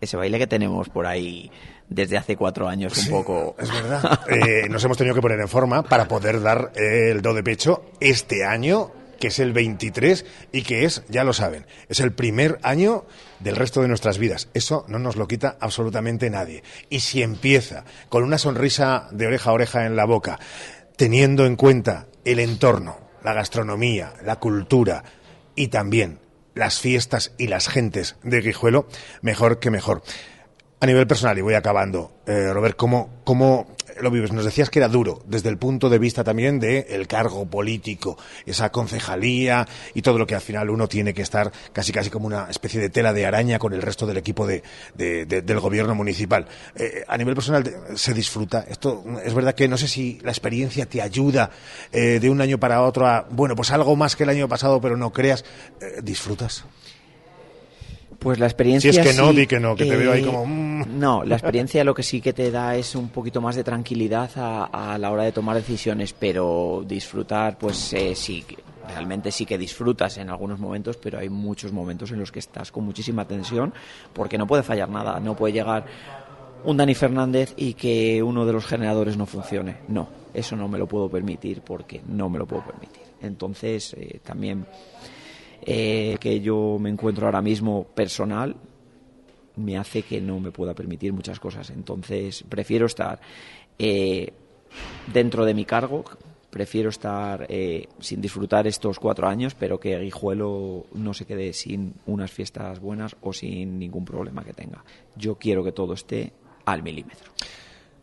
ese 0.00 0.16
baile 0.16 0.38
que 0.38 0.46
tenemos 0.46 0.88
por 0.88 1.06
ahí 1.06 1.50
desde 1.88 2.16
hace 2.16 2.36
cuatro 2.36 2.68
años 2.68 2.96
un 2.96 3.04
Sí, 3.04 3.10
poco. 3.10 3.56
Es 3.58 3.70
verdad. 3.72 4.20
Eh, 4.28 4.68
nos 4.68 4.84
hemos 4.84 4.96
tenido 4.96 5.14
que 5.14 5.22
poner 5.22 5.40
en 5.40 5.48
forma 5.48 5.82
para 5.82 6.06
poder 6.06 6.40
dar 6.40 6.72
el 6.76 7.20
do 7.22 7.34
de 7.34 7.42
pecho 7.42 7.90
este 7.98 8.44
año, 8.44 8.92
que 9.18 9.28
es 9.28 9.38
el 9.40 9.52
23 9.52 10.24
y 10.52 10.62
que 10.62 10.84
es, 10.84 11.02
ya 11.08 11.24
lo 11.24 11.32
saben, 11.32 11.66
es 11.88 12.00
el 12.00 12.12
primer 12.12 12.58
año 12.62 13.04
del 13.40 13.56
resto 13.56 13.82
de 13.82 13.88
nuestras 13.88 14.18
vidas. 14.18 14.48
Eso 14.54 14.84
no 14.88 14.98
nos 14.98 15.16
lo 15.16 15.26
quita 15.26 15.56
absolutamente 15.60 16.30
nadie. 16.30 16.62
Y 16.88 17.00
si 17.00 17.22
empieza 17.22 17.84
con 18.08 18.22
una 18.22 18.38
sonrisa 18.38 19.08
de 19.10 19.26
oreja 19.26 19.50
a 19.50 19.54
oreja 19.54 19.84
en 19.86 19.96
la 19.96 20.04
boca, 20.04 20.38
teniendo 20.96 21.44
en 21.44 21.56
cuenta 21.56 22.06
el 22.24 22.38
entorno, 22.38 22.98
la 23.24 23.34
gastronomía, 23.34 24.12
la 24.24 24.36
cultura 24.36 25.02
y 25.54 25.68
también 25.68 26.18
las 26.54 26.80
fiestas 26.80 27.32
y 27.38 27.46
las 27.46 27.68
gentes 27.68 28.16
de 28.22 28.40
Guijuelo, 28.40 28.86
mejor 29.22 29.58
que 29.58 29.70
mejor. 29.70 30.02
A 30.80 30.86
nivel 30.86 31.06
personal, 31.06 31.38
y 31.38 31.42
voy 31.42 31.54
acabando, 31.54 32.12
eh, 32.26 32.52
Robert, 32.52 32.76
¿cómo, 32.76 33.20
¿cómo 33.24 33.76
lo 34.02 34.10
vives? 34.10 34.32
Nos 34.32 34.44
decías 34.44 34.70
que 34.70 34.78
era 34.78 34.88
duro, 34.88 35.22
desde 35.26 35.48
el 35.48 35.58
punto 35.58 35.88
de 35.88 35.98
vista 35.98 36.24
también 36.24 36.58
del 36.60 36.84
el 36.88 37.06
cargo 37.06 37.46
político, 37.46 38.18
esa 38.46 38.70
concejalía 38.70 39.66
y 39.94 40.02
todo 40.02 40.18
lo 40.18 40.26
que 40.26 40.34
al 40.34 40.40
final 40.40 40.70
uno 40.70 40.88
tiene 40.88 41.14
que 41.14 41.22
estar 41.22 41.52
casi 41.72 41.92
casi 41.92 42.10
como 42.10 42.26
una 42.26 42.46
especie 42.50 42.80
de 42.80 42.90
tela 42.90 43.12
de 43.12 43.26
araña 43.26 43.58
con 43.58 43.72
el 43.72 43.82
resto 43.82 44.06
del 44.06 44.16
equipo 44.16 44.46
de, 44.46 44.62
de- 44.94 45.26
de- 45.26 45.42
del 45.42 45.60
gobierno 45.60 45.94
municipal. 45.94 46.46
Eh, 46.76 47.04
a 47.06 47.16
nivel 47.16 47.34
personal, 47.34 47.64
¿se 47.96 48.14
disfruta? 48.14 48.64
Esto 48.68 49.04
es 49.24 49.34
verdad 49.34 49.54
que 49.54 49.68
no 49.68 49.76
sé 49.76 49.88
si 49.88 50.18
la 50.22 50.30
experiencia 50.30 50.86
te 50.86 51.02
ayuda 51.02 51.50
eh, 51.92 52.18
de 52.20 52.30
un 52.30 52.40
año 52.40 52.58
para 52.58 52.82
otro 52.82 53.06
a, 53.06 53.26
bueno, 53.30 53.54
pues 53.56 53.70
algo 53.70 53.96
más 53.96 54.16
que 54.16 54.22
el 54.24 54.28
año 54.30 54.48
pasado, 54.48 54.80
pero 54.80 54.96
no 54.96 55.12
creas, 55.12 55.44
eh, 55.80 56.00
¿disfrutas? 56.02 56.64
Pues 58.20 58.38
la 58.38 58.46
experiencia. 58.46 58.92
Si 58.92 59.00
es 59.00 59.06
que 59.06 59.14
no, 59.14 59.30
sí, 59.30 59.36
di 59.38 59.46
que 59.46 59.58
no, 59.58 59.74
que 59.74 59.86
te 59.86 59.96
veo 59.96 60.12
ahí 60.12 60.22
eh, 60.22 60.26
como, 60.26 60.46
mm. 60.46 60.84
No, 61.00 61.24
la 61.24 61.36
experiencia 61.36 61.82
lo 61.82 61.94
que 61.94 62.02
sí 62.02 62.20
que 62.20 62.34
te 62.34 62.50
da 62.50 62.76
es 62.76 62.94
un 62.94 63.08
poquito 63.08 63.40
más 63.40 63.56
de 63.56 63.64
tranquilidad 63.64 64.30
a, 64.36 64.92
a 64.94 64.98
la 64.98 65.10
hora 65.10 65.24
de 65.24 65.32
tomar 65.32 65.56
decisiones, 65.56 66.12
pero 66.12 66.84
disfrutar, 66.86 67.56
pues 67.58 67.94
eh, 67.94 68.14
sí, 68.14 68.44
realmente 68.86 69.32
sí 69.32 69.46
que 69.46 69.56
disfrutas 69.56 70.18
en 70.18 70.28
algunos 70.28 70.58
momentos, 70.58 70.98
pero 70.98 71.18
hay 71.18 71.30
muchos 71.30 71.72
momentos 71.72 72.10
en 72.10 72.18
los 72.18 72.30
que 72.30 72.40
estás 72.40 72.70
con 72.70 72.84
muchísima 72.84 73.26
tensión 73.26 73.72
porque 74.12 74.36
no 74.36 74.46
puede 74.46 74.62
fallar 74.62 74.90
nada, 74.90 75.18
no 75.18 75.34
puede 75.34 75.54
llegar 75.54 75.86
un 76.64 76.76
Dani 76.76 76.94
Fernández 76.94 77.54
y 77.56 77.74
que 77.74 78.22
uno 78.22 78.44
de 78.44 78.52
los 78.52 78.66
generadores 78.66 79.16
no 79.16 79.26
funcione. 79.26 79.78
No, 79.88 80.08
eso 80.34 80.56
no 80.56 80.68
me 80.68 80.78
lo 80.78 80.86
puedo 80.86 81.08
permitir 81.08 81.62
porque 81.62 82.02
no 82.06 82.28
me 82.28 82.38
lo 82.38 82.46
puedo 82.46 82.64
permitir. 82.64 83.02
Entonces, 83.22 83.94
eh, 83.94 84.20
también 84.22 84.66
eh, 85.64 86.16
que 86.20 86.40
yo 86.40 86.78
me 86.80 86.90
encuentro 86.90 87.26
ahora 87.26 87.42
mismo 87.42 87.84
personal 87.84 88.56
me 89.56 89.76
hace 89.76 90.02
que 90.02 90.20
no 90.20 90.40
me 90.40 90.52
pueda 90.52 90.74
permitir 90.74 91.12
muchas 91.12 91.38
cosas. 91.38 91.70
Entonces, 91.70 92.44
prefiero 92.48 92.86
estar 92.86 93.20
eh, 93.78 94.32
dentro 95.12 95.44
de 95.44 95.54
mi 95.54 95.64
cargo, 95.64 96.04
prefiero 96.50 96.88
estar 96.88 97.46
eh, 97.48 97.86
sin 98.00 98.20
disfrutar 98.20 98.66
estos 98.66 98.98
cuatro 98.98 99.28
años, 99.28 99.54
pero 99.54 99.78
que 99.78 99.98
Guijuelo 99.98 100.86
no 100.94 101.14
se 101.14 101.24
quede 101.24 101.52
sin 101.52 101.94
unas 102.06 102.30
fiestas 102.30 102.80
buenas 102.80 103.16
o 103.20 103.32
sin 103.32 103.78
ningún 103.78 104.04
problema 104.04 104.44
que 104.44 104.52
tenga. 104.52 104.84
Yo 105.16 105.36
quiero 105.36 105.62
que 105.62 105.72
todo 105.72 105.94
esté 105.94 106.32
al 106.64 106.82
milímetro. 106.82 107.32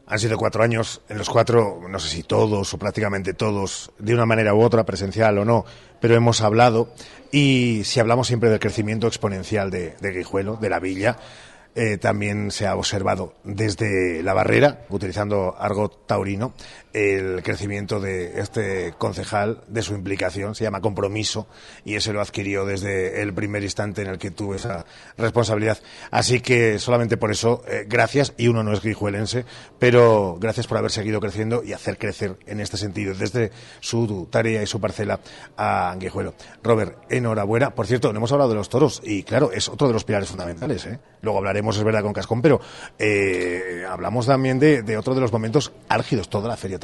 Han 0.07 0.19
sido 0.19 0.37
cuatro 0.37 0.63
años, 0.63 1.01
en 1.09 1.17
los 1.17 1.29
cuatro, 1.29 1.81
no 1.89 1.99
sé 1.99 2.09
si 2.09 2.23
todos 2.23 2.73
o 2.73 2.77
prácticamente 2.77 3.33
todos, 3.33 3.91
de 3.99 4.13
una 4.13 4.25
manera 4.25 4.53
u 4.53 4.61
otra, 4.61 4.85
presencial 4.85 5.37
o 5.37 5.45
no, 5.45 5.65
pero 5.99 6.15
hemos 6.15 6.41
hablado. 6.41 6.93
Y 7.31 7.81
si 7.83 7.99
hablamos 7.99 8.27
siempre 8.27 8.49
del 8.49 8.59
crecimiento 8.59 9.07
exponencial 9.07 9.69
de, 9.69 9.95
de 9.99 10.11
Guijuelo, 10.11 10.55
de 10.55 10.69
la 10.69 10.79
villa, 10.79 11.17
eh, 11.79 11.99
también 11.99 12.49
se 12.49 12.65
ha 12.65 12.75
observado 12.75 13.35
desde 13.43 14.23
la 14.23 14.33
barrera, 14.33 14.87
utilizando 14.89 15.55
argot 15.59 16.07
taurino, 16.07 16.53
el 16.97 17.43
crecimiento 17.43 17.99
de 17.99 18.39
este 18.39 18.95
concejal, 18.97 19.61
de 19.67 19.83
su 19.83 19.93
implicación, 19.93 20.55
se 20.55 20.63
llama 20.63 20.81
compromiso, 20.81 21.47
y 21.85 21.93
ese 21.93 22.11
lo 22.11 22.21
adquirió 22.21 22.65
desde 22.65 23.21
el 23.21 23.35
primer 23.35 23.61
instante 23.61 24.01
en 24.01 24.07
el 24.07 24.17
que 24.17 24.31
tuvo 24.31 24.55
esa 24.55 24.85
responsabilidad. 25.15 25.77
Así 26.09 26.39
que 26.39 26.79
solamente 26.79 27.15
por 27.17 27.29
eso, 27.29 27.61
eh, 27.67 27.85
gracias, 27.87 28.33
y 28.37 28.47
uno 28.47 28.63
no 28.63 28.73
es 28.73 28.81
guijuelense, 28.81 29.45
pero 29.77 30.37
gracias 30.39 30.65
por 30.65 30.79
haber 30.79 30.89
seguido 30.89 31.19
creciendo 31.19 31.63
y 31.63 31.73
hacer 31.73 31.99
crecer 31.99 32.37
en 32.47 32.61
este 32.61 32.77
sentido, 32.77 33.13
desde 33.13 33.51
su 33.79 34.27
tarea 34.31 34.63
y 34.63 34.67
su 34.67 34.81
parcela 34.81 35.19
a 35.55 35.95
Guijuelo. 35.99 36.33
Robert, 36.63 36.97
enhorabuena. 37.09 37.75
Por 37.75 37.85
cierto, 37.85 38.11
no 38.11 38.17
hemos 38.17 38.31
hablado 38.31 38.49
de 38.49 38.55
los 38.55 38.69
toros, 38.69 39.01
y 39.03 39.21
claro, 39.21 39.51
es 39.51 39.69
otro 39.69 39.85
de 39.85 39.93
los 39.93 40.03
pilares 40.03 40.29
fundamentales, 40.29 40.85
¿eh? 40.87 40.99
Luego 41.21 41.39
hablaremos 41.39 41.77
es 41.77 41.83
verdad, 41.83 42.01
con 42.01 42.13
Cascón, 42.13 42.41
pero 42.41 42.59
eh, 42.97 43.85
hablamos 43.87 44.25
también 44.25 44.59
de, 44.59 44.81
de, 44.81 44.97
otro 44.97 45.13
de 45.13 45.21
los 45.21 45.31
momentos 45.31 45.71
álgidos, 45.89 46.29
toda 46.29 46.47
la 46.47 46.57
Feria 46.57 46.79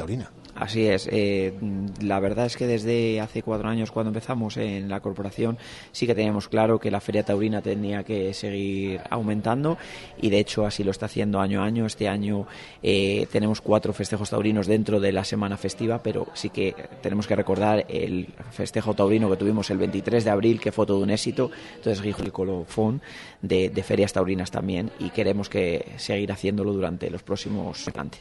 Así 0.56 0.86
es. 0.86 1.10
Eh, 1.12 1.54
la 2.01 2.20
verdad 2.20 2.45
es 2.45 2.58
que 2.58 2.68
desde 2.68 3.20
hace 3.20 3.41
cuatro 3.41 3.70
años, 3.70 3.91
cuando 3.91 4.10
empezamos 4.10 4.58
en 4.58 4.88
la 4.88 4.99
corporación, 4.99 5.58
sí 5.91 6.06
que 6.06 6.14
teníamos 6.14 6.47
claro 6.47 6.80
que 6.80 6.91
la 6.91 7.01
Feria 7.01 7.24
Taurina 7.24 7.62
tenía 7.62 8.04
que 8.04 8.34
seguir 8.36 9.01
aumentando 9.10 9.78
y 10.22 10.30
de 10.30 10.39
hecho 10.39 10.66
así 10.66 10.84
lo 10.84 10.91
está 10.91 11.08
haciendo 11.08 11.39
año 11.39 11.64
a 11.64 11.66
año. 11.66 11.88
Este 11.88 12.08
año 12.08 12.45
eh, 12.84 13.28
tenemos 13.32 13.62
cuatro 13.62 13.93
festejos 13.93 14.30
taurinos 14.30 14.68
dentro 14.68 14.99
de 14.99 15.12
la 15.12 15.24
semana 15.24 15.58
festiva, 15.58 16.04
pero 16.04 16.28
sí 16.34 16.49
que 16.51 16.76
tenemos 17.01 17.26
que 17.26 17.36
recordar 17.36 17.86
el 17.89 18.28
festejo 18.51 18.93
taurino 18.93 19.30
que 19.32 19.38
tuvimos 19.38 19.72
el 19.72 19.80
23 19.80 20.24
de 20.24 20.30
abril, 20.30 20.60
que 20.60 20.72
fue 20.72 20.86
todo 20.86 20.99
un 20.99 21.10
éxito. 21.10 21.49
Entonces, 21.78 22.04
el 22.20 22.32
colofón 22.32 23.01
de, 23.41 23.70
de 23.70 23.84
ferias 23.84 24.14
taurinas 24.14 24.51
también 24.51 24.91
y 24.99 25.10
queremos 25.10 25.49
que 25.49 25.93
seguir 25.97 26.32
haciéndolo 26.32 26.74
durante 26.74 27.10
los 27.10 27.24
próximos 27.24 27.88
años. 27.88 28.20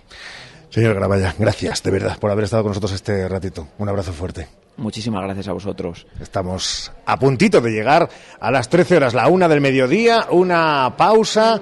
Señor 0.73 0.95
Gravalla, 0.95 1.35
gracias 1.39 1.83
de 1.83 1.91
verdad 1.91 2.19
por 2.19 2.31
haber 2.31 2.45
estado 2.45 2.63
con 2.63 2.71
nosotros 2.71 2.93
este 2.93 3.29
ratito. 3.29 3.69
Un 3.77 3.91
abrazo 3.91 4.15
fuerte. 4.15 4.49
Muchísimas 4.79 5.23
gracias 5.23 5.49
a 5.49 5.53
vosotros. 5.53 6.07
Estamos 6.19 6.91
a 7.05 7.19
puntito 7.19 7.61
de 7.61 7.73
llegar 7.73 8.09
a 8.41 8.51
las 8.51 8.71
13 8.71 8.97
horas, 8.97 9.13
la 9.13 9.29
una 9.29 9.49
del 9.49 9.61
mediodía, 9.61 10.29
una 10.31 10.95
pausa 10.97 11.61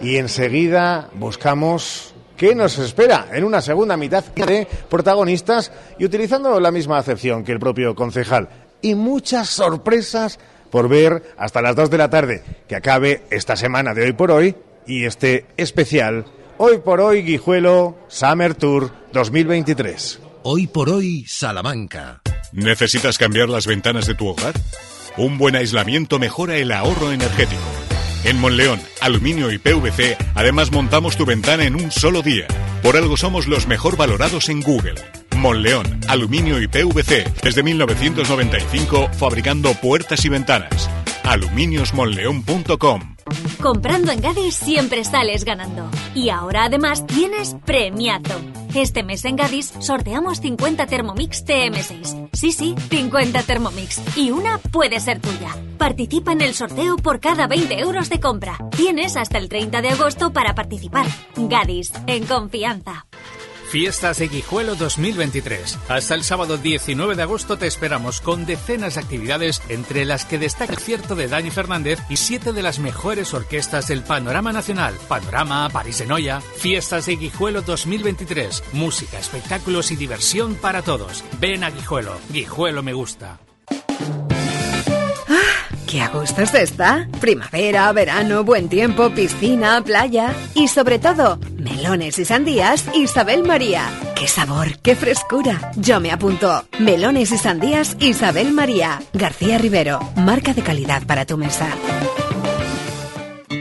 y 0.00 0.16
enseguida 0.16 1.08
buscamos 1.14 2.16
qué 2.36 2.56
nos 2.56 2.76
espera 2.78 3.28
en 3.32 3.44
una 3.44 3.60
segunda 3.60 3.96
mitad 3.96 4.24
de 4.24 4.66
protagonistas 4.90 5.70
y 5.96 6.04
utilizando 6.04 6.58
la 6.58 6.72
misma 6.72 6.98
acepción 6.98 7.44
que 7.44 7.52
el 7.52 7.60
propio 7.60 7.94
concejal. 7.94 8.48
Y 8.82 8.96
muchas 8.96 9.50
sorpresas 9.50 10.40
por 10.72 10.88
ver 10.88 11.32
hasta 11.38 11.62
las 11.62 11.76
2 11.76 11.90
de 11.90 11.98
la 11.98 12.10
tarde, 12.10 12.42
que 12.66 12.74
acabe 12.74 13.22
esta 13.30 13.54
semana 13.54 13.94
de 13.94 14.02
hoy 14.02 14.14
por 14.14 14.32
hoy 14.32 14.56
y 14.84 15.04
este 15.04 15.46
especial 15.56 16.24
Hoy 16.60 16.78
por 16.78 17.00
hoy 17.00 17.22
Guijuelo 17.22 17.96
Summer 18.08 18.52
Tour 18.52 18.90
2023. 19.12 20.18
Hoy 20.42 20.66
por 20.66 20.90
hoy 20.90 21.24
Salamanca. 21.24 22.20
¿Necesitas 22.50 23.16
cambiar 23.16 23.48
las 23.48 23.68
ventanas 23.68 24.08
de 24.08 24.16
tu 24.16 24.26
hogar? 24.26 24.54
Un 25.16 25.38
buen 25.38 25.54
aislamiento 25.54 26.18
mejora 26.18 26.56
el 26.56 26.72
ahorro 26.72 27.12
energético. 27.12 27.62
En 28.24 28.40
Monleón, 28.40 28.80
Aluminio 29.00 29.52
y 29.52 29.58
PVC, 29.58 30.16
además 30.34 30.72
montamos 30.72 31.16
tu 31.16 31.24
ventana 31.24 31.62
en 31.62 31.76
un 31.76 31.92
solo 31.92 32.22
día. 32.22 32.48
Por 32.82 32.96
algo 32.96 33.16
somos 33.16 33.46
los 33.46 33.68
mejor 33.68 33.96
valorados 33.96 34.48
en 34.48 34.60
Google. 34.60 34.96
Monleón, 35.38 36.00
Aluminio 36.08 36.60
y 36.60 36.68
PVC, 36.68 37.32
desde 37.42 37.62
1995 37.62 39.08
fabricando 39.12 39.72
puertas 39.74 40.24
y 40.24 40.28
ventanas. 40.28 40.90
aluminiosmonleón.com 41.24 43.16
Comprando 43.60 44.12
en 44.12 44.20
Gadis 44.20 44.54
siempre 44.54 45.04
sales 45.04 45.44
ganando. 45.44 45.88
Y 46.14 46.30
ahora 46.30 46.64
además 46.64 47.06
tienes 47.06 47.56
premiazo. 47.64 48.40
Este 48.74 49.02
mes 49.02 49.24
en 49.24 49.36
Gadis 49.36 49.72
sorteamos 49.80 50.40
50 50.40 50.86
Thermomix 50.86 51.44
TM6. 51.44 52.30
Sí, 52.32 52.52
sí, 52.52 52.74
50 52.90 53.42
Thermomix. 53.42 54.00
Y 54.16 54.30
una 54.30 54.58
puede 54.58 55.00
ser 55.00 55.20
tuya. 55.20 55.54
Participa 55.76 56.32
en 56.32 56.40
el 56.40 56.54
sorteo 56.54 56.96
por 56.96 57.20
cada 57.20 57.46
20 57.46 57.78
euros 57.78 58.08
de 58.08 58.20
compra. 58.20 58.58
Tienes 58.76 59.16
hasta 59.16 59.38
el 59.38 59.48
30 59.48 59.82
de 59.82 59.90
agosto 59.90 60.32
para 60.32 60.54
participar. 60.54 61.06
Gadis, 61.36 61.92
en 62.06 62.26
confianza. 62.26 63.06
Fiestas 63.70 64.18
de 64.18 64.28
Guijuelo 64.28 64.76
2023. 64.76 65.78
Hasta 65.88 66.14
el 66.14 66.24
sábado 66.24 66.56
19 66.56 67.16
de 67.16 67.22
agosto 67.22 67.58
te 67.58 67.66
esperamos 67.66 68.22
con 68.22 68.46
decenas 68.46 68.94
de 68.94 69.00
actividades, 69.00 69.60
entre 69.68 70.06
las 70.06 70.24
que 70.24 70.38
destaca 70.38 70.72
el 70.72 70.78
cierto 70.78 71.14
de 71.14 71.28
Dani 71.28 71.50
Fernández 71.50 71.98
y 72.08 72.16
siete 72.16 72.54
de 72.54 72.62
las 72.62 72.78
mejores 72.78 73.34
orquestas 73.34 73.88
del 73.88 74.02
panorama 74.02 74.52
nacional. 74.52 74.94
Panorama, 75.06 75.68
París 75.68 75.98
de 75.98 76.06
Noia. 76.06 76.40
Fiestas 76.40 77.06
de 77.06 77.16
Guijuelo 77.16 77.60
2023. 77.60 78.64
Música, 78.72 79.18
espectáculos 79.18 79.90
y 79.90 79.96
diversión 79.96 80.54
para 80.54 80.80
todos. 80.80 81.22
Ven 81.38 81.62
a 81.62 81.70
Guijuelo. 81.70 82.16
Guijuelo 82.30 82.82
me 82.82 82.94
gusta. 82.94 83.38
¡Qué 85.88 86.02
a 86.02 86.08
gusto 86.10 86.44
se 86.44 86.64
está! 86.64 87.08
Primavera, 87.18 87.90
verano, 87.92 88.44
buen 88.44 88.68
tiempo, 88.68 89.08
piscina, 89.08 89.82
playa 89.82 90.34
y 90.54 90.68
sobre 90.68 90.98
todo, 90.98 91.38
melones 91.56 92.18
y 92.18 92.26
sandías 92.26 92.84
Isabel 92.94 93.42
María. 93.42 93.88
¡Qué 94.14 94.28
sabor, 94.28 94.78
qué 94.82 94.94
frescura! 94.94 95.72
Yo 95.76 95.98
me 95.98 96.10
apunto. 96.10 96.62
Melones 96.78 97.32
y 97.32 97.38
sandías 97.38 97.96
Isabel 98.00 98.52
María. 98.52 99.00
García 99.14 99.56
Rivero, 99.56 99.98
marca 100.16 100.52
de 100.52 100.60
calidad 100.60 101.06
para 101.06 101.24
tu 101.24 101.38
mesa. 101.38 101.70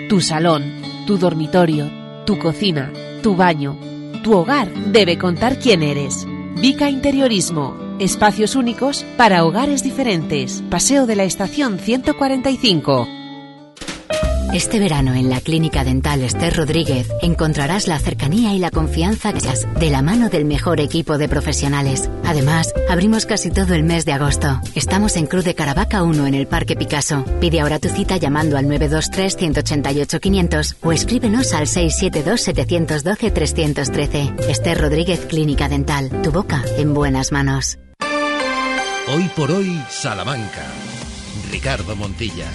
Tu 0.09 0.19
salón, 0.19 0.81
tu 1.07 1.17
dormitorio, 1.17 1.89
tu 2.25 2.37
cocina, 2.39 2.91
tu 3.23 3.37
baño, 3.37 3.79
tu 4.21 4.35
hogar 4.35 4.67
debe 4.91 5.17
contar 5.17 5.59
quién 5.59 5.81
eres. 5.81 6.27
Vica 6.57 6.89
Interiorismo 6.89 7.86
Espacios 7.99 8.55
únicos 8.55 9.05
para 9.17 9.43
hogares 9.43 9.81
diferentes. 9.81 10.63
Paseo 10.69 11.07
de 11.07 11.15
la 11.15 11.23
Estación 11.23 11.79
145. 11.79 13.07
Este 14.53 14.79
verano 14.79 15.13
en 15.13 15.29
la 15.29 15.41
Clínica 15.41 15.83
Dental 15.83 16.21
Esther 16.21 16.55
Rodríguez 16.55 17.09
encontrarás 17.21 17.85
la 17.87 17.99
cercanía 17.99 18.53
y 18.53 18.59
la 18.59 18.69
confianza 18.69 19.33
de 19.33 19.89
la 19.89 20.03
mano 20.03 20.29
del 20.29 20.45
mejor 20.45 20.79
equipo 20.79 21.17
de 21.17 21.27
profesionales. 21.27 22.07
Además, 22.23 22.71
abrimos 22.87 23.25
casi 23.25 23.49
todo 23.49 23.73
el 23.73 23.81
mes 23.83 24.05
de 24.05 24.13
agosto. 24.13 24.61
Estamos 24.75 25.17
en 25.17 25.25
Cruz 25.25 25.43
de 25.43 25.55
Caravaca 25.55 26.03
1 26.03 26.27
en 26.27 26.35
el 26.35 26.45
Parque 26.47 26.75
Picasso. 26.75 27.25
Pide 27.41 27.61
ahora 27.61 27.79
tu 27.79 27.89
cita 27.89 28.17
llamando 28.17 28.57
al 28.57 28.67
923-188-500 28.67 30.75
o 30.81 30.91
escríbenos 30.91 31.53
al 31.53 31.65
672-712-313. 31.65 34.49
Esther 34.49 34.79
Rodríguez 34.79 35.25
Clínica 35.25 35.67
Dental. 35.67 36.11
Tu 36.21 36.31
boca 36.31 36.63
en 36.77 36.93
buenas 36.93 37.31
manos. 37.31 37.79
Hoy 39.09 39.31
por 39.37 39.49
hoy, 39.51 39.81
Salamanca. 39.89 40.65
Ricardo 41.49 41.95
Montilla. 41.95 42.45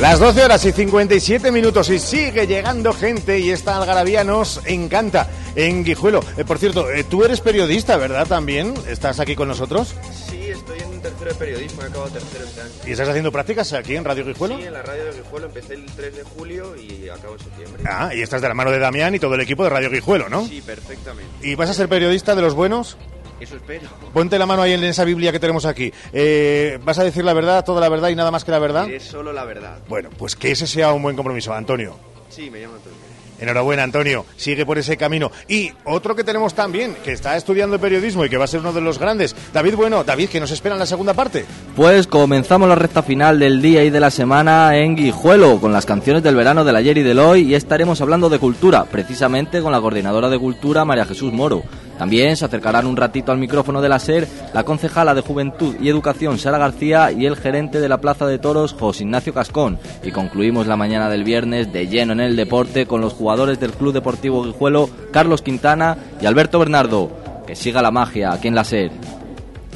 Las 0.00 0.18
12 0.18 0.44
horas 0.44 0.64
y 0.64 0.72
57 0.72 1.52
minutos 1.52 1.90
y 1.90 2.00
sigue 2.00 2.48
llegando 2.48 2.92
gente 2.92 3.38
y 3.38 3.50
esta 3.50 3.76
algarabía 3.76 4.24
nos 4.24 4.62
encanta 4.66 5.28
en 5.54 5.84
Guijuelo. 5.84 6.24
Eh, 6.36 6.44
por 6.44 6.58
cierto, 6.58 6.90
eh, 6.90 7.04
tú 7.04 7.22
eres 7.24 7.40
periodista, 7.40 7.96
¿verdad? 7.98 8.26
También. 8.26 8.74
¿Estás 8.88 9.20
aquí 9.20 9.36
con 9.36 9.46
nosotros? 9.46 9.94
Sí, 10.28 10.48
estoy 10.48 10.80
en 10.80 11.00
tercero 11.00 11.30
de 11.30 11.36
periodismo, 11.36 11.82
he 11.82 11.86
acabado 11.86 12.10
tercero 12.10 12.44
este 12.46 12.60
año. 12.62 12.70
¿Y 12.86 12.90
estás 12.90 13.08
haciendo 13.08 13.30
prácticas 13.30 13.72
aquí 13.74 13.94
en 13.94 14.04
Radio 14.04 14.24
Guijuelo? 14.24 14.58
Sí, 14.58 14.64
en 14.64 14.72
la 14.72 14.82
radio 14.82 15.04
de 15.04 15.12
Guijuelo. 15.12 15.46
Empecé 15.46 15.74
el 15.74 15.86
3 15.86 16.16
de 16.16 16.22
julio 16.24 16.74
y 16.76 17.08
acabo 17.08 17.34
en 17.34 17.40
septiembre. 17.40 17.82
Ah, 17.86 18.10
y 18.12 18.22
estás 18.22 18.42
de 18.42 18.48
la 18.48 18.54
mano 18.54 18.72
de 18.72 18.78
Damián 18.80 19.14
y 19.14 19.20
todo 19.20 19.36
el 19.36 19.40
equipo 19.42 19.62
de 19.62 19.70
Radio 19.70 19.88
Guijuelo, 19.88 20.28
¿no? 20.28 20.44
Sí, 20.48 20.62
perfectamente. 20.62 21.46
¿Y 21.46 21.54
vas 21.54 21.70
a 21.70 21.74
ser 21.74 21.88
periodista 21.88 22.34
de 22.34 22.42
los 22.42 22.54
buenos? 22.54 22.96
Eso 23.40 23.56
espero. 23.56 23.88
Ponte 24.12 24.38
la 24.38 24.46
mano 24.46 24.62
ahí 24.62 24.72
en 24.72 24.84
esa 24.84 25.04
Biblia 25.04 25.32
que 25.32 25.40
tenemos 25.40 25.64
aquí. 25.64 25.92
Eh, 26.12 26.78
¿Vas 26.84 26.98
a 26.98 27.04
decir 27.04 27.24
la 27.24 27.32
verdad, 27.32 27.64
toda 27.64 27.80
la 27.80 27.88
verdad 27.88 28.10
y 28.10 28.14
nada 28.14 28.30
más 28.30 28.44
que 28.44 28.50
la 28.50 28.58
verdad? 28.58 28.88
Es 28.90 29.04
solo 29.04 29.32
la 29.32 29.44
verdad. 29.44 29.78
Bueno, 29.88 30.10
pues 30.16 30.36
que 30.36 30.50
ese 30.52 30.66
sea 30.66 30.92
un 30.92 31.02
buen 31.02 31.16
compromiso. 31.16 31.52
Antonio. 31.52 31.96
Sí, 32.28 32.50
me 32.50 32.60
llamo 32.60 32.74
Antonio. 32.74 32.98
Enhorabuena, 33.40 33.82
Antonio. 33.82 34.26
Sigue 34.36 34.66
por 34.66 34.76
ese 34.78 34.98
camino. 34.98 35.32
Y 35.48 35.72
otro 35.84 36.14
que 36.14 36.24
tenemos 36.24 36.52
también, 36.52 36.94
que 37.02 37.12
está 37.12 37.36
estudiando 37.38 37.78
periodismo 37.78 38.24
y 38.24 38.28
que 38.28 38.36
va 38.36 38.44
a 38.44 38.48
ser 38.48 38.60
uno 38.60 38.74
de 38.74 38.82
los 38.82 38.98
grandes, 38.98 39.34
David 39.54 39.76
Bueno. 39.76 40.04
David, 40.04 40.28
que 40.28 40.40
nos 40.40 40.50
espera 40.50 40.74
en 40.74 40.78
la 40.78 40.84
segunda 40.84 41.14
parte? 41.14 41.46
Pues 41.74 42.06
comenzamos 42.06 42.68
la 42.68 42.74
recta 42.74 43.02
final 43.02 43.38
del 43.38 43.62
día 43.62 43.82
y 43.82 43.88
de 43.88 43.98
la 44.00 44.10
semana 44.10 44.76
en 44.76 44.94
Guijuelo, 44.94 45.58
con 45.58 45.72
las 45.72 45.86
canciones 45.86 46.22
del 46.22 46.36
verano 46.36 46.64
del 46.64 46.76
ayer 46.76 46.98
y 46.98 47.02
del 47.02 47.18
hoy, 47.18 47.42
y 47.50 47.54
estaremos 47.54 48.02
hablando 48.02 48.28
de 48.28 48.38
cultura, 48.38 48.84
precisamente 48.84 49.62
con 49.62 49.72
la 49.72 49.80
coordinadora 49.80 50.28
de 50.28 50.38
cultura, 50.38 50.84
María 50.84 51.06
Jesús 51.06 51.32
Moro. 51.32 51.62
También 52.00 52.34
se 52.34 52.46
acercarán 52.46 52.86
un 52.86 52.96
ratito 52.96 53.30
al 53.30 53.36
micrófono 53.36 53.82
de 53.82 53.90
la 53.90 53.98
SER 53.98 54.26
la 54.54 54.64
concejala 54.64 55.14
de 55.14 55.20
Juventud 55.20 55.76
y 55.82 55.90
Educación 55.90 56.38
Sara 56.38 56.56
García 56.56 57.12
y 57.12 57.26
el 57.26 57.36
gerente 57.36 57.78
de 57.78 57.90
la 57.90 58.00
Plaza 58.00 58.26
de 58.26 58.38
Toros 58.38 58.72
José 58.72 59.02
Ignacio 59.02 59.34
Cascón. 59.34 59.78
Y 60.02 60.10
concluimos 60.10 60.66
la 60.66 60.78
mañana 60.78 61.10
del 61.10 61.24
viernes 61.24 61.74
de 61.74 61.88
lleno 61.88 62.14
en 62.14 62.20
el 62.20 62.36
deporte 62.36 62.86
con 62.86 63.02
los 63.02 63.12
jugadores 63.12 63.60
del 63.60 63.72
Club 63.72 63.92
Deportivo 63.92 64.42
Guijuelo 64.42 64.88
Carlos 65.12 65.42
Quintana 65.42 65.98
y 66.22 66.24
Alberto 66.24 66.58
Bernardo. 66.58 67.10
Que 67.46 67.54
siga 67.54 67.82
la 67.82 67.90
magia 67.90 68.32
aquí 68.32 68.48
en 68.48 68.54
la 68.54 68.64
SER. 68.64 68.92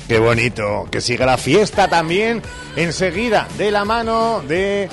Qué 0.08 0.18
bonito, 0.18 0.88
que 0.90 1.02
siga 1.02 1.26
la 1.26 1.36
fiesta 1.36 1.88
también 1.88 2.40
enseguida 2.74 3.46
de 3.58 3.70
la 3.70 3.84
mano 3.84 4.40
de 4.48 4.88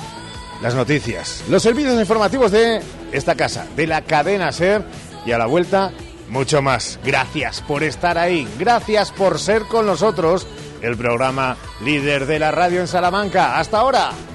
las 0.60 0.74
noticias, 0.74 1.44
los 1.48 1.62
servicios 1.62 1.98
informativos 1.98 2.52
de 2.52 2.82
esta 3.10 3.34
casa, 3.36 3.66
de 3.74 3.86
la 3.86 4.02
cadena 4.02 4.52
Ser 4.52 4.82
y 5.24 5.32
a 5.32 5.38
la 5.38 5.46
vuelta 5.46 5.92
mucho 6.32 6.62
más. 6.62 6.98
Gracias 7.04 7.60
por 7.60 7.84
estar 7.84 8.18
ahí, 8.18 8.48
gracias 8.58 9.12
por 9.12 9.38
ser 9.38 9.62
con 9.66 9.86
nosotros, 9.86 10.46
el 10.80 10.96
programa 10.96 11.56
líder 11.84 12.26
de 12.26 12.38
la 12.38 12.50
radio 12.50 12.80
en 12.80 12.88
Salamanca. 12.88 13.58
Hasta 13.58 13.78
ahora. 13.78 14.31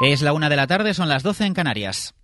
Es 0.00 0.22
la 0.22 0.32
una 0.32 0.48
de 0.48 0.56
la 0.56 0.66
tarde, 0.66 0.94
son 0.94 1.10
las 1.10 1.22
12 1.22 1.44
en 1.44 1.52
Canarias. 1.52 2.14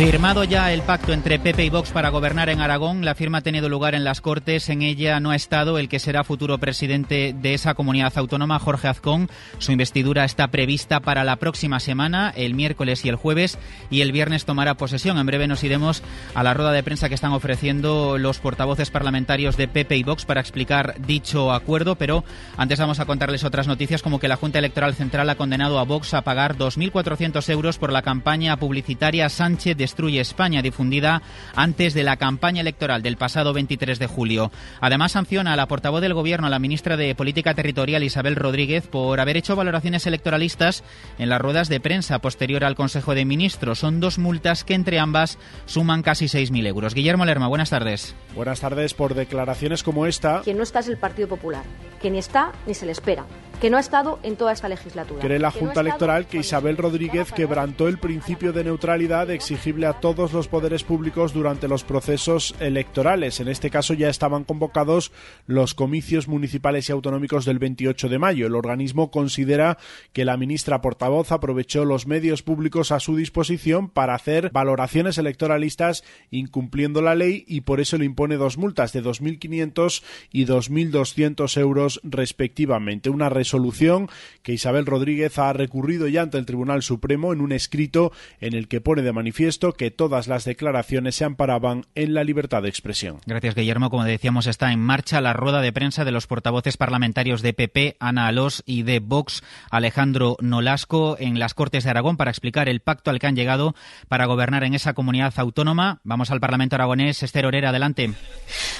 Firmado 0.00 0.44
ya 0.44 0.72
el 0.72 0.80
pacto 0.80 1.12
entre 1.12 1.38
PP 1.38 1.66
y 1.66 1.68
Vox 1.68 1.90
para 1.90 2.08
gobernar 2.08 2.48
en 2.48 2.62
Aragón, 2.62 3.04
la 3.04 3.14
firma 3.14 3.38
ha 3.38 3.42
tenido 3.42 3.68
lugar 3.68 3.94
en 3.94 4.02
las 4.02 4.22
Cortes. 4.22 4.70
En 4.70 4.80
ella 4.80 5.20
no 5.20 5.30
ha 5.30 5.36
estado 5.36 5.76
el 5.76 5.90
que 5.90 5.98
será 5.98 6.24
futuro 6.24 6.56
presidente 6.56 7.34
de 7.38 7.52
esa 7.52 7.74
comunidad 7.74 8.14
autónoma, 8.16 8.58
Jorge 8.58 8.88
Azcón. 8.88 9.28
Su 9.58 9.72
investidura 9.72 10.24
está 10.24 10.48
prevista 10.48 11.00
para 11.00 11.22
la 11.22 11.36
próxima 11.36 11.80
semana, 11.80 12.32
el 12.34 12.54
miércoles 12.54 13.04
y 13.04 13.10
el 13.10 13.16
jueves, 13.16 13.58
y 13.90 14.00
el 14.00 14.10
viernes 14.10 14.46
tomará 14.46 14.72
posesión. 14.72 15.18
En 15.18 15.26
breve 15.26 15.46
nos 15.46 15.64
iremos 15.64 16.02
a 16.34 16.42
la 16.42 16.54
rueda 16.54 16.72
de 16.72 16.82
prensa 16.82 17.10
que 17.10 17.14
están 17.14 17.34
ofreciendo 17.34 18.16
los 18.16 18.38
portavoces 18.38 18.90
parlamentarios 18.90 19.58
de 19.58 19.68
PP 19.68 19.98
y 19.98 20.02
Vox 20.02 20.24
para 20.24 20.40
explicar 20.40 20.94
dicho 21.06 21.52
acuerdo, 21.52 21.96
pero 21.96 22.24
antes 22.56 22.80
vamos 22.80 23.00
a 23.00 23.04
contarles 23.04 23.44
otras 23.44 23.68
noticias 23.68 24.00
como 24.00 24.18
que 24.18 24.28
la 24.28 24.36
Junta 24.36 24.60
Electoral 24.60 24.94
Central 24.94 25.28
ha 25.28 25.34
condenado 25.34 25.78
a 25.78 25.84
Vox 25.84 26.14
a 26.14 26.22
pagar 26.22 26.56
2.400 26.56 27.50
euros 27.50 27.76
por 27.76 27.92
la 27.92 28.00
campaña 28.00 28.56
publicitaria 28.56 29.28
Sánchez 29.28 29.76
de 29.76 29.89
Destruye 29.90 30.20
España, 30.20 30.62
difundida 30.62 31.20
antes 31.56 31.94
de 31.94 32.04
la 32.04 32.16
campaña 32.16 32.60
electoral 32.60 33.02
del 33.02 33.16
pasado 33.16 33.52
23 33.52 33.98
de 33.98 34.06
julio. 34.06 34.52
Además, 34.80 35.10
sanciona 35.10 35.52
a 35.52 35.56
la 35.56 35.66
portavoz 35.66 36.00
del 36.00 36.14
Gobierno, 36.14 36.46
a 36.46 36.50
la 36.50 36.60
ministra 36.60 36.96
de 36.96 37.12
Política 37.16 37.54
Territorial, 37.54 38.04
Isabel 38.04 38.36
Rodríguez, 38.36 38.86
por 38.86 39.18
haber 39.18 39.36
hecho 39.36 39.56
valoraciones 39.56 40.06
electoralistas 40.06 40.84
en 41.18 41.28
las 41.28 41.40
ruedas 41.40 41.68
de 41.68 41.80
prensa 41.80 42.20
posterior 42.20 42.62
al 42.62 42.76
Consejo 42.76 43.16
de 43.16 43.24
Ministros. 43.24 43.80
Son 43.80 43.98
dos 43.98 44.20
multas 44.20 44.62
que 44.62 44.74
entre 44.74 45.00
ambas 45.00 45.38
suman 45.66 46.04
casi 46.04 46.26
6.000 46.26 46.68
euros. 46.68 46.94
Guillermo 46.94 47.24
Lerma, 47.24 47.48
buenas 47.48 47.70
tardes. 47.70 48.14
Buenas 48.36 48.60
tardes 48.60 48.94
por 48.94 49.14
declaraciones 49.14 49.82
como 49.82 50.06
esta. 50.06 50.42
Quien 50.42 50.56
no 50.56 50.62
está 50.62 50.78
es 50.78 50.86
el 50.86 50.98
Partido 50.98 51.26
Popular. 51.26 51.64
Quien 52.00 52.14
está 52.14 52.52
ni 52.64 52.74
se 52.74 52.86
le 52.86 52.92
espera 52.92 53.26
que 53.60 53.70
no 53.70 53.76
ha 53.76 53.80
estado 53.80 54.18
en 54.22 54.36
toda 54.36 54.52
esta 54.52 54.68
legislatura. 54.68 55.20
Cree 55.20 55.38
la 55.38 55.50
Junta 55.50 55.80
Electoral 55.80 56.26
que 56.26 56.38
Isabel 56.38 56.76
Rodríguez 56.76 57.30
quebrantó 57.30 57.88
el 57.88 57.98
principio 57.98 58.52
de 58.52 58.64
neutralidad 58.64 59.30
exigible 59.30 59.79
a 59.84 60.00
todos 60.00 60.32
los 60.32 60.48
poderes 60.48 60.84
públicos 60.84 61.32
durante 61.32 61.68
los 61.68 61.84
procesos 61.84 62.54
electorales. 62.60 63.40
En 63.40 63.48
este 63.48 63.70
caso 63.70 63.94
ya 63.94 64.08
estaban 64.08 64.44
convocados 64.44 65.12
los 65.46 65.74
comicios 65.74 66.28
municipales 66.28 66.88
y 66.88 66.92
autonómicos 66.92 67.44
del 67.44 67.58
28 67.58 68.08
de 68.08 68.18
mayo. 68.18 68.46
El 68.46 68.54
organismo 68.54 69.10
considera 69.10 69.78
que 70.12 70.24
la 70.24 70.36
ministra 70.36 70.80
portavoz 70.80 71.32
aprovechó 71.32 71.84
los 71.84 72.06
medios 72.06 72.42
públicos 72.42 72.92
a 72.92 73.00
su 73.00 73.16
disposición 73.16 73.88
para 73.88 74.14
hacer 74.14 74.50
valoraciones 74.52 75.18
electoralistas 75.18 76.04
incumpliendo 76.30 77.02
la 77.02 77.14
ley 77.14 77.44
y 77.46 77.62
por 77.62 77.80
eso 77.80 77.96
le 77.96 78.04
impone 78.04 78.36
dos 78.36 78.58
multas 78.58 78.92
de 78.92 79.02
2.500 79.02 80.02
y 80.32 80.46
2.200 80.46 81.60
euros 81.60 82.00
respectivamente. 82.02 83.10
Una 83.10 83.28
resolución 83.28 84.08
que 84.42 84.52
Isabel 84.52 84.86
Rodríguez 84.86 85.38
ha 85.38 85.52
recurrido 85.52 86.08
ya 86.08 86.22
ante 86.22 86.38
el 86.38 86.46
Tribunal 86.46 86.82
Supremo 86.82 87.32
en 87.32 87.40
un 87.40 87.52
escrito 87.52 88.12
en 88.40 88.54
el 88.54 88.68
que 88.68 88.80
pone 88.80 89.02
de 89.02 89.12
manifiesto 89.12 89.69
que 89.72 89.90
todas 89.90 90.28
las 90.28 90.44
declaraciones 90.44 91.16
se 91.16 91.24
amparaban 91.24 91.86
en 91.94 92.14
la 92.14 92.24
libertad 92.24 92.62
de 92.62 92.68
expresión. 92.68 93.20
Gracias, 93.26 93.54
Guillermo. 93.54 93.90
Como 93.90 94.04
decíamos, 94.04 94.46
está 94.46 94.72
en 94.72 94.80
marcha 94.80 95.20
la 95.20 95.32
rueda 95.32 95.60
de 95.60 95.72
prensa 95.72 96.04
de 96.04 96.12
los 96.12 96.26
portavoces 96.26 96.76
parlamentarios 96.76 97.42
de 97.42 97.52
PP, 97.52 97.96
Ana 98.00 98.26
Alós, 98.26 98.62
y 98.66 98.82
de 98.82 99.00
Vox, 99.00 99.42
Alejandro 99.70 100.36
Nolasco, 100.40 101.16
en 101.18 101.38
las 101.38 101.54
Cortes 101.54 101.84
de 101.84 101.90
Aragón 101.90 102.16
para 102.16 102.30
explicar 102.30 102.68
el 102.68 102.80
pacto 102.80 103.10
al 103.10 103.18
que 103.18 103.26
han 103.26 103.36
llegado 103.36 103.74
para 104.08 104.26
gobernar 104.26 104.64
en 104.64 104.74
esa 104.74 104.94
comunidad 104.94 105.34
autónoma. 105.36 106.00
Vamos 106.04 106.30
al 106.30 106.40
Parlamento 106.40 106.76
aragonés. 106.76 107.22
Esther 107.22 107.46
Orera, 107.46 107.70
adelante. 107.70 108.12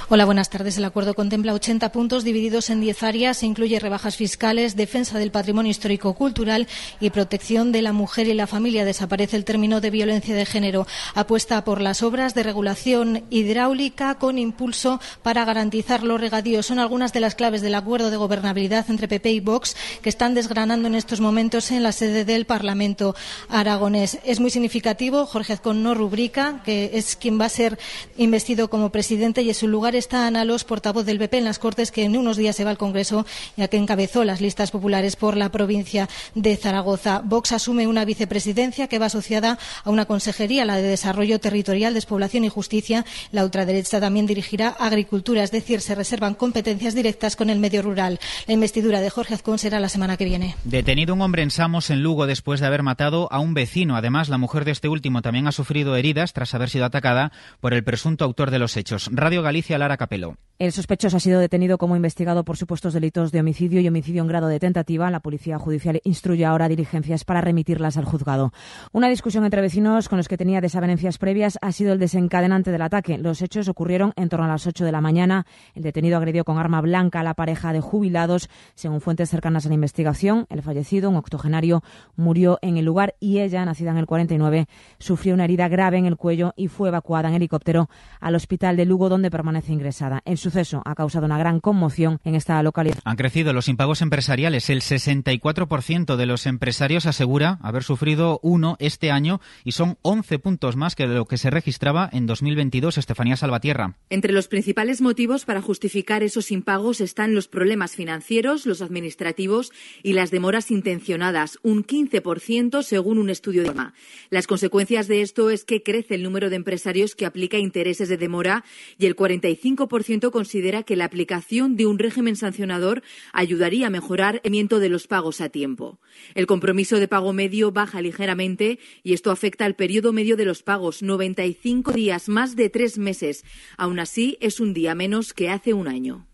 Hola, 0.08 0.24
buenas 0.24 0.50
tardes. 0.50 0.78
El 0.78 0.84
acuerdo 0.84 1.14
contempla 1.14 1.54
80 1.54 1.92
puntos 1.92 2.24
divididos 2.24 2.70
en 2.70 2.80
10 2.80 3.02
áreas 3.02 3.42
incluye 3.42 3.78
rebajas 3.78 4.16
fiscales 4.16 4.76
defensa 4.76 5.18
del 5.18 5.30
patrimonio 5.30 5.70
histórico-cultural 5.70 6.66
y 7.00 7.10
protección 7.10 7.72
de 7.72 7.82
la 7.82 7.92
mujer 7.92 8.28
y 8.28 8.34
la 8.34 8.46
familia. 8.46 8.84
Desaparece 8.84 9.36
el 9.36 9.44
término 9.44 9.80
de 9.80 9.90
violencia 9.90 10.34
de 10.34 10.46
género. 10.46 10.69
Apuesta 11.14 11.64
por 11.64 11.80
las 11.80 12.02
obras 12.02 12.34
de 12.34 12.42
regulación 12.42 13.24
hidráulica 13.30 14.16
con 14.16 14.38
impulso 14.38 15.00
para 15.22 15.44
garantizar 15.44 16.02
los 16.02 16.20
regadíos. 16.20 16.66
Son 16.66 16.78
algunas 16.78 17.12
de 17.12 17.20
las 17.20 17.34
claves 17.34 17.62
del 17.62 17.74
acuerdo 17.74 18.10
de 18.10 18.16
gobernabilidad 18.16 18.86
entre 18.88 19.08
PP 19.08 19.30
y 19.30 19.40
Vox 19.40 19.76
que 20.02 20.08
están 20.08 20.34
desgranando 20.34 20.88
en 20.88 20.94
estos 20.94 21.20
momentos 21.20 21.70
en 21.70 21.82
la 21.82 21.92
sede 21.92 22.24
del 22.24 22.46
Parlamento 22.46 23.14
aragonés. 23.48 24.18
Es 24.24 24.40
muy 24.40 24.50
significativo. 24.50 25.26
Jorge 25.26 25.54
Azcón 25.54 25.82
no 25.82 25.94
rubrica, 25.94 26.62
que 26.64 26.90
es 26.94 27.16
quien 27.16 27.40
va 27.40 27.46
a 27.46 27.50
ser 27.50 27.78
investido 28.16 28.70
como 28.70 28.90
presidente 28.90 29.42
y 29.42 29.48
en 29.48 29.54
su 29.54 29.68
lugar 29.68 29.96
está 29.96 30.26
Ana 30.26 30.44
Los, 30.44 30.64
portavoz 30.64 31.04
del 31.04 31.18
PP 31.18 31.38
en 31.38 31.44
las 31.44 31.58
Cortes, 31.58 31.90
que 31.90 32.04
en 32.04 32.16
unos 32.16 32.36
días 32.36 32.56
se 32.56 32.64
va 32.64 32.70
al 32.70 32.78
Congreso, 32.78 33.26
ya 33.56 33.68
que 33.68 33.76
encabezó 33.76 34.24
las 34.24 34.40
listas 34.40 34.70
populares 34.70 35.16
por 35.16 35.36
la 35.36 35.50
provincia 35.50 36.08
de 36.34 36.56
Zaragoza. 36.56 37.22
Vox 37.24 37.52
asume 37.52 37.86
una 37.86 38.04
vicepresidencia 38.04 38.88
que 38.88 38.98
va 38.98 39.06
asociada 39.06 39.58
a 39.84 39.90
una 39.90 40.06
consejería, 40.06 40.59
la 40.64 40.76
de 40.76 40.82
Desarrollo 40.82 41.40
Territorial, 41.40 41.94
Despoblación 41.94 42.44
y 42.44 42.48
Justicia. 42.48 43.04
La 43.32 43.44
ultraderecha 43.44 44.00
también 44.00 44.26
dirigirá 44.26 44.68
Agricultura, 44.68 45.42
es 45.42 45.50
decir, 45.50 45.80
se 45.80 45.94
reservan 45.94 46.34
competencias 46.34 46.94
directas 46.94 47.36
con 47.36 47.50
el 47.50 47.58
medio 47.58 47.82
rural. 47.82 48.18
La 48.46 48.54
investidura 48.54 49.00
de 49.00 49.10
Jorge 49.10 49.34
Azcón 49.34 49.58
será 49.58 49.80
la 49.80 49.88
semana 49.88 50.16
que 50.16 50.24
viene. 50.24 50.56
Detenido 50.64 51.14
un 51.14 51.22
hombre 51.22 51.42
en 51.42 51.50
Samos, 51.50 51.90
en 51.90 52.02
Lugo, 52.02 52.26
después 52.26 52.60
de 52.60 52.66
haber 52.66 52.82
matado 52.82 53.28
a 53.30 53.40
un 53.40 53.54
vecino. 53.54 53.96
Además, 53.96 54.28
la 54.28 54.38
mujer 54.38 54.64
de 54.64 54.72
este 54.72 54.88
último 54.88 55.22
también 55.22 55.46
ha 55.46 55.52
sufrido 55.52 55.96
heridas 55.96 56.32
tras 56.32 56.54
haber 56.54 56.70
sido 56.70 56.84
atacada 56.84 57.32
por 57.60 57.74
el 57.74 57.84
presunto 57.84 58.24
autor 58.24 58.50
de 58.50 58.58
los 58.58 58.76
hechos. 58.76 59.08
Radio 59.12 59.42
Galicia, 59.42 59.78
Lara 59.78 59.96
Capelo. 59.96 60.36
El 60.58 60.72
sospechoso 60.72 61.16
ha 61.16 61.20
sido 61.20 61.40
detenido 61.40 61.78
como 61.78 61.96
investigado 61.96 62.44
por 62.44 62.58
supuestos 62.58 62.92
delitos 62.92 63.32
de 63.32 63.40
homicidio 63.40 63.80
y 63.80 63.88
homicidio 63.88 64.20
en 64.20 64.28
grado 64.28 64.46
de 64.46 64.60
tentativa. 64.60 65.10
La 65.10 65.20
Policía 65.20 65.58
Judicial 65.58 66.02
instruye 66.04 66.44
ahora 66.44 66.68
diligencias 66.68 67.24
para 67.24 67.40
remitirlas 67.40 67.96
al 67.96 68.04
juzgado. 68.04 68.52
Una 68.92 69.08
discusión 69.08 69.44
entre 69.44 69.62
vecinos 69.62 70.10
con 70.10 70.18
los 70.18 70.28
que 70.28 70.36
tenía 70.36 70.49
desavenencias 70.58 71.18
previas 71.18 71.58
ha 71.62 71.70
sido 71.70 71.92
el 71.92 72.00
desencadenante 72.00 72.72
del 72.72 72.82
ataque. 72.82 73.18
Los 73.18 73.42
hechos 73.42 73.68
ocurrieron 73.68 74.12
en 74.16 74.28
torno 74.28 74.46
a 74.46 74.48
las 74.48 74.66
8 74.66 74.84
de 74.84 74.90
la 74.90 75.00
mañana. 75.00 75.46
El 75.74 75.82
detenido 75.82 76.16
agredió 76.16 76.44
con 76.44 76.58
arma 76.58 76.80
blanca 76.80 77.20
a 77.20 77.22
la 77.22 77.34
pareja 77.34 77.72
de 77.72 77.80
jubilados. 77.80 78.48
Según 78.74 79.00
fuentes 79.00 79.30
cercanas 79.30 79.66
a 79.66 79.68
la 79.68 79.76
investigación, 79.76 80.46
el 80.50 80.62
fallecido, 80.62 81.10
un 81.10 81.16
octogenario, 81.16 81.84
murió 82.16 82.58
en 82.62 82.76
el 82.76 82.84
lugar 82.84 83.14
y 83.20 83.38
ella, 83.38 83.64
nacida 83.64 83.92
en 83.92 83.98
el 83.98 84.06
49, 84.06 84.66
sufrió 84.98 85.34
una 85.34 85.44
herida 85.44 85.68
grave 85.68 85.98
en 85.98 86.06
el 86.06 86.16
cuello 86.16 86.52
y 86.56 86.66
fue 86.66 86.88
evacuada 86.88 87.28
en 87.28 87.34
helicóptero 87.34 87.88
al 88.18 88.34
hospital 88.34 88.76
de 88.76 88.86
Lugo, 88.86 89.08
donde 89.08 89.30
permanece 89.30 89.72
ingresada. 89.72 90.22
El 90.24 90.38
suceso 90.38 90.82
ha 90.84 90.96
causado 90.96 91.26
una 91.26 91.38
gran 91.38 91.60
conmoción 91.60 92.18
en 92.24 92.34
esta 92.34 92.60
localidad. 92.64 92.98
Han 93.04 93.16
crecido 93.16 93.52
los 93.52 93.68
impagos 93.68 94.02
empresariales. 94.02 94.70
El 94.70 94.80
64% 94.80 96.16
de 96.16 96.26
los 96.26 96.46
empresarios 96.46 97.06
asegura 97.06 97.58
haber 97.62 97.84
sufrido 97.84 98.40
uno 98.42 98.76
este 98.78 99.10
año 99.10 99.40
y 99.64 99.72
son 99.72 99.98
11 100.02 100.39
puntos 100.40 100.76
más 100.76 100.94
que 100.94 101.06
lo 101.06 101.26
que 101.26 101.38
se 101.38 101.50
registraba 101.50 102.08
en 102.12 102.26
2022. 102.26 102.98
Estefanía 102.98 103.36
Salvatierra. 103.36 103.96
Entre 104.10 104.32
los 104.32 104.48
principales 104.48 105.00
motivos 105.00 105.44
para 105.44 105.60
justificar 105.60 106.22
esos 106.22 106.50
impagos 106.50 107.00
están 107.00 107.34
los 107.34 107.48
problemas 107.48 107.96
financieros, 107.96 108.66
los 108.66 108.82
administrativos 108.82 109.72
y 110.02 110.12
las 110.12 110.30
demoras 110.30 110.70
intencionadas, 110.70 111.58
un 111.62 111.84
15% 111.84 112.82
según 112.82 113.18
un 113.18 113.30
estudio 113.30 113.64
de 113.64 113.72
MA. 113.72 113.94
Las 114.30 114.46
consecuencias 114.46 115.08
de 115.08 115.22
esto 115.22 115.50
es 115.50 115.64
que 115.64 115.82
crece 115.82 116.14
el 116.14 116.22
número 116.22 116.50
de 116.50 116.56
empresarios 116.56 117.16
que 117.16 117.26
aplica 117.26 117.58
intereses 117.58 118.08
de 118.08 118.16
demora 118.16 118.64
y 118.98 119.06
el 119.06 119.16
45% 119.16 120.30
considera 120.30 120.84
que 120.84 120.96
la 120.96 121.06
aplicación 121.06 121.76
de 121.76 121.86
un 121.86 121.98
régimen 121.98 122.36
sancionador 122.36 123.02
ayudaría 123.32 123.88
a 123.88 123.90
mejorar 123.90 124.40
el 124.44 124.60
de 124.68 124.88
los 124.88 125.06
pagos 125.06 125.40
a 125.40 125.48
tiempo. 125.48 126.00
El 126.34 126.46
compromiso 126.46 127.00
de 127.00 127.08
pago 127.08 127.32
medio 127.32 127.72
baja 127.72 128.02
ligeramente 128.02 128.78
y 129.02 129.14
esto 129.14 129.30
afecta 129.30 129.64
al 129.64 129.74
periodo 129.74 130.12
medio 130.12 130.29
de 130.36 130.44
los 130.44 130.62
pagos, 130.62 131.02
95 131.02 131.92
días, 131.92 132.28
más 132.28 132.56
de 132.56 132.70
tres 132.70 132.98
meses. 132.98 133.44
Aún 133.76 133.98
así, 133.98 134.38
es 134.40 134.60
un 134.60 134.74
día 134.74 134.94
menos 134.94 135.32
que 135.32 135.50
hace 135.50 135.74
un 135.74 135.88
año. 135.88 136.29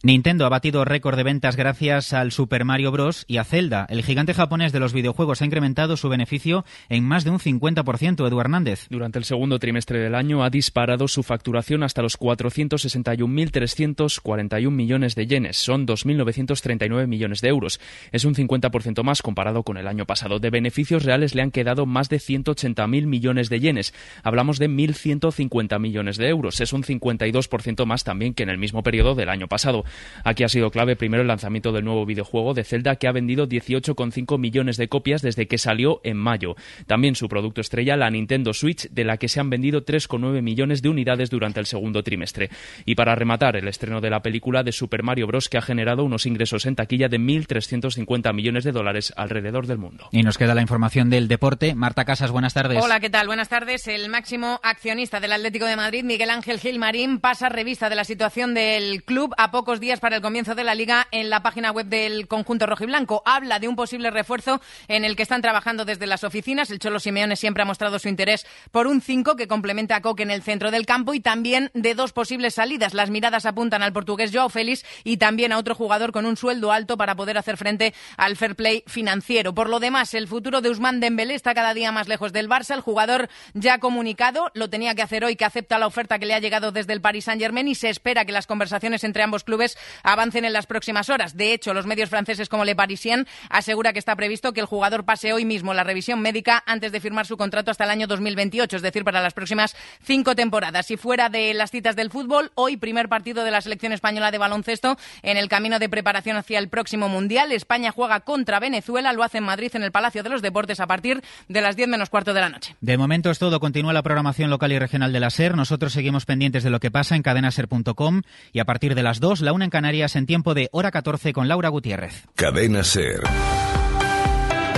Nintendo 0.00 0.46
ha 0.46 0.48
batido 0.48 0.84
récord 0.84 1.16
de 1.16 1.24
ventas 1.24 1.56
gracias 1.56 2.12
al 2.12 2.30
Super 2.30 2.64
Mario 2.64 2.92
Bros. 2.92 3.24
y 3.26 3.38
a 3.38 3.44
Zelda. 3.44 3.84
El 3.90 4.04
gigante 4.04 4.32
japonés 4.32 4.70
de 4.70 4.78
los 4.78 4.92
videojuegos 4.92 5.42
ha 5.42 5.44
incrementado 5.44 5.96
su 5.96 6.08
beneficio 6.08 6.64
en 6.88 7.02
más 7.02 7.24
de 7.24 7.30
un 7.30 7.40
50%, 7.40 8.24
Edu 8.24 8.40
Hernández. 8.40 8.86
Durante 8.90 9.18
el 9.18 9.24
segundo 9.24 9.58
trimestre 9.58 9.98
del 9.98 10.14
año 10.14 10.44
ha 10.44 10.50
disparado 10.50 11.08
su 11.08 11.24
facturación 11.24 11.82
hasta 11.82 12.02
los 12.02 12.16
461.341 12.16 14.70
millones 14.70 15.16
de 15.16 15.26
yenes. 15.26 15.56
Son 15.56 15.84
2.939 15.84 17.08
millones 17.08 17.40
de 17.40 17.48
euros. 17.48 17.80
Es 18.12 18.24
un 18.24 18.36
50% 18.36 19.02
más 19.02 19.20
comparado 19.20 19.64
con 19.64 19.78
el 19.78 19.88
año 19.88 20.06
pasado. 20.06 20.38
De 20.38 20.50
beneficios 20.50 21.02
reales 21.02 21.34
le 21.34 21.42
han 21.42 21.50
quedado 21.50 21.86
más 21.86 22.08
de 22.08 22.18
180.000 22.18 23.06
millones 23.06 23.48
de 23.48 23.58
yenes. 23.58 23.92
Hablamos 24.22 24.60
de 24.60 24.70
1.150 24.70 25.80
millones 25.80 26.18
de 26.18 26.28
euros. 26.28 26.60
Es 26.60 26.72
un 26.72 26.84
52% 26.84 27.84
más 27.84 28.04
también 28.04 28.34
que 28.34 28.44
en 28.44 28.50
el 28.50 28.58
mismo 28.58 28.84
periodo 28.84 29.16
del 29.16 29.28
año 29.28 29.48
pasado. 29.48 29.84
Aquí 30.24 30.44
ha 30.44 30.48
sido 30.48 30.70
clave 30.70 30.96
primero 30.96 31.22
el 31.22 31.28
lanzamiento 31.28 31.72
del 31.72 31.84
nuevo 31.84 32.06
videojuego 32.06 32.54
de 32.54 32.64
Zelda 32.64 32.96
que 32.96 33.08
ha 33.08 33.12
vendido 33.12 33.48
18,5 33.48 34.38
millones 34.38 34.76
de 34.76 34.88
copias 34.88 35.22
desde 35.22 35.46
que 35.46 35.58
salió 35.58 36.00
en 36.04 36.16
mayo. 36.16 36.56
También 36.86 37.14
su 37.14 37.28
producto 37.28 37.60
estrella, 37.60 37.96
la 37.96 38.10
Nintendo 38.10 38.52
Switch, 38.52 38.88
de 38.90 39.04
la 39.04 39.16
que 39.16 39.28
se 39.28 39.40
han 39.40 39.50
vendido 39.50 39.84
3,9 39.84 40.42
millones 40.42 40.82
de 40.82 40.88
unidades 40.88 41.30
durante 41.30 41.60
el 41.60 41.66
segundo 41.66 42.02
trimestre. 42.02 42.50
Y 42.84 42.94
para 42.94 43.14
rematar, 43.14 43.56
el 43.56 43.68
estreno 43.68 44.00
de 44.00 44.10
la 44.10 44.22
película 44.22 44.62
de 44.62 44.72
Super 44.72 45.02
Mario 45.02 45.26
Bros. 45.26 45.48
que 45.48 45.58
ha 45.58 45.62
generado 45.62 46.04
unos 46.04 46.26
ingresos 46.26 46.66
en 46.66 46.76
taquilla 46.76 47.08
de 47.08 47.18
1.350 47.18 48.34
millones 48.34 48.64
de 48.64 48.72
dólares 48.72 49.12
alrededor 49.16 49.66
del 49.66 49.78
mundo. 49.78 50.08
Y 50.12 50.22
nos 50.22 50.38
queda 50.38 50.54
la 50.54 50.62
información 50.62 51.10
del 51.10 51.28
deporte. 51.28 51.74
Marta 51.74 52.04
Casas, 52.04 52.30
buenas 52.30 52.54
tardes. 52.54 52.82
Hola, 52.82 53.00
¿qué 53.00 53.10
tal? 53.10 53.26
Buenas 53.26 53.48
tardes. 53.48 53.86
El 53.88 54.08
máximo 54.08 54.60
accionista 54.62 55.20
del 55.20 55.32
Atlético 55.32 55.66
de 55.66 55.76
Madrid, 55.76 56.04
Miguel 56.04 56.30
Ángel 56.30 56.58
Gilmarín, 56.58 57.18
pasa 57.18 57.48
revista 57.48 57.88
de 57.88 57.96
la 57.96 58.04
situación 58.04 58.54
del 58.54 59.02
club 59.04 59.34
a 59.36 59.50
pocos 59.50 59.77
días 59.80 60.00
para 60.00 60.16
el 60.16 60.22
comienzo 60.22 60.54
de 60.54 60.64
la 60.64 60.74
liga 60.74 61.06
en 61.10 61.30
la 61.30 61.42
página 61.42 61.70
web 61.70 61.86
del 61.86 62.28
conjunto 62.28 62.66
rojiblanco. 62.66 63.22
Habla 63.24 63.58
de 63.58 63.68
un 63.68 63.76
posible 63.76 64.10
refuerzo 64.10 64.60
en 64.88 65.04
el 65.04 65.16
que 65.16 65.22
están 65.22 65.42
trabajando 65.42 65.84
desde 65.84 66.06
las 66.06 66.24
oficinas. 66.24 66.70
El 66.70 66.78
Cholo 66.78 67.00
Simeone 67.00 67.36
siempre 67.36 67.62
ha 67.62 67.66
mostrado 67.66 67.98
su 67.98 68.08
interés 68.08 68.46
por 68.70 68.86
un 68.86 69.00
5 69.00 69.36
que 69.36 69.48
complementa 69.48 69.96
a 69.96 70.02
Coque 70.02 70.22
en 70.22 70.30
el 70.30 70.42
centro 70.42 70.70
del 70.70 70.86
campo 70.86 71.14
y 71.14 71.20
también 71.20 71.70
de 71.74 71.94
dos 71.94 72.12
posibles 72.12 72.54
salidas. 72.54 72.94
Las 72.94 73.10
miradas 73.10 73.46
apuntan 73.46 73.82
al 73.82 73.92
portugués 73.92 74.30
Joao 74.32 74.48
Félix 74.48 74.84
y 75.04 75.16
también 75.16 75.52
a 75.52 75.58
otro 75.58 75.74
jugador 75.74 76.12
con 76.12 76.26
un 76.26 76.36
sueldo 76.36 76.72
alto 76.72 76.96
para 76.96 77.14
poder 77.14 77.38
hacer 77.38 77.56
frente 77.56 77.94
al 78.16 78.36
fair 78.36 78.56
play 78.56 78.84
financiero. 78.86 79.54
Por 79.54 79.68
lo 79.68 79.80
demás, 79.80 80.14
el 80.14 80.28
futuro 80.28 80.60
de 80.60 80.70
Usman 80.70 81.00
Dembélé 81.00 81.34
está 81.34 81.54
cada 81.54 81.74
día 81.74 81.92
más 81.92 82.08
lejos 82.08 82.32
del 82.32 82.48
Barça. 82.48 82.74
El 82.74 82.80
jugador 82.80 83.28
ya 83.54 83.74
ha 83.74 83.78
comunicado, 83.78 84.50
lo 84.54 84.70
tenía 84.70 84.94
que 84.94 85.02
hacer 85.02 85.24
hoy, 85.24 85.36
que 85.36 85.44
acepta 85.44 85.78
la 85.78 85.86
oferta 85.86 86.18
que 86.18 86.26
le 86.26 86.34
ha 86.34 86.40
llegado 86.40 86.72
desde 86.72 86.92
el 86.92 87.00
Paris 87.00 87.24
Saint-Germain 87.24 87.68
y 87.68 87.74
se 87.74 87.88
espera 87.88 88.24
que 88.24 88.32
las 88.32 88.46
conversaciones 88.46 89.04
entre 89.04 89.22
ambos 89.22 89.44
clubes 89.44 89.67
avancen 90.02 90.44
en 90.44 90.52
las 90.52 90.66
próximas 90.66 91.10
horas. 91.10 91.36
De 91.36 91.52
hecho, 91.52 91.74
los 91.74 91.86
medios 91.86 92.10
franceses 92.10 92.48
como 92.48 92.64
Le 92.64 92.76
Parisien 92.76 93.26
asegura 93.50 93.92
que 93.92 93.98
está 93.98 94.16
previsto 94.16 94.52
que 94.52 94.60
el 94.60 94.66
jugador 94.66 95.04
pase 95.04 95.32
hoy 95.32 95.44
mismo 95.44 95.74
la 95.74 95.84
revisión 95.84 96.20
médica 96.20 96.62
antes 96.66 96.92
de 96.92 97.00
firmar 97.00 97.26
su 97.26 97.36
contrato 97.36 97.70
hasta 97.70 97.84
el 97.84 97.90
año 97.90 98.06
2028, 98.06 98.76
es 98.76 98.82
decir, 98.82 99.04
para 99.04 99.22
las 99.22 99.34
próximas 99.34 99.76
cinco 100.02 100.34
temporadas. 100.34 100.90
Y 100.90 100.96
fuera 100.96 101.28
de 101.28 101.54
las 101.54 101.70
citas 101.70 101.96
del 101.96 102.10
fútbol, 102.10 102.52
hoy 102.54 102.76
primer 102.76 103.08
partido 103.08 103.44
de 103.44 103.50
la 103.50 103.60
selección 103.60 103.92
española 103.92 104.30
de 104.30 104.38
baloncesto 104.38 104.96
en 105.22 105.36
el 105.36 105.48
camino 105.48 105.78
de 105.78 105.88
preparación 105.88 106.36
hacia 106.36 106.58
el 106.58 106.68
próximo 106.68 107.08
Mundial. 107.08 107.52
España 107.52 107.92
juega 107.92 108.20
contra 108.20 108.60
Venezuela, 108.60 109.12
lo 109.12 109.22
hace 109.22 109.38
en 109.38 109.44
Madrid 109.44 109.70
en 109.74 109.82
el 109.82 109.92
Palacio 109.92 110.22
de 110.22 110.28
los 110.28 110.42
Deportes 110.42 110.80
a 110.80 110.86
partir 110.86 111.22
de 111.48 111.60
las 111.60 111.76
10 111.76 111.88
menos 111.88 112.10
cuarto 112.10 112.34
de 112.34 112.40
la 112.40 112.48
noche. 112.48 112.76
De 112.80 112.96
momento 112.96 113.30
es 113.30 113.38
todo. 113.38 113.60
Continúa 113.60 113.92
la 113.92 114.02
programación 114.02 114.50
local 114.50 114.72
y 114.72 114.78
regional 114.78 115.12
de 115.12 115.20
la 115.20 115.30
SER. 115.30 115.56
Nosotros 115.56 115.92
seguimos 115.92 116.26
pendientes 116.26 116.62
de 116.62 116.70
lo 116.70 116.80
que 116.80 116.90
pasa 116.90 117.16
en 117.16 117.22
cadenaser.com 117.22 118.22
y 118.52 118.60
a 118.60 118.64
partir 118.64 118.94
de 118.94 119.02
las 119.02 119.20
2, 119.20 119.40
la 119.40 119.52
una 119.58 119.64
en 119.64 119.70
Canarias 119.70 120.14
en 120.14 120.24
tiempo 120.24 120.54
de 120.54 120.68
hora 120.70 120.92
14 120.92 121.32
con 121.32 121.48
Laura 121.48 121.68
Gutiérrez. 121.68 122.28
Cadena 122.36 122.84
Ser. 122.84 123.22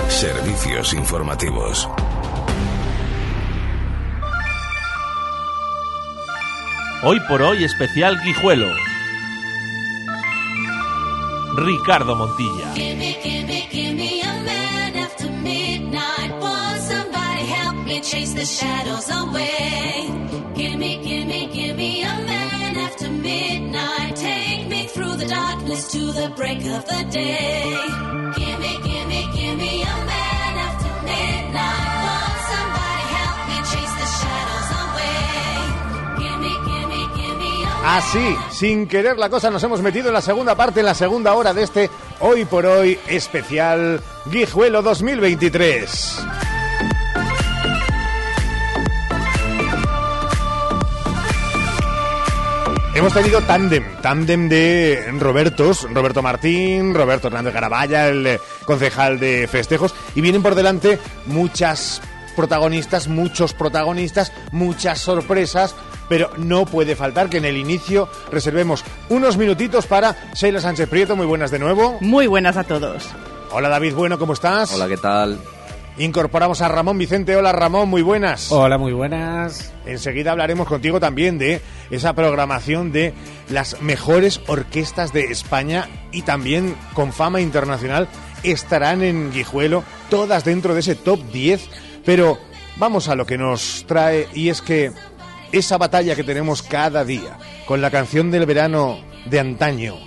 Servicios 0.09 0.93
informativos. 0.93 1.87
Hoy 7.03 7.19
por 7.27 7.43
hoy 7.43 7.63
especial 7.63 8.19
Guijuelo. 8.23 8.67
Ricardo 11.57 12.15
Montilla. 12.15 12.73
chase 18.01 18.33
the 18.33 18.43
shadows 18.43 19.11
away. 19.11 20.09
Gimme, 20.55 20.97
gimme, 21.03 21.49
gimme 21.53 22.03
a 22.03 22.07
man 22.07 22.10
Así, 37.83 38.35
sin 38.51 38.87
querer 38.87 39.17
la 39.17 39.29
cosa, 39.29 39.49
nos 39.49 39.63
hemos 39.63 39.81
metido 39.81 40.09
en 40.09 40.13
la 40.13 40.21
segunda 40.21 40.55
parte, 40.55 40.81
en 40.81 40.85
la 40.85 40.93
segunda 40.93 41.33
hora 41.33 41.53
de 41.53 41.63
este 41.63 41.89
Hoy 42.19 42.45
por 42.45 42.65
Hoy 42.65 42.99
especial 43.07 44.01
Guijuelo 44.25 44.81
2023. 44.81 46.40
Hemos 53.01 53.13
tenido 53.15 53.41
tándem, 53.41 53.83
tándem 54.03 54.47
de 54.47 55.11
Robertos, 55.17 55.87
Roberto 55.91 56.21
Martín, 56.21 56.93
Roberto 56.93 57.29
Hernández 57.29 57.51
Garabaya, 57.51 58.07
el 58.07 58.27
eh, 58.27 58.39
concejal 58.63 59.19
de 59.19 59.47
festejos, 59.47 59.95
y 60.13 60.21
vienen 60.21 60.43
por 60.43 60.53
delante 60.53 60.99
muchas 61.25 61.99
protagonistas, 62.35 63.07
muchos 63.07 63.55
protagonistas, 63.55 64.31
muchas 64.51 64.99
sorpresas, 64.99 65.73
pero 66.09 66.29
no 66.37 66.67
puede 66.67 66.95
faltar 66.95 67.27
que 67.27 67.37
en 67.37 67.45
el 67.45 67.57
inicio 67.57 68.07
reservemos 68.31 68.83
unos 69.09 69.35
minutitos 69.35 69.87
para 69.87 70.15
Sheila 70.35 70.61
Sánchez 70.61 70.87
Prieto. 70.87 71.15
Muy 71.15 71.25
buenas 71.25 71.49
de 71.49 71.57
nuevo. 71.57 71.97
Muy 72.01 72.27
buenas 72.27 72.55
a 72.55 72.65
todos. 72.65 73.09
Hola 73.49 73.67
David 73.67 73.95
Bueno, 73.95 74.19
¿cómo 74.19 74.33
estás? 74.33 74.71
Hola, 74.73 74.87
¿qué 74.87 74.97
tal? 74.97 75.39
Incorporamos 75.97 76.61
a 76.61 76.69
Ramón 76.69 76.97
Vicente. 76.97 77.35
Hola 77.35 77.51
Ramón, 77.51 77.89
muy 77.89 78.01
buenas. 78.01 78.51
Hola, 78.51 78.77
muy 78.77 78.93
buenas. 78.93 79.73
Enseguida 79.85 80.31
hablaremos 80.31 80.67
contigo 80.67 80.99
también 80.99 81.37
de 81.37 81.61
esa 81.89 82.13
programación 82.13 82.91
de 82.93 83.13
las 83.49 83.81
mejores 83.81 84.41
orquestas 84.47 85.11
de 85.11 85.25
España 85.25 85.89
y 86.11 86.21
también 86.21 86.75
con 86.93 87.11
fama 87.11 87.41
internacional 87.41 88.07
estarán 88.43 89.03
en 89.03 89.31
Guijuelo, 89.31 89.83
todas 90.09 90.45
dentro 90.45 90.73
de 90.73 90.79
ese 90.79 90.95
top 90.95 91.19
10. 91.31 91.69
Pero 92.05 92.39
vamos 92.77 93.09
a 93.09 93.15
lo 93.15 93.25
que 93.25 93.37
nos 93.37 93.85
trae 93.85 94.29
y 94.33 94.47
es 94.47 94.61
que 94.61 94.91
esa 95.51 95.77
batalla 95.77 96.15
que 96.15 96.23
tenemos 96.23 96.61
cada 96.61 97.03
día 97.03 97.37
con 97.65 97.81
la 97.81 97.91
canción 97.91 98.31
del 98.31 98.45
verano 98.45 98.97
de 99.25 99.41
antaño 99.41 99.97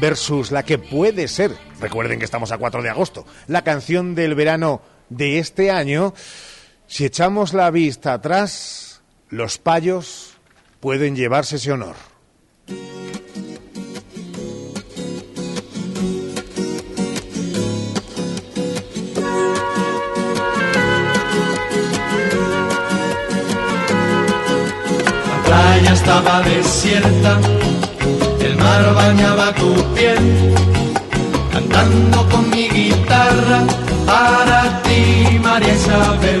versus 0.00 0.50
la 0.50 0.64
que 0.64 0.78
puede 0.78 1.28
ser, 1.28 1.52
recuerden 1.80 2.18
que 2.18 2.24
estamos 2.24 2.50
a 2.50 2.58
4 2.58 2.82
de 2.82 2.90
agosto, 2.90 3.26
la 3.46 3.62
canción 3.62 4.14
del 4.14 4.34
verano 4.34 4.80
de 5.08 5.38
este 5.38 5.70
año, 5.70 6.14
si 6.86 7.04
echamos 7.04 7.54
la 7.54 7.70
vista 7.70 8.14
atrás, 8.14 9.02
los 9.28 9.58
payos 9.58 10.34
pueden 10.80 11.16
llevarse 11.16 11.56
ese 11.56 11.72
honor. 11.72 11.96
La 25.28 25.42
playa 25.44 25.92
estaba 25.92 26.42
desierta 26.42 27.40
mar 28.64 28.94
bañaba 28.94 29.52
tu 29.54 29.70
piel, 29.94 30.18
cantando 31.52 32.28
con 32.30 32.50
mi 32.50 32.68
guitarra 32.68 33.83
para 34.06 34.82
ti, 34.82 35.38
María 35.42 35.74
Isabel. 35.74 36.40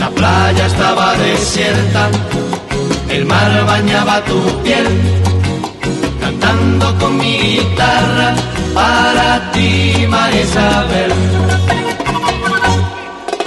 La 0.00 0.10
playa 0.10 0.66
estaba 0.66 1.14
desierta, 1.14 2.08
el 3.10 3.24
mar 3.24 3.64
bañaba 3.66 4.24
tu 4.24 4.38
piel, 4.62 4.86
cantando 6.20 6.98
con 6.98 7.16
mi 7.16 7.38
guitarra 7.38 8.34
para 8.74 9.50
ti, 9.52 10.06
María 10.08 10.42
Isabel. 10.42 11.12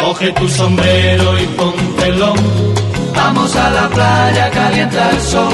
Coge 0.01 0.31
tu 0.33 0.47
sombrero 0.49 1.39
y 1.39 1.45
póntelo, 1.59 2.33
vamos 3.15 3.55
a 3.55 3.69
la 3.69 3.87
playa, 3.89 4.49
calienta 4.49 5.11
el 5.11 5.21
sol. 5.21 5.53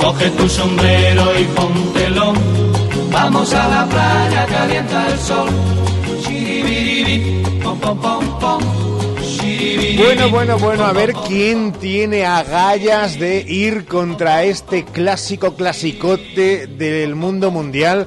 Coge 0.00 0.30
tu 0.30 0.48
sombrero 0.48 1.38
y 1.38 1.44
póntelo, 1.44 2.32
vamos 3.10 3.52
a 3.52 3.68
la 3.68 3.86
playa, 3.86 4.46
calienta 4.46 5.06
el 5.08 5.18
sol. 5.18 5.48
Bueno, 9.96 10.30
bueno, 10.30 10.58
bueno, 10.58 10.84
a 10.84 10.92
ver 10.92 11.12
quién 11.26 11.72
tiene 11.72 12.24
agallas 12.24 13.18
de 13.18 13.44
ir 13.46 13.84
contra 13.84 14.44
este 14.44 14.84
clásico 14.84 15.54
clasicote 15.54 16.66
del 16.66 17.14
mundo 17.14 17.50
mundial. 17.50 18.06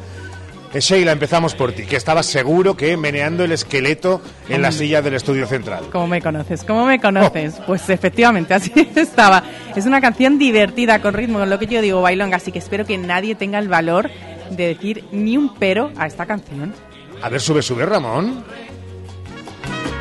Eh, 0.73 0.79
Sheila, 0.79 1.11
empezamos 1.11 1.53
por 1.53 1.71
ti, 1.71 1.85
que 1.85 1.95
estabas 1.95 2.25
seguro 2.25 2.75
que 2.75 2.97
meneando 2.97 3.43
el 3.43 3.51
esqueleto 3.51 4.21
en 4.49 4.61
la 4.61 4.71
silla 4.71 5.01
del 5.01 5.13
estudio 5.13 5.45
central. 5.45 5.83
¿Cómo 5.91 6.07
me 6.07 6.21
conoces? 6.21 6.63
¿Cómo 6.63 6.85
me 6.85 6.99
conoces? 6.99 7.61
Pues 7.67 7.87
efectivamente, 7.89 8.53
así 8.55 8.71
estaba. 8.95 9.43
Es 9.75 9.85
una 9.85 10.01
canción 10.01 10.39
divertida, 10.39 10.99
con 10.99 11.13
ritmo, 11.13 11.39
con 11.39 11.49
lo 11.49 11.59
que 11.59 11.67
yo 11.67 11.81
digo, 11.81 12.01
bailonga, 12.01 12.37
así 12.37 12.51
que 12.51 12.59
espero 12.59 12.85
que 12.85 12.97
nadie 12.97 13.35
tenga 13.35 13.59
el 13.59 13.67
valor 13.67 14.09
de 14.49 14.67
decir 14.67 15.03
ni 15.11 15.37
un 15.37 15.53
pero 15.55 15.91
a 15.97 16.07
esta 16.07 16.25
canción. 16.25 16.73
A 17.21 17.29
ver, 17.29 17.39
sube, 17.39 17.61
sube, 17.61 17.85
Ramón. 17.85 18.43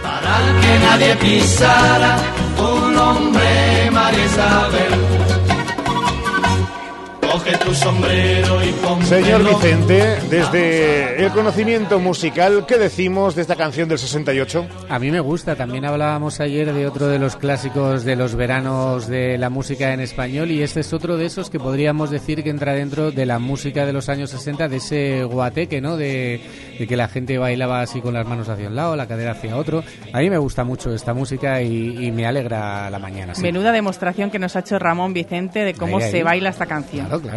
Para 0.03 0.37
que 0.61 0.79
nadie 0.85 1.17
pisara 1.17 2.17
tu 2.57 2.91
nombre, 2.91 3.91
María 3.91 4.25
Isabel. 4.25 5.52
Coge 7.45 7.59
tu 7.59 7.75
sombrero 7.75 8.63
y 8.65 8.69
póntelo. 8.73 9.07
Señor 9.07 9.45
Vicente, 9.49 10.19
desde 10.31 11.25
el 11.25 11.31
conocimiento 11.33 11.99
musical, 11.99 12.65
¿qué 12.67 12.79
decimos 12.79 13.35
de 13.35 13.43
esta 13.43 13.57
canción 13.57 13.89
del 13.89 13.99
68? 13.99 14.67
A 14.89 14.99
mí 14.99 15.11
me 15.11 15.21
gusta, 15.21 15.57
también 15.57 15.85
hablábamos 15.85 16.39
ayer 16.41 16.73
de 16.73 16.87
otro 16.87 17.09
de 17.09 17.19
los 17.19 17.37
clásicos 17.37 18.05
de 18.05 18.15
los 18.17 18.37
veranos 18.37 19.09
de 19.09 19.39
la 19.39 19.51
música 19.51 19.93
en 19.93 20.01
español 20.01 20.51
y 20.51 20.63
este 20.63 20.81
es 20.81 20.93
otro 20.93 21.17
de 21.17 21.27
esos 21.27 21.51
que 21.51 21.59
podríamos 21.59 22.11
decir 22.11 22.45
que 22.45 22.51
entra 22.51 22.75
dentro 22.75 23.11
de 23.11 23.27
la 23.27 23.39
música 23.39 23.87
de 23.87 23.93
los 23.93 24.09
años 24.09 24.31
60, 24.31 24.69
de 24.69 24.77
ese 24.77 25.25
guateque, 25.25 25.81
¿no? 25.81 25.97
De, 25.97 26.41
de 26.79 26.87
que 26.87 26.97
la 26.97 27.09
gente 27.09 27.39
bailaba 27.39 27.81
así 27.81 28.01
con 28.01 28.15
las 28.15 28.27
manos 28.27 28.49
hacia 28.49 28.69
un 28.69 28.77
lado, 28.77 28.95
la 28.95 29.09
cadera 29.09 29.33
hacia 29.33 29.57
otro. 29.57 29.83
A 30.13 30.21
mí 30.21 30.31
me 30.31 30.39
gusta 30.39 30.63
mucho 30.65 30.95
esta 30.95 31.13
música 31.13 31.61
y, 31.63 32.07
y 32.07 32.13
me 32.13 32.25
alegra 32.27 32.89
la 32.91 32.99
mañana. 33.01 33.35
sí. 33.35 33.43
Menuda 33.43 33.73
demostración 33.73 34.31
que 34.31 34.39
nos 34.39 34.55
ha 34.55 34.61
hecho 34.61 34.79
Ramón 34.79 35.13
Vicente 35.13 35.61
de 35.65 35.75
cómo 35.75 35.99
Ahí, 35.99 36.05
ahí. 36.05 36.11
se 36.13 36.23
baila 36.23 36.51
esta 36.51 36.67
canción. 36.67 37.07
Claro, 37.07 37.21
claro. 37.21 37.32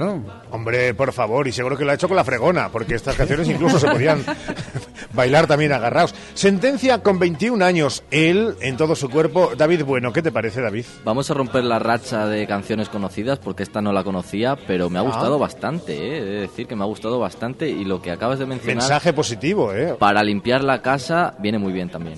Hombre, 0.51 0.93
por 0.93 1.11
favor, 1.13 1.47
y 1.47 1.51
seguro 1.51 1.77
que 1.77 1.85
lo 1.85 1.91
ha 1.91 1.95
hecho 1.95 2.07
con 2.07 2.17
la 2.17 2.23
fregona, 2.23 2.69
porque 2.69 2.95
estas 2.95 3.15
canciones 3.15 3.47
incluso 3.49 3.79
se 3.79 3.87
podían 3.87 4.23
bailar 5.13 5.47
también 5.47 5.71
agarrados. 5.73 6.13
Sentencia 6.33 7.01
con 7.01 7.19
21 7.19 7.63
años, 7.63 8.03
él 8.11 8.55
en 8.61 8.77
todo 8.77 8.95
su 8.95 9.09
cuerpo. 9.09 9.51
David 9.57 9.83
Bueno, 9.83 10.11
¿qué 10.13 10.21
te 10.21 10.31
parece, 10.31 10.61
David? 10.61 10.85
Vamos 11.03 11.29
a 11.31 11.33
romper 11.33 11.63
la 11.63 11.79
racha 11.79 12.27
de 12.27 12.45
canciones 12.47 12.89
conocidas 12.89 13.39
porque 13.39 13.63
esta 13.63 13.81
no 13.81 13.93
la 13.93 14.03
conocía, 14.03 14.55
pero 14.67 14.89
me 14.89 14.99
ha 14.99 15.01
Ah. 15.01 15.05
gustado 15.05 15.39
bastante, 15.39 15.93
¿eh? 15.93 16.17
He 16.17 16.23
de 16.25 16.39
decir 16.41 16.67
que 16.67 16.75
me 16.75 16.83
ha 16.83 16.87
gustado 16.87 17.19
bastante 17.19 17.69
y 17.69 17.85
lo 17.85 18.01
que 18.01 18.11
acabas 18.11 18.39
de 18.39 18.45
mencionar... 18.45 18.77
Mensaje 18.77 19.13
positivo, 19.13 19.73
¿eh? 19.73 19.95
Para 19.99 20.23
limpiar 20.23 20.63
la 20.63 20.81
casa 20.81 21.35
viene 21.39 21.57
muy 21.59 21.71
bien 21.73 21.89
también. 21.89 22.17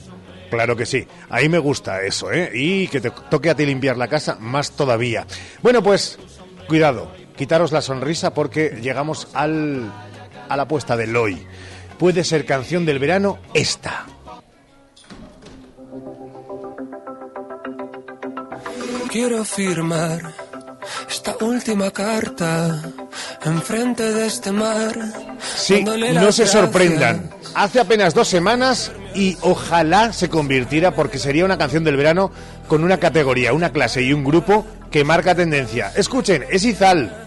Claro 0.49 0.75
que 0.78 0.86
sí. 0.86 1.05
Ahí 1.30 1.49
me 1.49 1.57
gusta 1.59 2.01
eso, 2.03 2.32
¿eh? 2.32 2.49
Y 2.53 2.88
que 2.88 3.01
te 3.01 3.11
toque 3.30 3.49
a 3.49 3.55
ti 3.55 3.65
limpiar 3.65 3.97
la 3.97 4.07
casa, 4.07 4.38
más 4.39 4.71
todavía. 4.71 5.28
Bueno, 5.61 5.84
pues, 5.84 6.17
cuidado. 6.69 7.11
Quitaros 7.38 7.71
la 7.71 7.81
sonrisa 7.81 8.33
porque 8.33 8.79
llegamos 8.81 9.27
al, 9.33 9.91
a 10.49 10.57
la 10.57 10.63
apuesta 10.63 10.97
del 10.97 11.15
hoy. 11.15 11.45
Puede 11.99 12.23
ser 12.23 12.45
canción 12.45 12.85
del 12.85 12.99
verano 12.99 13.38
esta. 13.53 14.05
Quiero 19.11 19.45
firmar 19.45 20.33
esta 21.09 21.35
última 21.41 21.91
carta 21.91 22.81
enfrente 23.45 24.13
de 24.13 24.25
este 24.25 24.51
mar. 24.51 24.95
Sí, 25.55 25.83
no 25.83 26.31
se 26.31 26.47
sorprendan. 26.47 27.29
Hace 27.55 27.79
apenas 27.79 28.13
dos 28.13 28.27
semanas 28.27 28.91
y 29.15 29.38
ojalá 29.41 30.13
se 30.13 30.29
convirtiera 30.29 30.91
porque 30.91 31.19
sería 31.19 31.45
una 31.45 31.57
canción 31.57 31.83
del 31.83 31.97
verano 31.97 32.31
con 32.67 32.83
una 32.83 32.97
categoría, 32.97 33.53
una 33.53 33.71
clase 33.71 34.03
y 34.03 34.13
un 34.13 34.23
grupo 34.23 34.65
que 34.91 35.03
marca 35.03 35.35
tendencia. 35.35 35.91
Escuchen, 35.95 36.45
es 36.49 36.65
Izal. 36.65 37.26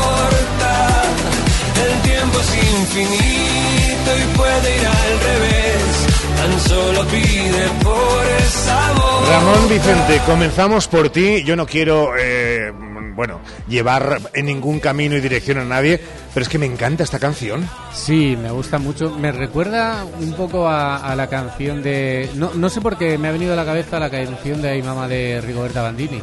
Tiempo 2.21 2.39
es 2.39 2.55
infinito 2.55 4.11
y 4.15 4.37
puede 4.37 4.77
ir 4.77 4.85
al 4.85 5.19
revés. 5.19 6.07
Tan 6.37 6.59
solo 6.59 7.03
pide 7.07 7.67
por 7.83 8.25
el 8.27 8.43
sabor. 8.47 9.27
Ramón 9.27 9.69
Vicente, 9.69 10.21
comenzamos 10.27 10.87
por 10.87 11.09
ti. 11.09 11.43
Yo 11.43 11.55
no 11.55 11.65
quiero, 11.65 12.13
eh, 12.15 12.71
bueno, 13.15 13.41
llevar 13.67 14.21
en 14.35 14.45
ningún 14.45 14.79
camino 14.79 15.15
y 15.15 15.21
dirección 15.21 15.57
a 15.57 15.65
nadie, 15.65 15.99
pero 16.31 16.43
es 16.43 16.49
que 16.49 16.59
me 16.59 16.67
encanta 16.67 17.03
esta 17.03 17.17
canción. 17.17 17.67
Sí, 17.91 18.37
me 18.39 18.51
gusta 18.51 18.77
mucho. 18.77 19.09
Me 19.17 19.31
recuerda 19.31 20.05
un 20.19 20.33
poco 20.33 20.67
a, 20.67 20.97
a 20.97 21.15
la 21.15 21.25
canción 21.25 21.81
de... 21.81 22.29
No, 22.35 22.51
no 22.53 22.69
sé 22.69 22.81
por 22.81 22.99
qué 22.99 23.17
me 23.17 23.29
ha 23.29 23.31
venido 23.31 23.53
a 23.53 23.55
la 23.55 23.65
cabeza 23.65 23.97
la 23.99 24.11
canción 24.11 24.61
de 24.61 24.69
Ay 24.69 24.83
Mama 24.83 25.07
de 25.07 25.41
Rigoberta 25.41 25.81
Bandini. 25.81 26.21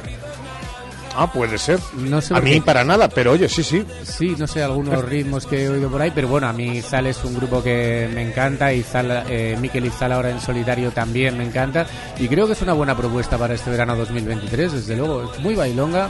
Ah, 1.20 1.32
puede 1.32 1.58
ser. 1.58 1.80
No 1.96 2.20
sé 2.20 2.34
A 2.34 2.40
mí 2.40 2.52
qué. 2.52 2.62
para 2.62 2.84
nada, 2.84 3.08
pero 3.08 3.32
oye, 3.32 3.48
sí, 3.48 3.64
sí. 3.64 3.84
Sí, 4.04 4.36
no 4.38 4.46
sé, 4.46 4.62
algunos 4.62 5.04
ritmos 5.04 5.46
que 5.46 5.64
he 5.64 5.68
oído 5.68 5.88
por 5.90 6.00
ahí, 6.00 6.12
pero 6.14 6.28
bueno, 6.28 6.46
a 6.46 6.52
mí 6.52 6.80
Zal 6.80 7.06
es 7.06 7.24
un 7.24 7.34
grupo 7.34 7.60
que 7.62 8.08
me 8.14 8.22
encanta 8.22 8.72
y 8.72 8.82
Zal, 8.84 9.24
eh, 9.28 9.56
Miquel 9.60 9.86
Izal 9.86 10.12
ahora 10.12 10.30
en 10.30 10.40
solitario 10.40 10.92
también 10.92 11.36
me 11.36 11.44
encanta 11.44 11.86
y 12.20 12.28
creo 12.28 12.46
que 12.46 12.52
es 12.52 12.62
una 12.62 12.72
buena 12.72 12.96
propuesta 12.96 13.36
para 13.36 13.54
este 13.54 13.68
verano 13.70 13.96
2023, 13.96 14.72
desde 14.72 14.96
luego. 14.96 15.32
Es 15.32 15.40
muy 15.40 15.54
bailonga, 15.56 16.08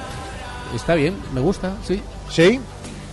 está 0.74 0.94
bien, 0.94 1.14
me 1.32 1.40
gusta, 1.40 1.72
sí. 1.86 2.02
¿Sí? 2.30 2.60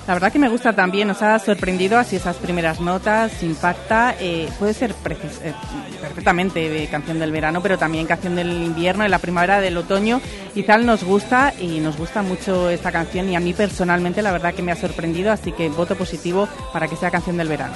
La 0.07 0.13
verdad 0.13 0.31
que 0.31 0.37
me 0.37 0.49
gusta 0.49 0.71
también, 0.73 1.07
nos 1.07 1.23
ha 1.23 1.39
sorprendido 1.39 1.97
así 1.97 2.15
esas 2.17 2.35
primeras 2.35 2.79
notas, 2.79 3.41
impacta, 3.41 4.13
eh, 4.19 4.47
puede 4.59 4.75
ser 4.75 4.93
precis- 4.93 5.39
eh, 5.43 5.51
perfectamente 5.99 6.69
de 6.69 6.85
canción 6.87 7.17
del 7.17 7.31
verano, 7.31 7.59
pero 7.59 7.79
también 7.79 8.05
canción 8.05 8.35
del 8.35 8.51
invierno, 8.51 9.01
de 9.03 9.09
la 9.09 9.17
primavera, 9.17 9.59
del 9.61 9.75
otoño. 9.77 10.21
Izal 10.53 10.85
nos 10.85 11.03
gusta 11.03 11.53
y 11.59 11.79
nos 11.79 11.97
gusta 11.97 12.21
mucho 12.21 12.69
esta 12.69 12.91
canción 12.91 13.29
y 13.29 13.35
a 13.35 13.39
mí 13.39 13.53
personalmente 13.53 14.21
la 14.21 14.31
verdad 14.31 14.53
que 14.53 14.61
me 14.61 14.71
ha 14.71 14.75
sorprendido, 14.75 15.31
así 15.31 15.51
que 15.51 15.69
voto 15.69 15.95
positivo 15.95 16.47
para 16.71 16.87
que 16.87 16.95
sea 16.95 17.09
canción 17.09 17.37
del 17.37 17.47
verano. 17.47 17.73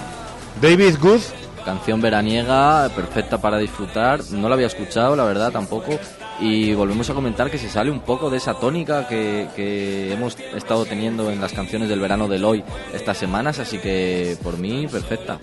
David 0.62 0.98
Good. 1.02 1.22
Canción 1.66 2.00
veraniega, 2.00 2.90
perfecta 2.96 3.38
para 3.38 3.58
disfrutar. 3.58 4.22
No 4.32 4.48
la 4.48 4.56
había 4.56 4.68
escuchado, 4.68 5.16
la 5.16 5.26
verdad, 5.26 5.52
tampoco. 5.52 6.00
Y 6.42 6.74
volvemos 6.74 7.10
a 7.10 7.14
comentar 7.14 7.52
que 7.52 7.58
se 7.58 7.70
sale 7.70 7.92
un 7.92 8.00
poco 8.00 8.30
de 8.30 8.38
esa 8.38 8.54
tónica 8.54 9.08
que, 9.08 10.14
hemos 10.14 10.38
estado 10.56 10.86
teniendo 10.86 11.32
en 11.32 11.42
las 11.42 11.54
canciones 11.54 11.90
del 11.90 12.00
verano 12.00 12.28
del 12.28 12.46
hoy 12.46 12.64
estas 12.94 13.18
semanas, 13.18 13.60
así 13.60 13.78
que 13.78 14.38
por 14.42 14.58
mí, 14.58 14.88
perfecta. 14.88 15.40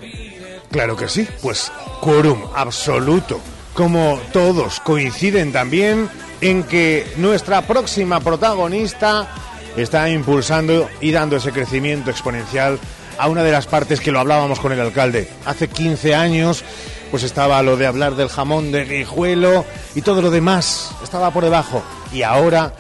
Claro 0.70 0.96
que 0.96 1.08
sí, 1.08 1.26
pues 1.42 1.70
quórum 2.00 2.40
absoluto. 2.54 3.40
Como 3.74 4.18
todos 4.32 4.80
coinciden 4.80 5.52
también 5.52 6.08
en 6.40 6.62
que 6.64 7.06
nuestra 7.18 7.62
próxima 7.62 8.20
protagonista 8.20 9.28
está 9.76 10.08
impulsando 10.08 10.88
y 11.00 11.12
dando 11.12 11.36
ese 11.36 11.52
crecimiento 11.52 12.10
exponencial 12.10 12.78
a 13.18 13.28
una 13.28 13.42
de 13.42 13.52
las 13.52 13.66
partes 13.66 14.00
que 14.00 14.12
lo 14.12 14.20
hablábamos 14.20 14.60
con 14.60 14.72
el 14.72 14.80
alcalde. 14.80 15.28
Hace 15.44 15.68
15 15.68 16.14
años 16.14 16.64
pues 17.10 17.22
estaba 17.22 17.62
lo 17.62 17.76
de 17.76 17.86
hablar 17.86 18.16
del 18.16 18.28
jamón 18.28 18.72
de 18.72 18.84
guijuelo 18.84 19.64
y 19.94 20.02
todo 20.02 20.22
lo 20.22 20.30
demás 20.30 20.92
estaba 21.02 21.30
por 21.30 21.44
debajo. 21.44 21.82
Y 22.12 22.22
ahora 22.22 22.72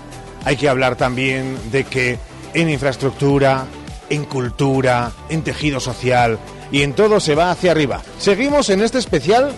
hay 0.44 0.56
que 0.56 0.68
hablar 0.68 0.96
también 0.96 1.58
de 1.70 1.84
que 1.84 2.18
en 2.54 2.70
infraestructura, 2.70 3.66
en 4.10 4.24
cultura, 4.24 5.12
en 5.28 5.42
tejido 5.42 5.80
social 5.80 6.38
y 6.70 6.82
en 6.82 6.94
todo 6.94 7.20
se 7.20 7.34
va 7.34 7.50
hacia 7.50 7.72
arriba. 7.72 8.02
Seguimos 8.18 8.70
en 8.70 8.82
este 8.82 8.98
especial 8.98 9.52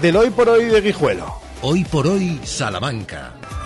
del 0.00 0.16
Hoy 0.16 0.30
por 0.30 0.48
Hoy 0.48 0.66
de 0.66 0.80
Guijuelo. 0.80 1.40
Hoy 1.62 1.84
por 1.84 2.06
hoy, 2.06 2.40
Salamanca. 2.44 3.35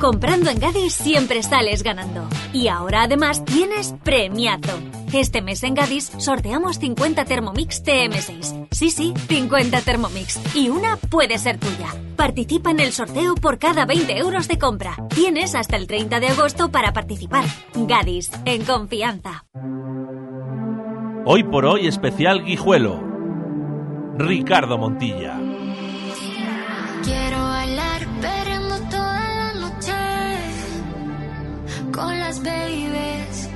Comprando 0.00 0.50
en 0.50 0.58
Gadis 0.58 0.94
siempre 0.94 1.42
sales 1.42 1.82
ganando. 1.82 2.28
Y 2.52 2.68
ahora 2.68 3.02
además 3.02 3.44
tienes 3.44 3.94
premiazo. 4.02 4.78
Este 5.12 5.42
mes 5.42 5.62
en 5.62 5.74
Gadis 5.74 6.12
sorteamos 6.18 6.78
50 6.78 7.24
Thermomix 7.24 7.82
TM6. 7.82 8.68
Sí, 8.70 8.90
sí, 8.90 9.14
50 9.28 9.80
Thermomix. 9.80 10.38
Y 10.54 10.68
una 10.68 10.96
puede 10.96 11.38
ser 11.38 11.58
tuya. 11.58 11.94
Participa 12.16 12.70
en 12.70 12.80
el 12.80 12.92
sorteo 12.92 13.34
por 13.34 13.58
cada 13.58 13.86
20 13.86 14.18
euros 14.18 14.48
de 14.48 14.58
compra. 14.58 14.96
Tienes 15.14 15.54
hasta 15.54 15.76
el 15.76 15.86
30 15.86 16.20
de 16.20 16.28
agosto 16.28 16.70
para 16.70 16.92
participar. 16.92 17.44
Gadis, 17.74 18.30
en 18.44 18.64
confianza. 18.64 19.44
Hoy 21.24 21.44
por 21.44 21.64
hoy 21.66 21.86
especial 21.86 22.44
Guijuelo. 22.44 23.02
Ricardo 24.16 24.78
Montilla. 24.78 25.37
Con 31.98 32.18
las 32.18 32.42
babies. 32.42 33.48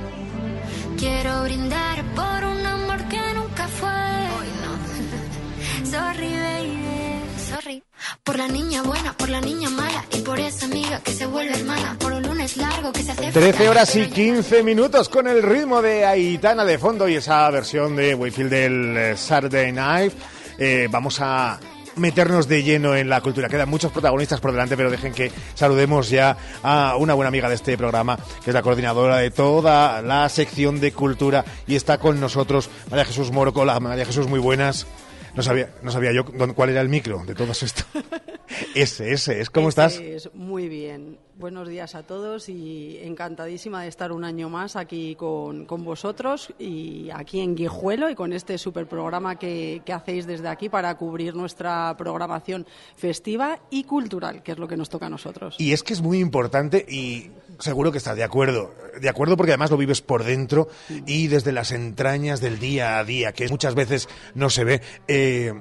Quiero 0.97 1.43
brindar 1.43 2.03
por 2.15 2.43
un 2.45 2.65
amor 2.65 3.03
que 3.07 3.21
nunca 3.35 3.67
fue. 3.67 3.89
Hoy 4.37 4.49
no. 4.63 5.85
Sorry, 5.91 6.33
baby. 6.33 7.21
Sorry. 7.49 7.83
Por 8.23 8.37
la 8.37 8.47
niña 8.47 8.81
buena, 8.83 9.13
por 9.13 9.29
la 9.29 9.41
niña 9.41 9.69
mala 9.69 10.05
y 10.11 10.19
por 10.19 10.39
esa 10.39 10.65
amiga 10.65 10.99
que 11.01 11.13
se 11.13 11.25
vuelve 11.25 11.53
hermana. 11.57 11.95
Por 11.99 12.13
un 12.13 12.23
lunes 12.23 12.57
largo 12.57 12.91
que 12.91 13.03
se 13.03 13.11
hace 13.11 13.31
13 13.31 13.69
horas 13.69 13.95
y 13.95 14.07
15 14.07 14.63
minutos 14.63 15.09
con 15.09 15.27
el 15.27 15.41
ritmo 15.41 15.81
de 15.81 16.05
Aitana 16.05 16.65
de 16.65 16.77
fondo 16.77 17.07
y 17.07 17.15
esa 17.15 17.49
versión 17.49 17.95
de 17.95 18.13
Wayfield 18.15 18.49
del 18.49 18.97
eh, 18.97 19.17
Saturday 19.17 19.71
Night. 19.71 20.13
Eh, 20.57 20.87
vamos 20.91 21.19
a 21.19 21.59
meternos 21.95 22.47
de 22.47 22.63
lleno 22.63 22.95
en 22.95 23.09
la 23.09 23.21
cultura. 23.21 23.49
Quedan 23.49 23.69
muchos 23.69 23.91
protagonistas 23.91 24.39
por 24.39 24.51
delante, 24.51 24.75
pero 24.77 24.89
dejen 24.91 25.13
que 25.13 25.31
saludemos 25.53 26.09
ya 26.09 26.37
a 26.63 26.95
una 26.97 27.13
buena 27.13 27.27
amiga 27.29 27.49
de 27.49 27.55
este 27.55 27.77
programa, 27.77 28.17
que 28.43 28.49
es 28.49 28.53
la 28.53 28.61
coordinadora 28.61 29.17
de 29.17 29.31
toda 29.31 30.01
la 30.01 30.27
sección 30.29 30.79
de 30.79 30.91
cultura 30.91 31.45
y 31.67 31.75
está 31.75 31.97
con 31.97 32.19
nosotros 32.19 32.69
María 32.89 33.05
Jesús 33.05 33.31
Moro. 33.31 33.51
Hola, 33.55 33.79
María 33.79 34.05
Jesús, 34.05 34.27
muy 34.27 34.39
buenas. 34.39 34.87
No 35.35 35.41
sabía, 35.41 35.73
no 35.81 35.91
sabía 35.91 36.11
yo 36.11 36.23
dónde- 36.23 36.53
cuál 36.53 36.69
era 36.69 36.81
el 36.81 36.89
micro 36.89 37.23
de 37.25 37.33
todos 37.33 37.63
esto. 37.63 37.83
ese, 38.75 39.11
ese, 39.13 39.41
es. 39.41 39.49
¿Cómo 39.49 39.69
estás? 39.69 39.95
Es, 39.95 40.29
muy 40.33 40.67
bien. 40.69 41.17
Buenos 41.43 41.67
días 41.67 41.93
a 41.93 42.03
todos 42.03 42.47
y 42.47 42.99
encantadísima 43.01 43.81
de 43.81 43.89
estar 43.89 44.13
un 44.13 44.23
año 44.23 44.47
más 44.47 44.77
aquí 44.77 45.13
con, 45.15 45.65
con 45.65 45.83
vosotros 45.83 46.53
y 46.57 47.09
aquí 47.13 47.41
en 47.41 47.53
Guijuelo 47.53 48.09
y 48.09 48.15
con 48.15 48.31
este 48.31 48.57
super 48.57 48.87
programa 48.87 49.37
que, 49.37 49.81
que 49.83 49.91
hacéis 49.91 50.25
desde 50.25 50.47
aquí 50.47 50.69
para 50.69 50.95
cubrir 50.95 51.35
nuestra 51.35 51.97
programación 51.97 52.65
festiva 52.95 53.59
y 53.69 53.83
cultural, 53.83 54.41
que 54.41 54.53
es 54.53 54.57
lo 54.57 54.69
que 54.69 54.77
nos 54.77 54.87
toca 54.87 55.07
a 55.07 55.09
nosotros. 55.09 55.57
Y 55.59 55.73
es 55.73 55.83
que 55.83 55.91
es 55.91 56.01
muy 56.01 56.19
importante 56.19 56.85
y 56.87 57.29
seguro 57.59 57.91
que 57.91 57.97
estás 57.97 58.15
de 58.15 58.23
acuerdo. 58.23 58.73
De 59.01 59.09
acuerdo 59.09 59.35
porque 59.35 59.51
además 59.51 59.69
lo 59.69 59.75
vives 59.75 60.01
por 60.01 60.23
dentro 60.23 60.69
y 61.05 61.27
desde 61.27 61.51
las 61.51 61.73
entrañas 61.73 62.39
del 62.39 62.57
día 62.57 62.99
a 62.99 63.03
día, 63.03 63.33
que 63.33 63.49
muchas 63.49 63.75
veces 63.75 64.07
no 64.33 64.49
se 64.49 64.63
ve. 64.63 64.81
Eh, 65.09 65.51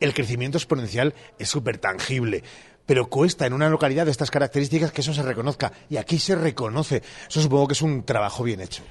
el 0.00 0.14
crecimiento 0.14 0.56
exponencial 0.56 1.14
es 1.38 1.50
súper 1.50 1.76
tangible. 1.76 2.42
Pero 2.86 3.08
cuesta 3.08 3.46
en 3.46 3.52
una 3.52 3.68
localidad 3.68 4.04
de 4.04 4.12
estas 4.12 4.30
características 4.30 4.92
que 4.92 5.00
eso 5.00 5.12
se 5.12 5.22
reconozca. 5.22 5.72
Y 5.90 5.96
aquí 5.96 6.18
se 6.18 6.36
reconoce. 6.36 7.02
Eso 7.28 7.42
supongo 7.42 7.66
que 7.66 7.74
es 7.74 7.82
un 7.82 8.04
trabajo 8.04 8.44
bien 8.44 8.60
hecho. 8.60 8.82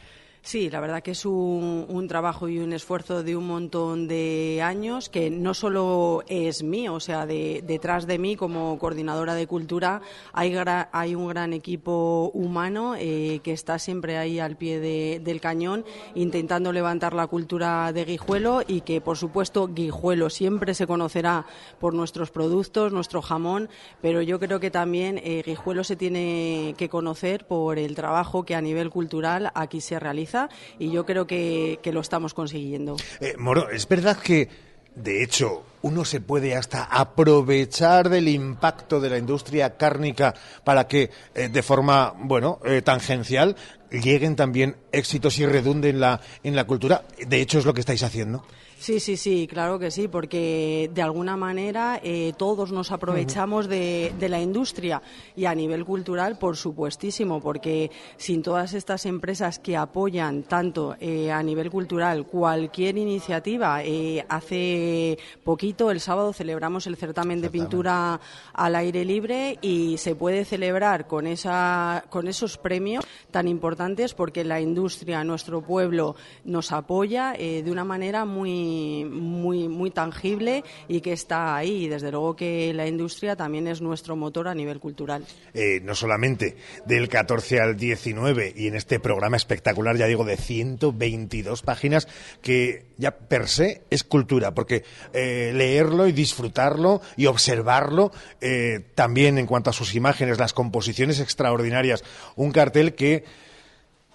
Sí, 0.48 0.70
la 0.70 0.80
verdad 0.80 1.02
que 1.02 1.10
es 1.10 1.26
un, 1.26 2.06
trabajo 2.08 2.48
y 2.48 2.60
un 2.60 2.72
esfuerzo 2.72 3.24
de 3.24 3.36
un 3.36 3.48
montón 3.48 4.08
de 4.08 4.62
años 4.64 5.10
que 5.10 5.32
no 5.32 5.56
solo 5.56 6.24
es 6.28 6.62
mío, 6.62 6.94
o 6.94 7.00
sea, 7.00 7.26
de- 7.26 7.64
detrás 7.66 8.06
de 8.06 8.20
mí 8.20 8.36
como 8.36 8.78
coordinadora 8.78 9.34
de 9.34 9.48
cultura 9.48 10.02
hay, 10.34 10.52
gra- 10.54 10.90
hay 10.92 11.16
un 11.16 11.28
gran 11.30 11.52
equipo 11.52 12.30
humano 12.36 12.94
eh, 12.96 13.40
que 13.44 13.54
está 13.54 13.80
siempre 13.80 14.20
ahí 14.20 14.40
al 14.40 14.56
pie 14.56 14.80
de- 14.80 15.20
del 15.20 15.42
cañón 15.42 15.84
intentando 16.14 16.72
levantar 16.72 17.16
la 17.16 17.26
cultura 17.26 17.92
de 17.92 18.06
Guijuelo 18.06 18.62
y 18.68 18.82
que, 18.82 19.02
por 19.02 19.18
supuesto, 19.18 19.68
Guijuelo 19.70 20.30
siempre 20.30 20.76
se 20.76 20.86
conocerá 20.86 21.48
por 21.80 21.96
nuestros 21.96 22.30
productos, 22.30 22.94
nuestro 22.94 23.24
jamón, 23.24 23.68
pero 24.00 24.22
yo 24.22 24.40
creo 24.40 24.60
que 24.60 24.70
también 24.70 25.20
eh, 25.24 25.42
Guijuelo 25.44 25.84
se 25.84 25.96
tiene 25.96 26.76
que 26.78 26.88
conocer 26.88 27.48
por 27.48 27.80
el 27.80 27.96
trabajo 27.96 28.44
que 28.46 28.54
a 28.54 28.62
nivel 28.62 28.92
cultural 28.92 29.50
aquí 29.56 29.82
se 29.82 30.00
realiza 30.00 30.35
y 30.80 30.92
yo 30.92 31.06
creo 31.06 31.26
que, 31.28 31.80
que 31.82 31.92
lo 31.92 32.02
estamos 32.02 32.34
consiguiendo. 32.34 32.98
Eh, 33.20 33.36
Moro, 33.38 33.70
es 33.70 33.88
verdad 33.88 34.18
que, 34.18 34.50
de 34.96 35.24
hecho, 35.24 35.64
uno 35.82 36.04
se 36.04 36.20
puede 36.20 36.56
hasta 36.56 36.84
aprovechar 36.84 38.10
del 38.10 38.28
impacto 38.28 39.00
de 39.00 39.10
la 39.10 39.18
industria 39.18 39.78
cárnica 39.78 40.34
para 40.64 40.88
que, 40.88 41.12
eh, 41.36 41.50
de 41.50 41.64
forma, 41.64 42.14
bueno, 42.18 42.60
eh, 42.66 42.82
tangencial, 42.82 43.56
lleguen 43.92 44.36
también 44.36 44.78
éxitos 44.92 45.38
y 45.40 45.46
redunden 45.46 45.96
en 45.96 46.02
la, 46.02 46.22
en 46.44 46.56
la 46.56 46.66
cultura. 46.66 47.04
De 47.28 47.40
hecho, 47.40 47.60
es 47.60 47.66
lo 47.66 47.74
que 47.74 47.82
estáis 47.82 48.04
haciendo. 48.04 48.44
Sí, 48.86 49.00
sí, 49.00 49.18
sí, 49.18 49.48
claro 49.48 49.80
que 49.80 49.90
sí, 49.90 50.08
porque 50.08 50.92
de 50.94 51.02
alguna 51.02 51.36
manera 51.36 52.00
eh, 52.04 52.34
todos 52.38 52.72
nos 52.72 52.92
aprovechamos 52.92 53.68
de, 53.68 54.14
de 54.20 54.30
la 54.30 54.40
industria 54.40 55.02
y 55.36 55.46
a 55.46 55.56
nivel 55.56 55.84
cultural, 55.84 56.38
por 56.38 56.56
supuestísimo, 56.56 57.42
porque 57.42 57.90
sin 58.16 58.44
todas 58.44 58.76
estas 58.76 59.08
empresas 59.08 59.58
que 59.58 59.76
apoyan 59.76 60.44
tanto 60.44 60.96
eh, 61.00 61.32
a 61.32 61.42
nivel 61.42 61.72
cultural 61.72 62.28
cualquier 62.28 63.00
iniciativa, 63.00 63.84
eh, 63.84 64.24
hace 64.30 65.18
poquito, 65.44 65.90
el 65.90 66.00
sábado, 66.00 66.32
celebramos 66.32 66.86
el 66.86 66.96
certamen 66.96 67.42
de 67.42 67.50
pintura 67.50 68.22
al 68.54 68.76
aire 68.76 69.04
libre 69.04 69.58
y 69.64 69.98
se 69.98 70.14
puede 70.14 70.46
celebrar 70.46 71.08
con, 71.08 71.26
esa, 71.26 72.06
con 72.12 72.28
esos 72.28 72.60
premios 72.60 73.04
tan 73.32 73.48
importantes 73.48 74.14
porque 74.14 74.44
la 74.44 74.62
industria, 74.62 75.24
nuestro 75.24 75.62
pueblo, 75.62 76.16
nos 76.44 76.72
apoya 76.72 77.34
eh, 77.36 77.64
de 77.64 77.72
una 77.72 77.84
manera 77.84 78.26
muy, 78.26 78.75
muy, 79.06 79.68
muy 79.68 79.92
tangible 79.92 80.64
y 80.88 81.02
que 81.02 81.14
está 81.14 81.56
ahí. 81.56 81.86
Y 81.86 81.88
desde 81.88 82.12
luego 82.12 82.36
que 82.36 82.74
la 82.74 82.88
industria 82.88 83.36
también 83.36 83.68
es 83.68 83.82
nuestro 83.82 84.16
motor 84.16 84.48
a 84.48 84.56
nivel 84.56 84.80
cultural. 84.80 85.26
Eh, 85.54 85.82
no 85.84 85.96
solamente 85.96 86.58
del 86.86 87.10
14 87.10 87.60
al 87.60 87.78
19 87.78 88.54
y 88.56 88.68
en 88.68 88.76
este 88.76 89.00
programa 89.00 89.38
espectacular, 89.38 89.98
ya 89.98 90.08
digo, 90.08 90.26
de 90.26 90.38
122 90.38 91.62
páginas, 91.62 92.08
que 92.42 92.86
ya 92.98 93.12
per 93.12 93.48
se 93.48 93.84
es 93.90 94.04
cultura, 94.04 94.54
porque 94.54 94.84
eh, 95.14 95.52
leerlo 95.54 96.08
y 96.08 96.12
disfrutarlo 96.12 97.02
y 97.18 97.26
observarlo, 97.26 98.12
eh, 98.42 98.82
también 98.96 99.38
en 99.38 99.46
cuanto 99.46 99.70
a 99.70 99.74
sus 99.74 99.96
imágenes, 99.96 100.40
las 100.40 100.54
composiciones 100.54 101.20
extraordinarias, 101.20 102.04
un 102.36 102.52
cartel 102.52 102.96
que 102.96 103.24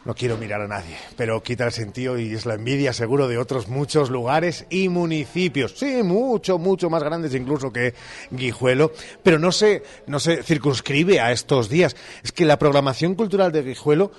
No 0.05 0.15
quiero 0.15 0.39
mirar 0.39 0.63
a 0.63 0.67
nadie, 0.67 0.97
pero 1.15 1.43
quita 1.43 1.67
el 1.67 1.73
sentido 1.73 2.19
y 2.19 2.33
es 2.33 2.47
la 2.47 2.55
envidia 2.55 2.95
seguro 2.95 3.29
de 3.29 3.37
otros 3.37 3.69
muchos 3.69 4.09
lugares 4.09 4.65
y 4.71 4.89
municipios. 4.89 5.75
Sí, 5.77 6.03
mucho, 6.03 6.59
mucho 6.59 6.89
más 6.89 7.03
grandes 7.03 7.35
incluso 7.35 7.71
que 7.71 7.93
Guijuelo, 8.31 8.93
pero 9.23 9.39
no 9.39 9.53
se, 9.53 9.83
no 10.07 10.19
se 10.19 10.43
circunscribe 10.43 11.21
a 11.21 11.33
estos 11.33 11.69
días. 11.69 11.97
Es 12.23 12.33
que 12.33 12.47
la 12.47 12.59
programación 12.59 13.15
cultural 13.15 13.53
de 13.53 13.63
Guijuelo 13.63 14.11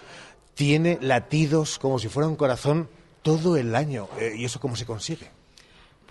tiene 0.53 0.99
latidos 1.01 1.79
como 1.79 1.97
si 1.97 2.09
fuera 2.09 2.29
un 2.29 2.35
corazón 2.35 2.87
todo 3.23 3.57
el 3.57 3.75
año. 3.75 4.07
Eh, 4.19 4.35
¿Y 4.37 4.45
eso 4.45 4.59
cómo 4.59 4.75
se 4.75 4.85
consigue? 4.85 5.40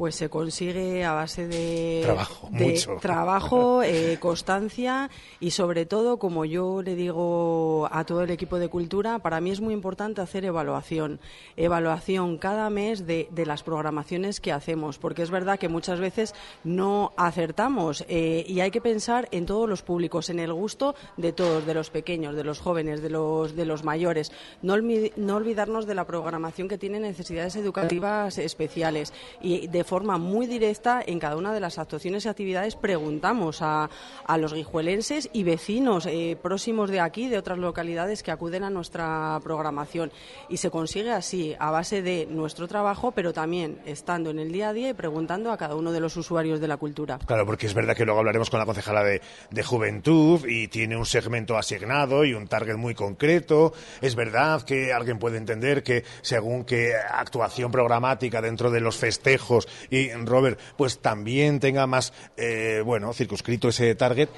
Pues 0.00 0.14
se 0.14 0.30
consigue 0.30 1.04
a 1.04 1.12
base 1.12 1.46
de 1.46 2.00
Trabajo, 2.02 2.48
de 2.52 2.66
mucho. 2.68 2.96
trabajo, 3.02 3.82
eh, 3.84 4.16
constancia 4.18 5.10
y 5.40 5.50
sobre 5.50 5.84
todo, 5.84 6.18
como 6.18 6.46
yo 6.46 6.80
le 6.80 6.94
digo 6.94 7.86
a 7.92 8.04
todo 8.04 8.22
el 8.22 8.30
equipo 8.30 8.58
de 8.58 8.68
cultura, 8.68 9.18
para 9.18 9.42
mí 9.42 9.50
es 9.50 9.60
muy 9.60 9.74
importante 9.74 10.22
hacer 10.22 10.46
evaluación, 10.46 11.20
evaluación 11.58 12.38
cada 12.38 12.70
mes 12.70 13.06
de, 13.06 13.28
de 13.30 13.44
las 13.44 13.62
programaciones 13.62 14.40
que 14.40 14.52
hacemos, 14.52 14.96
porque 14.96 15.20
es 15.20 15.30
verdad 15.30 15.58
que 15.58 15.68
muchas 15.68 16.00
veces 16.00 16.34
no 16.64 17.12
acertamos 17.18 18.02
eh, 18.08 18.46
y 18.48 18.60
hay 18.60 18.70
que 18.70 18.80
pensar 18.80 19.28
en 19.32 19.44
todos 19.44 19.68
los 19.68 19.82
públicos, 19.82 20.30
en 20.30 20.40
el 20.40 20.54
gusto 20.54 20.94
de 21.18 21.34
todos, 21.34 21.66
de 21.66 21.74
los 21.74 21.90
pequeños, 21.90 22.34
de 22.34 22.44
los 22.44 22.58
jóvenes, 22.58 23.02
de 23.02 23.10
los 23.10 23.54
de 23.54 23.66
los 23.66 23.84
mayores, 23.84 24.32
no, 24.62 24.78
no 24.78 25.36
olvidarnos 25.36 25.84
de 25.84 25.94
la 25.94 26.06
programación 26.06 26.68
que 26.68 26.78
tiene 26.78 27.00
necesidades 27.00 27.54
educativas 27.56 28.38
especiales 28.38 29.12
y 29.42 29.66
de 29.66 29.89
forma 29.90 30.18
muy 30.18 30.46
directa 30.46 31.02
en 31.04 31.18
cada 31.18 31.36
una 31.36 31.52
de 31.52 31.58
las 31.58 31.76
actuaciones 31.76 32.24
y 32.24 32.28
actividades 32.28 32.76
preguntamos 32.76 33.60
a, 33.60 33.90
a 34.24 34.38
los 34.38 34.54
guijuelenses 34.54 35.28
y 35.32 35.42
vecinos 35.42 36.06
eh, 36.06 36.38
próximos 36.40 36.90
de 36.90 37.00
aquí, 37.00 37.26
de 37.26 37.36
otras 37.36 37.58
localidades 37.58 38.22
que 38.22 38.30
acuden 38.30 38.62
a 38.62 38.70
nuestra 38.70 39.40
programación. 39.42 40.12
Y 40.48 40.58
se 40.58 40.70
consigue 40.70 41.10
así, 41.10 41.56
a 41.58 41.72
base 41.72 42.02
de 42.02 42.28
nuestro 42.30 42.68
trabajo, 42.68 43.10
pero 43.10 43.32
también 43.32 43.80
estando 43.84 44.30
en 44.30 44.38
el 44.38 44.52
día 44.52 44.68
a 44.68 44.72
día 44.72 44.90
y 44.90 44.94
preguntando 44.94 45.50
a 45.50 45.56
cada 45.56 45.74
uno 45.74 45.90
de 45.90 45.98
los 45.98 46.16
usuarios 46.16 46.60
de 46.60 46.68
la 46.68 46.76
cultura. 46.76 47.18
Claro, 47.26 47.44
porque 47.44 47.66
es 47.66 47.74
verdad 47.74 47.96
que 47.96 48.04
luego 48.04 48.20
hablaremos 48.20 48.48
con 48.48 48.60
la 48.60 48.66
concejala 48.66 49.02
de, 49.02 49.20
de 49.50 49.62
Juventud 49.64 50.46
y 50.46 50.68
tiene 50.68 50.96
un 50.96 51.04
segmento 51.04 51.58
asignado 51.58 52.24
y 52.24 52.32
un 52.32 52.46
target 52.46 52.76
muy 52.76 52.94
concreto. 52.94 53.72
Es 54.00 54.14
verdad 54.14 54.62
que 54.62 54.92
alguien 54.92 55.18
puede 55.18 55.36
entender 55.36 55.82
que 55.82 56.04
según 56.22 56.64
qué 56.64 56.94
actuación 56.94 57.72
programática 57.72 58.40
dentro 58.40 58.70
de 58.70 58.80
los 58.80 58.96
festejos 58.96 59.66
y 59.90 60.10
Robert, 60.12 60.58
pues 60.76 60.98
también 60.98 61.60
tenga 61.60 61.86
más, 61.86 62.12
eh, 62.36 62.82
bueno, 62.84 63.12
circunscrito 63.12 63.68
ese 63.68 63.94
target. 63.94 64.28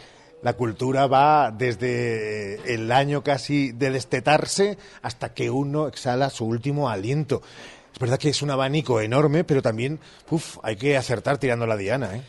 La 0.42 0.54
cultura 0.54 1.06
va 1.06 1.52
desde 1.56 2.74
el 2.74 2.90
año 2.90 3.22
casi 3.22 3.70
de 3.72 3.90
destetarse 3.90 4.76
hasta 5.00 5.34
que 5.34 5.50
uno 5.50 5.86
exhala 5.86 6.30
su 6.30 6.44
último 6.44 6.88
aliento. 6.88 7.42
Es 7.92 7.98
verdad 7.98 8.18
que 8.18 8.30
es 8.30 8.42
un 8.42 8.50
abanico 8.50 9.00
enorme, 9.00 9.44
pero 9.44 9.62
también 9.62 10.00
uf, 10.30 10.58
hay 10.62 10.76
que 10.76 10.96
acertar 10.96 11.38
tirando 11.38 11.66
la 11.66 11.76
diana. 11.76 12.16
¿eh? 12.16 12.22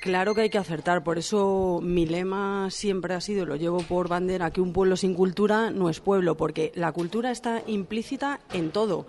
Claro 0.00 0.34
que 0.34 0.40
hay 0.40 0.48
que 0.48 0.56
acertar, 0.56 1.04
por 1.04 1.18
eso 1.18 1.80
mi 1.82 2.06
lema 2.06 2.70
siempre 2.70 3.12
ha 3.12 3.20
sido, 3.20 3.44
lo 3.44 3.56
llevo 3.56 3.80
por 3.80 4.08
bandera, 4.08 4.50
que 4.50 4.62
un 4.62 4.72
pueblo 4.72 4.96
sin 4.96 5.12
cultura 5.12 5.70
no 5.70 5.90
es 5.90 6.00
pueblo, 6.00 6.38
porque 6.38 6.72
la 6.74 6.90
cultura 6.90 7.30
está 7.30 7.62
implícita 7.66 8.40
en 8.54 8.70
todo. 8.70 9.06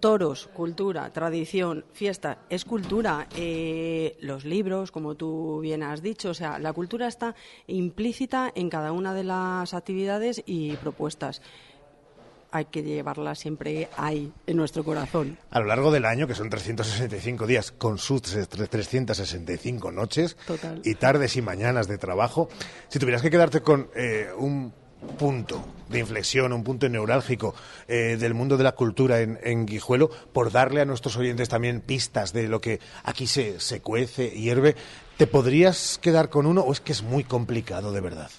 Toros, 0.00 0.48
cultura, 0.54 1.10
tradición, 1.10 1.84
fiesta, 1.92 2.38
es 2.48 2.64
cultura. 2.64 3.28
Eh, 3.36 4.16
los 4.20 4.46
libros, 4.46 4.90
como 4.90 5.16
tú 5.16 5.60
bien 5.60 5.82
has 5.82 6.00
dicho, 6.00 6.30
o 6.30 6.34
sea, 6.34 6.58
la 6.58 6.72
cultura 6.72 7.08
está 7.08 7.34
implícita 7.66 8.50
en 8.54 8.70
cada 8.70 8.92
una 8.92 9.12
de 9.12 9.24
las 9.24 9.74
actividades 9.74 10.42
y 10.46 10.76
propuestas. 10.76 11.42
Hay 12.52 12.66
que 12.66 12.82
llevarla 12.82 13.34
siempre 13.34 13.88
ahí, 13.96 14.32
en 14.46 14.56
nuestro 14.56 14.84
corazón. 14.84 15.38
A 15.50 15.60
lo 15.60 15.66
largo 15.66 15.90
del 15.90 16.04
año, 16.04 16.26
que 16.26 16.34
son 16.34 16.50
365 16.50 17.46
días, 17.46 17.72
con 17.72 17.98
sus 17.98 18.22
365 18.22 19.90
noches 19.90 20.36
Total. 20.46 20.80
y 20.84 20.94
tardes 20.94 21.36
y 21.36 21.42
mañanas 21.42 21.88
de 21.88 21.98
trabajo, 21.98 22.48
si 22.88 22.98
tuvieras 22.98 23.22
que 23.22 23.30
quedarte 23.30 23.62
con 23.62 23.88
eh, 23.96 24.28
un 24.36 24.72
punto 25.18 25.64
de 25.88 25.98
inflexión, 25.98 26.52
un 26.52 26.64
punto 26.64 26.88
neurálgico 26.88 27.54
eh, 27.88 28.16
del 28.18 28.34
mundo 28.34 28.56
de 28.56 28.64
la 28.64 28.72
cultura 28.72 29.20
en, 29.20 29.38
en 29.42 29.66
Guijuelo, 29.66 30.10
por 30.32 30.52
darle 30.52 30.80
a 30.80 30.84
nuestros 30.84 31.16
oyentes 31.16 31.48
también 31.48 31.80
pistas 31.80 32.32
de 32.32 32.48
lo 32.48 32.60
que 32.60 32.80
aquí 33.04 33.26
se, 33.26 33.60
se 33.60 33.80
cuece, 33.80 34.30
hierve, 34.30 34.76
¿te 35.16 35.26
podrías 35.26 35.98
quedar 36.00 36.30
con 36.30 36.46
uno 36.46 36.62
o 36.62 36.72
es 36.72 36.80
que 36.80 36.92
es 36.92 37.02
muy 37.02 37.24
complicado 37.24 37.92
de 37.92 38.00
verdad? 38.00 38.30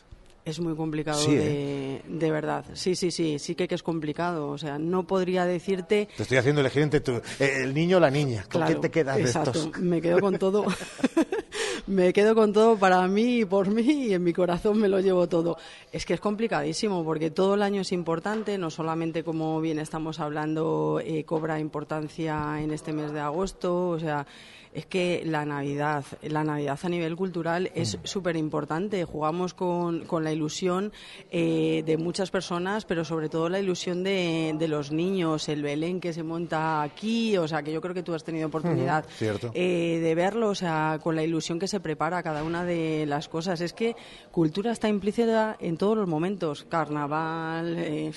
Es 0.45 0.59
muy 0.59 0.75
complicado, 0.75 1.17
Sí, 1.19 1.35
de, 1.35 2.01
de 2.05 2.31
verdad. 2.31 2.65
Sí, 2.73 2.95
sí, 2.95 3.11
sí, 3.11 3.39
sí 3.39 3.55
que, 3.55 3.65
que 3.67 3.75
es 3.75 3.83
complicado. 3.83 4.49
O 4.49 4.57
sea, 4.57 4.77
no 4.77 5.07
podría 5.07 5.45
decirte... 5.45 6.09
Te 6.17 6.23
estoy 6.23 6.37
haciendo 6.37 6.59
elegir 6.59 6.81
entre 6.81 6.99
tu- 6.99 7.13
eh, 7.39 7.61
el 7.63 7.73
niño 7.73 7.95
o 7.97 7.99
la 8.01 8.11
niña. 8.11 8.41
¿Con 8.43 8.61
Claro, 8.61 8.75
qué 8.81 8.89
te 8.89 8.91
quedas 8.91 9.15
de 9.17 9.23
estos? 9.23 9.77
Me 9.79 10.01
quedo 10.01 10.19
con 10.19 10.37
todo. 10.37 10.65
me 11.87 12.13
quedo 12.13 12.35
con 12.35 12.53
todo 12.53 12.77
para 12.77 13.07
mí 13.07 13.39
y 13.39 13.45
por 13.45 13.67
mí 13.69 13.81
y 14.07 14.13
en 14.13 14.23
mi 14.23 14.33
corazón 14.33 14.79
me 14.79 14.87
lo 14.89 14.99
llevo 14.99 15.27
todo. 15.27 15.57
Es 15.91 16.05
que 16.05 16.13
es 16.13 16.19
complicadísimo 16.19 17.03
porque 17.03 17.31
todo 17.31 17.55
el 17.55 17.61
año 17.61 17.81
es 17.81 17.91
importante, 17.91 18.57
no 18.57 18.69
solamente 18.69 19.23
como 19.23 19.59
bien 19.61 19.79
estamos 19.79 20.19
hablando 20.19 21.01
eh, 21.03 21.23
cobra 21.23 21.59
importancia 21.59 22.61
en 22.61 22.71
este 22.71 22.93
mes 22.93 23.11
de 23.11 23.19
agosto, 23.19 23.89
o 23.89 23.99
sea, 23.99 24.25
es 24.73 24.85
que 24.85 25.23
la 25.25 25.45
Navidad, 25.45 26.03
la 26.21 26.43
Navidad 26.43 26.79
a 26.81 26.89
nivel 26.89 27.15
cultural 27.15 27.71
es 27.75 27.97
súper 28.03 28.35
importante. 28.35 29.05
Jugamos 29.05 29.53
con, 29.53 30.05
con 30.05 30.23
la 30.23 30.31
ilusión 30.31 30.91
eh, 31.31 31.83
de 31.85 31.97
muchas 31.97 32.31
personas, 32.31 32.85
pero 32.85 33.05
sobre 33.05 33.29
todo 33.29 33.49
la 33.49 33.59
ilusión 33.59 34.03
de, 34.03 34.55
de 34.57 34.67
los 34.67 34.91
niños, 34.91 35.47
el 35.49 35.61
Belén 35.61 35.99
que 35.99 36.13
se 36.13 36.23
monta 36.23 36.81
aquí, 36.81 37.37
o 37.37 37.47
sea, 37.47 37.63
que 37.63 37.71
yo 37.71 37.81
creo 37.81 37.93
que 37.93 38.03
tú 38.03 38.13
has 38.13 38.23
tenido 38.23 38.47
oportunidad 38.47 39.05
eh, 39.53 39.99
de 40.01 40.15
verlo, 40.15 40.49
o 40.49 40.55
sea, 40.55 40.99
con 41.01 41.15
la 41.15 41.23
ilusión 41.23 41.59
que 41.59 41.67
se 41.67 41.79
prepara 41.79 42.23
cada 42.23 42.43
una 42.43 42.63
de 42.65 43.05
las 43.05 43.29
cosas. 43.29 43.61
Es 43.61 43.73
que 43.73 43.95
cultura 44.31 44.71
está 44.71 44.89
implícita 44.89 45.57
en 45.59 45.77
todos 45.77 45.97
los 45.97 46.07
momentos, 46.07 46.63
carnaval, 46.63 47.75
eh, 47.77 48.11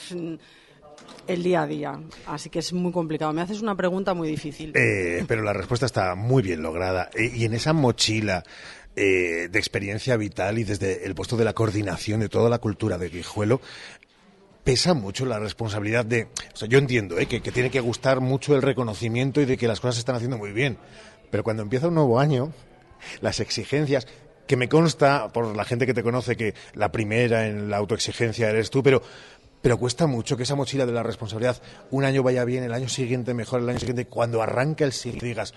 el 1.26 1.42
día 1.42 1.62
a 1.62 1.66
día. 1.66 2.00
Así 2.26 2.50
que 2.50 2.60
es 2.60 2.72
muy 2.72 2.92
complicado. 2.92 3.32
Me 3.32 3.42
haces 3.42 3.62
una 3.62 3.76
pregunta 3.76 4.14
muy 4.14 4.28
difícil. 4.28 4.72
Eh, 4.74 5.24
pero 5.26 5.42
la 5.42 5.52
respuesta 5.52 5.86
está 5.86 6.14
muy 6.14 6.42
bien 6.42 6.62
lograda. 6.62 7.10
Eh, 7.14 7.32
y 7.34 7.44
en 7.44 7.54
esa 7.54 7.72
mochila 7.72 8.44
eh, 8.98 9.48
de 9.50 9.58
experiencia 9.58 10.16
vital 10.16 10.58
y 10.58 10.64
desde 10.64 11.04
el 11.04 11.14
puesto 11.14 11.36
de 11.36 11.44
la 11.44 11.52
coordinación 11.52 12.20
de 12.20 12.30
toda 12.30 12.48
la 12.48 12.58
cultura 12.58 12.96
de 12.96 13.10
Guijuelo, 13.10 13.60
pesa 14.64 14.94
mucho 14.94 15.26
la 15.26 15.38
responsabilidad 15.38 16.06
de... 16.06 16.28
O 16.54 16.56
sea, 16.56 16.66
yo 16.66 16.78
entiendo 16.78 17.18
eh, 17.18 17.26
que, 17.26 17.42
que 17.42 17.52
tiene 17.52 17.70
que 17.70 17.80
gustar 17.80 18.20
mucho 18.20 18.56
el 18.56 18.62
reconocimiento 18.62 19.42
y 19.42 19.44
de 19.44 19.58
que 19.58 19.68
las 19.68 19.80
cosas 19.80 19.96
se 19.96 20.00
están 20.00 20.16
haciendo 20.16 20.38
muy 20.38 20.52
bien. 20.52 20.78
Pero 21.30 21.44
cuando 21.44 21.62
empieza 21.62 21.88
un 21.88 21.94
nuevo 21.94 22.18
año, 22.18 22.52
las 23.20 23.40
exigencias 23.40 24.06
que 24.46 24.56
me 24.56 24.68
consta 24.68 25.28
por 25.32 25.54
la 25.54 25.64
gente 25.64 25.86
que 25.86 25.94
te 25.94 26.02
conoce 26.02 26.36
que 26.36 26.54
la 26.74 26.90
primera 26.90 27.46
en 27.46 27.68
la 27.68 27.76
autoexigencia 27.76 28.48
eres 28.48 28.70
tú, 28.70 28.82
pero 28.82 29.02
pero 29.62 29.78
cuesta 29.78 30.06
mucho 30.06 30.36
que 30.36 30.44
esa 30.44 30.54
mochila 30.54 30.86
de 30.86 30.92
la 30.92 31.02
responsabilidad 31.02 31.60
un 31.90 32.04
año 32.04 32.22
vaya 32.22 32.44
bien, 32.44 32.64
el 32.64 32.72
año 32.72 32.88
siguiente 32.88 33.34
mejor, 33.34 33.60
el 33.60 33.68
año 33.68 33.78
siguiente 33.78 34.06
cuando 34.06 34.42
arranca 34.42 34.84
el 34.84 34.92
siguiente 34.92 35.26
digas, 35.26 35.54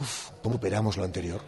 uff, 0.00 0.30
¿cómo 0.42 0.56
superamos 0.56 0.96
lo 0.96 1.04
anterior? 1.04 1.40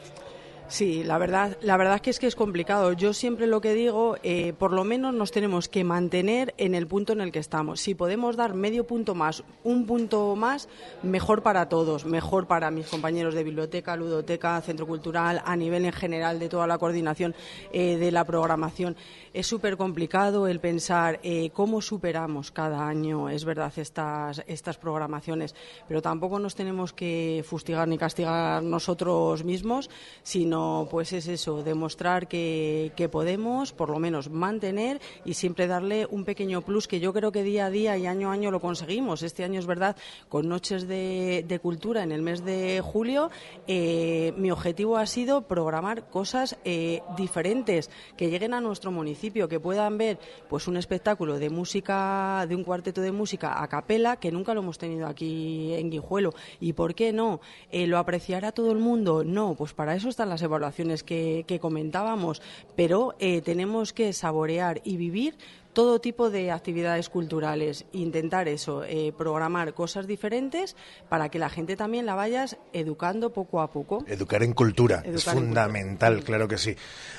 Sí, 0.68 1.04
la 1.04 1.16
verdad, 1.16 1.56
la 1.60 1.76
verdad 1.76 2.00
que 2.00 2.10
es 2.10 2.18
que 2.18 2.26
es 2.26 2.34
complicado. 2.34 2.92
Yo 2.92 3.12
siempre 3.12 3.46
lo 3.46 3.60
que 3.60 3.72
digo, 3.72 4.16
eh, 4.24 4.52
por 4.52 4.72
lo 4.72 4.82
menos 4.82 5.14
nos 5.14 5.30
tenemos 5.30 5.68
que 5.68 5.84
mantener 5.84 6.54
en 6.58 6.74
el 6.74 6.88
punto 6.88 7.12
en 7.12 7.20
el 7.20 7.30
que 7.30 7.38
estamos. 7.38 7.80
Si 7.80 7.94
podemos 7.94 8.36
dar 8.36 8.54
medio 8.54 8.84
punto 8.84 9.14
más, 9.14 9.44
un 9.62 9.86
punto 9.86 10.34
más, 10.34 10.68
mejor 11.04 11.42
para 11.42 11.68
todos, 11.68 12.04
mejor 12.04 12.48
para 12.48 12.72
mis 12.72 12.88
compañeros 12.88 13.34
de 13.34 13.44
biblioteca, 13.44 13.94
ludoteca, 13.94 14.60
centro 14.60 14.88
cultural, 14.88 15.40
a 15.44 15.54
nivel 15.54 15.84
en 15.84 15.92
general 15.92 16.40
de 16.40 16.48
toda 16.48 16.66
la 16.66 16.78
coordinación 16.78 17.36
eh, 17.72 17.96
de 17.96 18.10
la 18.10 18.24
programación. 18.24 18.96
Es 19.32 19.46
súper 19.46 19.76
complicado 19.76 20.48
el 20.48 20.58
pensar 20.58 21.20
eh, 21.22 21.50
cómo 21.50 21.80
superamos 21.80 22.50
cada 22.50 22.88
año, 22.88 23.28
es 23.28 23.44
verdad, 23.44 23.72
estas, 23.76 24.42
estas 24.48 24.78
programaciones, 24.78 25.54
pero 25.86 26.02
tampoco 26.02 26.40
nos 26.40 26.56
tenemos 26.56 26.92
que 26.92 27.44
fustigar 27.46 27.86
ni 27.86 27.98
castigar 27.98 28.64
nosotros 28.64 29.44
mismos, 29.44 29.90
sino 30.24 30.55
pues 30.90 31.12
es 31.12 31.28
eso, 31.28 31.62
demostrar 31.62 32.28
que, 32.28 32.92
podemos 33.11 33.72
por 33.72 33.90
lo 33.90 33.98
menos 33.98 34.30
mantener 34.30 35.00
y 35.24 35.34
siempre 35.34 35.66
darle 35.66 36.07
un 36.11 36.24
pequeño 36.24 36.62
plus 36.62 36.88
que 36.88 36.98
yo 37.00 37.12
creo 37.12 37.30
que 37.30 37.42
día 37.42 37.66
a 37.66 37.70
día 37.70 37.96
y 37.96 38.07
año 38.07 38.30
a 38.30 38.32
año 38.32 38.50
lo 38.50 38.61
conseguimos. 38.61 39.22
Este 39.22 39.44
año 39.44 39.61
es 39.61 39.66
verdad, 39.66 39.96
con 40.28 40.48
Noches 40.48 40.88
de, 40.88 41.44
de 41.46 41.59
Cultura 41.59 42.02
en 42.02 42.12
el 42.12 42.22
mes 42.22 42.44
de 42.44 42.80
julio, 42.82 43.30
eh, 43.66 44.32
mi 44.36 44.50
objetivo 44.50 44.96
ha 44.96 45.07
sido 45.07 45.42
programar 45.42 46.09
cosas 46.11 46.57
eh, 46.64 47.02
diferentes 47.16 47.90
que 48.16 48.30
lleguen 48.30 48.54
a 48.54 48.61
nuestro 48.61 48.90
municipio, 48.90 49.48
que 49.48 49.61
puedan 49.61 49.98
ver 49.98 50.18
pues 50.48 50.68
un 50.68 50.76
espectáculo 50.76 51.38
de 51.38 51.50
música, 51.50 52.44
de 52.48 52.54
un 52.54 52.64
cuarteto 52.64 53.00
de 53.00 53.12
música 53.12 53.62
a 53.62 53.68
capela, 53.68 54.16
que 54.16 54.32
nunca 54.32 54.54
lo 54.54 54.61
hemos 54.61 54.78
tenido 54.78 55.07
aquí 55.07 55.74
en 55.74 55.90
Guijuelo. 55.90 56.34
¿Y 56.61 56.72
por 56.72 56.94
qué 56.94 57.12
no? 57.12 57.40
Eh, 57.70 57.86
¿Lo 57.86 57.98
apreciará 57.98 58.52
todo 58.52 58.72
el 58.72 58.78
mundo? 58.78 59.24
No, 59.24 59.54
pues 59.54 59.72
para 59.72 59.94
eso 59.94 60.09
están 60.09 60.28
las 60.28 60.42
evaluaciones 60.47 61.03
que, 61.03 61.44
que 61.47 61.61
comentábamos, 61.61 62.40
pero 62.74 63.14
eh, 63.18 63.42
tenemos 63.42 63.92
que 63.92 64.12
saborear 64.12 64.80
y 64.84 64.97
vivir 64.97 65.36
todo 65.76 66.01
tipo 66.01 66.30
de 66.30 66.51
actividades 66.53 67.11
culturales, 67.11 67.84
intentar 67.92 68.49
eso, 68.49 68.82
eh, 68.84 69.12
programar 69.14 69.74
cosas 69.74 70.07
diferentes 70.07 70.74
para 71.11 71.28
que 71.28 71.38
la 71.38 71.51
gente 71.51 71.76
también 71.76 72.07
la 72.07 72.14
vayas 72.14 72.57
educando 72.72 73.28
poco 73.28 73.61
a 73.61 73.70
poco. 73.70 74.03
Educar 74.07 74.42
en 74.42 74.55
cultura 74.55 75.03
Educar 75.05 75.14
es 75.14 75.26
en 75.26 75.34
fundamental, 75.34 76.24
claro 76.24 76.49
que 76.49 76.57
sí. 76.57 76.76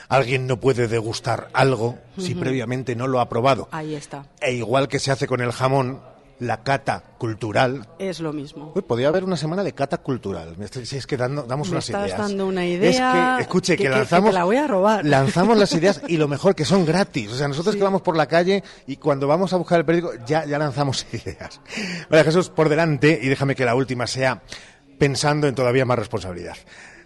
Alguien 0.09 0.47
no 0.47 0.59
puede 0.59 0.87
degustar 0.87 1.49
algo 1.53 1.99
si 2.17 2.33
previamente 2.33 2.95
no 2.95 3.05
lo 3.05 3.19
ha 3.19 3.29
probado. 3.29 3.67
Ahí 3.69 3.93
está, 3.93 4.25
E 4.41 4.53
igual 4.53 4.87
que 4.87 4.97
se 4.97 5.11
hace 5.11 5.27
con 5.27 5.41
el 5.41 5.51
jamón, 5.51 6.01
la 6.39 6.61
cata 6.63 7.03
cultural. 7.17 7.87
es 7.97 8.19
lo 8.19 8.31
mismo. 8.31 8.71
Uy, 8.75 8.81
podría 8.83 9.07
haber 9.07 9.23
una 9.23 9.37
semana 9.37 9.63
de 9.63 9.73
cata 9.73 9.97
cultural. 9.97 10.55
Si 10.83 10.97
es 10.97 11.07
que 11.07 11.17
dando- 11.17 11.43
damos 11.43 11.67
Me 11.69 11.73
unas 11.73 11.89
estás 11.89 12.05
ideas. 12.07 12.19
dando 12.19 12.45
una 12.47 12.63
Es 12.65 12.95
idea 12.95 13.33
que, 13.37 13.41
escuche, 13.43 13.73
que, 13.73 13.77
que- 13.77 13.83
que- 13.83 13.89
que 13.93 13.97
lanzamos. 13.97 14.29
te 14.29 14.33
la 14.35 14.43
voy 14.43 14.57
a 14.57 14.67
robar. 14.67 15.03
Lanzamos 15.05 15.57
las 15.57 15.73
ideas 15.73 16.01
y 16.07 16.17
lo 16.17 16.27
mejor 16.27 16.53
que 16.55 16.63
son 16.65 16.85
gratis. 16.85 17.31
O 17.31 17.35
sea, 17.35 17.47
nosotros 17.47 17.75
que 17.75 17.83
vamos 17.83 18.01
por 18.03 18.15
la 18.15 18.27
calle 18.27 18.63
y 18.85 18.97
cuando 18.97 19.27
vamos 19.27 19.51
a 19.53 19.57
buscar 19.57 19.79
el 19.79 19.85
periódico 19.85 20.23
ya, 20.27 20.45
ya 20.45 20.59
lanzamos 20.59 21.05
ideas. 21.13 21.59
María 22.09 22.23
Jesús, 22.23 22.49
por 22.49 22.69
delante, 22.69 23.19
y 23.21 23.27
déjame 23.27 23.55
que 23.55 23.65
la 23.65 23.73
última 23.75 24.05
sea 24.05 24.41
pensando 24.99 25.47
en 25.47 25.55
todavía 25.55 25.85
más 25.85 25.97
responsabilidad. 25.97 26.55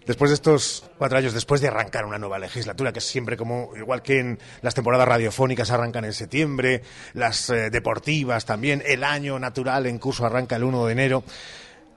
Después 0.06 0.32
de 0.32 0.36
estos 0.36 0.84
cuatro 0.98 1.20
años, 1.20 1.34
después 1.34 1.62
de 1.62 1.68
arrancar 1.68 2.06
una 2.06 2.18
nueva 2.18 2.40
legislatura, 2.40 2.92
que 2.92 3.00
es 3.00 3.06
siempre 3.06 3.38
como, 3.38 3.70
igual 3.78 4.02
que 4.02 4.20
en 4.20 4.40
las 4.62 4.74
temporadas 4.74 5.08
radiofónicas 5.08 5.70
arrancan 5.70 6.06
en 6.06 6.14
septiembre, 6.14 6.82
las 7.14 7.52
eh, 7.52 7.70
deportivas 7.70 8.46
también, 8.46 8.82
el 8.86 9.04
año 9.04 9.38
natural 9.38 9.86
en 9.86 10.00
curso 10.00 10.26
arranca 10.26 10.56
el 10.56 10.64
1 10.64 10.86
de 10.88 10.92
enero. 10.92 11.24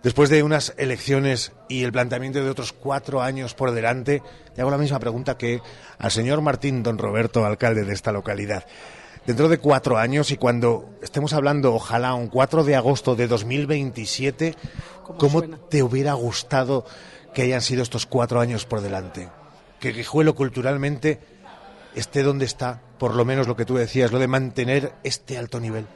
Después 0.02 0.28
de 0.28 0.42
unas 0.42 0.74
elecciones 0.76 1.52
y 1.66 1.82
el 1.82 1.92
planteamiento 1.92 2.44
de 2.44 2.50
otros 2.50 2.74
cuatro 2.74 3.22
años 3.22 3.54
por 3.54 3.70
delante, 3.70 4.22
le 4.54 4.60
hago 4.60 4.70
la 4.70 4.76
misma 4.76 5.00
pregunta 5.00 5.38
que 5.38 5.62
al 5.96 6.10
señor 6.10 6.42
Martín 6.42 6.82
Don 6.82 6.98
Roberto, 6.98 7.46
alcalde 7.46 7.84
de 7.84 7.94
esta 7.94 8.12
localidad. 8.12 8.66
Dentro 9.26 9.48
de 9.48 9.56
cuatro 9.56 9.96
años 9.96 10.30
y 10.30 10.36
cuando 10.36 10.90
estemos 11.00 11.32
hablando, 11.32 11.72
ojalá, 11.72 12.12
un 12.12 12.28
4 12.28 12.64
de 12.64 12.76
agosto 12.76 13.16
de 13.16 13.26
2027, 13.26 14.54
¿cómo, 15.18 15.42
te 15.70 15.82
hubiera 15.82 16.12
gustado 16.12 16.84
que 17.34 17.42
hayan 17.42 17.60
sido 17.60 17.82
estos 17.82 18.06
cuatro 18.06 18.40
años 18.40 18.64
por 18.64 18.80
delante? 18.80 19.28
Que 19.80 19.92
Guijuelo 19.92 20.34
culturalmente 20.34 21.20
esté 21.94 22.22
donde 22.22 22.44
está, 22.44 22.80
por 22.98 23.14
lo 23.14 23.24
menos 23.24 23.46
lo 23.46 23.56
que 23.56 23.64
tú 23.64 23.74
decías, 23.74 24.12
lo 24.12 24.18
de 24.18 24.28
mantener 24.28 24.92
este 25.02 25.36
alto 25.36 25.60
nivel. 25.60 25.86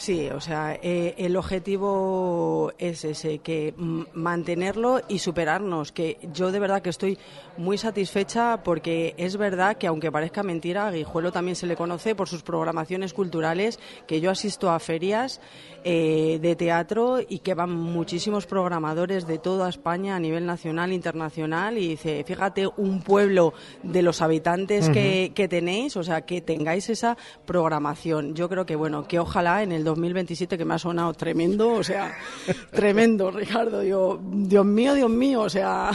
Sí, 0.00 0.30
o 0.30 0.40
sea, 0.40 0.78
eh, 0.82 1.14
el 1.18 1.36
objetivo 1.36 2.72
es 2.78 3.04
ese, 3.04 3.40
que 3.40 3.74
mantenerlo 3.76 5.02
y 5.08 5.18
superarnos, 5.18 5.92
que 5.92 6.16
yo 6.32 6.52
de 6.52 6.58
verdad 6.58 6.80
que 6.80 6.88
estoy 6.88 7.18
muy 7.58 7.76
satisfecha 7.76 8.62
porque 8.62 9.14
es 9.18 9.36
verdad 9.36 9.76
que 9.76 9.86
aunque 9.86 10.10
parezca 10.10 10.42
mentira, 10.42 10.86
a 10.86 10.90
Guijuelo 10.90 11.32
también 11.32 11.54
se 11.54 11.66
le 11.66 11.76
conoce 11.76 12.14
por 12.14 12.28
sus 12.28 12.42
programaciones 12.42 13.12
culturales, 13.12 13.78
que 14.06 14.22
yo 14.22 14.30
asisto 14.30 14.70
a 14.70 14.78
ferias 14.78 15.38
eh, 15.82 16.38
de 16.42 16.56
teatro 16.56 17.20
y 17.26 17.38
que 17.38 17.54
van 17.54 17.70
muchísimos 17.70 18.46
programadores 18.46 19.26
de 19.26 19.38
toda 19.38 19.68
España 19.68 20.16
a 20.16 20.20
nivel 20.20 20.44
nacional, 20.44 20.92
internacional 20.92 21.78
y 21.78 21.88
dice, 21.88 22.22
fíjate, 22.26 22.68
un 22.76 23.00
pueblo 23.00 23.54
de 23.82 24.02
los 24.02 24.20
habitantes 24.20 24.90
que, 24.90 25.32
que 25.34 25.48
tenéis, 25.48 25.96
o 25.96 26.02
sea, 26.02 26.22
que 26.22 26.42
tengáis 26.42 26.90
esa 26.90 27.16
programación. 27.46 28.34
Yo 28.34 28.48
creo 28.48 28.66
que, 28.66 28.76
bueno, 28.76 29.08
que 29.08 29.18
ojalá 29.18 29.62
en 29.62 29.72
el 29.72 29.84
2027, 29.84 30.58
que 30.58 30.64
me 30.66 30.74
ha 30.74 30.78
sonado 30.78 31.14
tremendo, 31.14 31.72
o 31.72 31.82
sea, 31.82 32.14
tremendo, 32.70 33.30
Ricardo, 33.30 33.82
yo, 33.82 34.20
Dios 34.22 34.66
mío, 34.66 34.92
Dios 34.94 35.10
mío, 35.10 35.40
o 35.40 35.48
sea... 35.48 35.90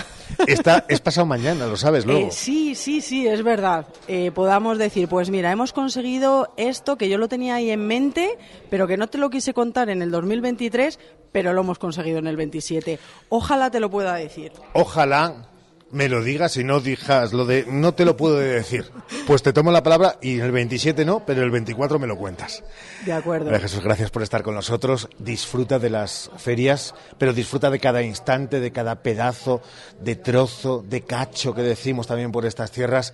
Está, 0.48 0.86
es 0.88 1.00
pasado 1.00 1.28
mañana, 1.28 1.68
lo 1.68 1.78
sabes 1.78 2.06
luego. 2.08 2.28
Eh, 2.28 2.32
sí, 2.32 2.74
sí, 2.74 3.02
sí, 3.02 3.28
es 3.28 3.44
verdad. 3.44 3.86
Eh, 4.08 4.32
podamos 4.34 4.80
decir, 4.80 5.08
pues 5.08 5.30
mira, 5.30 5.52
hemos 5.52 5.74
conseguido 5.74 6.52
esto 6.58 6.98
que 6.98 7.08
yo 7.08 7.20
lo 7.20 7.28
tenía 7.28 7.56
ahí 7.56 7.70
en 7.70 7.86
mente, 7.86 8.38
pero 8.70 8.88
que 8.88 8.98
no 8.98 9.08
te 9.08 9.20
lo 9.20 9.30
quise 9.30 9.54
contar 9.54 9.75
en 9.84 10.02
el 10.02 10.12
2023, 10.12 11.00
pero 11.32 11.54
lo 11.54 11.62
hemos 11.62 11.80
conseguido 11.80 12.20
en 12.20 12.28
el 12.28 12.38
27. 12.38 13.00
Ojalá 13.30 13.70
te 13.70 13.80
lo 13.80 13.90
pueda 13.90 14.16
decir. 14.16 14.52
Ojalá 14.74 15.50
me 15.92 16.10
lo 16.10 16.24
digas 16.24 16.58
y 16.58 16.64
no 16.64 16.80
digas 16.80 17.32
lo 17.32 17.46
de 17.46 17.66
no 17.68 17.94
te 17.94 18.06
lo 18.06 18.18
puedo 18.18 18.38
decir. 18.38 18.92
Pues 19.28 19.44
te 19.44 19.54
tomo 19.54 19.72
la 19.72 19.84
palabra 19.84 20.18
y 20.22 20.40
el 20.40 20.52
27 20.52 21.06
no, 21.06 21.26
pero 21.26 21.44
el 21.44 21.52
24 21.52 22.00
me 22.00 22.08
lo 22.08 22.18
cuentas. 22.18 22.64
De 23.06 23.14
acuerdo. 23.14 23.46
María 23.46 23.62
Jesús, 23.62 23.84
gracias 23.84 24.12
por 24.12 24.24
estar 24.24 24.44
con 24.44 24.56
nosotros. 24.56 25.10
Disfruta 25.20 25.80
de 25.80 25.90
las 25.90 26.32
ferias, 26.38 26.96
pero 27.18 27.34
disfruta 27.34 27.70
de 27.70 27.80
cada 27.80 28.02
instante, 28.02 28.60
de 28.60 28.72
cada 28.72 29.04
pedazo, 29.04 29.62
de 30.00 30.16
trozo, 30.16 30.84
de 30.88 31.02
cacho 31.02 31.54
que 31.54 31.62
decimos 31.62 32.08
también 32.08 32.32
por 32.32 32.46
estas 32.46 32.72
tierras 32.72 33.14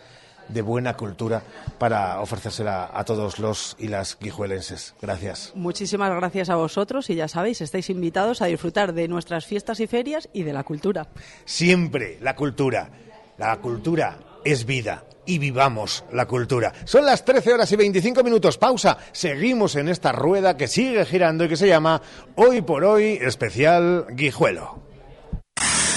de 0.53 0.61
buena 0.61 0.95
cultura 0.95 1.43
para 1.77 2.21
ofrecérsela 2.21 2.89
a 2.93 3.03
todos 3.03 3.39
los 3.39 3.75
y 3.79 3.87
las 3.87 4.17
guijuelenses. 4.19 4.95
Gracias. 5.01 5.51
Muchísimas 5.55 6.13
gracias 6.15 6.49
a 6.49 6.55
vosotros 6.55 7.09
y 7.09 7.15
ya 7.15 7.27
sabéis, 7.27 7.61
estáis 7.61 7.89
invitados 7.89 8.41
a 8.41 8.45
disfrutar 8.45 8.93
de 8.93 9.07
nuestras 9.07 9.45
fiestas 9.45 9.79
y 9.79 9.87
ferias 9.87 10.29
y 10.33 10.43
de 10.43 10.53
la 10.53 10.63
cultura. 10.63 11.07
Siempre 11.45 12.17
la 12.21 12.35
cultura. 12.35 12.89
La 13.37 13.57
cultura 13.57 14.19
es 14.43 14.65
vida 14.65 15.05
y 15.25 15.39
vivamos 15.39 16.03
la 16.11 16.27
cultura. 16.27 16.73
Son 16.85 17.05
las 17.05 17.23
13 17.23 17.53
horas 17.53 17.71
y 17.71 17.75
25 17.75 18.23
minutos. 18.23 18.57
Pausa. 18.57 18.97
Seguimos 19.11 19.75
en 19.75 19.89
esta 19.89 20.11
rueda 20.11 20.57
que 20.57 20.67
sigue 20.67 21.05
girando 21.05 21.45
y 21.45 21.49
que 21.49 21.57
se 21.57 21.67
llama 21.67 22.01
Hoy 22.35 22.61
por 22.61 22.83
Hoy 22.83 23.17
Especial 23.21 24.07
Guijuelo. 24.11 24.90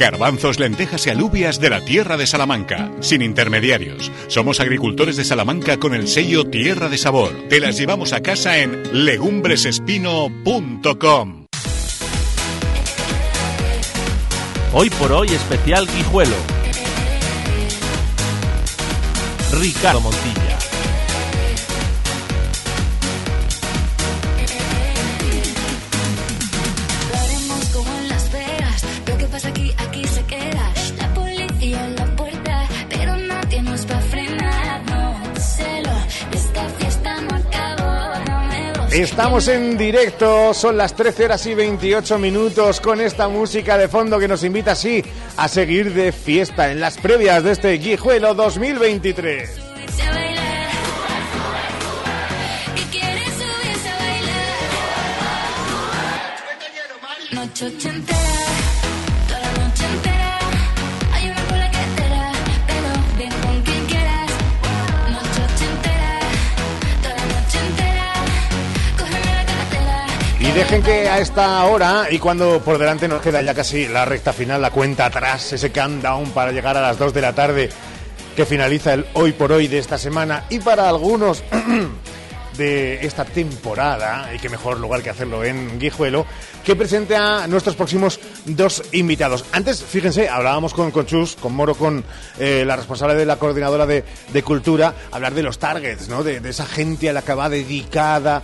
Garbanzos, 0.00 0.58
lentejas 0.58 1.06
y 1.06 1.10
alubias 1.10 1.60
de 1.60 1.68
la 1.68 1.84
tierra 1.84 2.16
de 2.16 2.26
Salamanca, 2.26 2.90
sin 3.00 3.20
intermediarios. 3.20 4.10
Somos 4.28 4.58
agricultores 4.58 5.16
de 5.16 5.26
Salamanca 5.26 5.76
con 5.76 5.94
el 5.94 6.08
sello 6.08 6.46
Tierra 6.46 6.88
de 6.88 6.96
Sabor. 6.96 7.34
Te 7.50 7.60
las 7.60 7.76
llevamos 7.76 8.14
a 8.14 8.22
casa 8.22 8.56
en 8.58 9.04
legumbresespino.com. 9.04 11.44
Hoy 14.72 14.88
por 14.88 15.12
hoy 15.12 15.28
especial 15.28 15.86
Guijuelo. 15.86 16.36
Ricardo 19.52 20.00
Montilla. 20.00 20.49
Estamos. 38.92 39.46
En 39.48 39.78
directo, 39.78 40.52
son 40.52 40.76
las 40.76 40.94
13 40.94 41.26
horas 41.26 41.46
y 41.46 41.54
28 41.54 42.18
minutos 42.18 42.80
con 42.80 43.00
esta 43.00 43.28
música 43.28 43.78
de 43.78 43.88
fondo 43.88 44.18
que 44.18 44.26
nos 44.26 44.42
invita 44.42 44.72
así 44.72 45.04
a 45.36 45.48
seguir 45.48 45.94
de 45.94 46.12
fiesta 46.12 46.72
en 46.72 46.80
las 46.80 46.98
previas 46.98 47.44
de 47.44 47.52
este 47.52 47.72
Guijuelo 47.74 48.34
2023. 48.34 49.70
subirse 57.60 58.29
Y 70.50 70.52
dejen 70.52 70.82
que 70.82 71.08
a 71.08 71.20
esta 71.20 71.64
hora, 71.66 72.08
y 72.10 72.18
cuando 72.18 72.60
por 72.60 72.76
delante 72.76 73.06
nos 73.06 73.22
queda 73.22 73.40
ya 73.40 73.54
casi 73.54 73.86
la 73.86 74.04
recta 74.04 74.32
final, 74.32 74.60
la 74.60 74.72
cuenta 74.72 75.06
atrás, 75.06 75.52
ese 75.52 75.70
countdown 75.70 76.32
para 76.32 76.50
llegar 76.50 76.76
a 76.76 76.80
las 76.80 76.98
2 76.98 77.14
de 77.14 77.20
la 77.20 77.32
tarde, 77.32 77.70
que 78.34 78.44
finaliza 78.44 78.94
el 78.94 79.06
hoy 79.12 79.30
por 79.30 79.52
hoy 79.52 79.68
de 79.68 79.78
esta 79.78 79.96
semana, 79.96 80.46
y 80.50 80.58
para 80.58 80.88
algunos 80.88 81.44
de 82.58 83.06
esta 83.06 83.24
temporada, 83.24 84.28
y 84.34 84.40
qué 84.40 84.48
mejor 84.48 84.80
lugar 84.80 85.04
que 85.04 85.10
hacerlo 85.10 85.44
en 85.44 85.78
Guijuelo, 85.78 86.26
que 86.64 86.74
presente 86.74 87.14
a 87.14 87.46
nuestros 87.46 87.76
próximos 87.76 88.18
dos 88.44 88.82
invitados. 88.90 89.44
Antes, 89.52 89.84
fíjense, 89.84 90.28
hablábamos 90.28 90.74
con, 90.74 90.90
con 90.90 91.06
Chus, 91.06 91.36
con 91.36 91.54
Moro, 91.54 91.76
con 91.76 92.02
eh, 92.40 92.64
la 92.66 92.74
responsable 92.74 93.14
de 93.14 93.24
la 93.24 93.36
coordinadora 93.36 93.86
de, 93.86 94.02
de 94.32 94.42
cultura, 94.42 94.94
hablar 95.12 95.32
de 95.32 95.44
los 95.44 95.60
targets, 95.60 96.08
¿no? 96.08 96.24
De, 96.24 96.40
de 96.40 96.50
esa 96.50 96.66
gente 96.66 97.08
a 97.08 97.12
la 97.12 97.22
que 97.22 97.34
va 97.34 97.48
dedicada 97.48 98.42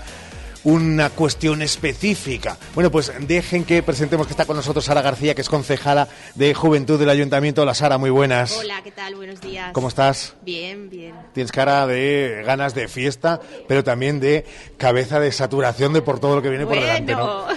una 0.67 1.11
cuestión 1.11 1.63
específica. 1.63 2.59
Bueno, 2.75 2.91
pues 2.91 3.13
dejen 3.21 3.65
que 3.65 3.85
presentemos 3.85 4.27
que 4.27 4.33
está 4.33 4.47
con 4.47 4.57
nosotros 4.57 4.85
Sara 4.85 5.01
García, 5.01 5.33
que 5.37 5.41
es 5.43 5.49
concejala 5.49 6.09
de 6.35 6.55
Juventud 6.55 6.99
del 6.99 7.09
Ayuntamiento. 7.09 7.63
Hola 7.63 7.73
Sara, 7.73 7.99
muy 7.99 8.11
buenas. 8.11 8.51
Hola, 8.57 8.81
¿qué 8.83 8.91
tal? 8.91 9.15
Buenos 9.15 9.41
días. 9.41 9.71
¿Cómo 9.73 9.87
estás? 9.87 10.35
Bien, 10.43 10.91
bien. 10.91 11.15
Tienes 11.35 11.53
cara 11.53 11.87
de 11.87 12.43
ganas 12.45 12.75
de 12.75 12.89
fiesta, 12.89 13.41
pero 13.69 13.85
también 13.85 14.19
de 14.19 14.45
cabeza 14.77 15.21
de 15.21 15.31
saturación 15.31 15.93
de 15.93 16.03
por 16.03 16.19
todo 16.19 16.35
lo 16.35 16.43
que 16.43 16.51
viene 16.51 16.67
por 16.67 16.75
delante, 16.81 17.15
¿no? 17.15 17.47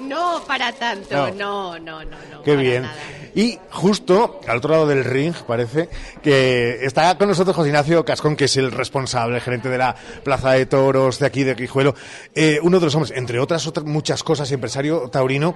No 0.00 0.42
para 0.46 0.72
tanto, 0.72 1.08
No. 1.32 1.32
no, 1.32 1.78
no, 1.78 2.04
no, 2.04 2.16
no. 2.30 2.42
Qué 2.42 2.54
bien. 2.54 2.82
nada. 2.82 2.94
Y 3.36 3.58
justo 3.70 4.40
al 4.48 4.56
otro 4.56 4.70
lado 4.70 4.86
del 4.86 5.04
ring, 5.04 5.34
parece, 5.46 5.90
que 6.22 6.78
está 6.86 7.18
con 7.18 7.28
nosotros 7.28 7.54
José 7.54 7.68
Ignacio 7.68 8.02
Cascón, 8.02 8.34
que 8.34 8.46
es 8.46 8.56
el 8.56 8.72
responsable, 8.72 9.36
el 9.36 9.42
gerente 9.42 9.68
de 9.68 9.76
la 9.76 9.94
Plaza 10.24 10.52
de 10.52 10.64
Toros 10.64 11.18
de 11.18 11.26
aquí 11.26 11.44
de 11.44 11.54
Guijuelo. 11.54 11.94
Eh, 12.34 12.58
uno 12.62 12.80
de 12.80 12.86
los 12.86 12.94
hombres, 12.94 13.12
entre 13.14 13.38
otras, 13.38 13.66
otras 13.66 13.84
muchas 13.84 14.22
cosas, 14.22 14.50
empresario 14.52 15.10
taurino. 15.10 15.54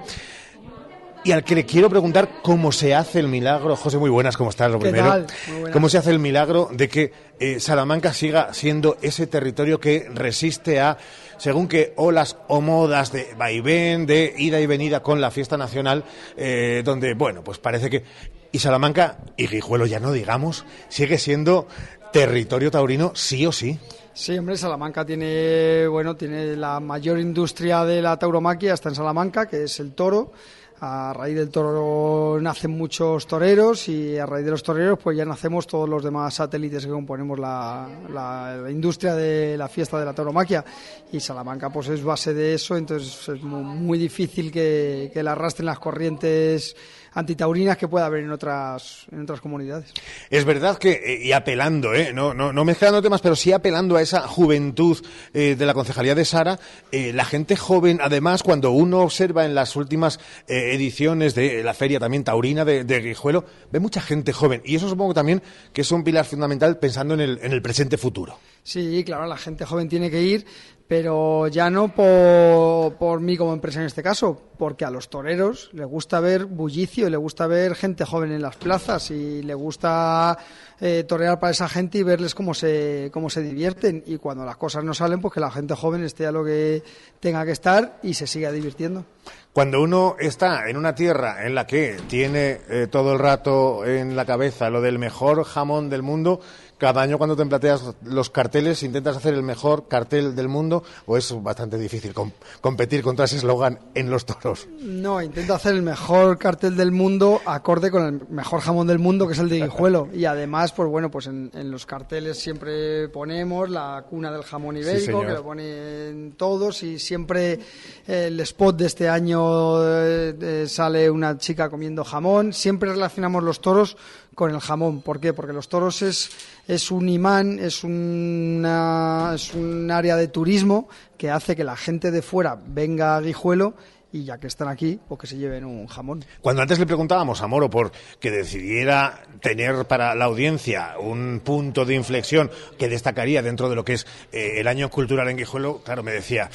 Y 1.23 1.31
al 1.31 1.43
que 1.43 1.55
le 1.55 1.65
quiero 1.65 1.89
preguntar 1.89 2.29
cómo 2.43 2.71
se 2.71 2.93
hace 2.93 3.19
el 3.19 3.27
milagro, 3.27 3.75
José, 3.75 3.97
muy 3.97 4.11
buenas, 4.11 4.37
¿cómo 4.37 4.51
estás? 4.51 4.71
Lo 4.71 4.77
¿Qué 4.77 4.91
primero. 4.91 5.07
tal? 5.07 5.27
Muy 5.47 5.55
buenas. 5.61 5.73
¿Cómo 5.73 5.89
se 5.89 5.97
hace 5.97 6.11
el 6.11 6.19
milagro 6.19 6.69
de 6.71 6.87
que 6.87 7.13
eh, 7.39 7.59
Salamanca 7.59 8.13
siga 8.13 8.53
siendo 8.53 8.97
ese 9.01 9.25
territorio 9.25 9.79
que 9.79 10.07
resiste 10.13 10.79
a, 10.79 10.99
según 11.41 11.67
que 11.67 11.93
olas 11.95 12.37
o 12.49 12.61
modas 12.61 13.11
de 13.11 13.33
vaivén, 13.35 14.05
de 14.05 14.31
ida 14.37 14.59
y 14.59 14.67
venida 14.67 15.01
con 15.01 15.19
la 15.19 15.31
fiesta 15.31 15.57
nacional, 15.57 16.03
eh, 16.37 16.83
donde, 16.85 17.15
bueno, 17.15 17.43
pues 17.43 17.57
parece 17.57 17.89
que. 17.89 18.03
Y 18.51 18.59
Salamanca, 18.59 19.17
y 19.37 19.47
Guijuelo 19.47 19.87
ya 19.87 19.99
no 19.99 20.11
digamos, 20.11 20.65
sigue 20.87 21.17
siendo 21.17 21.67
territorio 22.13 22.69
taurino 22.69 23.13
sí 23.15 23.47
o 23.47 23.51
sí. 23.51 23.79
Sí, 24.13 24.37
hombre, 24.37 24.55
Salamanca 24.55 25.03
tiene, 25.03 25.87
bueno, 25.87 26.15
tiene 26.15 26.55
la 26.55 26.79
mayor 26.79 27.17
industria 27.17 27.85
de 27.85 28.03
la 28.03 28.19
tauromaquia, 28.19 28.75
está 28.75 28.89
en 28.89 28.95
Salamanca, 28.95 29.47
que 29.47 29.63
es 29.63 29.79
el 29.79 29.93
toro. 29.93 30.33
A 30.83 31.13
raíz 31.13 31.35
del 31.35 31.49
toro 31.51 32.39
nacen 32.41 32.71
muchos 32.71 33.27
toreros 33.27 33.87
y 33.87 34.17
a 34.17 34.25
raíz 34.25 34.43
de 34.45 34.49
los 34.49 34.63
toreros 34.63 34.97
pues 34.97 35.15
ya 35.15 35.23
nacemos 35.25 35.67
todos 35.67 35.87
los 35.87 36.03
demás 36.03 36.33
satélites 36.33 36.85
que 36.87 36.91
componemos 36.91 37.37
la, 37.37 37.87
la- 38.11 38.71
industria 38.71 39.13
de 39.13 39.57
la 39.59 39.67
fiesta 39.67 39.99
de 39.99 40.05
la 40.05 40.13
tauromaquia. 40.13 40.65
Y 41.11 41.19
Salamanca 41.19 41.69
pues 41.69 41.87
es 41.89 42.03
base 42.03 42.33
de 42.33 42.55
eso, 42.55 42.75
entonces 42.75 43.29
es 43.29 43.43
mu- 43.43 43.61
muy, 43.63 43.99
difícil 43.99 44.51
que, 44.51 45.11
que 45.13 45.21
la 45.21 45.33
arrastren 45.33 45.67
las 45.67 45.77
corrientes 45.77 46.75
antitaurinas 47.13 47.77
que 47.77 47.87
pueda 47.87 48.05
haber 48.05 48.23
en 48.23 48.31
otras, 48.31 49.05
en 49.11 49.21
otras 49.21 49.41
comunidades. 49.41 49.91
Es 50.29 50.45
verdad 50.45 50.77
que, 50.77 50.91
eh, 50.91 51.19
y 51.23 51.31
apelando, 51.33 51.93
¿eh? 51.93 52.13
no, 52.13 52.33
no, 52.33 52.53
no 52.53 52.65
mezclando 52.65 53.01
temas, 53.01 53.21
pero 53.21 53.35
sí 53.35 53.51
apelando 53.51 53.97
a 53.97 54.01
esa 54.01 54.27
juventud 54.27 54.97
eh, 55.33 55.55
de 55.55 55.65
la 55.65 55.73
concejalía 55.73 56.15
de 56.15 56.25
Sara, 56.25 56.59
eh, 56.91 57.11
la 57.13 57.25
gente 57.25 57.55
joven, 57.55 57.99
además, 58.01 58.43
cuando 58.43 58.71
uno 58.71 59.01
observa 59.01 59.45
en 59.45 59.55
las 59.55 59.75
últimas 59.75 60.19
ediciones 60.47 61.35
de 61.35 61.63
la 61.63 61.73
feria 61.73 61.99
también 61.99 62.23
taurina 62.23 62.65
de, 62.65 62.83
de 62.83 62.99
Guijuelo, 63.01 63.45
ve 63.71 63.79
mucha 63.79 64.01
gente 64.01 64.33
joven. 64.33 64.61
Y 64.65 64.75
eso 64.75 64.89
supongo 64.89 65.13
también 65.13 65.41
que 65.73 65.81
es 65.81 65.91
un 65.91 66.03
pilar 66.03 66.25
fundamental 66.25 66.77
pensando 66.79 67.13
en 67.13 67.21
el, 67.21 67.39
en 67.41 67.51
el 67.51 67.61
presente 67.61 67.97
futuro. 67.97 68.37
Sí, 68.63 69.03
claro, 69.03 69.25
la 69.25 69.37
gente 69.37 69.65
joven 69.65 69.89
tiene 69.89 70.11
que 70.11 70.21
ir, 70.21 70.45
pero 70.91 71.47
ya 71.47 71.69
no 71.69 71.87
por, 71.95 72.95
por 72.95 73.21
mí 73.21 73.37
como 73.37 73.53
empresa 73.53 73.79
en 73.79 73.85
este 73.85 74.03
caso, 74.03 74.51
porque 74.57 74.83
a 74.83 74.91
los 74.91 75.09
toreros 75.09 75.69
les 75.71 75.87
gusta 75.87 76.19
ver 76.19 76.43
bullicio, 76.43 77.09
le 77.09 77.15
gusta 77.15 77.47
ver 77.47 77.75
gente 77.75 78.03
joven 78.03 78.33
en 78.33 78.41
las 78.41 78.57
plazas 78.57 79.09
y 79.09 79.41
le 79.41 79.53
gusta 79.53 80.37
eh, 80.81 81.05
torear 81.07 81.39
para 81.39 81.51
esa 81.51 81.69
gente 81.69 81.99
y 81.99 82.03
verles 82.03 82.35
cómo 82.35 82.53
se, 82.53 83.09
cómo 83.13 83.29
se 83.29 83.41
divierten. 83.41 84.03
Y 84.07 84.17
cuando 84.17 84.43
las 84.43 84.57
cosas 84.57 84.83
no 84.83 84.93
salen, 84.93 85.21
pues 85.21 85.33
que 85.33 85.39
la 85.39 85.51
gente 85.51 85.75
joven 85.75 86.03
esté 86.03 86.25
a 86.25 86.31
lo 86.31 86.43
que 86.43 86.83
tenga 87.19 87.45
que 87.45 87.51
estar 87.51 87.99
y 88.03 88.15
se 88.15 88.27
siga 88.27 88.51
divirtiendo. 88.51 89.05
Cuando 89.53 89.81
uno 89.81 90.15
está 90.19 90.69
en 90.69 90.77
una 90.77 90.95
tierra 90.95 91.45
en 91.45 91.55
la 91.55 91.67
que 91.67 91.97
tiene 92.07 92.61
eh, 92.69 92.87
todo 92.89 93.13
el 93.13 93.19
rato 93.19 93.85
en 93.85 94.15
la 94.15 94.25
cabeza 94.25 94.69
lo 94.69 94.81
del 94.81 94.97
mejor 94.97 95.43
jamón 95.43 95.89
del 95.89 96.01
mundo, 96.03 96.39
cada 96.77 97.01
año 97.01 97.17
cuando 97.19 97.35
te 97.35 97.45
planteas 97.45 97.93
los 98.05 98.29
carteles, 98.31 98.81
intentas 98.81 99.17
hacer 99.17 99.33
el 99.35 99.43
mejor 99.43 99.87
cartel 99.89 100.35
del 100.35 100.47
mundo 100.47 100.83
o 101.05 101.15
es 101.17 101.31
bastante 101.43 101.77
difícil 101.77 102.13
com- 102.13 102.31
competir 102.61 103.03
contra 103.03 103.25
ese 103.25 103.35
eslogan 103.35 103.77
en 103.93 104.09
los 104.09 104.25
toros. 104.25 104.67
No, 104.79 105.21
intento 105.21 105.53
hacer 105.53 105.75
el 105.75 105.81
mejor 105.83 106.39
cartel 106.39 106.75
del 106.77 106.91
mundo 106.91 107.39
acorde 107.45 107.91
con 107.91 108.05
el 108.05 108.21
mejor 108.29 108.61
jamón 108.61 108.87
del 108.87 108.97
mundo, 108.99 109.27
que 109.27 109.33
es 109.33 109.39
el 109.39 109.49
de 109.49 109.59
Guijuelo. 109.63 110.07
Y 110.13 110.25
además, 110.25 110.70
pues 110.71 110.89
bueno, 110.89 111.09
pues 111.11 111.27
en, 111.27 111.51
en 111.53 111.69
los 111.71 111.85
carteles 111.85 112.39
siempre 112.39 113.09
ponemos 113.09 113.69
la 113.69 114.05
cuna 114.09 114.31
del 114.31 114.43
jamón 114.43 114.77
ibérico, 114.77 115.21
que 115.21 115.33
lo 115.33 115.43
ponen 115.43 116.33
todos, 116.37 116.83
y 116.83 116.99
siempre 116.99 117.59
eh, 118.07 118.25
el 118.27 118.39
spot 118.39 118.77
de 118.77 118.87
este 118.87 119.09
año 119.09 119.83
eh, 119.83 120.35
eh, 120.39 120.65
sale 120.67 121.09
una 121.09 121.37
chica 121.37 121.69
comiendo 121.69 122.03
jamón. 122.03 122.53
Siempre 122.53 122.91
relacionamos 122.91 123.43
los 123.43 123.61
toros 123.61 123.97
con 124.35 124.51
el 124.51 124.59
jamón. 124.59 125.01
¿Por 125.01 125.19
qué? 125.19 125.33
Porque 125.33 125.53
los 125.53 125.69
toros 125.69 126.01
es, 126.01 126.29
es 126.67 126.91
un 126.91 127.09
imán, 127.09 127.59
es, 127.59 127.83
una, 127.83 129.31
es 129.35 129.53
un 129.53 129.91
área 129.91 130.15
de 130.15 130.27
turismo 130.27 130.89
que 131.17 131.29
hace 131.29 131.55
que 131.55 131.63
la 131.63 131.75
gente 131.75 132.11
de 132.11 132.21
fuera 132.21 132.57
venga 132.65 133.15
a 133.15 133.21
Guijuelo 133.21 133.73
y 134.11 134.23
ya 134.23 134.37
que 134.37 134.47
están 134.47 134.67
aquí, 134.67 134.99
pues 135.07 135.21
que 135.21 135.27
se 135.27 135.37
lleven 135.37 135.65
un 135.65 135.87
jamón. 135.87 136.23
Cuando 136.41 136.61
antes 136.61 136.79
le 136.79 136.85
preguntábamos 136.85 137.41
a 137.41 137.47
Moro 137.47 137.69
por 137.69 137.91
que 138.19 138.31
decidiera 138.31 139.23
tener 139.41 139.85
para 139.85 140.15
la 140.15 140.25
audiencia 140.25 140.95
un 140.99 141.41
punto 141.43 141.85
de 141.85 141.95
inflexión 141.95 142.51
que 142.77 142.89
destacaría 142.89 143.41
dentro 143.41 143.69
de 143.69 143.75
lo 143.75 143.85
que 143.85 143.93
es 143.93 144.07
eh, 144.31 144.59
el 144.59 144.67
año 144.67 144.89
cultural 144.89 145.29
en 145.29 145.37
Guijuelo, 145.37 145.81
claro, 145.83 146.03
me 146.03 146.11
decía, 146.11 146.49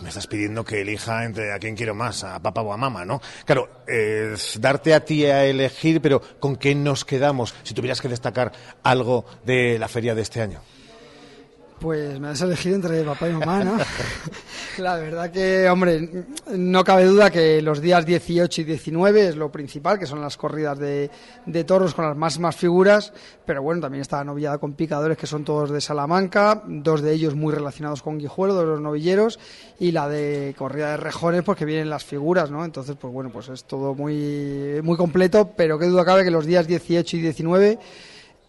me 0.00 0.08
estás 0.08 0.26
pidiendo 0.26 0.64
que 0.64 0.82
elija 0.82 1.24
entre 1.24 1.52
a 1.52 1.58
quién 1.58 1.76
quiero 1.76 1.94
más, 1.94 2.24
a 2.24 2.40
papá 2.40 2.62
o 2.62 2.72
a 2.72 2.76
mamá, 2.76 3.04
¿no? 3.04 3.20
Claro, 3.44 3.68
eh, 3.86 4.34
darte 4.60 4.94
a 4.94 5.04
ti 5.04 5.24
a 5.26 5.44
elegir, 5.44 6.00
pero 6.00 6.20
¿con 6.38 6.56
qué 6.56 6.74
nos 6.74 7.04
quedamos 7.04 7.54
si 7.62 7.74
tuvieras 7.74 8.00
que 8.00 8.08
destacar 8.08 8.52
algo 8.82 9.24
de 9.44 9.78
la 9.78 9.88
feria 9.88 10.14
de 10.14 10.22
este 10.22 10.40
año? 10.40 10.60
Pues 11.80 12.18
me 12.18 12.28
has 12.28 12.40
elegido 12.40 12.74
entre 12.74 13.04
papá 13.04 13.28
y 13.28 13.32
mamá, 13.32 13.62
¿no? 13.62 13.78
La 14.78 14.96
verdad 14.96 15.30
que, 15.30 15.68
hombre, 15.68 16.26
no 16.52 16.84
cabe 16.84 17.04
duda 17.04 17.30
que 17.30 17.62
los 17.62 17.80
días 17.80 18.04
18 18.04 18.60
y 18.60 18.64
19 18.64 19.28
es 19.28 19.36
lo 19.36 19.50
principal, 19.50 19.98
que 19.98 20.06
son 20.06 20.20
las 20.20 20.36
corridas 20.36 20.78
de, 20.78 21.10
de 21.46 21.64
toros 21.64 21.94
con 21.94 22.06
las 22.06 22.16
máximas 22.16 22.56
figuras, 22.56 23.12
pero 23.44 23.62
bueno, 23.62 23.80
también 23.80 24.02
está 24.02 24.18
la 24.18 24.24
noviada 24.24 24.58
con 24.58 24.74
picadores, 24.74 25.16
que 25.16 25.26
son 25.26 25.44
todos 25.44 25.70
de 25.70 25.80
Salamanca, 25.80 26.62
dos 26.66 27.00
de 27.02 27.12
ellos 27.12 27.34
muy 27.34 27.52
relacionados 27.52 28.02
con 28.02 28.18
Guijuelo, 28.18 28.56
de 28.56 28.66
los 28.66 28.80
novilleros, 28.80 29.38
y 29.78 29.92
la 29.92 30.08
de 30.08 30.54
corrida 30.58 30.90
de 30.92 30.96
rejones, 30.96 31.42
porque 31.42 31.64
vienen 31.64 31.90
las 31.90 32.04
figuras, 32.04 32.50
¿no? 32.50 32.64
Entonces, 32.64 32.96
pues 33.00 33.12
bueno, 33.12 33.30
pues 33.30 33.48
es 33.48 33.64
todo 33.64 33.94
muy, 33.94 34.80
muy 34.82 34.96
completo, 34.96 35.52
pero 35.56 35.78
qué 35.78 35.86
duda 35.86 36.04
cabe 36.04 36.24
que 36.24 36.30
los 36.30 36.46
días 36.46 36.66
18 36.66 37.16
y 37.16 37.20
19 37.20 37.78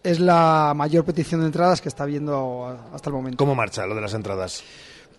es 0.02 0.20
la 0.20 0.72
mayor 0.74 1.04
petición 1.04 1.40
de 1.40 1.46
entradas 1.46 1.80
que 1.80 1.88
está 1.88 2.04
viendo 2.04 2.78
hasta 2.92 3.10
el 3.10 3.14
momento. 3.14 3.36
¿Cómo 3.38 3.54
marcha 3.54 3.86
lo 3.86 3.94
de 3.94 4.00
las 4.00 4.14
entradas? 4.14 4.62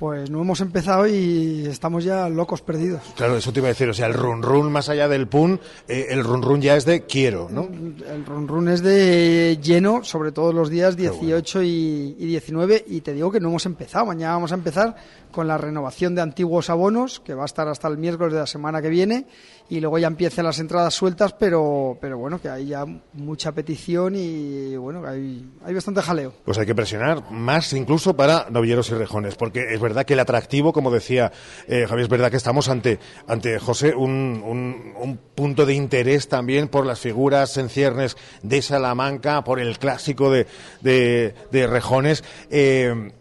Pues 0.02 0.32
no 0.32 0.42
hemos 0.42 0.62
empezado 0.62 1.06
y 1.06 1.68
estamos 1.68 2.04
ya 2.04 2.28
locos 2.28 2.64
perdidos. 2.64 3.04
Claro, 3.16 3.38
eso 3.38 3.54
te 3.54 3.60
iba 3.60 3.68
a 3.68 3.70
decir, 3.70 3.88
o 3.88 3.94
sea, 3.94 4.08
el 4.08 4.16
run 4.16 4.42
run 4.42 4.72
más 4.72 4.90
allá 4.90 5.08
del 5.08 5.28
pun, 5.28 5.60
eh, 5.88 6.08
el 6.10 6.24
run 6.24 6.42
run 6.42 6.60
ya 6.60 6.76
es 6.76 6.86
de 6.86 7.06
quiero, 7.06 7.50
¿no? 7.52 7.70
El 8.12 8.26
run 8.26 8.48
run 8.48 8.68
es 8.70 8.82
de 8.82 9.60
lleno, 9.62 10.04
sobre 10.04 10.32
todo 10.32 10.54
los 10.54 10.72
días 10.72 10.98
18 10.98 11.62
y, 11.62 12.16
y 12.18 12.26
19, 12.26 12.84
y 12.88 13.02
te 13.02 13.14
digo 13.14 13.32
que 13.32 13.40
no 13.40 13.50
hemos 13.50 13.68
empezado, 13.68 14.08
mañana 14.08 14.34
vamos 14.34 14.52
a 14.52 14.56
empezar 14.56 14.96
con 15.32 15.48
la 15.48 15.60
renovación 15.60 16.16
de 16.16 16.22
antiguos 16.22 16.72
abonos, 16.72 17.20
que 17.20 17.36
va 17.36 17.44
a 17.44 17.46
estar 17.46 17.68
hasta 17.68 17.88
el 17.88 18.00
miércoles 18.00 18.34
de 18.34 18.40
la 18.40 18.48
semana 18.48 18.82
que 18.82 18.90
viene, 18.90 19.28
y 19.70 19.80
luego 19.80 19.98
ya 19.98 20.08
empiezan 20.08 20.46
las 20.46 20.60
entradas 20.60 20.94
sueltas, 20.94 21.34
pero, 21.34 21.98
pero 22.02 22.18
bueno, 22.18 22.42
que 22.42 22.50
hay 22.50 22.68
ya 22.68 22.86
mucha 23.14 23.52
petición 23.52 24.16
y 24.16 24.76
bueno, 24.76 25.06
hay, 25.06 25.50
hay 25.64 25.74
bastante 25.74 26.02
jaleo. 26.02 26.34
Pues 26.44 26.58
hay 26.58 26.66
que 26.66 26.76
presionar 26.76 27.32
más 27.32 27.72
incluso 27.74 28.16
para 28.16 28.48
novilleros 28.50 28.90
y 28.90 28.96
rejones, 28.96 29.36
porque 29.36 29.74
es 29.74 29.80
verdad 29.80 30.06
que 30.06 30.14
el 30.14 30.20
atractivo, 30.20 30.74
como 30.74 30.92
decía 30.92 31.32
eh, 31.68 31.86
Javier, 31.88 32.04
es 32.04 32.10
verdad 32.10 32.32
que 32.32 32.38
estamos 32.38 32.68
ante, 32.70 33.00
ante 33.28 33.60
José, 33.60 33.96
un, 33.96 34.44
un, 34.46 34.94
un 35.00 35.18
punto 35.36 35.66
de 35.66 35.74
interés 35.74 36.28
también 36.28 36.68
por 36.68 36.86
las 36.86 37.00
figuras 37.00 37.58
en 37.58 37.70
ciernes 37.70 38.18
de 38.44 38.62
Salamanca, 38.62 39.44
por 39.44 39.60
el 39.60 39.80
clásico 39.80 40.32
de, 40.32 40.48
de, 40.82 41.34
de 41.52 41.68
rejones. 41.68 42.24
Eh, 42.50 43.12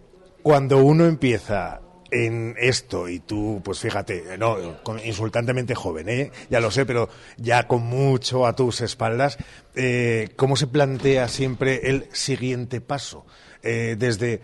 cuando 0.43 0.79
uno 0.79 1.05
empieza 1.05 1.81
en 2.11 2.57
esto 2.59 3.09
y 3.09 3.21
tú, 3.21 3.61
pues 3.65 3.79
fíjate, 3.81 4.37
no, 4.39 4.57
insultantemente 5.05 5.75
joven, 5.75 6.09
¿eh? 6.09 6.31
ya 6.51 6.61
lo 6.61 6.71
sé, 6.71 6.87
pero 6.87 7.09
ya 7.37 7.67
con 7.67 7.83
mucho 7.83 8.47
a 8.47 8.55
tus 8.55 8.81
espaldas, 8.81 9.39
eh, 9.75 10.31
¿cómo 10.37 10.57
se 10.57 10.67
plantea 10.67 11.29
siempre 11.29 11.89
el 11.91 12.07
siguiente 12.13 12.81
paso? 12.81 13.25
Eh, 13.63 13.97
desde 13.99 14.41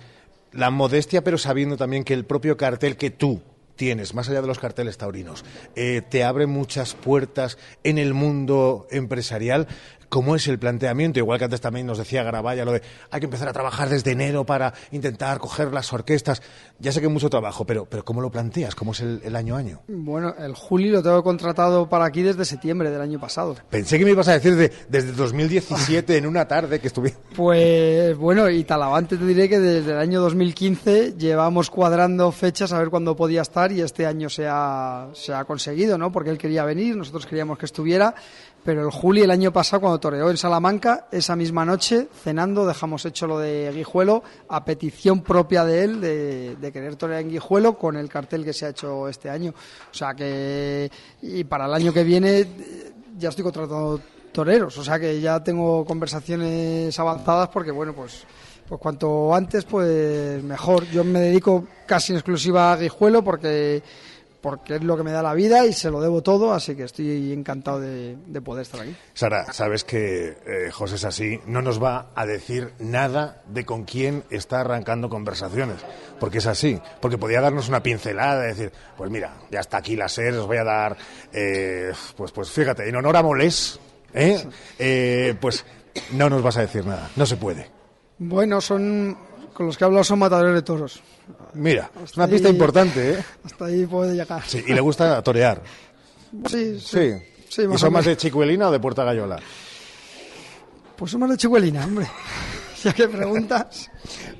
la 0.52 0.70
modestia, 0.70 1.22
pero 1.24 1.38
sabiendo 1.38 1.76
también 1.76 2.04
que 2.04 2.14
el 2.14 2.24
propio 2.24 2.56
cartel 2.56 2.96
que 2.96 3.10
tú 3.10 3.42
tienes, 3.76 4.14
más 4.14 4.28
allá 4.28 4.40
de 4.40 4.46
los 4.46 4.58
carteles 4.58 4.98
taurinos, 4.98 5.44
eh, 5.76 6.02
te 6.08 6.24
abre 6.24 6.46
muchas 6.46 6.94
puertas 6.94 7.58
en 7.84 7.98
el 7.98 8.14
mundo 8.14 8.86
empresarial. 8.90 9.68
¿Cómo 10.08 10.36
es 10.36 10.46
el 10.48 10.58
planteamiento? 10.58 11.18
Igual 11.18 11.38
que 11.38 11.44
antes 11.44 11.60
también 11.60 11.86
nos 11.86 11.98
decía 11.98 12.22
Garabaya 12.22 12.64
lo 12.64 12.72
de 12.72 12.82
hay 13.10 13.20
que 13.20 13.26
empezar 13.26 13.48
a 13.48 13.52
trabajar 13.52 13.88
desde 13.88 14.12
enero 14.12 14.44
para 14.46 14.72
intentar 14.92 15.38
coger 15.38 15.72
las 15.72 15.92
orquestas. 15.92 16.42
Ya 16.78 16.92
sé 16.92 17.00
que 17.00 17.06
hay 17.06 17.12
mucho 17.12 17.28
trabajo, 17.30 17.64
pero, 17.66 17.86
pero 17.86 18.04
¿cómo 18.04 18.20
lo 18.20 18.30
planteas? 18.30 18.74
¿Cómo 18.74 18.92
es 18.92 19.00
el, 19.00 19.20
el 19.24 19.34
año 19.36 19.56
a 19.56 19.58
año? 19.58 19.80
Bueno, 19.88 20.34
el 20.38 20.54
Juli 20.54 20.90
lo 20.90 21.02
tengo 21.02 21.22
contratado 21.22 21.88
para 21.88 22.04
aquí 22.04 22.22
desde 22.22 22.44
septiembre 22.44 22.90
del 22.90 23.00
año 23.00 23.18
pasado. 23.18 23.56
Pensé 23.70 23.98
que 23.98 24.04
me 24.04 24.12
ibas 24.12 24.28
a 24.28 24.32
decir 24.34 24.54
de- 24.56 24.72
desde 24.88 25.12
2017 25.12 26.16
en 26.16 26.26
una 26.26 26.46
tarde 26.46 26.78
que 26.80 26.86
estuve. 26.88 27.14
Pues 27.36 28.16
bueno, 28.16 28.48
y 28.50 28.64
Talavante 28.64 29.16
te 29.16 29.24
diré 29.24 29.48
que 29.48 29.58
desde 29.58 29.92
el 29.92 29.98
año 29.98 30.20
2015 30.20 31.14
llevamos 31.16 31.70
cuadrando 31.70 32.32
fechas 32.32 32.72
a 32.72 32.78
ver 32.78 32.88
cuándo 32.90 33.14
podía 33.16 33.42
estar 33.42 33.70
y 33.72 33.80
este 33.80 34.06
año 34.06 34.28
se 34.28 34.46
ha, 34.48 35.08
se 35.14 35.32
ha 35.32 35.44
conseguido, 35.44 35.96
¿no? 35.98 36.10
Porque 36.12 36.30
él 36.30 36.38
quería 36.38 36.64
venir, 36.64 36.96
nosotros 36.96 37.24
queríamos 37.26 37.58
que 37.58 37.66
estuviera, 37.66 38.14
pero 38.66 38.84
el 38.84 38.90
Juli 38.90 39.22
el 39.22 39.30
año 39.30 39.52
pasado 39.52 39.80
cuando 39.80 40.00
toreó 40.00 40.28
en 40.28 40.36
Salamanca, 40.36 41.06
esa 41.12 41.36
misma 41.36 41.64
noche, 41.64 42.08
cenando, 42.24 42.66
dejamos 42.66 43.04
hecho 43.04 43.28
lo 43.28 43.38
de 43.38 43.70
Guijuelo 43.72 44.24
a 44.48 44.64
petición 44.64 45.22
propia 45.22 45.64
de 45.64 45.84
él 45.84 46.00
de, 46.00 46.56
de 46.56 46.72
querer 46.72 46.96
torear 46.96 47.20
en 47.20 47.30
Guijuelo 47.30 47.78
con 47.78 47.96
el 47.96 48.08
cartel 48.08 48.44
que 48.44 48.52
se 48.52 48.66
ha 48.66 48.70
hecho 48.70 49.08
este 49.08 49.30
año. 49.30 49.54
O 49.88 49.94
sea 49.94 50.14
que, 50.14 50.90
y 51.22 51.44
para 51.44 51.66
el 51.66 51.74
año 51.74 51.92
que 51.92 52.02
viene 52.02 52.44
ya 53.16 53.28
estoy 53.28 53.44
contratando 53.44 54.00
toreros, 54.32 54.76
o 54.76 54.82
sea 54.82 54.98
que 54.98 55.20
ya 55.20 55.38
tengo 55.44 55.84
conversaciones 55.84 56.98
avanzadas 56.98 57.48
porque 57.50 57.70
bueno, 57.70 57.94
pues 57.94 58.26
pues 58.68 58.80
cuanto 58.80 59.32
antes 59.32 59.64
pues 59.64 60.42
mejor. 60.42 60.86
Yo 60.90 61.04
me 61.04 61.20
dedico 61.20 61.68
casi 61.86 62.12
en 62.12 62.18
exclusiva 62.18 62.72
a 62.72 62.76
Guijuelo 62.76 63.22
porque 63.22 63.80
porque 64.46 64.76
es 64.76 64.84
lo 64.84 64.96
que 64.96 65.02
me 65.02 65.10
da 65.10 65.24
la 65.24 65.34
vida 65.34 65.66
y 65.66 65.72
se 65.72 65.90
lo 65.90 66.00
debo 66.00 66.22
todo, 66.22 66.54
así 66.54 66.76
que 66.76 66.84
estoy 66.84 67.32
encantado 67.32 67.80
de, 67.80 68.16
de 68.28 68.40
poder 68.40 68.62
estar 68.62 68.80
aquí. 68.80 68.94
Sara, 69.12 69.52
sabes 69.52 69.82
que 69.82 70.38
eh, 70.46 70.70
José 70.70 70.94
es 70.94 71.04
así, 71.04 71.40
no 71.46 71.62
nos 71.62 71.82
va 71.82 72.12
a 72.14 72.24
decir 72.26 72.72
nada 72.78 73.42
de 73.48 73.64
con 73.64 73.82
quién 73.82 74.22
está 74.30 74.60
arrancando 74.60 75.08
conversaciones, 75.08 75.78
porque 76.20 76.38
es 76.38 76.46
así, 76.46 76.80
porque 77.00 77.18
podía 77.18 77.40
darnos 77.40 77.68
una 77.68 77.82
pincelada, 77.82 78.42
decir, 78.42 78.70
pues 78.96 79.10
mira, 79.10 79.34
ya 79.50 79.58
está 79.58 79.78
aquí 79.78 79.96
la 79.96 80.08
SER, 80.08 80.34
os 80.34 80.46
voy 80.46 80.58
a 80.58 80.64
dar, 80.64 80.96
eh, 81.32 81.90
pues, 82.16 82.30
pues 82.30 82.48
fíjate, 82.48 82.88
en 82.88 82.94
honor 82.94 83.16
a 83.16 83.24
Molés, 83.24 83.80
¿eh? 84.14 84.46
Eh, 84.78 85.34
pues 85.40 85.64
no 86.12 86.30
nos 86.30 86.40
vas 86.40 86.56
a 86.58 86.60
decir 86.60 86.86
nada, 86.86 87.10
no 87.16 87.26
se 87.26 87.36
puede. 87.36 87.68
Bueno, 88.18 88.60
son 88.60 89.18
con 89.56 89.66
los 89.66 89.76
que 89.78 89.84
he 89.84 89.86
hablado 89.86 90.04
son 90.04 90.18
matadores 90.18 90.54
de 90.54 90.62
toros. 90.62 91.00
Mira, 91.54 91.90
es 92.04 92.16
una 92.16 92.28
pista 92.28 92.48
ahí- 92.48 92.54
importante, 92.54 93.12
¿eh? 93.12 93.24
Hasta 93.44 93.64
ahí 93.64 93.86
puede 93.86 94.14
llegar. 94.14 94.42
Sí, 94.46 94.62
y 94.66 94.74
le 94.74 94.80
gusta 94.80 95.22
torear. 95.22 95.62
Sí, 96.48 96.78
sí. 96.78 96.86
Sí. 96.88 97.12
Sí, 97.48 97.62
¿Y 97.72 97.78
son 97.78 97.92
más 97.92 98.04
de 98.04 98.16
Chicuelina 98.16 98.68
o 98.68 98.72
de 98.72 98.78
Puerta 98.80 99.02
Gallola? 99.04 99.38
Pues 100.96 101.10
son 101.10 101.20
más 101.20 101.30
de 101.30 101.36
Chihuelina, 101.36 101.84
hombre. 101.84 102.06
ya 102.84 102.92
que 102.92 103.08
preguntas. 103.08 103.90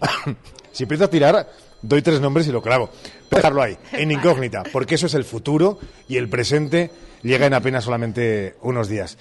Si 0.72 0.82
empiezo 0.82 1.04
a 1.04 1.08
tirar, 1.08 1.50
doy 1.80 2.02
tres 2.02 2.20
nombres 2.20 2.46
y 2.48 2.52
lo 2.52 2.60
clavo. 2.60 2.90
Dejarlo 3.30 3.62
ahí, 3.62 3.78
en 3.92 4.10
incógnita, 4.10 4.62
porque 4.74 4.96
eso 4.96 5.06
es 5.06 5.14
el 5.14 5.24
futuro 5.24 5.78
y 6.06 6.18
el 6.18 6.28
presente 6.28 6.90
llega 7.22 7.46
en 7.46 7.54
apenas 7.54 7.84
solamente 7.84 8.56
unos 8.60 8.86
días. 8.86 9.16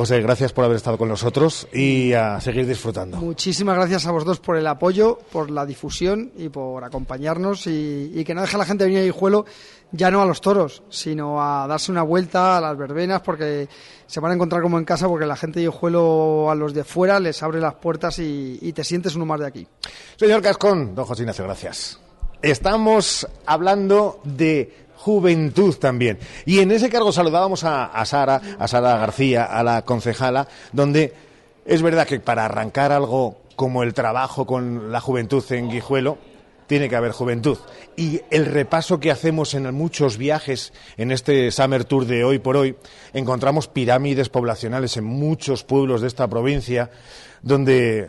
José, 0.00 0.20
gracias 0.20 0.52
por 0.52 0.64
haber 0.64 0.76
estado 0.76 0.98
con 0.98 1.08
nosotros 1.08 1.68
y 1.72 2.12
a 2.14 2.40
seguir 2.40 2.66
disfrutando. 2.66 3.16
Muchísimas 3.18 3.76
gracias 3.76 4.06
a 4.06 4.10
vosotros 4.10 4.40
por 4.40 4.56
el 4.56 4.66
apoyo, 4.66 5.18
por 5.30 5.50
la 5.50 5.64
difusión 5.64 6.32
y 6.36 6.48
por 6.48 6.82
acompañarnos 6.82 7.68
y, 7.68 8.10
y 8.12 8.24
que 8.24 8.34
no 8.34 8.40
deje 8.40 8.56
a 8.56 8.58
la 8.58 8.64
gente 8.64 8.84
venir 8.84 8.98
a 8.98 9.04
Guijuelo 9.04 9.46
ya 9.92 10.10
no 10.10 10.20
a 10.20 10.26
los 10.26 10.40
toros, 10.40 10.82
sino 10.90 11.40
a 11.40 11.68
darse 11.68 11.92
una 11.92 12.02
vuelta 12.02 12.56
a 12.56 12.60
las 12.60 12.76
verbenas 12.76 13.22
porque 13.22 13.68
se 14.08 14.18
van 14.18 14.32
a 14.32 14.34
encontrar 14.34 14.62
como 14.62 14.78
en 14.78 14.84
casa 14.84 15.06
porque 15.06 15.26
la 15.26 15.36
gente 15.36 15.60
de 15.60 15.66
Guijuelo 15.66 16.50
a 16.50 16.56
los 16.56 16.74
de 16.74 16.82
fuera 16.82 17.20
les 17.20 17.40
abre 17.44 17.60
las 17.60 17.74
puertas 17.74 18.18
y, 18.18 18.58
y 18.60 18.72
te 18.72 18.82
sientes 18.82 19.14
uno 19.14 19.26
más 19.26 19.38
de 19.38 19.46
aquí. 19.46 19.66
Señor 20.16 20.42
Cascón, 20.42 20.96
don 20.96 21.04
José 21.04 21.22
Ignacio, 21.22 21.44
gracias. 21.44 22.00
Estamos 22.42 23.26
hablando 23.46 24.20
de 24.24 24.83
juventud 25.04 25.76
también. 25.76 26.18
Y 26.46 26.60
en 26.60 26.72
ese 26.72 26.88
cargo 26.88 27.12
saludábamos 27.12 27.62
a, 27.62 27.84
a 27.84 28.06
Sara, 28.06 28.40
a 28.58 28.66
Sara 28.66 28.96
García, 28.96 29.44
a 29.44 29.62
la 29.62 29.82
concejala, 29.82 30.48
donde 30.72 31.12
es 31.66 31.82
verdad 31.82 32.06
que 32.06 32.20
para 32.20 32.46
arrancar 32.46 32.90
algo 32.90 33.36
como 33.54 33.82
el 33.82 33.92
trabajo 33.92 34.46
con 34.46 34.90
la 34.90 35.02
juventud 35.02 35.44
en 35.50 35.68
Guijuelo, 35.70 36.16
tiene 36.66 36.88
que 36.88 36.96
haber 36.96 37.12
juventud. 37.12 37.58
Y 37.96 38.22
el 38.30 38.46
repaso 38.46 38.98
que 38.98 39.10
hacemos 39.10 39.52
en 39.52 39.74
muchos 39.74 40.16
viajes 40.16 40.72
en 40.96 41.12
este 41.12 41.50
Summer 41.50 41.84
Tour 41.84 42.06
de 42.06 42.24
hoy 42.24 42.38
por 42.38 42.56
hoy, 42.56 42.74
encontramos 43.12 43.68
pirámides 43.68 44.30
poblacionales 44.30 44.96
en 44.96 45.04
muchos 45.04 45.64
pueblos 45.64 46.00
de 46.00 46.08
esta 46.08 46.28
provincia, 46.28 46.90
donde, 47.42 48.08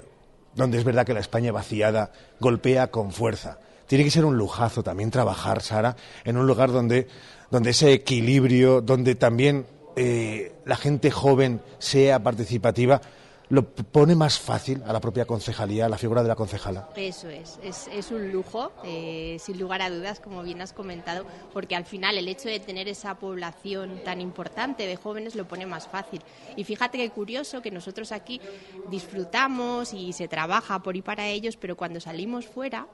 donde 0.56 0.78
es 0.78 0.86
verdad 0.86 1.06
que 1.06 1.14
la 1.14 1.20
España 1.20 1.52
vaciada 1.52 2.14
golpea 2.40 2.88
con 2.88 3.12
fuerza. 3.12 3.60
Tiene 3.88 4.04
que 4.04 4.12
ser 4.12 4.26
un 4.26 4.38
lujazo 4.38 4.84
también 4.84 5.12
trabajar, 5.12 5.62
Sara, 5.62 5.96
en 6.24 6.38
un 6.38 6.48
lugar 6.48 6.72
donde, 6.72 7.08
donde 7.52 7.70
ese 7.72 7.94
equilibrio, 7.94 8.82
donde 8.82 9.16
también 9.16 9.66
eh, 9.96 10.54
la 10.66 10.76
gente 10.76 11.12
joven 11.12 11.62
sea 11.80 12.22
participativa, 12.22 13.02
lo 13.50 13.64
pone 13.64 14.16
más 14.16 14.40
fácil 14.40 14.82
a 14.86 14.94
la 14.94 15.00
propia 15.00 15.26
concejalía, 15.26 15.86
a 15.86 15.90
la 15.90 15.98
figura 15.98 16.24
de 16.24 16.30
la 16.30 16.36
concejala. 16.36 16.90
Eso 16.96 17.30
es, 17.30 17.60
es, 17.64 17.88
es 17.92 18.12
un 18.12 18.32
lujo, 18.32 18.72
eh, 18.84 19.38
sin 19.40 19.60
lugar 19.60 19.82
a 19.82 19.90
dudas, 19.90 20.20
como 20.20 20.42
bien 20.44 20.62
has 20.62 20.74
comentado, 20.74 21.26
porque 21.54 21.76
al 21.76 21.86
final 21.86 22.18
el 22.18 22.28
hecho 22.28 22.50
de 22.50 22.60
tener 22.60 22.88
esa 22.88 23.16
población 23.16 24.02
tan 24.04 24.22
importante 24.22 24.88
de 24.88 24.96
jóvenes 24.96 25.36
lo 25.36 25.48
pone 25.48 25.66
más 25.66 25.88
fácil. 25.88 26.22
Y 26.56 26.64
fíjate 26.64 26.98
qué 26.98 27.10
curioso 27.10 27.62
que 27.62 27.72
nosotros 27.72 28.12
aquí 28.12 28.42
disfrutamos 28.90 29.94
y 29.94 30.14
se 30.14 30.28
trabaja 30.28 30.80
por 30.80 30.96
y 30.96 31.02
para 31.02 31.28
ellos, 31.28 31.58
pero 31.58 31.78
cuando 31.78 32.00
salimos 32.00 32.48
fuera 32.48 32.88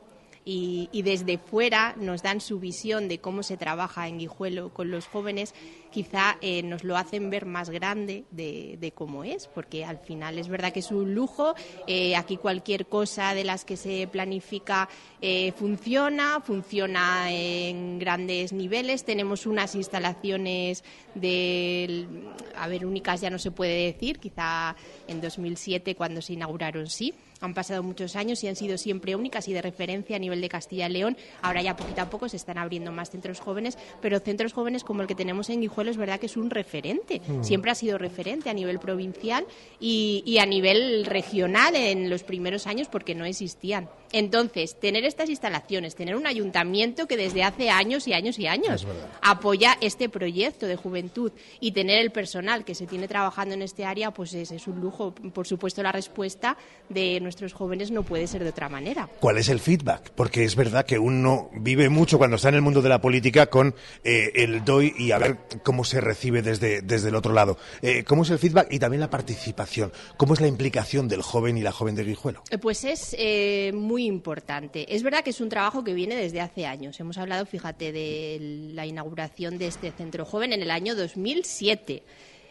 y, 0.46 0.90
y 0.92 1.02
desde 1.02 1.38
fuera 1.38 1.96
nos 1.98 2.24
dan 2.24 2.42
su 2.42 2.60
visión 2.60 3.08
de 3.08 3.20
cómo 3.20 3.44
se 3.44 3.58
trabaja 3.58 4.08
en 4.08 4.20
Guijuelo 4.20 4.70
con 4.70 4.92
los 4.92 5.08
jóvenes, 5.08 5.54
quizá 5.92 6.38
eh, 6.42 6.64
nos 6.64 6.84
lo 6.84 6.98
hacen 6.98 7.30
ver 7.30 7.46
más 7.46 7.70
grande 7.70 8.24
de, 8.32 8.78
de 8.80 8.92
cómo 8.92 9.24
es, 9.24 9.48
porque 9.48 9.86
al 9.86 10.00
final 10.00 10.40
es 10.40 10.48
verdad 10.48 10.72
que 10.72 10.80
es 10.80 10.92
un 10.92 11.14
lujo, 11.14 11.54
eh, 11.86 12.16
aquí 12.16 12.38
cualquier 12.38 12.88
cosa 12.88 13.34
de 13.34 13.44
las 13.44 13.66
que 13.66 13.78
se 13.78 14.08
planifica 14.08 14.90
eh, 15.22 15.52
funciona, 15.52 16.42
funciona 16.42 17.32
en 17.32 18.00
grandes 18.00 18.54
niveles, 18.54 19.04
tenemos 19.04 19.46
unas 19.46 19.76
instalaciones 19.76 20.84
de, 21.14 22.08
a 22.56 22.68
ver, 22.68 22.86
únicas 22.86 23.22
ya 23.22 23.30
no 23.30 23.38
se 23.38 23.52
puede 23.52 23.92
decir, 23.92 24.20
quizá 24.20 24.76
en 25.08 25.22
2007 25.22 25.96
cuando 25.96 26.22
se 26.22 26.34
inauguraron 26.34 26.88
sí, 26.88 27.14
han 27.42 27.56
pasado 27.56 27.82
muchos 27.82 28.16
años 28.16 28.44
y 28.44 28.48
han 28.48 28.56
sido 28.56 28.78
siempre 28.78 29.16
únicas 29.16 29.48
y 29.48 29.54
de 29.54 29.62
referencia 29.64 30.16
a 30.16 30.20
nivel 30.20 30.42
de 30.42 30.50
Castilla 30.50 30.88
y 30.88 30.94
León. 30.94 31.18
Ahora 31.42 31.62
ya 31.64 31.76
poquito 31.76 32.02
a 32.02 32.10
poco 32.10 32.30
se 32.30 32.38
están 32.38 32.60
abriendo 32.60 32.92
más 32.92 33.10
centros 33.10 33.40
jóvenes, 33.40 33.80
pero 34.00 34.20
centros 34.20 34.54
jóvenes 34.54 34.84
como 34.84 35.02
el 35.02 35.08
que 35.08 35.16
tenemos 35.16 35.50
en 35.50 35.62
Guijuelo 35.62 35.81
es 35.90 35.98
verdad 35.98 36.20
que 36.20 36.28
es 36.28 36.38
un 36.38 36.50
referente. 36.50 37.22
Mm. 37.26 37.44
Siempre 37.44 37.72
ha 37.72 37.76
sido 37.76 37.98
referente 37.98 38.50
a 38.50 38.54
nivel 38.54 38.80
provincial 38.80 39.46
y, 39.80 40.24
y 40.26 40.38
a 40.38 40.46
nivel 40.46 41.06
regional 41.06 41.76
en 41.76 42.10
los 42.10 42.24
primeros 42.24 42.68
años 42.68 42.88
porque 42.88 43.16
no 43.16 43.26
existían. 43.26 43.90
Entonces, 44.12 44.80
tener 44.80 45.06
estas 45.06 45.30
instalaciones, 45.30 45.96
tener 45.96 46.16
un 46.16 46.28
ayuntamiento 46.28 47.08
que 47.08 47.18
desde 47.18 47.44
hace 47.44 47.70
años 47.70 48.08
y 48.08 48.14
años 48.14 48.40
y 48.40 48.48
años 48.48 48.86
apoya 49.22 49.78
este 49.82 50.10
proyecto 50.10 50.66
de 50.68 50.76
juventud 50.76 51.32
y 51.60 51.72
tener 51.72 52.00
el 52.00 52.12
personal 52.12 52.66
que 52.66 52.76
se 52.76 52.88
tiene 52.88 53.08
trabajando 53.08 53.54
en 53.56 53.62
este 53.62 53.86
área, 53.86 54.12
pues 54.12 54.34
es, 54.34 54.52
es 54.52 54.68
un 54.68 54.80
lujo. 54.80 55.14
Por 55.14 55.48
supuesto, 55.48 55.82
la 55.84 55.92
respuesta 55.92 56.58
de 56.90 57.20
nuestros 57.20 57.54
jóvenes 57.54 57.92
no 57.92 58.04
puede 58.04 58.28
ser 58.28 58.44
de 58.44 58.50
otra 58.50 58.70
manera. 58.70 59.10
¿Cuál 59.20 59.38
es 59.38 59.50
el 59.50 59.60
feedback? 59.60 60.12
Porque 60.16 60.44
es 60.44 60.56
verdad 60.56 60.86
que 60.86 61.00
uno 61.00 61.50
vive 61.54 61.90
mucho 61.90 62.18
cuando 62.18 62.36
está 62.36 62.50
en 62.50 62.56
el 62.56 62.62
mundo 62.62 62.82
de 62.82 62.90
la 62.90 63.02
política 63.02 63.48
con 63.48 63.76
eh, 64.04 64.32
el 64.36 64.64
doy 64.66 64.94
y 64.98 65.12
a 65.12 65.18
ver 65.18 65.38
cómo 65.64 65.84
se 65.84 66.02
recibe 66.02 66.42
desde, 66.42 66.82
desde 66.82 67.10
el 67.10 67.16
otro 67.16 67.34
lado. 67.34 67.58
Eh, 67.82 68.04
¿Cómo 68.04 68.24
es 68.24 68.30
el 68.30 68.40
feedback 68.40 68.68
y 68.72 68.80
también 68.80 69.00
la 69.02 69.10
participación? 69.10 69.92
¿Cómo 70.18 70.34
es 70.34 70.42
la 70.42 70.48
implicación 70.48 71.08
del 71.08 71.22
joven 71.22 71.58
y 71.58 71.62
la 71.62 71.72
joven 71.72 71.96
de 71.96 72.04
Guijuelo? 72.04 72.44
Eh, 72.50 72.58
Pues 72.58 72.84
es 72.84 73.16
eh, 73.18 73.72
muy 73.74 74.01
importante. 74.06 74.94
Es 74.94 75.04
verdad 75.04 75.24
que 75.24 75.30
es 75.32 75.42
un 75.42 75.50
trabajo 75.50 75.84
que 75.84 75.94
viene 75.94 76.16
desde 76.16 76.42
hace 76.42 76.66
años. 76.66 77.00
Hemos 77.00 77.18
hablado, 77.18 77.46
fíjate, 77.46 77.92
de 77.92 78.70
la 78.74 78.86
inauguración 78.86 79.58
de 79.58 79.68
este 79.68 79.92
centro 79.92 80.26
joven 80.26 80.54
en 80.54 80.62
el 80.62 80.72
año 80.72 80.96
2007. 80.96 82.04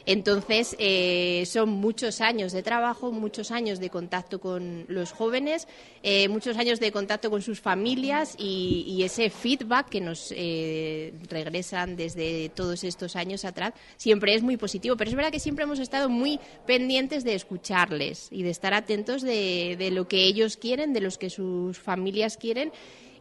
Entonces, 0.07 0.77
eh, 0.79 1.45
son 1.47 1.69
muchos 1.71 2.21
años 2.21 2.53
de 2.53 2.63
trabajo, 2.63 3.13
muchos 3.13 3.51
años 3.51 3.81
de 3.81 3.91
contacto 3.91 4.41
con 4.41 4.85
los 4.89 5.13
jóvenes, 5.13 5.69
eh, 6.03 6.29
muchos 6.29 6.57
años 6.57 6.81
de 6.81 6.93
contacto 6.93 7.31
con 7.31 7.43
sus 7.43 7.61
familias 7.61 8.35
y, 8.39 9.01
ese 9.01 9.31
feedback 9.31 9.89
que 9.89 10.01
nos 10.01 10.33
eh, 10.37 11.15
regresan 11.31 11.97
desde 11.97 12.51
todos 12.51 12.85
estos 12.85 13.17
años 13.17 13.47
atrás 13.47 13.73
siempre 13.97 14.35
es 14.35 14.43
muy 14.43 14.59
positivo. 14.59 14.97
Pero 14.97 15.11
es 15.11 15.17
verdad 15.17 15.33
que 15.33 15.41
siempre 15.41 15.65
hemos 15.65 15.79
estado 15.79 16.11
muy 16.11 16.39
pendientes 16.67 17.25
de 17.25 17.35
escucharles 17.35 18.29
y 18.31 18.43
de 18.43 18.51
estar 18.51 18.75
atentos 18.75 19.23
de, 19.23 19.77
de 19.79 19.91
lo 19.91 20.07
que 20.07 20.25
ellos 20.25 20.59
quieren, 20.59 20.93
de 20.93 21.01
los 21.01 21.17
que 21.17 21.31
sus 21.31 21.79
familias 21.79 22.37
quieren. 22.37 22.73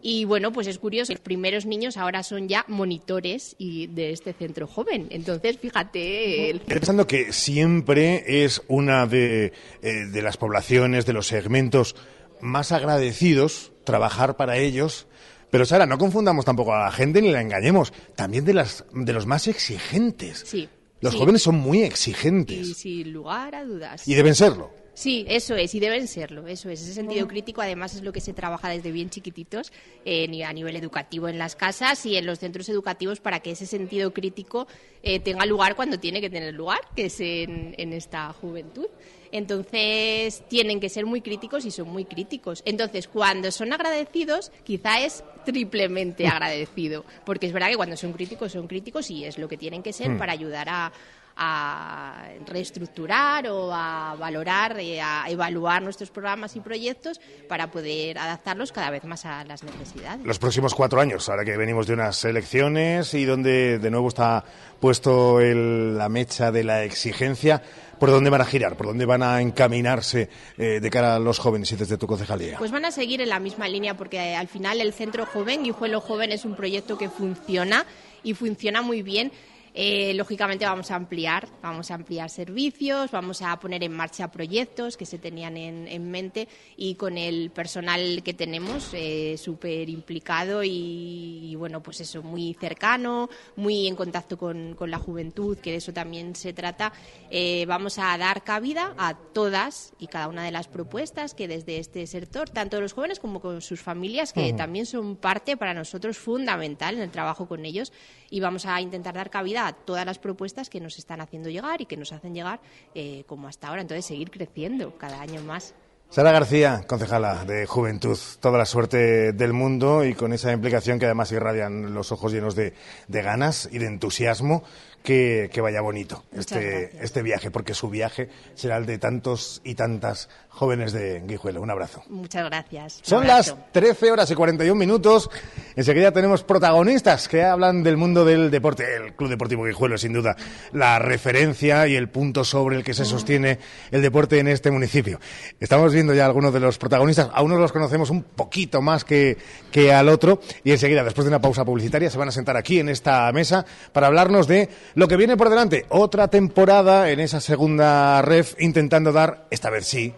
Y 0.02 0.26
bueno, 0.26 0.52
pues 0.52 0.68
es 0.68 0.80
curioso, 0.80 1.12
los 1.12 1.22
primeros 1.22 1.66
niños 1.66 1.98
ahora 1.98 2.24
son 2.24 2.48
ya 2.48 2.66
monitores 2.68 3.56
y 3.58 3.88
de 3.88 4.12
este 4.12 4.34
centro 4.34 4.68
joven. 4.68 5.08
Entonces, 5.10 5.58
fíjate, 5.58 6.50
el 6.50 6.58
Estoy 6.58 6.76
pensando 6.76 7.06
que 7.06 7.34
siempre 7.34 8.44
es 8.44 8.62
una 8.68 9.06
de, 9.06 9.54
eh, 9.82 10.06
de 10.12 10.22
las 10.22 10.38
poblaciones, 10.38 11.06
de 11.06 11.14
los 11.14 11.28
segmentos 11.28 11.96
más 12.42 12.72
agradecidos 12.72 13.72
trabajar 13.84 14.38
para 14.38 14.58
ellos. 14.58 15.08
Pero 15.50 15.66
Sara, 15.66 15.86
no 15.86 15.98
confundamos 15.98 16.46
tampoco 16.46 16.74
a 16.74 16.84
la 16.84 16.92
gente 16.92 17.22
ni 17.22 17.32
la 17.32 17.42
engañemos. 17.42 17.92
También 18.16 18.46
de, 18.46 18.54
las, 18.54 18.86
de 18.94 19.14
los 19.14 19.26
más 19.26 19.48
exigentes. 19.48 20.44
Sí. 20.46 20.70
Los 21.02 21.14
sí. 21.14 21.20
jóvenes 21.20 21.42
son 21.42 21.56
muy 21.56 21.84
exigentes. 21.84 22.68
Y 22.68 22.74
sin 22.74 23.14
lugar 23.14 23.56
a 23.56 23.66
dudas. 23.66 24.08
Y 24.08 24.14
deben 24.14 24.36
serlo. 24.36 24.72
Sí, 25.00 25.24
eso 25.30 25.56
es, 25.56 25.74
y 25.76 25.80
deben 25.80 26.10
serlo, 26.10 26.46
eso 26.46 26.70
es. 26.70 26.82
Ese 26.82 26.94
sentido 26.94 27.26
crítico, 27.26 27.62
además, 27.62 27.96
es 27.96 28.02
lo 28.02 28.12
que 28.12 28.20
se 28.20 28.34
trabaja 28.34 28.68
desde 28.68 28.92
bien 28.92 29.10
chiquititos 29.10 29.72
eh, 30.04 30.44
a 30.44 30.52
nivel 30.52 30.76
educativo 30.76 31.30
en 31.30 31.38
las 31.38 31.56
casas 31.56 32.06
y 32.06 32.18
en 32.18 32.26
los 32.26 32.40
centros 32.40 32.68
educativos 32.68 33.22
para 33.22 33.40
que 33.40 33.52
ese 33.52 33.66
sentido 33.66 34.12
crítico 34.14 34.68
eh, 35.02 35.22
tenga 35.22 35.46
lugar 35.46 35.78
cuando 35.78 36.02
tiene 36.02 36.20
que 36.20 36.30
tener 36.30 36.54
lugar, 36.54 36.82
que 36.98 37.06
es 37.06 37.18
en, 37.22 37.76
en 37.78 37.94
esta 37.94 38.34
juventud. 38.34 38.88
Entonces, 39.32 40.44
tienen 40.50 40.82
que 40.82 40.90
ser 40.90 41.06
muy 41.06 41.22
críticos 41.22 41.64
y 41.64 41.72
son 41.72 41.88
muy 41.88 42.04
críticos. 42.04 42.62
Entonces, 42.66 43.08
cuando 43.08 43.52
son 43.52 43.72
agradecidos, 43.72 44.52
quizá 44.66 45.00
es 45.00 45.24
triplemente 45.46 46.28
agradecido, 46.28 47.06
porque 47.26 47.48
es 47.48 47.54
verdad 47.54 47.70
que 47.70 47.78
cuando 47.78 47.96
son 47.96 48.12
críticos, 48.12 48.52
son 48.52 48.68
críticos 48.68 49.10
y 49.12 49.24
es 49.24 49.38
lo 49.38 49.48
que 49.48 49.56
tienen 49.56 49.82
que 49.82 49.94
ser 49.94 50.10
Hmm. 50.10 50.18
para 50.18 50.34
ayudar 50.34 50.68
a, 50.70 50.92
a 51.42 52.28
reestructurar 52.46 53.48
o 53.48 53.72
a 53.74 54.16
valorar, 54.20 54.78
a 54.78 55.30
evaluar 55.30 55.82
nuestros 55.82 56.10
programas 56.12 56.56
y 56.58 56.60
proyectos 56.60 57.20
para 57.48 57.72
poder 57.72 58.18
adaptarlos 58.18 58.72
cada 58.74 58.90
vez 58.90 59.06
más 59.06 59.26
a 59.26 59.44
las 59.46 59.64
necesidades. 59.64 60.26
Los 60.26 60.38
próximos 60.38 60.76
cuatro 60.76 61.00
años, 61.00 61.30
ahora 61.30 61.46
que 61.46 61.56
venimos 61.56 61.88
de 61.88 61.94
unas 61.94 62.24
elecciones 62.26 63.14
y 63.14 63.24
donde 63.24 63.80
de 63.80 63.90
nuevo 63.90 64.10
está 64.10 64.44
puesto 64.82 65.40
el- 65.40 65.98
la 65.98 66.10
mecha 66.10 66.52
de 66.52 66.64
la 66.66 66.84
exigencia, 66.84 67.62
¿por 68.00 68.12
dónde 68.12 68.30
van 68.30 68.42
a 68.42 68.46
girar? 68.46 68.76
¿Por 68.76 68.88
dónde 68.88 69.06
van 69.06 69.24
a 69.24 69.42
encaminarse 69.42 70.30
eh, 70.58 70.80
de 70.82 70.90
cara 70.90 71.16
a 71.16 71.20
los 71.20 71.40
jóvenes 71.40 71.72
y 71.72 71.76
desde 71.78 71.98
tu 71.98 72.06
concejalía? 72.08 72.58
Pues 72.58 72.72
van 72.72 72.86
a 72.86 72.92
seguir 72.92 73.22
en 73.22 73.30
la 73.30 73.40
misma 73.40 73.68
línea 73.70 73.96
porque 73.96 74.18
eh, 74.18 74.36
al 74.36 74.48
final 74.50 74.82
el 74.82 74.92
Centro 74.94 75.26
Joven, 75.26 75.64
Guijuelo 75.64 76.02
Joven, 76.02 76.32
es 76.32 76.44
un 76.46 76.56
proyecto 76.56 76.98
que 76.98 77.10
funciona 77.10 77.86
y 78.24 78.34
funciona 78.34 78.82
muy 78.82 79.02
bien. 79.02 79.32
Eh, 79.74 80.14
lógicamente 80.16 80.66
vamos 80.66 80.92
a 80.92 80.96
ampliar, 80.96 81.48
vamos 81.62 81.92
a 81.92 81.96
ampliar 81.96 82.30
servicios, 82.30 83.12
vamos 83.12 83.42
a 83.42 83.60
poner 83.60 83.84
en 83.84 83.94
marcha 83.94 84.32
proyectos 84.32 84.98
que 84.98 85.06
se 85.06 85.18
tenían 85.18 85.58
en, 85.58 85.88
en 85.88 86.10
mente 86.10 86.48
y 86.76 86.96
con 86.96 87.18
el 87.18 87.52
personal 87.52 88.22
que 88.24 88.34
tenemos 88.34 88.90
eh, 88.94 89.36
súper 89.38 89.90
implicado 89.90 90.64
y, 90.64 91.52
y, 91.52 91.56
bueno, 91.56 91.82
pues 91.82 92.02
eso, 92.02 92.24
muy 92.24 92.56
cercano, 92.60 93.30
muy 93.56 93.88
en 93.88 93.96
contacto 93.96 94.38
con, 94.38 94.76
con 94.76 94.90
la 94.92 94.98
juventud, 94.98 95.58
que 95.58 95.72
de 95.72 95.78
eso 95.78 95.94
también 95.94 96.36
se 96.36 96.54
trata, 96.54 96.92
eh, 97.30 97.66
vamos 97.68 98.00
a 98.00 98.18
dar 98.18 98.44
cabida 98.44 98.94
a 98.98 99.16
todas 99.16 99.94
y 100.00 100.08
cada 100.08 100.28
una 100.28 100.44
de 100.44 100.52
las 100.52 100.68
propuestas 100.68 101.34
que 101.34 101.48
desde 101.48 101.78
este 101.80 102.08
sector, 102.08 102.50
tanto 102.50 102.82
los 102.82 102.94
jóvenes 102.94 103.20
como 103.20 103.40
con 103.40 103.62
sus 103.62 103.82
familias, 103.82 104.34
que 104.34 104.54
también 104.54 104.86
son 104.86 105.16
parte 105.16 105.58
para 105.58 105.74
nosotros 105.74 106.18
fundamental 106.18 106.96
en 106.96 107.02
el 107.02 107.12
trabajo 107.12 107.48
con 107.48 107.66
ellos 107.66 107.92
y 108.30 108.40
vamos 108.40 108.66
a 108.66 108.80
intentar 108.82 109.16
dar 109.16 109.30
cabida 109.30 109.59
a 109.68 109.74
todas 109.74 110.06
las 110.06 110.20
propuestas 110.20 110.70
que 110.70 110.80
nos 110.80 110.98
están 110.98 111.22
haciendo 111.22 111.50
llegar 111.50 111.82
y 111.82 111.86
que 111.86 111.98
nos 111.98 112.12
hacen 112.14 112.34
llegar 112.34 112.60
eh, 112.96 113.24
como 113.28 113.48
hasta 113.48 113.68
ahora. 113.68 113.82
Entonces, 113.82 114.06
seguir 114.06 114.32
creciendo 114.32 114.98
cada 114.98 115.22
año 115.22 115.42
más. 115.42 115.76
Sara 116.12 116.32
García, 116.32 116.82
concejala 116.88 117.46
de 117.46 117.68
Juventud, 117.68 118.18
toda 118.40 118.58
la 118.58 118.66
suerte 118.66 119.32
del 119.32 119.54
mundo 119.54 120.04
y 120.04 120.16
con 120.16 120.34
esa 120.34 120.52
implicación 120.52 120.98
que 120.98 121.06
además 121.06 121.32
irradian 121.32 121.94
los 121.94 122.12
ojos 122.12 122.32
llenos 122.32 122.56
de, 122.56 122.74
de 123.08 123.22
ganas 123.22 123.70
y 123.72 123.78
de 123.78 123.86
entusiasmo, 123.86 124.64
que, 125.04 125.50
que 125.52 125.62
vaya 125.62 125.82
bonito 125.82 126.24
este, 126.34 126.92
este 127.04 127.22
viaje, 127.22 127.52
porque 127.52 127.74
su 127.74 127.90
viaje 127.90 128.30
será 128.54 128.78
el 128.78 128.86
de 128.86 128.98
tantos 128.98 129.62
y 129.64 129.76
tantas 129.76 130.30
jóvenes 130.50 130.92
de 130.92 131.22
Guijuelo. 131.26 131.62
Un 131.62 131.72
abrazo. 131.72 132.04
Muchas 132.10 132.46
gracias. 132.46 133.00
Son 133.02 133.26
las 133.26 133.56
13 133.72 134.12
horas 134.12 134.30
y 134.30 134.36
41 134.36 134.76
minutos. 134.76 135.30
Enseguida 135.76 136.12
tenemos 136.12 136.44
protagonistas 136.44 137.28
que 137.28 137.44
hablan 137.44 137.82
del 137.84 137.98
mundo 137.98 138.26
del 138.26 138.52
deporte. 138.52 138.96
El 138.96 139.14
Club 139.14 139.30
Deportivo 139.30 139.64
Guijuelo 139.64 139.96
es 139.96 140.02
sin 140.02 140.14
duda 140.14 140.36
la 140.74 141.00
referencia 141.00 141.88
y 141.88 141.96
el 141.96 142.10
punto 142.10 142.44
sobre 142.44 142.76
el 142.76 142.84
que 142.84 142.94
se 142.94 143.06
sostiene 143.06 143.60
el 143.92 144.02
deporte 144.02 144.40
en 144.40 144.48
este 144.48 144.70
municipio. 144.70 145.20
Estamos 145.60 145.94
viendo 146.00 146.14
ya 146.14 146.26
algunos 146.26 146.54
de 146.54 146.62
los 146.62 146.78
protagonistas. 146.78 147.30
A 147.34 147.42
unos 147.42 147.60
los 147.60 147.74
conocemos 147.74 148.10
un 148.10 148.24
poquito 148.24 148.82
más 148.82 149.04
que, 149.04 149.38
que 149.70 149.92
al 149.92 150.08
otro. 150.08 150.40
Y 150.64 150.72
enseguida, 150.72 151.04
después 151.04 151.26
de 151.26 151.30
una 151.30 151.42
pausa 151.42 151.66
publicitaria, 151.66 152.10
se 152.10 152.18
van 152.18 152.30
a 152.30 152.32
sentar 152.32 152.56
aquí 152.56 152.80
en 152.80 152.88
esta 152.88 153.30
mesa 153.34 153.66
para 153.92 154.08
hablarnos 154.08 154.48
de 154.48 154.70
lo 154.96 155.10
que 155.10 155.18
viene 155.18 155.36
por 155.36 155.50
delante. 155.50 155.86
Otra 155.90 156.30
temporada 156.30 157.12
en 157.12 157.20
esa 157.20 157.42
segunda 157.42 158.22
ref 158.22 158.56
intentando 158.60 159.12
dar, 159.12 159.46
esta 159.52 159.70
vez 159.70 159.88
sí, 159.88 160.14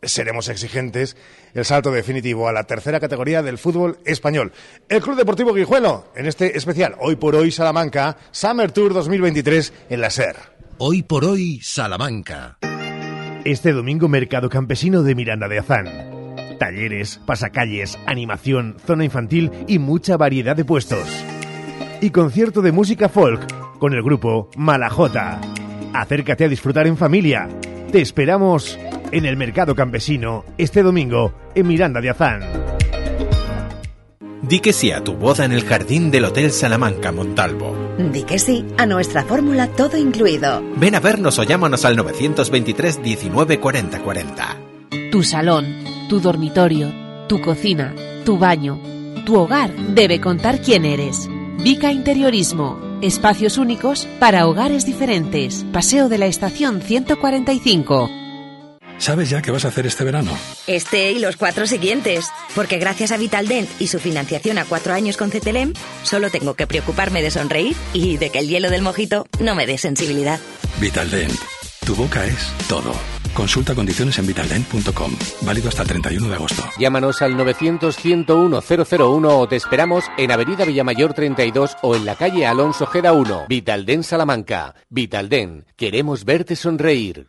seremos 0.00 0.48
exigentes, 0.48 1.16
el 1.54 1.64
salto 1.64 1.90
definitivo 1.90 2.48
a 2.48 2.52
la 2.52 2.64
tercera 2.64 3.00
categoría 3.00 3.42
del 3.42 3.58
fútbol 3.58 3.98
español. 4.04 4.52
El 4.88 5.02
Club 5.02 5.16
Deportivo 5.16 5.52
Guijuelo, 5.52 6.06
en 6.14 6.26
este 6.26 6.56
especial 6.56 6.94
Hoy 7.00 7.16
por 7.16 7.34
Hoy 7.34 7.50
Salamanca, 7.50 8.16
Summer 8.30 8.70
Tour 8.70 8.94
2023 8.94 9.72
en 9.90 10.00
la 10.00 10.10
SER. 10.10 10.36
Hoy 10.78 11.02
por 11.02 11.24
hoy 11.24 11.60
Salamanca. 11.60 12.58
Este 13.44 13.72
domingo 13.72 14.06
Mercado 14.06 14.50
Campesino 14.50 15.02
de 15.02 15.14
Miranda 15.14 15.48
de 15.48 15.58
Azán. 15.58 15.86
Talleres, 16.58 17.22
pasacalles, 17.24 17.98
animación, 18.04 18.76
zona 18.86 19.06
infantil 19.06 19.50
y 19.66 19.78
mucha 19.78 20.18
variedad 20.18 20.54
de 20.54 20.66
puestos. 20.66 21.08
Y 22.02 22.10
concierto 22.10 22.60
de 22.60 22.72
música 22.72 23.08
folk 23.08 23.40
con 23.78 23.94
el 23.94 24.02
grupo 24.02 24.50
Malajota. 24.56 25.40
Acércate 25.94 26.44
a 26.44 26.48
disfrutar 26.48 26.86
en 26.86 26.98
familia. 26.98 27.48
Te 27.90 28.02
esperamos 28.02 28.78
en 29.10 29.24
el 29.24 29.38
Mercado 29.38 29.74
Campesino 29.74 30.44
este 30.58 30.82
domingo 30.82 31.32
en 31.54 31.66
Miranda 31.66 32.02
de 32.02 32.10
Azán. 32.10 32.42
Di 34.50 34.58
que 34.58 34.72
sí 34.72 34.90
a 34.90 35.04
tu 35.04 35.12
boda 35.14 35.44
en 35.44 35.52
el 35.52 35.62
jardín 35.62 36.10
del 36.10 36.24
Hotel 36.24 36.50
Salamanca 36.50 37.12
Montalvo. 37.12 37.72
Di 38.12 38.24
que 38.24 38.40
sí 38.40 38.66
a 38.78 38.84
nuestra 38.84 39.22
fórmula 39.22 39.68
todo 39.68 39.96
incluido. 39.96 40.60
Ven 40.74 40.96
a 40.96 40.98
vernos 40.98 41.38
o 41.38 41.44
llámanos 41.44 41.84
al 41.84 41.94
923 41.94 43.00
19 43.00 43.60
40 43.60 44.00
40. 44.00 44.56
Tu 45.12 45.22
salón, 45.22 45.66
tu 46.08 46.18
dormitorio, 46.18 46.92
tu 47.28 47.40
cocina, 47.40 47.94
tu 48.24 48.38
baño, 48.38 48.80
tu 49.24 49.38
hogar 49.38 49.72
debe 49.94 50.20
contar 50.20 50.60
quién 50.60 50.84
eres. 50.84 51.28
Vica 51.62 51.92
Interiorismo. 51.92 52.80
Espacios 53.02 53.56
únicos 53.56 54.08
para 54.18 54.48
hogares 54.48 54.84
diferentes. 54.84 55.64
Paseo 55.72 56.08
de 56.08 56.18
la 56.18 56.26
Estación 56.26 56.82
145. 56.82 58.19
¿Sabes 59.00 59.30
ya 59.30 59.40
qué 59.40 59.50
vas 59.50 59.64
a 59.64 59.68
hacer 59.68 59.86
este 59.86 60.04
verano? 60.04 60.30
Este 60.66 61.10
y 61.12 61.18
los 61.20 61.38
cuatro 61.38 61.66
siguientes. 61.66 62.26
Porque 62.54 62.76
gracias 62.76 63.12
a 63.12 63.16
Vitaldent 63.16 63.66
y 63.80 63.86
su 63.86 63.98
financiación 63.98 64.58
a 64.58 64.66
cuatro 64.66 64.92
años 64.92 65.16
con 65.16 65.30
CTLM, 65.30 65.72
solo 66.02 66.28
tengo 66.28 66.52
que 66.52 66.66
preocuparme 66.66 67.22
de 67.22 67.30
sonreír 67.30 67.74
y 67.94 68.18
de 68.18 68.28
que 68.28 68.40
el 68.40 68.48
hielo 68.48 68.68
del 68.68 68.82
mojito 68.82 69.26
no 69.40 69.54
me 69.54 69.66
dé 69.66 69.78
sensibilidad. 69.78 70.38
Vitaldent. 70.80 71.32
Tu 71.86 71.94
boca 71.94 72.26
es 72.26 72.52
todo. 72.68 72.92
Consulta 73.32 73.74
condiciones 73.74 74.18
en 74.18 74.26
vitaldent.com. 74.26 75.16
Válido 75.42 75.70
hasta 75.70 75.80
el 75.80 75.88
31 75.88 76.28
de 76.28 76.34
agosto. 76.34 76.62
Llámanos 76.78 77.22
al 77.22 77.38
900-101-001 77.38 79.28
o 79.30 79.48
te 79.48 79.56
esperamos 79.56 80.04
en 80.18 80.30
Avenida 80.30 80.66
Villamayor 80.66 81.14
32 81.14 81.78
o 81.80 81.96
en 81.96 82.04
la 82.04 82.16
calle 82.16 82.44
Alonso 82.44 82.86
Geda 82.86 83.14
1. 83.14 83.46
Vitalden 83.48 84.04
Salamanca. 84.04 84.74
Vitalden. 84.90 85.64
Queremos 85.76 86.26
verte 86.26 86.54
sonreír. 86.54 87.28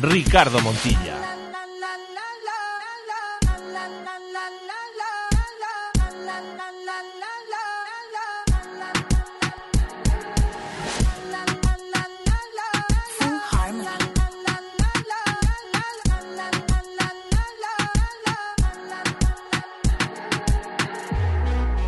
Ricardo 0.00 0.60
Montilla. 0.60 1.16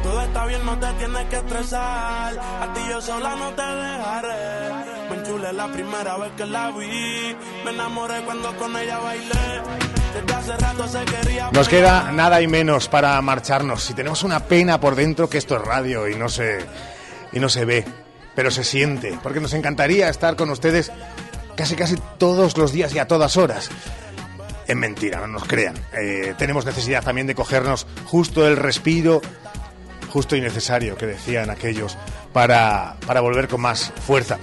Todo 0.02 0.22
está 0.22 0.46
bien, 0.46 0.66
no 0.66 0.78
te 0.80 0.92
tienes 0.94 1.26
que 1.26 1.36
estresar. 1.36 2.38
A 2.38 2.72
ti 2.74 2.80
yo 2.90 3.00
sola 3.00 3.36
no 3.36 3.50
te 3.54 3.62
dejaré. 3.62 4.89
Me 5.30 5.36
enchulé 5.36 5.52
la 5.52 5.68
primera 5.68 6.16
vez 6.16 6.32
que 6.36 6.44
la 6.44 6.72
vi. 6.72 7.36
Me 7.64 7.70
enamoré 7.70 8.20
cuando 8.24 8.56
con 8.56 8.76
ella 8.76 8.98
bailé. 8.98 9.62
Desde 10.12 10.34
hace 10.34 10.56
rato 10.56 10.88
se 10.88 11.04
quería. 11.04 11.50
Nos 11.52 11.68
queda 11.68 12.10
nada 12.10 12.42
y 12.42 12.48
menos 12.48 12.88
para 12.88 13.20
marcharnos. 13.22 13.84
Si 13.84 13.94
tenemos 13.94 14.24
una 14.24 14.40
pena 14.40 14.80
por 14.80 14.96
dentro 14.96 15.30
que 15.30 15.38
esto 15.38 15.56
es 15.56 15.62
radio 15.62 16.08
y 16.08 16.16
no 16.16 16.28
se 16.28 16.58
y 17.32 17.38
no 17.38 17.48
se 17.48 17.64
ve, 17.64 17.84
pero 18.34 18.50
se 18.50 18.64
siente, 18.64 19.16
porque 19.22 19.38
nos 19.38 19.54
encantaría 19.54 20.08
estar 20.08 20.34
con 20.34 20.50
ustedes 20.50 20.90
casi 21.54 21.76
casi 21.76 21.94
todos 22.18 22.56
los 22.56 22.72
días 22.72 22.92
y 22.92 22.98
a 22.98 23.06
todas 23.06 23.36
horas. 23.36 23.70
Es 24.66 24.76
mentira, 24.76 25.20
no 25.20 25.28
nos 25.28 25.44
crean. 25.44 25.76
Eh, 25.92 26.34
tenemos 26.38 26.64
necesidad 26.64 27.04
también 27.04 27.28
de 27.28 27.36
cogernos 27.36 27.86
justo 28.04 28.48
el 28.48 28.56
respiro 28.56 29.20
justo 30.10 30.34
y 30.34 30.40
necesario 30.40 30.96
que 30.96 31.06
decían 31.06 31.50
aquellos 31.50 31.96
para, 32.32 32.96
para 33.06 33.20
volver 33.20 33.46
con 33.46 33.60
más 33.60 33.92
fuerza. 34.04 34.38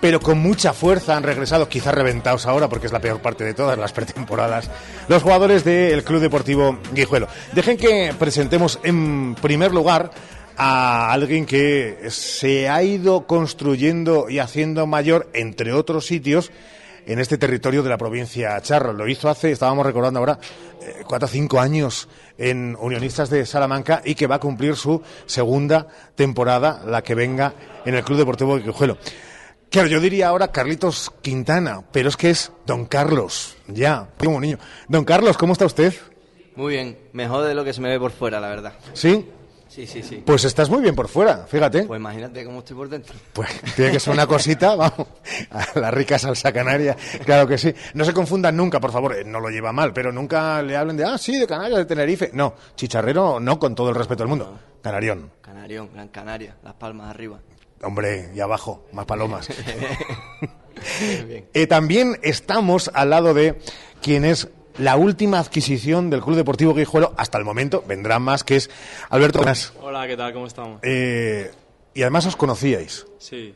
Pero 0.00 0.20
con 0.20 0.38
mucha 0.38 0.72
fuerza 0.72 1.16
han 1.16 1.24
regresado, 1.24 1.68
quizás 1.68 1.94
reventados 1.94 2.46
ahora, 2.46 2.68
porque 2.68 2.86
es 2.86 2.92
la 2.92 3.00
peor 3.00 3.20
parte 3.20 3.44
de 3.44 3.54
todas 3.54 3.76
las 3.76 3.92
pretemporadas, 3.92 4.70
los 5.08 5.22
jugadores 5.22 5.64
del 5.64 6.04
Club 6.04 6.20
Deportivo 6.20 6.78
Guijuelo. 6.92 7.26
Dejen 7.52 7.76
que 7.76 8.14
presentemos 8.16 8.78
en 8.84 9.34
primer 9.34 9.72
lugar 9.72 10.10
a 10.56 11.12
alguien 11.12 11.46
que 11.46 12.08
se 12.10 12.68
ha 12.68 12.82
ido 12.82 13.26
construyendo 13.26 14.28
y 14.28 14.40
haciendo 14.40 14.86
mayor, 14.86 15.28
entre 15.32 15.72
otros 15.72 16.06
sitios, 16.06 16.50
en 17.06 17.20
este 17.20 17.38
territorio 17.38 17.82
de 17.82 17.88
la 17.88 17.96
provincia 17.96 18.60
Charro. 18.60 18.92
Lo 18.92 19.08
hizo 19.08 19.28
hace, 19.28 19.50
estábamos 19.50 19.86
recordando 19.86 20.18
ahora, 20.20 20.38
eh, 20.82 21.02
cuatro 21.06 21.26
o 21.26 21.30
cinco 21.30 21.58
años 21.58 22.08
en 22.36 22.76
Unionistas 22.78 23.30
de 23.30 23.46
Salamanca 23.46 24.02
y 24.04 24.14
que 24.14 24.26
va 24.26 24.36
a 24.36 24.40
cumplir 24.40 24.76
su 24.76 25.02
segunda 25.26 25.86
temporada, 26.14 26.82
la 26.86 27.02
que 27.02 27.14
venga 27.14 27.54
en 27.84 27.94
el 27.94 28.04
Club 28.04 28.18
Deportivo 28.18 28.58
Guijuelo. 28.58 28.98
Claro, 29.70 29.88
yo 29.88 30.00
diría 30.00 30.28
ahora 30.28 30.48
Carlitos 30.48 31.12
Quintana, 31.20 31.82
pero 31.92 32.08
es 32.08 32.16
que 32.16 32.30
es 32.30 32.52
Don 32.64 32.86
Carlos, 32.86 33.56
ya, 33.66 34.08
como 34.16 34.40
niño. 34.40 34.58
Don 34.88 35.04
Carlos, 35.04 35.36
¿cómo 35.36 35.52
está 35.52 35.66
usted? 35.66 35.94
Muy 36.56 36.72
bien, 36.72 36.98
mejor 37.12 37.44
de 37.44 37.54
lo 37.54 37.64
que 37.64 37.74
se 37.74 37.82
me 37.82 37.90
ve 37.90 38.00
por 38.00 38.10
fuera, 38.10 38.40
la 38.40 38.48
verdad. 38.48 38.72
¿Sí? 38.94 39.28
Sí, 39.68 39.86
sí, 39.86 40.02
sí. 40.02 40.22
Pues 40.24 40.44
estás 40.44 40.70
muy 40.70 40.80
bien 40.80 40.94
por 40.94 41.06
fuera, 41.06 41.46
fíjate. 41.46 41.84
Pues 41.84 42.00
imagínate 42.00 42.42
cómo 42.46 42.60
estoy 42.60 42.76
por 42.76 42.88
dentro. 42.88 43.14
Pues 43.34 43.50
tiene 43.76 43.92
que 43.92 44.00
ser 44.00 44.14
una 44.14 44.26
cosita, 44.26 44.74
vamos, 44.74 45.06
a 45.50 45.78
la 45.78 45.90
rica 45.90 46.18
salsa 46.18 46.50
canaria, 46.50 46.96
claro 47.26 47.46
que 47.46 47.58
sí. 47.58 47.72
No 47.92 48.06
se 48.06 48.14
confundan 48.14 48.56
nunca, 48.56 48.80
por 48.80 48.90
favor, 48.90 49.16
eh, 49.16 49.24
no 49.24 49.38
lo 49.38 49.50
lleva 49.50 49.70
mal, 49.70 49.92
pero 49.92 50.10
nunca 50.10 50.62
le 50.62 50.76
hablen 50.78 50.96
de, 50.96 51.04
ah, 51.04 51.18
sí, 51.18 51.38
de 51.38 51.46
Canarias, 51.46 51.80
de 51.80 51.84
Tenerife. 51.84 52.30
No, 52.32 52.54
chicharrero 52.74 53.38
no, 53.38 53.58
con 53.58 53.74
todo 53.74 53.90
el 53.90 53.94
respeto 53.94 54.22
del 54.22 54.30
mundo. 54.30 54.58
Canarión. 54.82 55.30
Canarión, 55.42 55.90
Gran 55.92 56.08
Canaria, 56.08 56.56
Las 56.64 56.74
Palmas 56.74 57.10
arriba. 57.10 57.38
Hombre, 57.82 58.30
y 58.34 58.40
abajo, 58.40 58.86
más 58.92 59.06
palomas. 59.06 59.48
Eh, 61.54 61.66
también 61.66 62.20
estamos 62.22 62.88
al 62.94 63.10
lado 63.10 63.34
de 63.34 63.58
quien 64.00 64.24
es 64.24 64.48
la 64.78 64.96
última 64.96 65.40
adquisición 65.40 66.08
del 66.08 66.22
Club 66.22 66.36
Deportivo 66.36 66.72
Guijuelo 66.72 67.14
hasta 67.16 67.36
el 67.36 67.44
momento, 67.44 67.82
vendrán 67.86 68.22
más, 68.22 68.44
que 68.44 68.56
es 68.56 68.70
Alberto. 69.10 69.40
Hola, 69.82 70.06
¿qué 70.06 70.16
tal? 70.16 70.32
¿Cómo 70.32 70.46
estamos? 70.46 70.78
Eh, 70.84 71.50
y 71.94 72.02
además 72.02 72.26
os 72.26 72.36
conocíais. 72.36 73.06
Sí. 73.18 73.54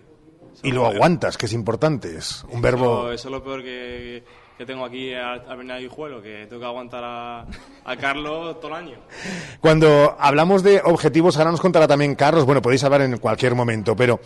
Y 0.64 0.72
lo 0.72 0.86
aguantas, 0.86 1.38
que 1.38 1.46
es 1.46 1.52
importante, 1.52 2.16
es 2.16 2.44
un 2.50 2.60
verbo... 2.60 3.04
No, 3.04 3.12
eso 3.12 3.28
es 3.28 3.32
lo 3.32 3.42
peor 3.42 3.62
que, 3.62 4.24
que 4.58 4.66
tengo 4.66 4.84
aquí 4.84 5.12
a, 5.14 5.32
a 5.32 5.54
venir 5.54 5.72
a 5.72 5.78
Guijuelo, 5.78 6.22
que 6.22 6.46
tengo 6.48 6.60
que 6.60 6.66
aguantar 6.66 7.02
a, 7.04 7.46
a 7.84 7.96
Carlos 7.96 8.60
todo 8.60 8.68
el 8.68 8.74
año. 8.74 8.98
Cuando 9.60 10.16
hablamos 10.18 10.62
de 10.62 10.80
objetivos, 10.84 11.36
ahora 11.36 11.50
nos 11.50 11.60
contará 11.60 11.88
también 11.88 12.14
Carlos, 12.14 12.44
bueno, 12.44 12.62
podéis 12.62 12.84
hablar 12.84 13.02
en 13.02 13.18
cualquier 13.18 13.54
momento, 13.54 13.96
pero 13.96 14.20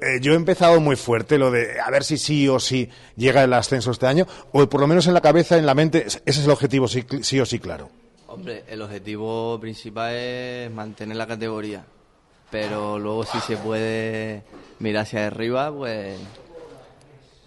eh, 0.00 0.18
yo 0.20 0.32
he 0.32 0.36
empezado 0.36 0.80
muy 0.80 0.96
fuerte 0.96 1.38
lo 1.38 1.50
de 1.50 1.80
a 1.80 1.90
ver 1.90 2.04
si 2.04 2.18
sí 2.18 2.48
o 2.48 2.60
sí 2.60 2.88
llega 3.16 3.44
el 3.44 3.52
ascenso 3.52 3.90
este 3.90 4.06
año, 4.06 4.26
o 4.52 4.68
por 4.68 4.80
lo 4.80 4.86
menos 4.86 5.06
en 5.06 5.14
la 5.14 5.20
cabeza, 5.20 5.56
en 5.56 5.66
la 5.66 5.74
mente, 5.74 6.06
ese 6.06 6.20
es 6.26 6.44
el 6.44 6.50
objetivo 6.50 6.88
sí, 6.88 7.04
sí 7.22 7.40
o 7.40 7.46
sí 7.46 7.58
claro. 7.58 7.88
Hombre, 8.26 8.64
el 8.68 8.80
objetivo 8.80 9.58
principal 9.60 10.14
es 10.14 10.70
mantener 10.70 11.16
la 11.16 11.26
categoría, 11.26 11.84
pero 12.50 12.98
luego 12.98 13.24
si 13.24 13.38
se 13.40 13.56
puede 13.56 14.42
mirar 14.78 15.02
hacia 15.02 15.26
arriba, 15.26 15.70
pues 15.70 16.18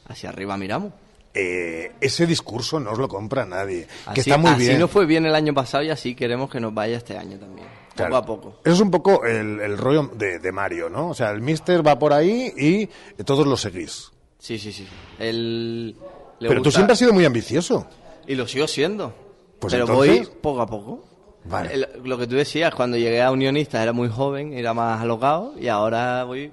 hacia 0.08 0.30
arriba 0.30 0.58
miramos. 0.58 0.94
Eh, 1.38 1.92
ese 2.00 2.26
discurso 2.26 2.80
no 2.80 2.92
os 2.92 2.98
lo 2.98 3.10
compra 3.10 3.46
nadie, 3.46 3.86
Así, 4.06 4.14
que 4.14 4.22
está 4.22 4.38
muy 4.38 4.52
así 4.52 4.68
bien. 4.68 4.80
nos 4.80 4.90
fue 4.90 5.06
bien 5.06 5.26
el 5.26 5.36
año 5.36 5.54
pasado 5.54 5.84
y 5.84 5.90
así 5.90 6.16
queremos 6.16 6.50
que 6.50 6.62
nos 6.62 6.74
vaya 6.74 6.96
este 6.96 7.18
año 7.18 7.38
también, 7.38 7.68
Claro. 7.94 8.12
poco 8.12 8.18
a 8.18 8.26
poco. 8.26 8.60
Eso 8.64 8.74
es 8.76 8.80
un 8.80 8.90
poco 8.92 9.26
el, 9.26 9.60
el 9.60 9.78
rollo 9.78 10.10
de, 10.16 10.40
de 10.40 10.52
Mario, 10.54 10.90
¿no? 10.90 11.10
O 11.10 11.14
sea, 11.14 11.32
el 11.32 11.42
Mister 11.42 11.86
va 11.86 12.00
por 12.00 12.14
ahí 12.14 12.54
y 12.56 13.24
todos 13.24 13.46
lo 13.46 13.58
seguís. 13.58 14.12
Sí, 14.40 14.58
sí, 14.58 14.72
sí. 14.72 14.88
Le 15.20 15.94
Pero 16.40 16.56
tú 16.56 16.66
gusta- 16.66 16.72
siempre 16.72 16.94
has 16.94 17.00
sido 17.00 17.14
muy 17.14 17.26
ambicioso. 17.26 17.88
Y 18.28 18.36
lo 18.36 18.48
sigo 18.48 18.68
siendo. 18.68 19.14
Pues 19.60 19.74
pero 19.74 19.86
entonces- 19.86 20.28
voy 20.30 20.38
poco 20.42 20.62
a 20.62 20.68
poco. 20.68 21.06
Vale. 21.46 21.74
El- 21.74 21.88
lo 22.04 22.18
que 22.18 22.28
tú 22.28 22.36
decías, 22.36 22.74
cuando 22.74 22.98
llegué 22.98 23.22
a 23.22 23.32
Unionistas 23.32 23.82
era 23.84 23.94
muy 23.94 24.10
joven, 24.10 24.54
era 24.54 24.74
más 24.74 25.02
alocado 25.02 25.54
y 25.60 25.68
ahora 25.68 26.24
voy 26.24 26.52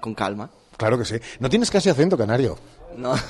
con 0.00 0.14
calma. 0.14 0.50
Claro 0.76 0.98
que 0.98 1.04
sí. 1.04 1.16
No 1.38 1.48
tienes 1.48 1.70
casi 1.70 1.88
acento 1.90 2.16
canario. 2.18 2.58
No. 2.96 3.14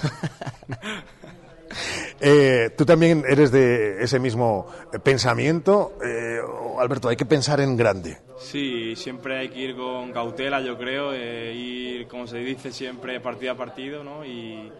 Eh, 2.21 2.71
Tú 2.77 2.85
también 2.85 3.25
eres 3.27 3.51
de 3.51 4.03
ese 4.05 4.19
mismo 4.21 4.67
eh, 4.93 4.99
pensamiento. 4.99 5.93
Eh, 6.05 6.39
Alberto, 6.79 7.09
hay 7.09 7.17
que 7.17 7.25
pensar 7.25 7.61
en 7.61 7.77
grande. 7.77 8.19
Sí, 8.39 8.95
siempre 8.95 9.39
hay 9.39 9.49
que 9.49 9.59
ir 9.59 9.77
con 9.77 10.13
cautela, 10.13 10.61
yo 10.61 10.77
creo, 10.77 11.13
eh, 11.15 11.53
ir, 11.55 12.07
como 12.09 12.27
se 12.27 12.39
dice 12.39 12.71
siempre, 12.73 13.19
partido 13.21 13.53
a 13.53 13.57
partido, 13.57 14.05
¿no? 14.05 14.25
Y, 14.25 14.71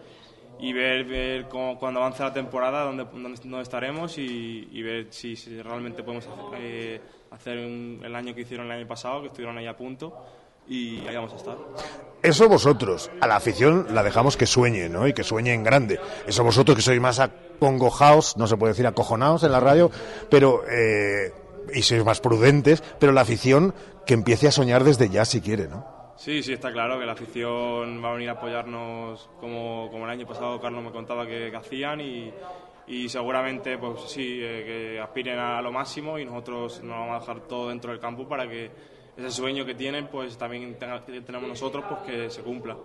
y 0.59 0.71
ver, 0.73 1.03
ver 1.05 1.47
cómo- 1.49 1.79
cuando 1.79 1.99
avance 1.99 2.21
la 2.23 2.31
temporada 2.33 2.83
dónde, 2.83 3.05
dónde, 3.11 3.39
dónde 3.43 3.61
estaremos 3.63 4.17
y, 4.19 4.69
y 4.71 4.81
ver 4.83 5.07
si, 5.09 5.35
si 5.35 5.61
realmente 5.61 6.03
podemos 6.03 6.27
hacer, 6.27 6.59
eh, 6.61 7.01
hacer 7.31 7.57
un- 7.57 8.01
el 8.03 8.15
año 8.15 8.35
que 8.35 8.41
hicieron 8.41 8.67
el 8.67 8.73
año 8.79 8.87
pasado, 8.87 9.21
que 9.21 9.27
estuvieron 9.27 9.57
ahí 9.57 9.65
a 9.65 9.75
punto 9.75 10.13
y 10.67 11.05
ahí 11.07 11.15
vamos 11.15 11.33
a 11.33 11.37
estar. 11.37 11.57
Eso 12.21 12.47
vosotros, 12.47 13.11
a 13.19 13.27
la 13.27 13.35
afición 13.35 13.87
la 13.91 14.01
dejamos 14.01 14.37
que 14.37 14.45
sueñe, 14.45 14.87
¿no? 14.87 15.07
Y 15.07 15.13
que 15.13 15.23
sueñe 15.23 15.53
en 15.53 15.63
grande. 15.63 15.99
Eso 16.25 16.43
vosotros 16.43 16.77
que 16.77 16.81
sois 16.81 17.01
más 17.01 17.19
acongojaos, 17.19 18.37
no 18.37 18.47
se 18.47 18.55
puede 18.55 18.71
decir 18.71 18.87
acojonaos 18.87 19.43
en 19.43 19.51
la 19.51 19.59
radio, 19.59 19.91
pero 20.29 20.63
eh, 20.69 21.33
y 21.73 21.81
sois 21.81 22.05
más 22.05 22.21
prudentes, 22.21 22.81
pero 22.99 23.11
la 23.11 23.21
afición 23.21 23.73
que 24.05 24.13
empiece 24.13 24.47
a 24.47 24.51
soñar 24.51 24.83
desde 24.83 25.09
ya 25.09 25.25
si 25.25 25.41
quiere, 25.41 25.67
¿no? 25.67 25.85
Sí, 26.15 26.43
sí, 26.43 26.53
está 26.53 26.71
claro 26.71 26.97
que 26.99 27.05
la 27.05 27.13
afición 27.13 28.01
va 28.01 28.11
a 28.11 28.13
venir 28.13 28.29
a 28.29 28.33
apoyarnos 28.33 29.29
como, 29.39 29.89
como 29.91 30.05
el 30.05 30.11
año 30.11 30.25
pasado 30.25 30.61
Carlos 30.61 30.83
me 30.83 30.91
contaba 30.91 31.25
que, 31.25 31.49
que 31.51 31.57
hacían 31.57 31.99
y, 31.99 32.31
y 32.87 33.09
seguramente 33.09 33.77
pues 33.77 33.99
sí, 34.07 34.39
eh, 34.41 34.63
que 34.65 34.99
aspiren 35.01 35.39
a 35.39 35.61
lo 35.61 35.71
máximo 35.71 36.19
y 36.19 36.25
nosotros 36.25 36.81
nos 36.83 36.97
vamos 36.97 37.17
a 37.17 37.19
dejar 37.19 37.47
todo 37.47 37.69
dentro 37.69 37.91
del 37.91 37.99
campo 37.99 38.27
para 38.27 38.47
que 38.47 38.71
ese 39.17 39.31
sueño 39.31 39.65
que 39.65 39.75
tienen 39.75 40.07
pues 40.07 40.37
también 40.37 40.77
tenga- 40.79 41.03
que 41.05 41.21
tenemos 41.21 41.47
nosotros 41.47 41.83
pues 41.87 42.01
que 42.01 42.29
se 42.29 42.41
cumpla. 42.41 42.77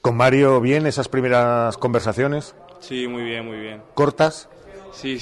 Con 0.00 0.16
Mario, 0.16 0.60
bien, 0.60 0.86
esas 0.86 1.08
primeras 1.08 1.76
conversaciones, 1.78 2.54
Sí, 2.80 3.06
muy 3.06 3.22
bien, 3.22 3.46
muy 3.46 3.58
bien. 3.58 3.82
cortas. 3.94 4.48
Sí. 4.92 5.18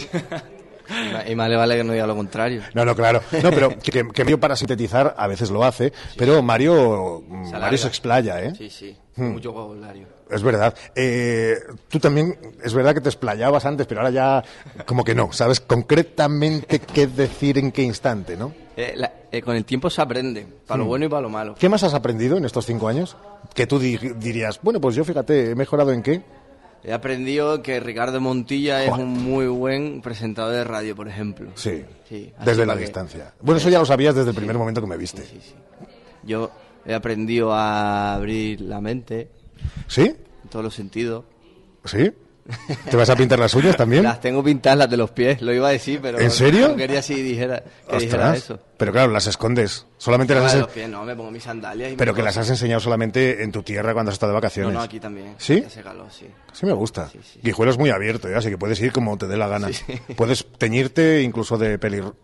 Y 1.28 1.34
más 1.36 1.48
le 1.48 1.54
vale 1.56 1.76
que 1.76 1.84
no 1.84 1.92
diga 1.92 2.06
lo 2.06 2.16
contrario. 2.16 2.62
No, 2.74 2.84
no, 2.84 2.96
claro. 2.96 3.20
No, 3.44 3.50
pero 3.50 3.68
que, 3.78 4.08
que 4.08 4.24
Mario 4.24 4.40
para 4.40 4.56
sintetizar 4.56 5.14
a 5.16 5.26
veces 5.28 5.50
lo 5.50 5.62
hace, 5.62 5.92
pero 6.16 6.42
Mario, 6.42 7.22
Se 7.44 7.52
Mario 7.56 7.78
se 7.78 7.86
explaya, 7.88 8.42
¿eh? 8.42 8.54
Sí, 8.56 8.68
sí. 8.70 8.96
Hmm. 9.14 9.32
Mucho 9.32 9.52
vocabulario. 9.52 10.08
Es 10.30 10.42
verdad. 10.42 10.74
Eh, 10.94 11.56
tú 11.88 11.98
también, 11.98 12.36
es 12.62 12.72
verdad 12.72 12.94
que 12.94 13.00
te 13.00 13.08
explayabas 13.08 13.64
antes, 13.66 13.86
pero 13.86 14.00
ahora 14.00 14.10
ya 14.12 14.44
como 14.86 15.02
que 15.04 15.14
no. 15.14 15.32
¿Sabes 15.32 15.60
concretamente 15.60 16.78
qué 16.80 17.06
decir 17.06 17.58
en 17.58 17.72
qué 17.72 17.82
instante, 17.82 18.36
no? 18.36 18.52
Eh, 18.76 18.92
la- 18.96 19.12
eh, 19.30 19.42
con 19.42 19.56
el 19.56 19.64
tiempo 19.64 19.90
se 19.90 20.00
aprende, 20.00 20.46
para 20.66 20.78
lo 20.78 20.84
Hmm. 20.84 20.88
bueno 20.88 21.04
y 21.06 21.08
para 21.08 21.22
lo 21.22 21.28
malo. 21.28 21.54
¿Qué 21.58 21.68
más 21.68 21.82
has 21.82 21.94
aprendido 21.94 22.36
en 22.36 22.44
estos 22.44 22.66
cinco 22.66 22.88
años? 22.88 23.16
Que 23.54 23.66
tú 23.66 23.78
di- 23.78 23.98
dirías, 24.16 24.60
bueno, 24.62 24.80
pues 24.80 24.94
yo 24.94 25.04
fíjate, 25.04 25.50
he 25.50 25.54
mejorado 25.54 25.92
en 25.92 26.02
qué. 26.02 26.22
He 26.82 26.92
aprendido 26.94 27.62
que 27.62 27.78
Ricardo 27.78 28.20
Montilla 28.22 28.82
es 28.84 28.90
un 28.92 29.08
muy 29.08 29.46
buen 29.48 30.00
presentador 30.00 30.54
de 30.54 30.64
radio, 30.64 30.96
por 30.96 31.08
ejemplo. 31.08 31.50
Sí. 31.54 31.84
Sí, 32.08 32.32
Desde 32.42 32.64
la 32.64 32.74
que- 32.74 32.80
distancia. 32.80 33.34
Bueno, 33.42 33.58
eso 33.58 33.68
ya 33.68 33.78
lo 33.80 33.84
sabías 33.84 34.14
desde 34.14 34.30
el 34.30 34.36
primer 34.36 34.56
momento 34.56 34.80
que 34.80 34.86
me 34.86 34.96
viste. 34.96 35.22
Yo 36.22 36.50
he 36.86 36.94
aprendido 36.94 37.52
a 37.52 38.14
abrir 38.14 38.62
la 38.62 38.80
mente. 38.80 39.28
¿Sí? 39.86 40.02
En 40.42 40.48
todos 40.50 40.64
los 40.64 40.74
sentidos. 40.74 41.24
¿Sí? 41.84 42.12
¿Te 42.90 42.96
vas 42.96 43.08
a 43.08 43.14
pintar 43.14 43.38
las 43.38 43.54
uñas 43.54 43.76
también? 43.76 44.02
Las 44.10 44.20
tengo 44.20 44.42
pintadas 44.42 44.76
las 44.76 44.90
de 44.90 44.96
los 44.96 45.12
pies, 45.12 45.40
lo 45.40 45.52
iba 45.54 45.68
a 45.68 45.70
decir, 45.70 46.00
pero 46.02 46.18
¿En 46.18 46.32
serio? 46.32 46.68
no 46.68 46.76
quería 46.76 47.00
si 47.00 47.14
dijera, 47.22 47.62
que 47.88 47.98
dijera 47.98 48.34
eso. 48.34 48.58
Pero 48.76 48.90
claro, 48.90 49.12
las 49.12 49.28
escondes. 49.28 49.86
Solamente 49.98 50.34
No, 50.34 50.40
las 50.40 50.52
de 50.52 50.58
has... 50.58 50.64
los 50.64 50.72
pies 50.74 50.88
no, 50.88 51.04
me 51.04 51.14
pongo 51.14 51.30
mis 51.30 51.44
sandalias 51.44 51.92
y 51.92 51.96
Pero 51.96 52.12
me 52.12 52.16
que 52.16 52.22
las 52.24 52.36
has 52.38 52.50
enseñado 52.50 52.80
solamente 52.80 53.44
en 53.44 53.52
tu 53.52 53.62
tierra 53.62 53.92
cuando 53.92 54.10
has 54.10 54.14
estado 54.14 54.32
de 54.32 54.34
vacaciones. 54.34 54.72
No, 54.72 54.80
no, 54.80 54.84
aquí 54.84 54.98
también. 54.98 55.34
¿Sí? 55.38 55.62
Hace 55.64 55.82
calor, 55.82 56.08
sí. 56.10 56.26
Sí 56.52 56.66
me 56.66 56.72
gusta. 56.72 57.08
Guijuelo 57.40 57.70
es 57.70 57.78
muy 57.78 57.90
abierto, 57.90 58.26
¿eh? 58.28 58.34
así 58.34 58.48
que 58.50 58.58
puedes 58.58 58.80
ir 58.80 58.90
como 58.90 59.16
te 59.16 59.28
dé 59.28 59.36
la 59.36 59.46
gana. 59.46 59.68
Puedes 60.16 60.44
teñirte 60.58 61.22
incluso 61.22 61.56
de 61.56 61.78
pelirrojo. 61.78 62.16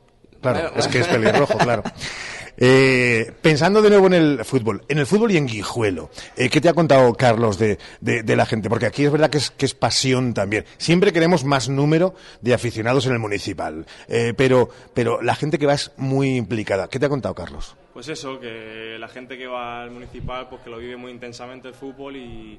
Claro, 0.43 0.59
Bueno. 0.61 0.77
es 0.79 0.89
que 0.89 0.99
es 1.01 1.07
pelirrojo, 1.07 1.57
claro. 1.59 1.83
Eh, 2.59 3.33
pensando 3.43 3.83
de 3.83 3.91
nuevo 3.91 4.07
en 4.07 4.15
el 4.15 4.45
fútbol, 4.45 4.83
en 4.89 4.99
el 4.99 5.07
fútbol 5.07 5.31
y 5.33 5.37
en 5.37 5.47
Guijuelo, 5.47 6.11
eh, 6.37 6.49
¿qué 6.49 6.61
te 6.61 6.69
ha 6.69 6.75
contado 6.75 7.13
Carlos 7.15 7.59
de, 7.59 7.79
de- 8.01 8.23
de 8.23 8.37
la 8.37 8.47
gente? 8.47 8.69
Porque 8.71 8.87
aquí 8.87 9.05
es 9.05 9.13
verdad 9.13 9.29
que 9.29 9.39
es, 9.39 9.51
que 9.51 9.67
es 9.67 9.75
pasión 9.75 10.33
también. 10.33 10.65
Siempre 10.79 11.13
queremos 11.13 11.45
más 11.45 11.69
número 11.69 12.15
de 12.41 12.55
aficionados 12.55 13.07
en 13.07 13.13
el 13.13 13.19
municipal, 13.19 13.85
eh, 14.09 14.33
pero, 14.37 14.71
pero 14.95 15.21
la 15.21 15.35
gente 15.35 15.59
que 15.59 15.67
va 15.67 15.75
es 15.75 15.93
muy 15.99 16.37
implicada. 16.37 16.89
¿Qué 16.89 16.99
te 16.99 17.07
ha 17.07 17.11
contado 17.11 17.35
Carlos? 17.35 17.77
Pues 17.93 18.09
eso, 18.09 18.41
que 18.41 18.97
la 18.99 19.09
gente 19.09 19.37
que 19.37 19.47
va 19.47 19.83
al 19.83 19.91
municipal 19.91 20.49
pues 20.49 20.63
que 20.63 20.71
lo 20.71 20.79
vive 20.79 20.97
muy 20.97 21.13
intensamente 21.13 21.69
el 21.69 21.75
fútbol 21.75 22.17
y, 22.17 22.59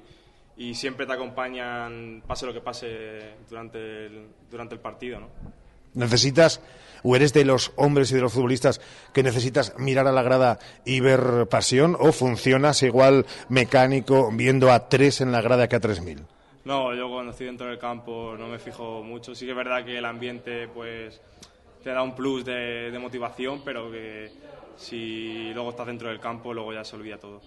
y 0.58 0.76
siempre 0.76 1.06
te 1.08 1.14
acompañan, 1.14 2.22
pase 2.28 2.46
lo 2.46 2.54
que 2.54 2.62
pase 2.62 3.34
durante 3.50 4.06
el, 4.08 4.28
durante 4.50 4.76
el 4.76 4.80
partido, 4.82 5.20
¿no? 5.20 5.28
¿Necesitas, 5.94 6.62
o 7.04 7.16
eres 7.16 7.34
de 7.34 7.46
los 7.46 7.72
hombres 7.76 8.12
y 8.12 8.16
de 8.16 8.22
los 8.22 8.34
futbolistas 8.34 8.82
que 9.14 9.24
necesitas 9.24 9.74
mirar 9.78 10.08
a 10.08 10.12
la 10.12 10.22
grada 10.24 10.60
y 10.86 11.00
ver 11.00 11.48
pasión, 11.50 11.96
o 12.00 12.12
funcionas 12.12 12.84
igual 12.84 13.26
mecánico 13.50 14.30
viendo 14.34 14.72
a 14.72 14.90
tres 14.90 15.22
en 15.22 15.32
la 15.32 15.42
grada 15.42 15.68
que 15.68 15.76
a 15.76 15.80
tres 15.80 16.02
mil? 16.02 16.24
No, 16.66 16.94
yo 16.94 17.10
cuando 17.10 17.32
estoy 17.32 17.46
dentro 17.48 17.68
del 17.68 17.80
campo 17.80 18.36
no 18.38 18.48
me 18.48 18.60
fijo 18.60 19.02
mucho. 19.04 19.34
Sí 19.34 19.46
que 19.46 19.52
es 19.52 19.58
verdad 19.58 19.86
que 19.86 19.98
el 19.98 20.06
ambiente 20.06 20.68
pues 20.68 21.22
te 21.84 21.92
da 21.92 22.04
un 22.04 22.14
plus 22.16 22.44
de, 22.44 22.92
de 22.92 23.00
motivación, 23.00 23.62
pero 23.64 23.90
que 23.90 24.30
si 24.76 25.52
luego 25.54 25.70
estás 25.70 25.88
dentro 25.88 26.10
del 26.10 26.20
campo 26.20 26.54
luego 26.54 26.74
ya 26.74 26.84
se 26.84 26.96
olvida 26.96 27.18
todo. 27.18 27.42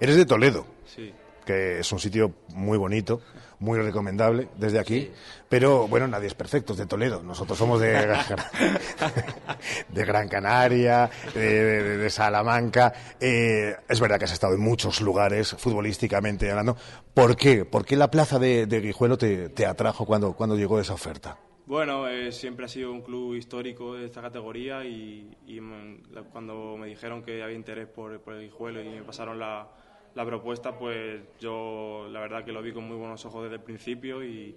Eres 0.00 0.16
de 0.16 0.24
Toledo, 0.26 0.66
Sí. 0.86 1.12
que 1.44 1.80
es 1.80 1.92
un 1.92 1.98
sitio 2.00 2.32
muy 2.54 2.78
bonito, 2.78 3.20
muy 3.62 3.78
recomendable 3.78 4.48
desde 4.56 4.78
aquí, 4.80 5.10
pero 5.48 5.86
bueno, 5.86 6.08
nadie 6.08 6.26
es 6.26 6.34
perfecto, 6.34 6.72
es 6.72 6.78
de 6.80 6.86
Toledo. 6.86 7.22
Nosotros 7.22 7.56
somos 7.56 7.80
de, 7.80 7.92
de 9.88 10.04
Gran 10.04 10.28
Canaria, 10.28 11.08
de, 11.34 11.40
de- 11.40 11.96
de 11.98 12.10
Salamanca. 12.10 12.92
Eh, 13.20 13.74
es 13.88 14.00
verdad 14.00 14.18
que 14.18 14.24
has 14.24 14.32
estado 14.32 14.54
en 14.54 14.60
muchos 14.60 15.00
lugares, 15.00 15.54
futbolísticamente 15.58 16.50
hablando. 16.50 16.76
¿Por 17.14 17.36
qué? 17.36 17.64
¿Por 17.64 17.84
qué 17.84 17.96
la 17.96 18.10
plaza 18.10 18.38
de, 18.38 18.66
de 18.66 18.80
Guijuelo 18.80 19.16
te, 19.18 19.48
te 19.50 19.66
atrajo 19.66 20.04
cuando, 20.04 20.32
cuando 20.34 20.56
llegó 20.56 20.80
esa 20.80 20.94
oferta? 20.94 21.38
Bueno, 21.66 22.08
eh, 22.08 22.32
siempre 22.32 22.66
ha 22.66 22.68
sido 22.68 22.90
un 22.90 23.02
club 23.02 23.34
histórico 23.36 23.94
de 23.94 24.06
esta 24.06 24.20
categoría 24.20 24.84
y, 24.84 25.30
y, 25.46 25.60
mm, 25.60 26.02
la- 26.12 26.22
cuando 26.22 26.76
me 26.76 26.88
dijeron 26.88 27.22
que 27.22 27.42
había 27.42 27.54
interés 27.56 27.86
por, 27.86 28.20
por 28.20 28.34
el 28.34 28.42
Guijuelo 28.42 28.82
y 28.82 28.88
me 28.88 29.02
pasaron 29.02 29.38
la, 29.38 29.68
la 30.14 30.26
propuesta, 30.26 30.78
pues 30.78 31.20
yo 31.40 32.06
la 32.10 32.20
verdad 32.20 32.44
que 32.44 32.52
lo 32.52 32.62
vi 32.62 32.72
con 32.72 32.84
muy 32.84 32.96
buenos 32.96 33.24
ojos 33.24 33.44
desde 33.44 33.56
el 33.56 33.62
principio 33.62 34.22
y, 34.24 34.54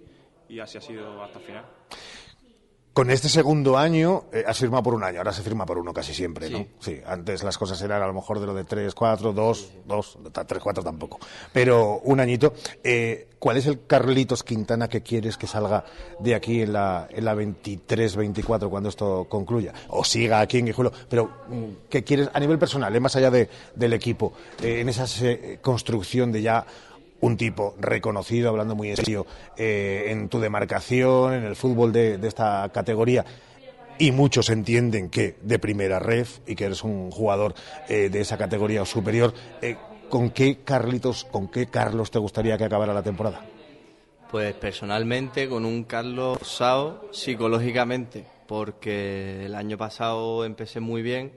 así 0.60 0.78
ha 0.78 0.80
sido 0.80 1.22
hasta 1.22 1.38
el 1.38 1.44
final. 1.44 1.64
Con 2.96 3.10
este 3.10 3.28
segundo 3.28 3.76
año, 3.76 4.24
eh, 4.32 4.42
has 4.46 4.58
firmado 4.58 4.82
por 4.84 4.94
un 4.94 5.04
año, 5.04 5.18
ahora 5.18 5.30
se 5.30 5.42
firma 5.42 5.66
por 5.66 5.76
uno 5.76 5.92
casi 5.92 6.14
siempre, 6.14 6.48
¿no? 6.48 6.64
Sí. 6.80 6.98
Antes 7.06 7.44
las 7.44 7.58
cosas 7.58 7.82
eran 7.82 8.00
a 8.00 8.06
lo 8.06 8.14
mejor 8.14 8.40
de 8.40 8.46
lo 8.46 8.54
de 8.54 8.64
tres, 8.64 8.94
cuatro, 8.94 9.34
dos, 9.34 9.70
dos, 9.84 10.16
tres, 10.46 10.62
cuatro 10.62 10.82
tampoco. 10.82 11.20
Pero 11.52 12.00
un 12.04 12.20
añito. 12.20 12.54
Eh, 12.82 13.28
¿Cuál 13.38 13.58
es 13.58 13.66
el 13.66 13.84
Carlitos 13.86 14.42
Quintana 14.42 14.88
que 14.88 15.02
quieres 15.02 15.36
que 15.36 15.46
salga 15.46 15.84
de 16.20 16.34
aquí 16.34 16.62
en 16.62 16.72
la, 16.72 17.06
en 17.10 17.26
la 17.26 17.34
23-24 17.34 18.70
cuando 18.70 18.88
esto 18.88 19.26
concluya? 19.28 19.74
O 19.88 20.02
siga 20.02 20.40
aquí 20.40 20.56
en 20.58 20.64
Guijuelo. 20.64 20.90
Pero, 21.10 21.30
mm, 21.48 21.88
¿qué 21.90 22.02
quieres 22.02 22.30
a 22.32 22.40
nivel 22.40 22.58
personal, 22.58 22.96
eh, 22.96 22.98
más 22.98 23.14
allá 23.14 23.30
de, 23.30 23.50
del 23.74 23.92
equipo? 23.92 24.32
eh, 24.62 24.80
en 24.80 24.88
esa 24.88 25.04
construcción 25.60 26.32
de 26.32 26.40
ya 26.40 26.64
un 27.20 27.36
tipo 27.36 27.74
reconocido, 27.78 28.50
hablando 28.50 28.74
muy 28.74 28.90
en 28.90 28.96
serio, 28.96 29.26
eh, 29.56 30.06
en 30.08 30.28
tu 30.28 30.38
demarcación, 30.38 31.34
en 31.34 31.44
el 31.44 31.56
fútbol 31.56 31.92
de, 31.92 32.18
esta 32.22 32.68
categoría. 32.72 33.24
Y 33.98 34.12
muchos 34.12 34.50
entienden 34.50 35.08
que 35.08 35.36
de 35.40 35.58
primera 35.58 35.98
ref 35.98 36.40
y 36.46 36.54
que 36.54 36.66
eres 36.66 36.84
un 36.84 37.10
jugador 37.10 37.54
eh, 37.88 38.10
de 38.10 38.20
esa 38.20 38.36
categoría 38.36 38.82
o 38.82 38.86
superior. 38.86 39.32
Eh, 39.62 39.76
¿Con 40.10 40.30
qué 40.30 40.58
Carlitos, 40.62 41.24
con 41.24 41.48
qué 41.48 41.66
Carlos 41.66 42.10
te 42.10 42.18
gustaría 42.18 42.58
que 42.58 42.64
acabara 42.64 42.92
la 42.92 43.02
temporada? 43.02 43.44
Pues 44.30 44.54
personalmente 44.54 45.48
con 45.48 45.64
un 45.64 45.84
Carlos 45.84 46.38
Sao 46.42 47.08
psicológicamente, 47.12 48.24
porque 48.46 49.46
el 49.46 49.54
año 49.54 49.78
pasado 49.78 50.44
empecé 50.44 50.80
muy 50.80 51.00
bien, 51.00 51.32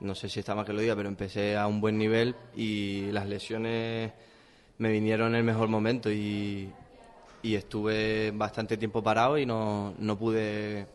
no 0.00 0.14
sé 0.14 0.28
si 0.28 0.40
está 0.40 0.54
más 0.54 0.66
que 0.66 0.72
lo 0.72 0.80
diga, 0.80 0.96
pero 0.96 1.08
empecé 1.08 1.56
a 1.56 1.66
un 1.66 1.80
buen 1.80 1.98
nivel 1.98 2.34
y 2.56 3.12
las 3.12 3.26
lesiones 3.26 4.12
me 4.80 4.90
vinieron 4.90 5.28
en 5.28 5.34
el 5.36 5.44
mejor 5.44 5.68
momento 5.68 6.10
y, 6.10 6.72
y 7.42 7.54
estuve 7.54 8.30
bastante 8.30 8.78
tiempo 8.78 9.02
parado 9.02 9.36
y 9.36 9.44
no, 9.44 9.92
no 9.98 10.18
pude 10.18 10.86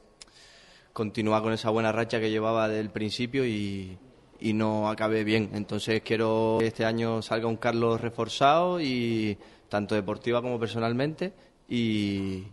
continuar 0.91 1.43
con 1.43 1.53
esa 1.53 1.69
buena 1.69 1.91
racha 1.91 2.19
que 2.19 2.31
llevaba 2.31 2.67
del 2.67 2.89
principio 2.89 3.45
y, 3.45 3.95
y 4.39 4.53
no 4.53 4.89
acabé 4.89 5.23
bien. 5.23 5.51
Entonces 5.53 6.01
quiero 6.03 6.57
que 6.59 6.65
este 6.65 6.83
año 6.83 7.21
salga 7.21 7.47
un 7.47 7.57
Carlos 7.57 8.01
reforzado 8.01 8.81
y 8.81 9.37
tanto 9.69 9.93
deportiva 9.93 10.41
como 10.41 10.59
personalmente 10.59 11.33
y, 11.69 12.43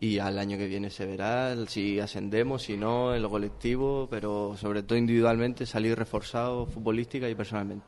y 0.00 0.18
al 0.20 0.38
año 0.38 0.56
que 0.56 0.68
viene 0.68 0.88
se 0.88 1.04
verá 1.04 1.54
si 1.66 2.00
ascendemos, 2.00 2.62
si 2.62 2.78
no, 2.78 3.14
en 3.14 3.20
lo 3.20 3.28
colectivo, 3.28 4.08
pero 4.10 4.56
sobre 4.56 4.82
todo 4.84 4.96
individualmente 4.96 5.66
salir 5.66 5.98
reforzado 5.98 6.64
futbolística 6.64 7.28
y 7.28 7.34
personalmente. 7.34 7.84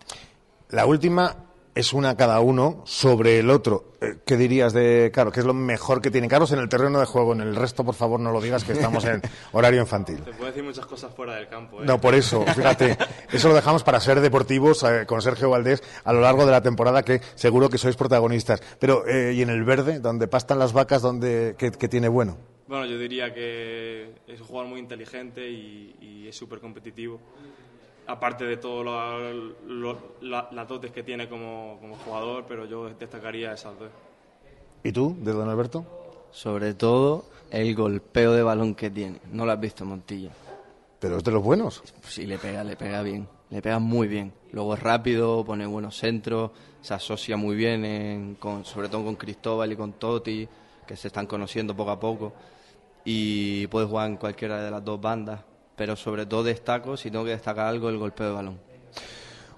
La 0.69 0.85
última 0.85 1.48
es 1.79 1.93
una 1.93 2.17
cada 2.17 2.41
uno 2.41 2.83
sobre 2.85 3.39
el 3.39 3.51
otro. 3.51 3.95
Eh, 4.01 4.17
¿Qué 4.27 4.37
dirías 4.37 4.73
de 4.73 5.13
Carlos? 5.15 5.33
¿Qué 5.33 5.39
es 5.39 5.47
lo 5.47 5.55
mejor 5.55 6.01
que 6.03 6.11
tiene 6.11 6.27
Carlos 6.27 6.51
en 6.51 6.59
el 6.59 6.69
terreno 6.69 6.99
de 6.99 7.07
juego? 7.07 7.35
En 7.35 7.41
el 7.41 7.55
resto, 7.55 7.85
por 7.85 7.95
favor, 7.95 8.19
no 8.19 8.33
lo 8.33 8.41
digas, 8.41 8.65
que 8.65 8.73
estamos 8.73 9.05
en 9.05 9.23
horario 9.53 9.81
infantil. 9.81 10.19
Se 10.25 10.33
puede 10.33 10.51
decir 10.51 10.65
muchas 10.65 10.87
cosas 10.87 11.15
fuera 11.15 11.37
del 11.37 11.47
campo. 11.47 11.81
¿eh? 11.81 11.87
No, 11.87 12.01
por 12.01 12.17
eso, 12.17 12.45
fíjate, 12.45 12.99
eso 13.31 13.47
lo 13.47 13.55
dejamos 13.55 13.85
para 13.85 14.01
ser 14.01 14.21
deportivos 14.21 14.83
eh, 14.83 15.07
con 15.07 15.23
Sergio 15.23 15.51
Valdés 15.51 15.81
a 16.03 16.13
lo 16.13 16.21
largo 16.21 16.45
de 16.47 16.51
la 16.51 16.63
temporada, 16.63 17.05
que 17.05 17.21
seguro 17.37 17.71
que 17.71 17.79
sois 17.79 17.95
protagonistas. 17.95 18.61
Pero, 18.81 19.07
eh, 19.07 19.35
¿y 19.35 19.43
en 19.43 19.51
el 19.51 19.63
verde, 19.63 20.01
donde 20.01 20.27
pastan 20.27 20.59
las 20.59 20.73
vacas, 20.73 21.01
donde, 21.01 21.55
qué, 21.57 21.71
qué 21.71 21.87
tiene 21.87 22.09
bueno? 22.09 22.39
Bueno, 22.67 22.87
yo 22.87 22.99
diría 22.99 23.33
que 23.33 24.15
es 24.27 24.41
un 24.41 24.47
jugador 24.49 24.69
muy 24.69 24.81
inteligente 24.81 25.49
y, 25.49 25.95
y 26.01 26.27
es 26.27 26.35
súper 26.35 26.59
competitivo 26.59 27.21
aparte 28.09 28.45
de 28.45 28.57
todas 28.57 29.37
las 30.23 30.69
dotes 30.69 30.91
que 30.91 31.03
tiene 31.03 31.29
como, 31.29 31.79
como, 31.81 31.95
jugador, 31.97 32.47
pero 32.49 32.65
yo 32.65 32.89
destacaría 32.89 33.53
esas 33.53 33.79
dos. 33.79 33.91
¿Y 34.83 34.93
tú, 34.93 35.15
de 35.21 35.33
Don 35.33 35.49
Alberto? 35.49 35.85
Sobre 36.31 36.73
todo 36.75 37.27
el 37.51 37.75
golpeo 37.75 38.33
de 38.33 38.43
balón 38.43 38.75
que 38.75 38.91
tiene. 38.91 39.21
No 39.31 39.45
lo 39.45 39.53
has 39.53 39.61
visto, 39.61 39.85
Montilla. 39.85 40.31
¿Pero 40.99 41.19
es 41.19 41.25
de 41.25 41.31
los 41.31 41.43
buenos? 41.43 41.83
Sí, 42.03 42.27
le 42.27 42.39
pega, 42.39 42.65
le 42.65 42.77
pega 42.77 43.03
bien. 43.03 43.29
Le 43.51 43.61
pega 43.61 43.79
muy 43.79 44.09
bien. 44.09 44.33
Luego 44.53 44.75
es 44.75 44.81
rápido, 44.81 45.45
pone 45.45 45.67
buenos 45.67 45.97
centros, 45.97 46.51
se 46.81 46.95
asocia 46.95 47.37
muy 47.37 47.57
bien, 47.57 48.37
con, 48.41 48.65
sobre 48.65 48.89
todo 48.89 49.05
con 49.05 49.17
Cristóbal 49.17 49.71
y 49.73 49.77
con 49.77 49.93
Totti, 49.93 50.49
que 50.87 50.97
se 50.97 51.09
están 51.09 51.27
conociendo 51.27 51.77
poco 51.77 51.91
a 51.91 52.01
poco. 52.01 52.33
Y 53.05 53.67
puede 53.67 53.87
jugar 53.87 54.09
en 54.09 54.17
cualquiera 54.17 54.63
de 54.63 54.71
las 54.71 54.83
dos 54.83 54.99
bandas 54.99 55.41
pero 55.79 55.97
sobre 55.97 56.27
todo 56.27 56.43
destaco, 56.43 56.97
si 56.97 57.11
tengo 57.11 57.25
que 57.25 57.31
destacar 57.31 57.69
algo, 57.69 57.89
el 57.89 57.97
golpeo 57.97 58.27
de 58.27 58.33
balón. 58.33 58.59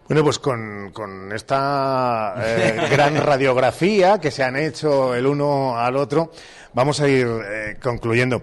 Bueno, 0.06 0.22
pues 0.22 0.38
con, 0.38 0.90
con 0.92 1.32
esta 1.32 2.34
eh, 2.38 2.88
gran 2.90 3.16
radiografía 3.16 4.18
que 4.20 4.30
se 4.30 4.44
han 4.44 4.56
hecho 4.56 5.14
el 5.14 5.26
uno 5.26 5.78
al 5.78 5.96
otro, 5.96 6.30
vamos 6.74 7.00
a 7.00 7.08
ir 7.08 7.26
eh, 7.26 7.76
concluyendo. 7.82 8.42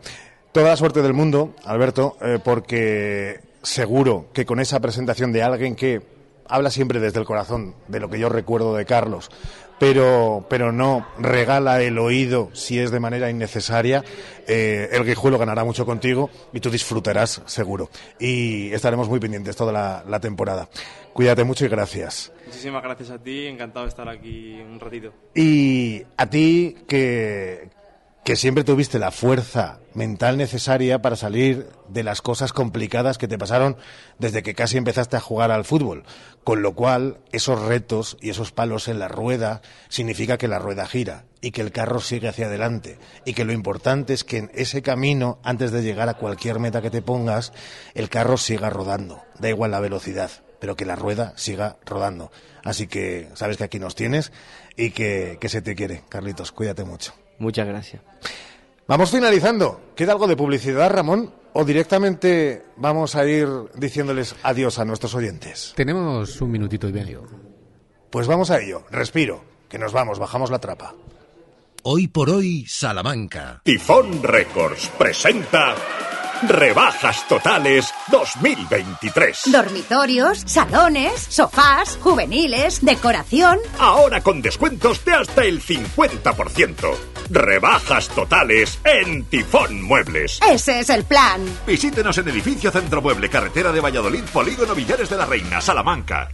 Toda 0.52 0.70
la 0.70 0.78
suerte 0.78 1.02
del 1.02 1.14
mundo, 1.14 1.54
Alberto, 1.66 2.18
eh, 2.22 2.40
porque 2.44 3.42
seguro 3.62 4.28
que 4.34 4.46
con 4.46 4.60
esa 4.60 4.80
presentación 4.80 5.32
de 5.32 5.44
alguien 5.44 5.76
que 5.76 6.02
habla 6.48 6.72
siempre 6.72 7.00
desde 7.00 7.20
el 7.20 7.26
corazón, 7.26 7.76
de 7.88 8.00
lo 8.00 8.10
que 8.10 8.18
yo 8.18 8.30
recuerdo 8.30 8.76
de 8.76 8.86
Carlos, 8.86 9.30
pero, 9.80 10.46
pero 10.50 10.72
no 10.72 11.08
regala 11.20 11.82
el 11.82 11.98
oído 11.98 12.50
si 12.54 12.80
es 12.80 12.92
de 12.92 13.00
manera 13.00 13.30
innecesaria. 13.30 14.04
Eh, 14.48 14.90
el 14.92 15.04
guijuelo 15.04 15.38
ganará 15.38 15.64
mucho 15.64 15.86
contigo 15.86 16.30
y 16.54 16.60
tú 16.60 16.70
disfrutarás 16.70 17.42
seguro. 17.46 17.90
Y 18.20 18.72
estaremos 18.74 19.10
muy 19.10 19.20
pendientes 19.20 19.56
toda 19.56 19.72
la, 19.72 20.04
la 20.08 20.20
temporada. 20.20 20.70
Cuídate 21.14 21.44
mucho 21.44 21.66
y 21.66 21.68
gracias. 21.68 22.32
Muchísimas 22.46 22.84
gracias 22.84 23.10
a 23.10 23.18
ti, 23.18 23.48
encantado 23.48 23.86
de 23.86 23.90
estar 23.90 24.08
aquí 24.08 24.62
un 24.62 24.80
ratito. 24.80 25.14
Y 25.34 26.04
a 26.16 26.30
ti 26.30 26.78
que, 26.88 27.70
que 28.28 28.36
siempre 28.36 28.66
tuviste 28.66 29.00
la 29.00 29.12
fuerza 29.12 29.80
mental 29.94 30.36
necesaria 30.36 31.02
para 31.02 31.16
salir 31.16 31.70
de 31.88 32.04
las 32.04 32.22
cosas 32.22 32.52
complicadas 32.52 33.18
que 33.18 33.30
te 33.30 33.38
pasaron 33.38 33.78
desde 34.20 34.44
que 34.44 34.54
casi 34.54 34.76
empezaste 34.76 35.16
a 35.16 35.22
jugar 35.22 35.50
al 35.50 35.64
fútbol. 35.64 36.04
Con 36.44 36.62
lo 36.62 36.76
cual, 36.76 37.20
esos 37.32 37.62
retos 37.62 38.18
y 38.20 38.32
esos 38.32 38.52
palos 38.52 38.90
en 38.90 39.00
la 39.00 39.08
rueda 39.08 39.62
significa 39.88 40.38
que 40.38 40.50
la 40.50 40.60
rueda 40.60 40.86
gira 40.88 41.24
y 41.40 41.52
que 41.52 41.62
el 41.62 41.72
carro 41.72 42.02
sigue 42.02 42.28
hacia 42.28 42.48
adelante 42.48 43.00
y 43.24 43.32
que 43.32 43.46
lo 43.46 43.54
importante 43.54 44.14
es 44.14 44.26
que 44.26 44.40
en 44.40 44.52
ese 44.54 44.82
camino, 44.82 45.40
antes 45.42 45.72
de 45.72 45.82
llegar 45.82 46.10
a 46.10 46.16
cualquier 46.16 46.60
meta 46.60 46.82
que 46.82 46.90
te 46.90 47.02
pongas, 47.02 47.54
el 47.94 48.10
carro 48.10 48.36
siga 48.36 48.70
rodando. 48.70 49.24
Da 49.40 49.48
igual 49.48 49.72
la 49.72 49.80
velocidad, 49.80 50.32
pero 50.60 50.76
que 50.76 50.84
la 50.84 50.98
rueda 50.98 51.32
siga 51.38 51.78
rodando. 51.86 52.30
Así 52.66 52.88
que 52.88 53.30
sabes 53.36 53.56
que 53.56 53.64
aquí 53.64 53.80
nos 53.80 53.96
tienes 53.96 54.34
y 54.76 54.92
que, 54.92 55.38
que 55.40 55.48
se 55.48 55.62
te 55.62 55.76
quiere. 55.76 56.04
Carlitos, 56.10 56.52
cuídate 56.52 56.84
mucho. 56.84 57.14
Muchas 57.40 57.68
gracias. 57.68 58.02
Vamos 58.88 59.12
finalizando. 59.12 59.82
¿Queda 59.96 60.14
algo 60.14 60.28
de 60.28 60.38
publicidad, 60.38 60.90
Ramón? 60.90 61.34
¿O 61.54 61.66
directamente 61.66 62.64
vamos 62.78 63.16
a 63.16 63.26
ir 63.26 63.48
diciéndoles 63.76 64.36
adiós 64.44 64.80
a 64.80 64.86
nuestros 64.86 65.14
oyentes? 65.16 65.74
Tenemos 65.76 66.40
un 66.40 66.52
minutito 66.52 66.88
y 66.88 66.94
medio. 66.94 67.26
Pues 68.10 68.28
vamos 68.28 68.52
a 68.52 68.60
ello. 68.60 68.84
Respiro. 68.92 69.44
Que 69.68 69.78
nos 69.78 69.92
vamos, 69.92 70.20
bajamos 70.20 70.50
la 70.50 70.60
trapa. 70.60 70.96
Hoy 71.84 72.08
por 72.08 72.30
hoy, 72.30 72.66
Salamanca. 72.68 73.62
Tifón 73.64 74.24
Records 74.24 74.90
presenta 74.98 75.76
Rebajas 76.44 77.28
totales 77.28 77.92
2023. 78.12 79.44
Dormitorios, 79.52 80.44
salones, 80.46 81.26
sofás, 81.30 81.98
juveniles, 82.02 82.84
decoración. 82.86 83.58
Ahora 83.80 84.22
con 84.22 84.42
descuentos 84.42 85.04
de 85.04 85.14
hasta 85.14 85.44
el 85.44 85.62
50%. 85.62 86.96
Rebajas 87.30 88.10
totales 88.10 88.80
en 88.84 89.26
Tifón 89.26 89.82
Muebles. 89.82 90.40
Ese 90.48 90.80
es 90.80 90.90
el 90.90 91.04
plan. 91.06 91.42
Visítenos 91.66 92.18
en 92.20 92.28
Edificio 92.30 92.72
Centro 92.72 93.02
Mueble, 93.02 93.30
Carretera 93.30 93.72
de 93.72 93.82
Valladolid, 93.82 94.24
Polígono 94.32 94.76
Villares 94.76 95.10
de 95.10 95.18
la 95.18 95.26
Reina, 95.26 95.60
Salamanca. 95.60 96.30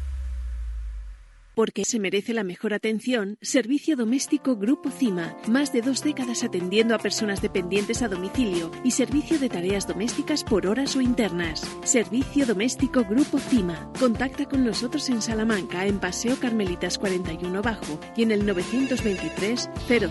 Porque 1.56 1.86
se 1.86 2.00
merece 2.00 2.34
la 2.34 2.44
mejor 2.44 2.74
atención, 2.74 3.38
Servicio 3.42 3.96
Doméstico 3.96 4.56
Grupo 4.56 4.90
CIMA. 4.90 5.36
Más 5.48 5.72
de 5.72 5.82
dos 5.82 6.04
décadas 6.04 6.44
atendiendo 6.44 6.96
a 6.96 6.98
personas 6.98 7.42
dependientes 7.42 8.02
a 8.02 8.08
domicilio 8.08 8.72
y 8.84 8.92
servicio 8.92 9.38
de 9.38 9.50
tareas 9.50 9.88
domésticas 9.88 10.44
por 10.44 10.66
horas 10.66 10.96
o 10.96 11.02
internas. 11.02 11.62
Servicio 11.84 12.48
Doméstico 12.48 13.04
Grupo 13.04 13.38
CIMA. 13.38 13.92
Contacta 14.00 14.46
con 14.48 14.66
nosotros 14.66 15.08
en 15.10 15.22
Salamanca, 15.22 15.86
en 15.86 16.00
Paseo 16.00 16.40
Carmelitas 16.40 16.98
41 16.98 17.62
Bajo 17.62 18.00
y 18.18 18.24
en 18.24 18.32
el 18.32 18.46
923 18.48 19.70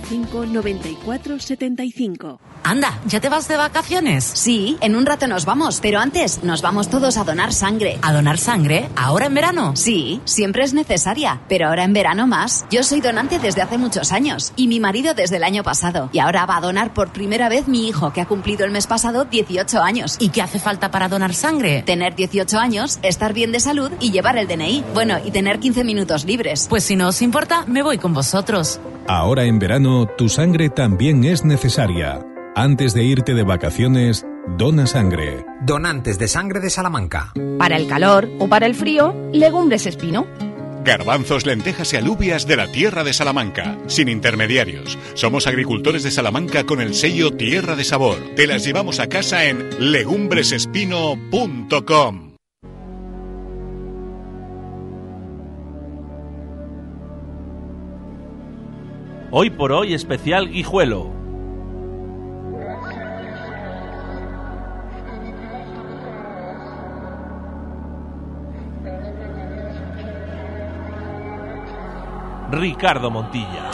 05 0.08 0.46
94 0.46 1.38
75. 1.40 2.40
Anda, 2.64 3.00
¿ya 3.06 3.20
te 3.20 3.28
vas 3.28 3.48
de 3.48 3.56
vacaciones? 3.56 4.22
Sí, 4.24 4.76
en 4.80 4.94
un 4.94 5.04
rato 5.04 5.26
nos 5.26 5.44
vamos, 5.44 5.80
pero 5.80 5.98
antes 5.98 6.44
nos 6.44 6.62
vamos 6.62 6.88
todos 6.88 7.16
a 7.16 7.24
donar 7.24 7.52
sangre. 7.52 7.98
¿A 8.02 8.12
donar 8.12 8.38
sangre? 8.38 8.88
¿Ahora 8.94 9.26
en 9.26 9.34
verano? 9.34 9.74
Sí, 9.74 10.20
siempre 10.24 10.62
es 10.62 10.72
necesaria, 10.72 11.31
pero 11.48 11.68
ahora 11.68 11.84
en 11.84 11.92
verano 11.92 12.26
más. 12.26 12.64
Yo 12.70 12.82
soy 12.82 13.00
donante 13.00 13.38
desde 13.38 13.62
hace 13.62 13.78
muchos 13.78 14.12
años 14.12 14.52
y 14.56 14.68
mi 14.68 14.80
marido 14.80 15.14
desde 15.14 15.36
el 15.36 15.44
año 15.44 15.62
pasado. 15.62 16.10
Y 16.12 16.18
ahora 16.18 16.46
va 16.46 16.58
a 16.58 16.60
donar 16.60 16.94
por 16.94 17.12
primera 17.12 17.48
vez 17.48 17.68
mi 17.68 17.88
hijo, 17.88 18.12
que 18.12 18.20
ha 18.20 18.26
cumplido 18.26 18.64
el 18.64 18.70
mes 18.70 18.86
pasado 18.86 19.24
18 19.24 19.82
años. 19.82 20.16
¿Y 20.18 20.30
qué 20.30 20.42
hace 20.42 20.58
falta 20.58 20.90
para 20.90 21.08
donar 21.08 21.34
sangre? 21.34 21.82
Tener 21.82 22.14
18 22.14 22.58
años, 22.58 22.98
estar 23.02 23.32
bien 23.32 23.52
de 23.52 23.60
salud 23.60 23.90
y 24.00 24.10
llevar 24.10 24.36
el 24.36 24.46
DNI. 24.46 24.84
Bueno, 24.94 25.16
y 25.24 25.30
tener 25.30 25.58
15 25.58 25.84
minutos 25.84 26.24
libres. 26.24 26.66
Pues 26.68 26.84
si 26.84 26.96
no 26.96 27.08
os 27.08 27.22
importa, 27.22 27.64
me 27.66 27.82
voy 27.82 27.98
con 27.98 28.14
vosotros. 28.14 28.80
Ahora 29.08 29.44
en 29.44 29.58
verano, 29.58 30.06
tu 30.06 30.28
sangre 30.28 30.70
también 30.70 31.24
es 31.24 31.44
necesaria. 31.44 32.24
Antes 32.54 32.94
de 32.94 33.02
irte 33.02 33.34
de 33.34 33.44
vacaciones, 33.44 34.26
dona 34.58 34.86
sangre. 34.86 35.44
Donantes 35.62 36.18
de 36.18 36.28
sangre 36.28 36.60
de 36.60 36.70
Salamanca. 36.70 37.32
Para 37.58 37.76
el 37.76 37.88
calor 37.88 38.28
o 38.38 38.48
para 38.48 38.66
el 38.66 38.74
frío, 38.74 39.14
legumbres 39.32 39.86
espino. 39.86 40.26
Garbanzos, 40.84 41.46
lentejas 41.46 41.92
y 41.92 41.96
alubias 41.96 42.44
de 42.46 42.56
la 42.56 42.70
tierra 42.70 43.02
de 43.04 43.12
Salamanca, 43.12 43.76
sin 43.86 44.08
intermediarios. 44.08 44.98
Somos 45.14 45.46
agricultores 45.46 46.02
de 46.02 46.10
Salamanca 46.10 46.64
con 46.64 46.80
el 46.80 46.94
sello 46.94 47.30
Tierra 47.32 47.76
de 47.76 47.84
Sabor. 47.84 48.18
Te 48.34 48.48
las 48.48 48.64
llevamos 48.64 48.98
a 49.00 49.08
casa 49.08 49.44
en 49.44 49.92
legumbresespino.com. 49.92 52.32
Hoy 59.34 59.48
por 59.48 59.72
hoy 59.72 59.94
especial 59.94 60.50
Guijuelo. 60.50 61.21
Ricardo 72.52 73.10
Montilla. 73.10 73.70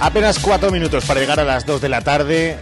Apenas 0.00 0.38
cuatro 0.38 0.70
minutos 0.70 1.04
para 1.04 1.20
llegar 1.20 1.38
a 1.38 1.44
las 1.44 1.66
dos 1.66 1.82
de 1.82 1.90
la 1.90 2.00
tarde. 2.00 2.58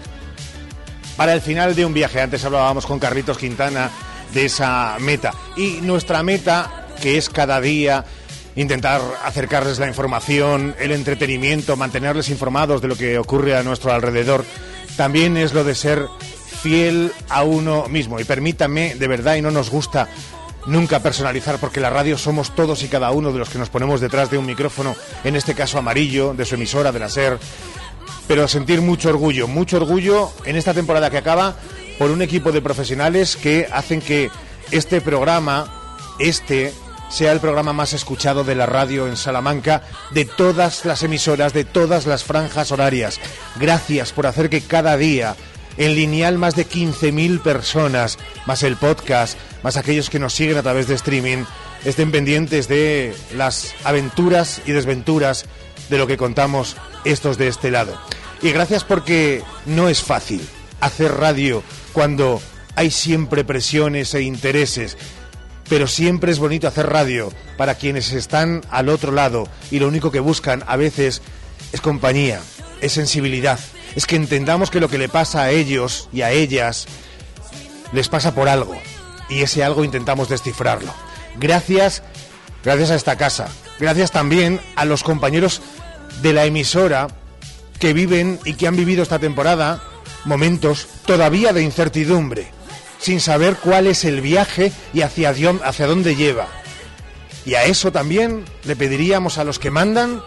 Para 1.16 1.34
el 1.34 1.40
final 1.40 1.76
de 1.76 1.86
un 1.86 1.94
viaje. 1.94 2.20
Antes 2.20 2.44
hablábamos 2.44 2.84
con 2.84 2.98
Carlitos 2.98 3.38
Quintana 3.38 3.92
de 4.32 4.46
esa 4.46 4.96
meta. 5.00 5.34
Y 5.56 5.80
nuestra 5.82 6.22
meta, 6.22 6.86
que 7.00 7.18
es 7.18 7.28
cada 7.28 7.60
día 7.60 8.04
intentar 8.54 9.00
acercarles 9.24 9.78
la 9.78 9.88
información, 9.88 10.74
el 10.78 10.92
entretenimiento, 10.92 11.76
mantenerles 11.76 12.28
informados 12.28 12.82
de 12.82 12.88
lo 12.88 12.96
que 12.96 13.18
ocurre 13.18 13.56
a 13.56 13.62
nuestro 13.62 13.92
alrededor, 13.92 14.44
también 14.96 15.36
es 15.36 15.54
lo 15.54 15.64
de 15.64 15.74
ser 15.74 16.06
fiel 16.62 17.12
a 17.28 17.42
uno 17.42 17.88
mismo. 17.88 18.20
Y 18.20 18.24
permítame, 18.24 18.94
de 18.94 19.08
verdad, 19.08 19.36
y 19.36 19.42
no 19.42 19.50
nos 19.50 19.70
gusta 19.70 20.08
nunca 20.66 21.00
personalizar, 21.00 21.58
porque 21.58 21.80
la 21.80 21.90
radio 21.90 22.16
somos 22.16 22.54
todos 22.54 22.82
y 22.82 22.88
cada 22.88 23.10
uno 23.10 23.32
de 23.32 23.38
los 23.38 23.48
que 23.48 23.58
nos 23.58 23.68
ponemos 23.68 24.00
detrás 24.00 24.30
de 24.30 24.38
un 24.38 24.46
micrófono, 24.46 24.94
en 25.24 25.34
este 25.34 25.54
caso 25.54 25.78
amarillo, 25.78 26.34
de 26.34 26.44
su 26.44 26.54
emisora, 26.54 26.92
de 26.92 27.00
la 27.00 27.08
SER, 27.08 27.38
pero 28.28 28.46
sentir 28.46 28.80
mucho 28.80 29.08
orgullo, 29.08 29.48
mucho 29.48 29.78
orgullo 29.78 30.30
en 30.44 30.56
esta 30.56 30.72
temporada 30.72 31.10
que 31.10 31.18
acaba 31.18 31.56
por 31.98 32.10
un 32.10 32.22
equipo 32.22 32.52
de 32.52 32.62
profesionales 32.62 33.36
que 33.36 33.68
hacen 33.72 34.00
que 34.00 34.30
este 34.70 35.00
programa, 35.00 35.66
este, 36.18 36.72
sea 37.10 37.32
el 37.32 37.40
programa 37.40 37.72
más 37.72 37.92
escuchado 37.92 38.42
de 38.42 38.54
la 38.54 38.66
radio 38.66 39.06
en 39.06 39.16
Salamanca, 39.16 39.82
de 40.12 40.24
todas 40.24 40.84
las 40.84 41.02
emisoras, 41.02 41.52
de 41.52 41.64
todas 41.64 42.06
las 42.06 42.24
franjas 42.24 42.72
horarias. 42.72 43.20
Gracias 43.56 44.12
por 44.12 44.26
hacer 44.26 44.48
que 44.48 44.62
cada 44.62 44.96
día 44.96 45.36
en 45.76 45.94
lineal 45.94 46.38
más 46.38 46.56
de 46.56 46.66
15.000 46.66 47.42
personas, 47.42 48.18
más 48.46 48.62
el 48.62 48.76
podcast, 48.76 49.38
más 49.62 49.76
aquellos 49.76 50.10
que 50.10 50.18
nos 50.18 50.34
siguen 50.34 50.56
a 50.56 50.62
través 50.62 50.88
de 50.88 50.94
streaming, 50.94 51.44
estén 51.84 52.12
pendientes 52.12 52.68
de 52.68 53.14
las 53.34 53.74
aventuras 53.84 54.62
y 54.66 54.72
desventuras 54.72 55.46
de 55.90 55.98
lo 55.98 56.06
que 56.06 56.16
contamos 56.16 56.76
estos 57.04 57.38
de 57.38 57.48
este 57.48 57.70
lado. 57.70 57.98
Y 58.40 58.52
gracias 58.52 58.84
porque 58.84 59.42
no 59.66 59.88
es 59.88 60.02
fácil 60.02 60.40
hacer 60.80 61.12
radio 61.12 61.62
cuando 61.92 62.40
hay 62.74 62.90
siempre 62.90 63.44
presiones 63.44 64.14
e 64.14 64.22
intereses. 64.22 64.96
Pero 65.68 65.86
siempre 65.86 66.32
es 66.32 66.38
bonito 66.38 66.68
hacer 66.68 66.88
radio 66.88 67.32
para 67.56 67.76
quienes 67.76 68.12
están 68.12 68.62
al 68.70 68.88
otro 68.88 69.12
lado 69.12 69.48
y 69.70 69.78
lo 69.78 69.88
único 69.88 70.10
que 70.10 70.20
buscan 70.20 70.64
a 70.66 70.76
veces 70.76 71.22
es 71.72 71.80
compañía, 71.80 72.40
es 72.80 72.92
sensibilidad, 72.92 73.58
es 73.94 74.06
que 74.06 74.16
entendamos 74.16 74.70
que 74.70 74.80
lo 74.80 74.88
que 74.88 74.98
le 74.98 75.08
pasa 75.08 75.42
a 75.42 75.50
ellos 75.50 76.08
y 76.12 76.22
a 76.22 76.30
ellas 76.30 76.86
les 77.92 78.08
pasa 78.08 78.34
por 78.34 78.48
algo 78.48 78.76
y 79.28 79.42
ese 79.42 79.64
algo 79.64 79.84
intentamos 79.84 80.28
descifrarlo. 80.28 80.92
Gracias, 81.38 82.02
gracias 82.64 82.90
a 82.90 82.96
esta 82.96 83.16
casa, 83.16 83.48
gracias 83.78 84.10
también 84.10 84.60
a 84.76 84.84
los 84.84 85.02
compañeros 85.02 85.62
de 86.20 86.32
la 86.32 86.44
emisora 86.44 87.08
que 87.78 87.94
viven 87.94 88.38
y 88.44 88.54
que 88.54 88.66
han 88.66 88.76
vivido 88.76 89.02
esta 89.02 89.18
temporada 89.18 89.82
momentos 90.24 90.86
todavía 91.06 91.52
de 91.52 91.62
incertidumbre 91.62 92.50
sin 93.02 93.20
saber 93.20 93.56
cuál 93.56 93.88
es 93.88 94.04
el 94.04 94.20
viaje 94.20 94.72
y 94.94 95.02
hacia, 95.02 95.34
hacia 95.64 95.86
dónde 95.86 96.14
lleva. 96.14 96.46
Y 97.44 97.54
a 97.54 97.64
eso 97.64 97.90
también 97.90 98.44
le 98.64 98.76
pediríamos 98.76 99.38
a 99.38 99.44
los 99.44 99.58
que 99.58 99.72
mandan 99.72 100.22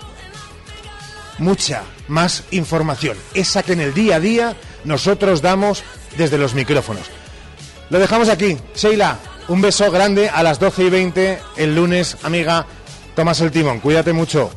mucha 1.38 1.84
más 2.10 2.44
información, 2.52 3.18
esa 3.34 3.64
que 3.64 3.74
en 3.74 3.80
el 3.80 3.94
día 3.94 4.18
a 4.18 4.20
día 4.20 4.56
nosotros 4.84 5.42
damos 5.42 5.84
desde 6.18 6.38
los 6.38 6.54
micrófonos. 6.54 7.04
Lo 7.90 8.00
dejamos 8.00 8.28
aquí. 8.28 8.58
Sheila, 8.76 9.20
un 9.48 9.62
beso 9.62 9.90
grande 9.90 10.30
a 10.30 10.44
las 10.44 10.60
12 10.60 10.84
y 10.84 10.90
20 10.90 11.40
el 11.56 11.76
lunes, 11.76 12.18
amiga. 12.24 12.66
Tomas 13.16 13.40
el 13.40 13.52
timón, 13.52 13.80
cuídate 13.80 14.12
mucho. 14.12 14.52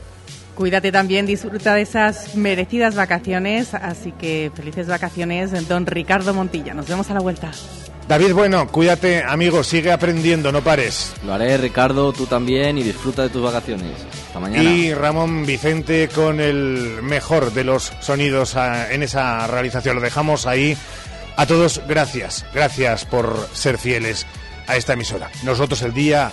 Cuídate 0.58 0.90
también, 0.90 1.24
disfruta 1.24 1.76
de 1.76 1.82
esas 1.82 2.34
merecidas 2.34 2.96
vacaciones, 2.96 3.74
así 3.74 4.10
que 4.10 4.50
felices 4.52 4.88
vacaciones, 4.88 5.52
don 5.68 5.86
Ricardo 5.86 6.34
Montilla. 6.34 6.74
Nos 6.74 6.88
vemos 6.88 7.08
a 7.12 7.14
la 7.14 7.20
vuelta. 7.20 7.52
David 8.08 8.32
Bueno, 8.32 8.66
cuídate, 8.66 9.22
amigo, 9.22 9.62
sigue 9.62 9.92
aprendiendo, 9.92 10.50
no 10.50 10.60
pares. 10.60 11.14
Lo 11.24 11.32
haré, 11.32 11.58
Ricardo, 11.58 12.12
tú 12.12 12.26
también 12.26 12.76
y 12.76 12.82
disfruta 12.82 13.22
de 13.22 13.28
tus 13.28 13.40
vacaciones. 13.40 13.92
Hasta 14.26 14.40
mañana. 14.40 14.64
Y 14.68 14.92
Ramón 14.94 15.46
Vicente 15.46 16.08
con 16.12 16.40
el 16.40 17.04
mejor 17.04 17.52
de 17.52 17.62
los 17.62 17.92
sonidos 18.00 18.56
ah, 18.56 18.92
en 18.92 19.04
esa 19.04 19.46
realización. 19.46 19.94
Lo 19.94 20.02
dejamos 20.02 20.48
ahí. 20.48 20.76
A 21.36 21.46
todos, 21.46 21.82
gracias. 21.86 22.44
Gracias 22.52 23.04
por 23.04 23.48
ser 23.52 23.78
fieles 23.78 24.26
a 24.66 24.74
esta 24.74 24.94
emisora. 24.94 25.30
Nosotros 25.44 25.82
el 25.82 25.94
día 25.94 26.32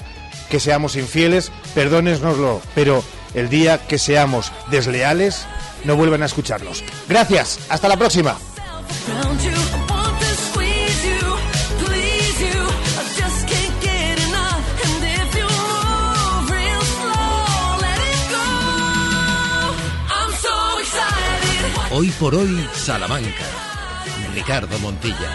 que 0.49 0.59
seamos 0.59 0.95
infieles, 0.95 1.51
perdónesnoslo, 1.75 2.59
pero 2.73 3.03
el 3.35 3.49
día 3.49 3.85
que 3.87 3.99
seamos 3.99 4.51
desleales, 4.71 5.45
no 5.83 5.95
vuelvan 5.95 6.23
a 6.23 6.25
escucharnos. 6.25 6.83
Gracias, 7.07 7.59
hasta 7.69 7.87
la 7.87 7.97
próxima. 7.97 8.37
Hoy 21.91 22.09
por 22.19 22.35
hoy, 22.35 22.67
Salamanca. 22.73 23.45
Ricardo 24.33 24.77
Montilla. 24.79 25.33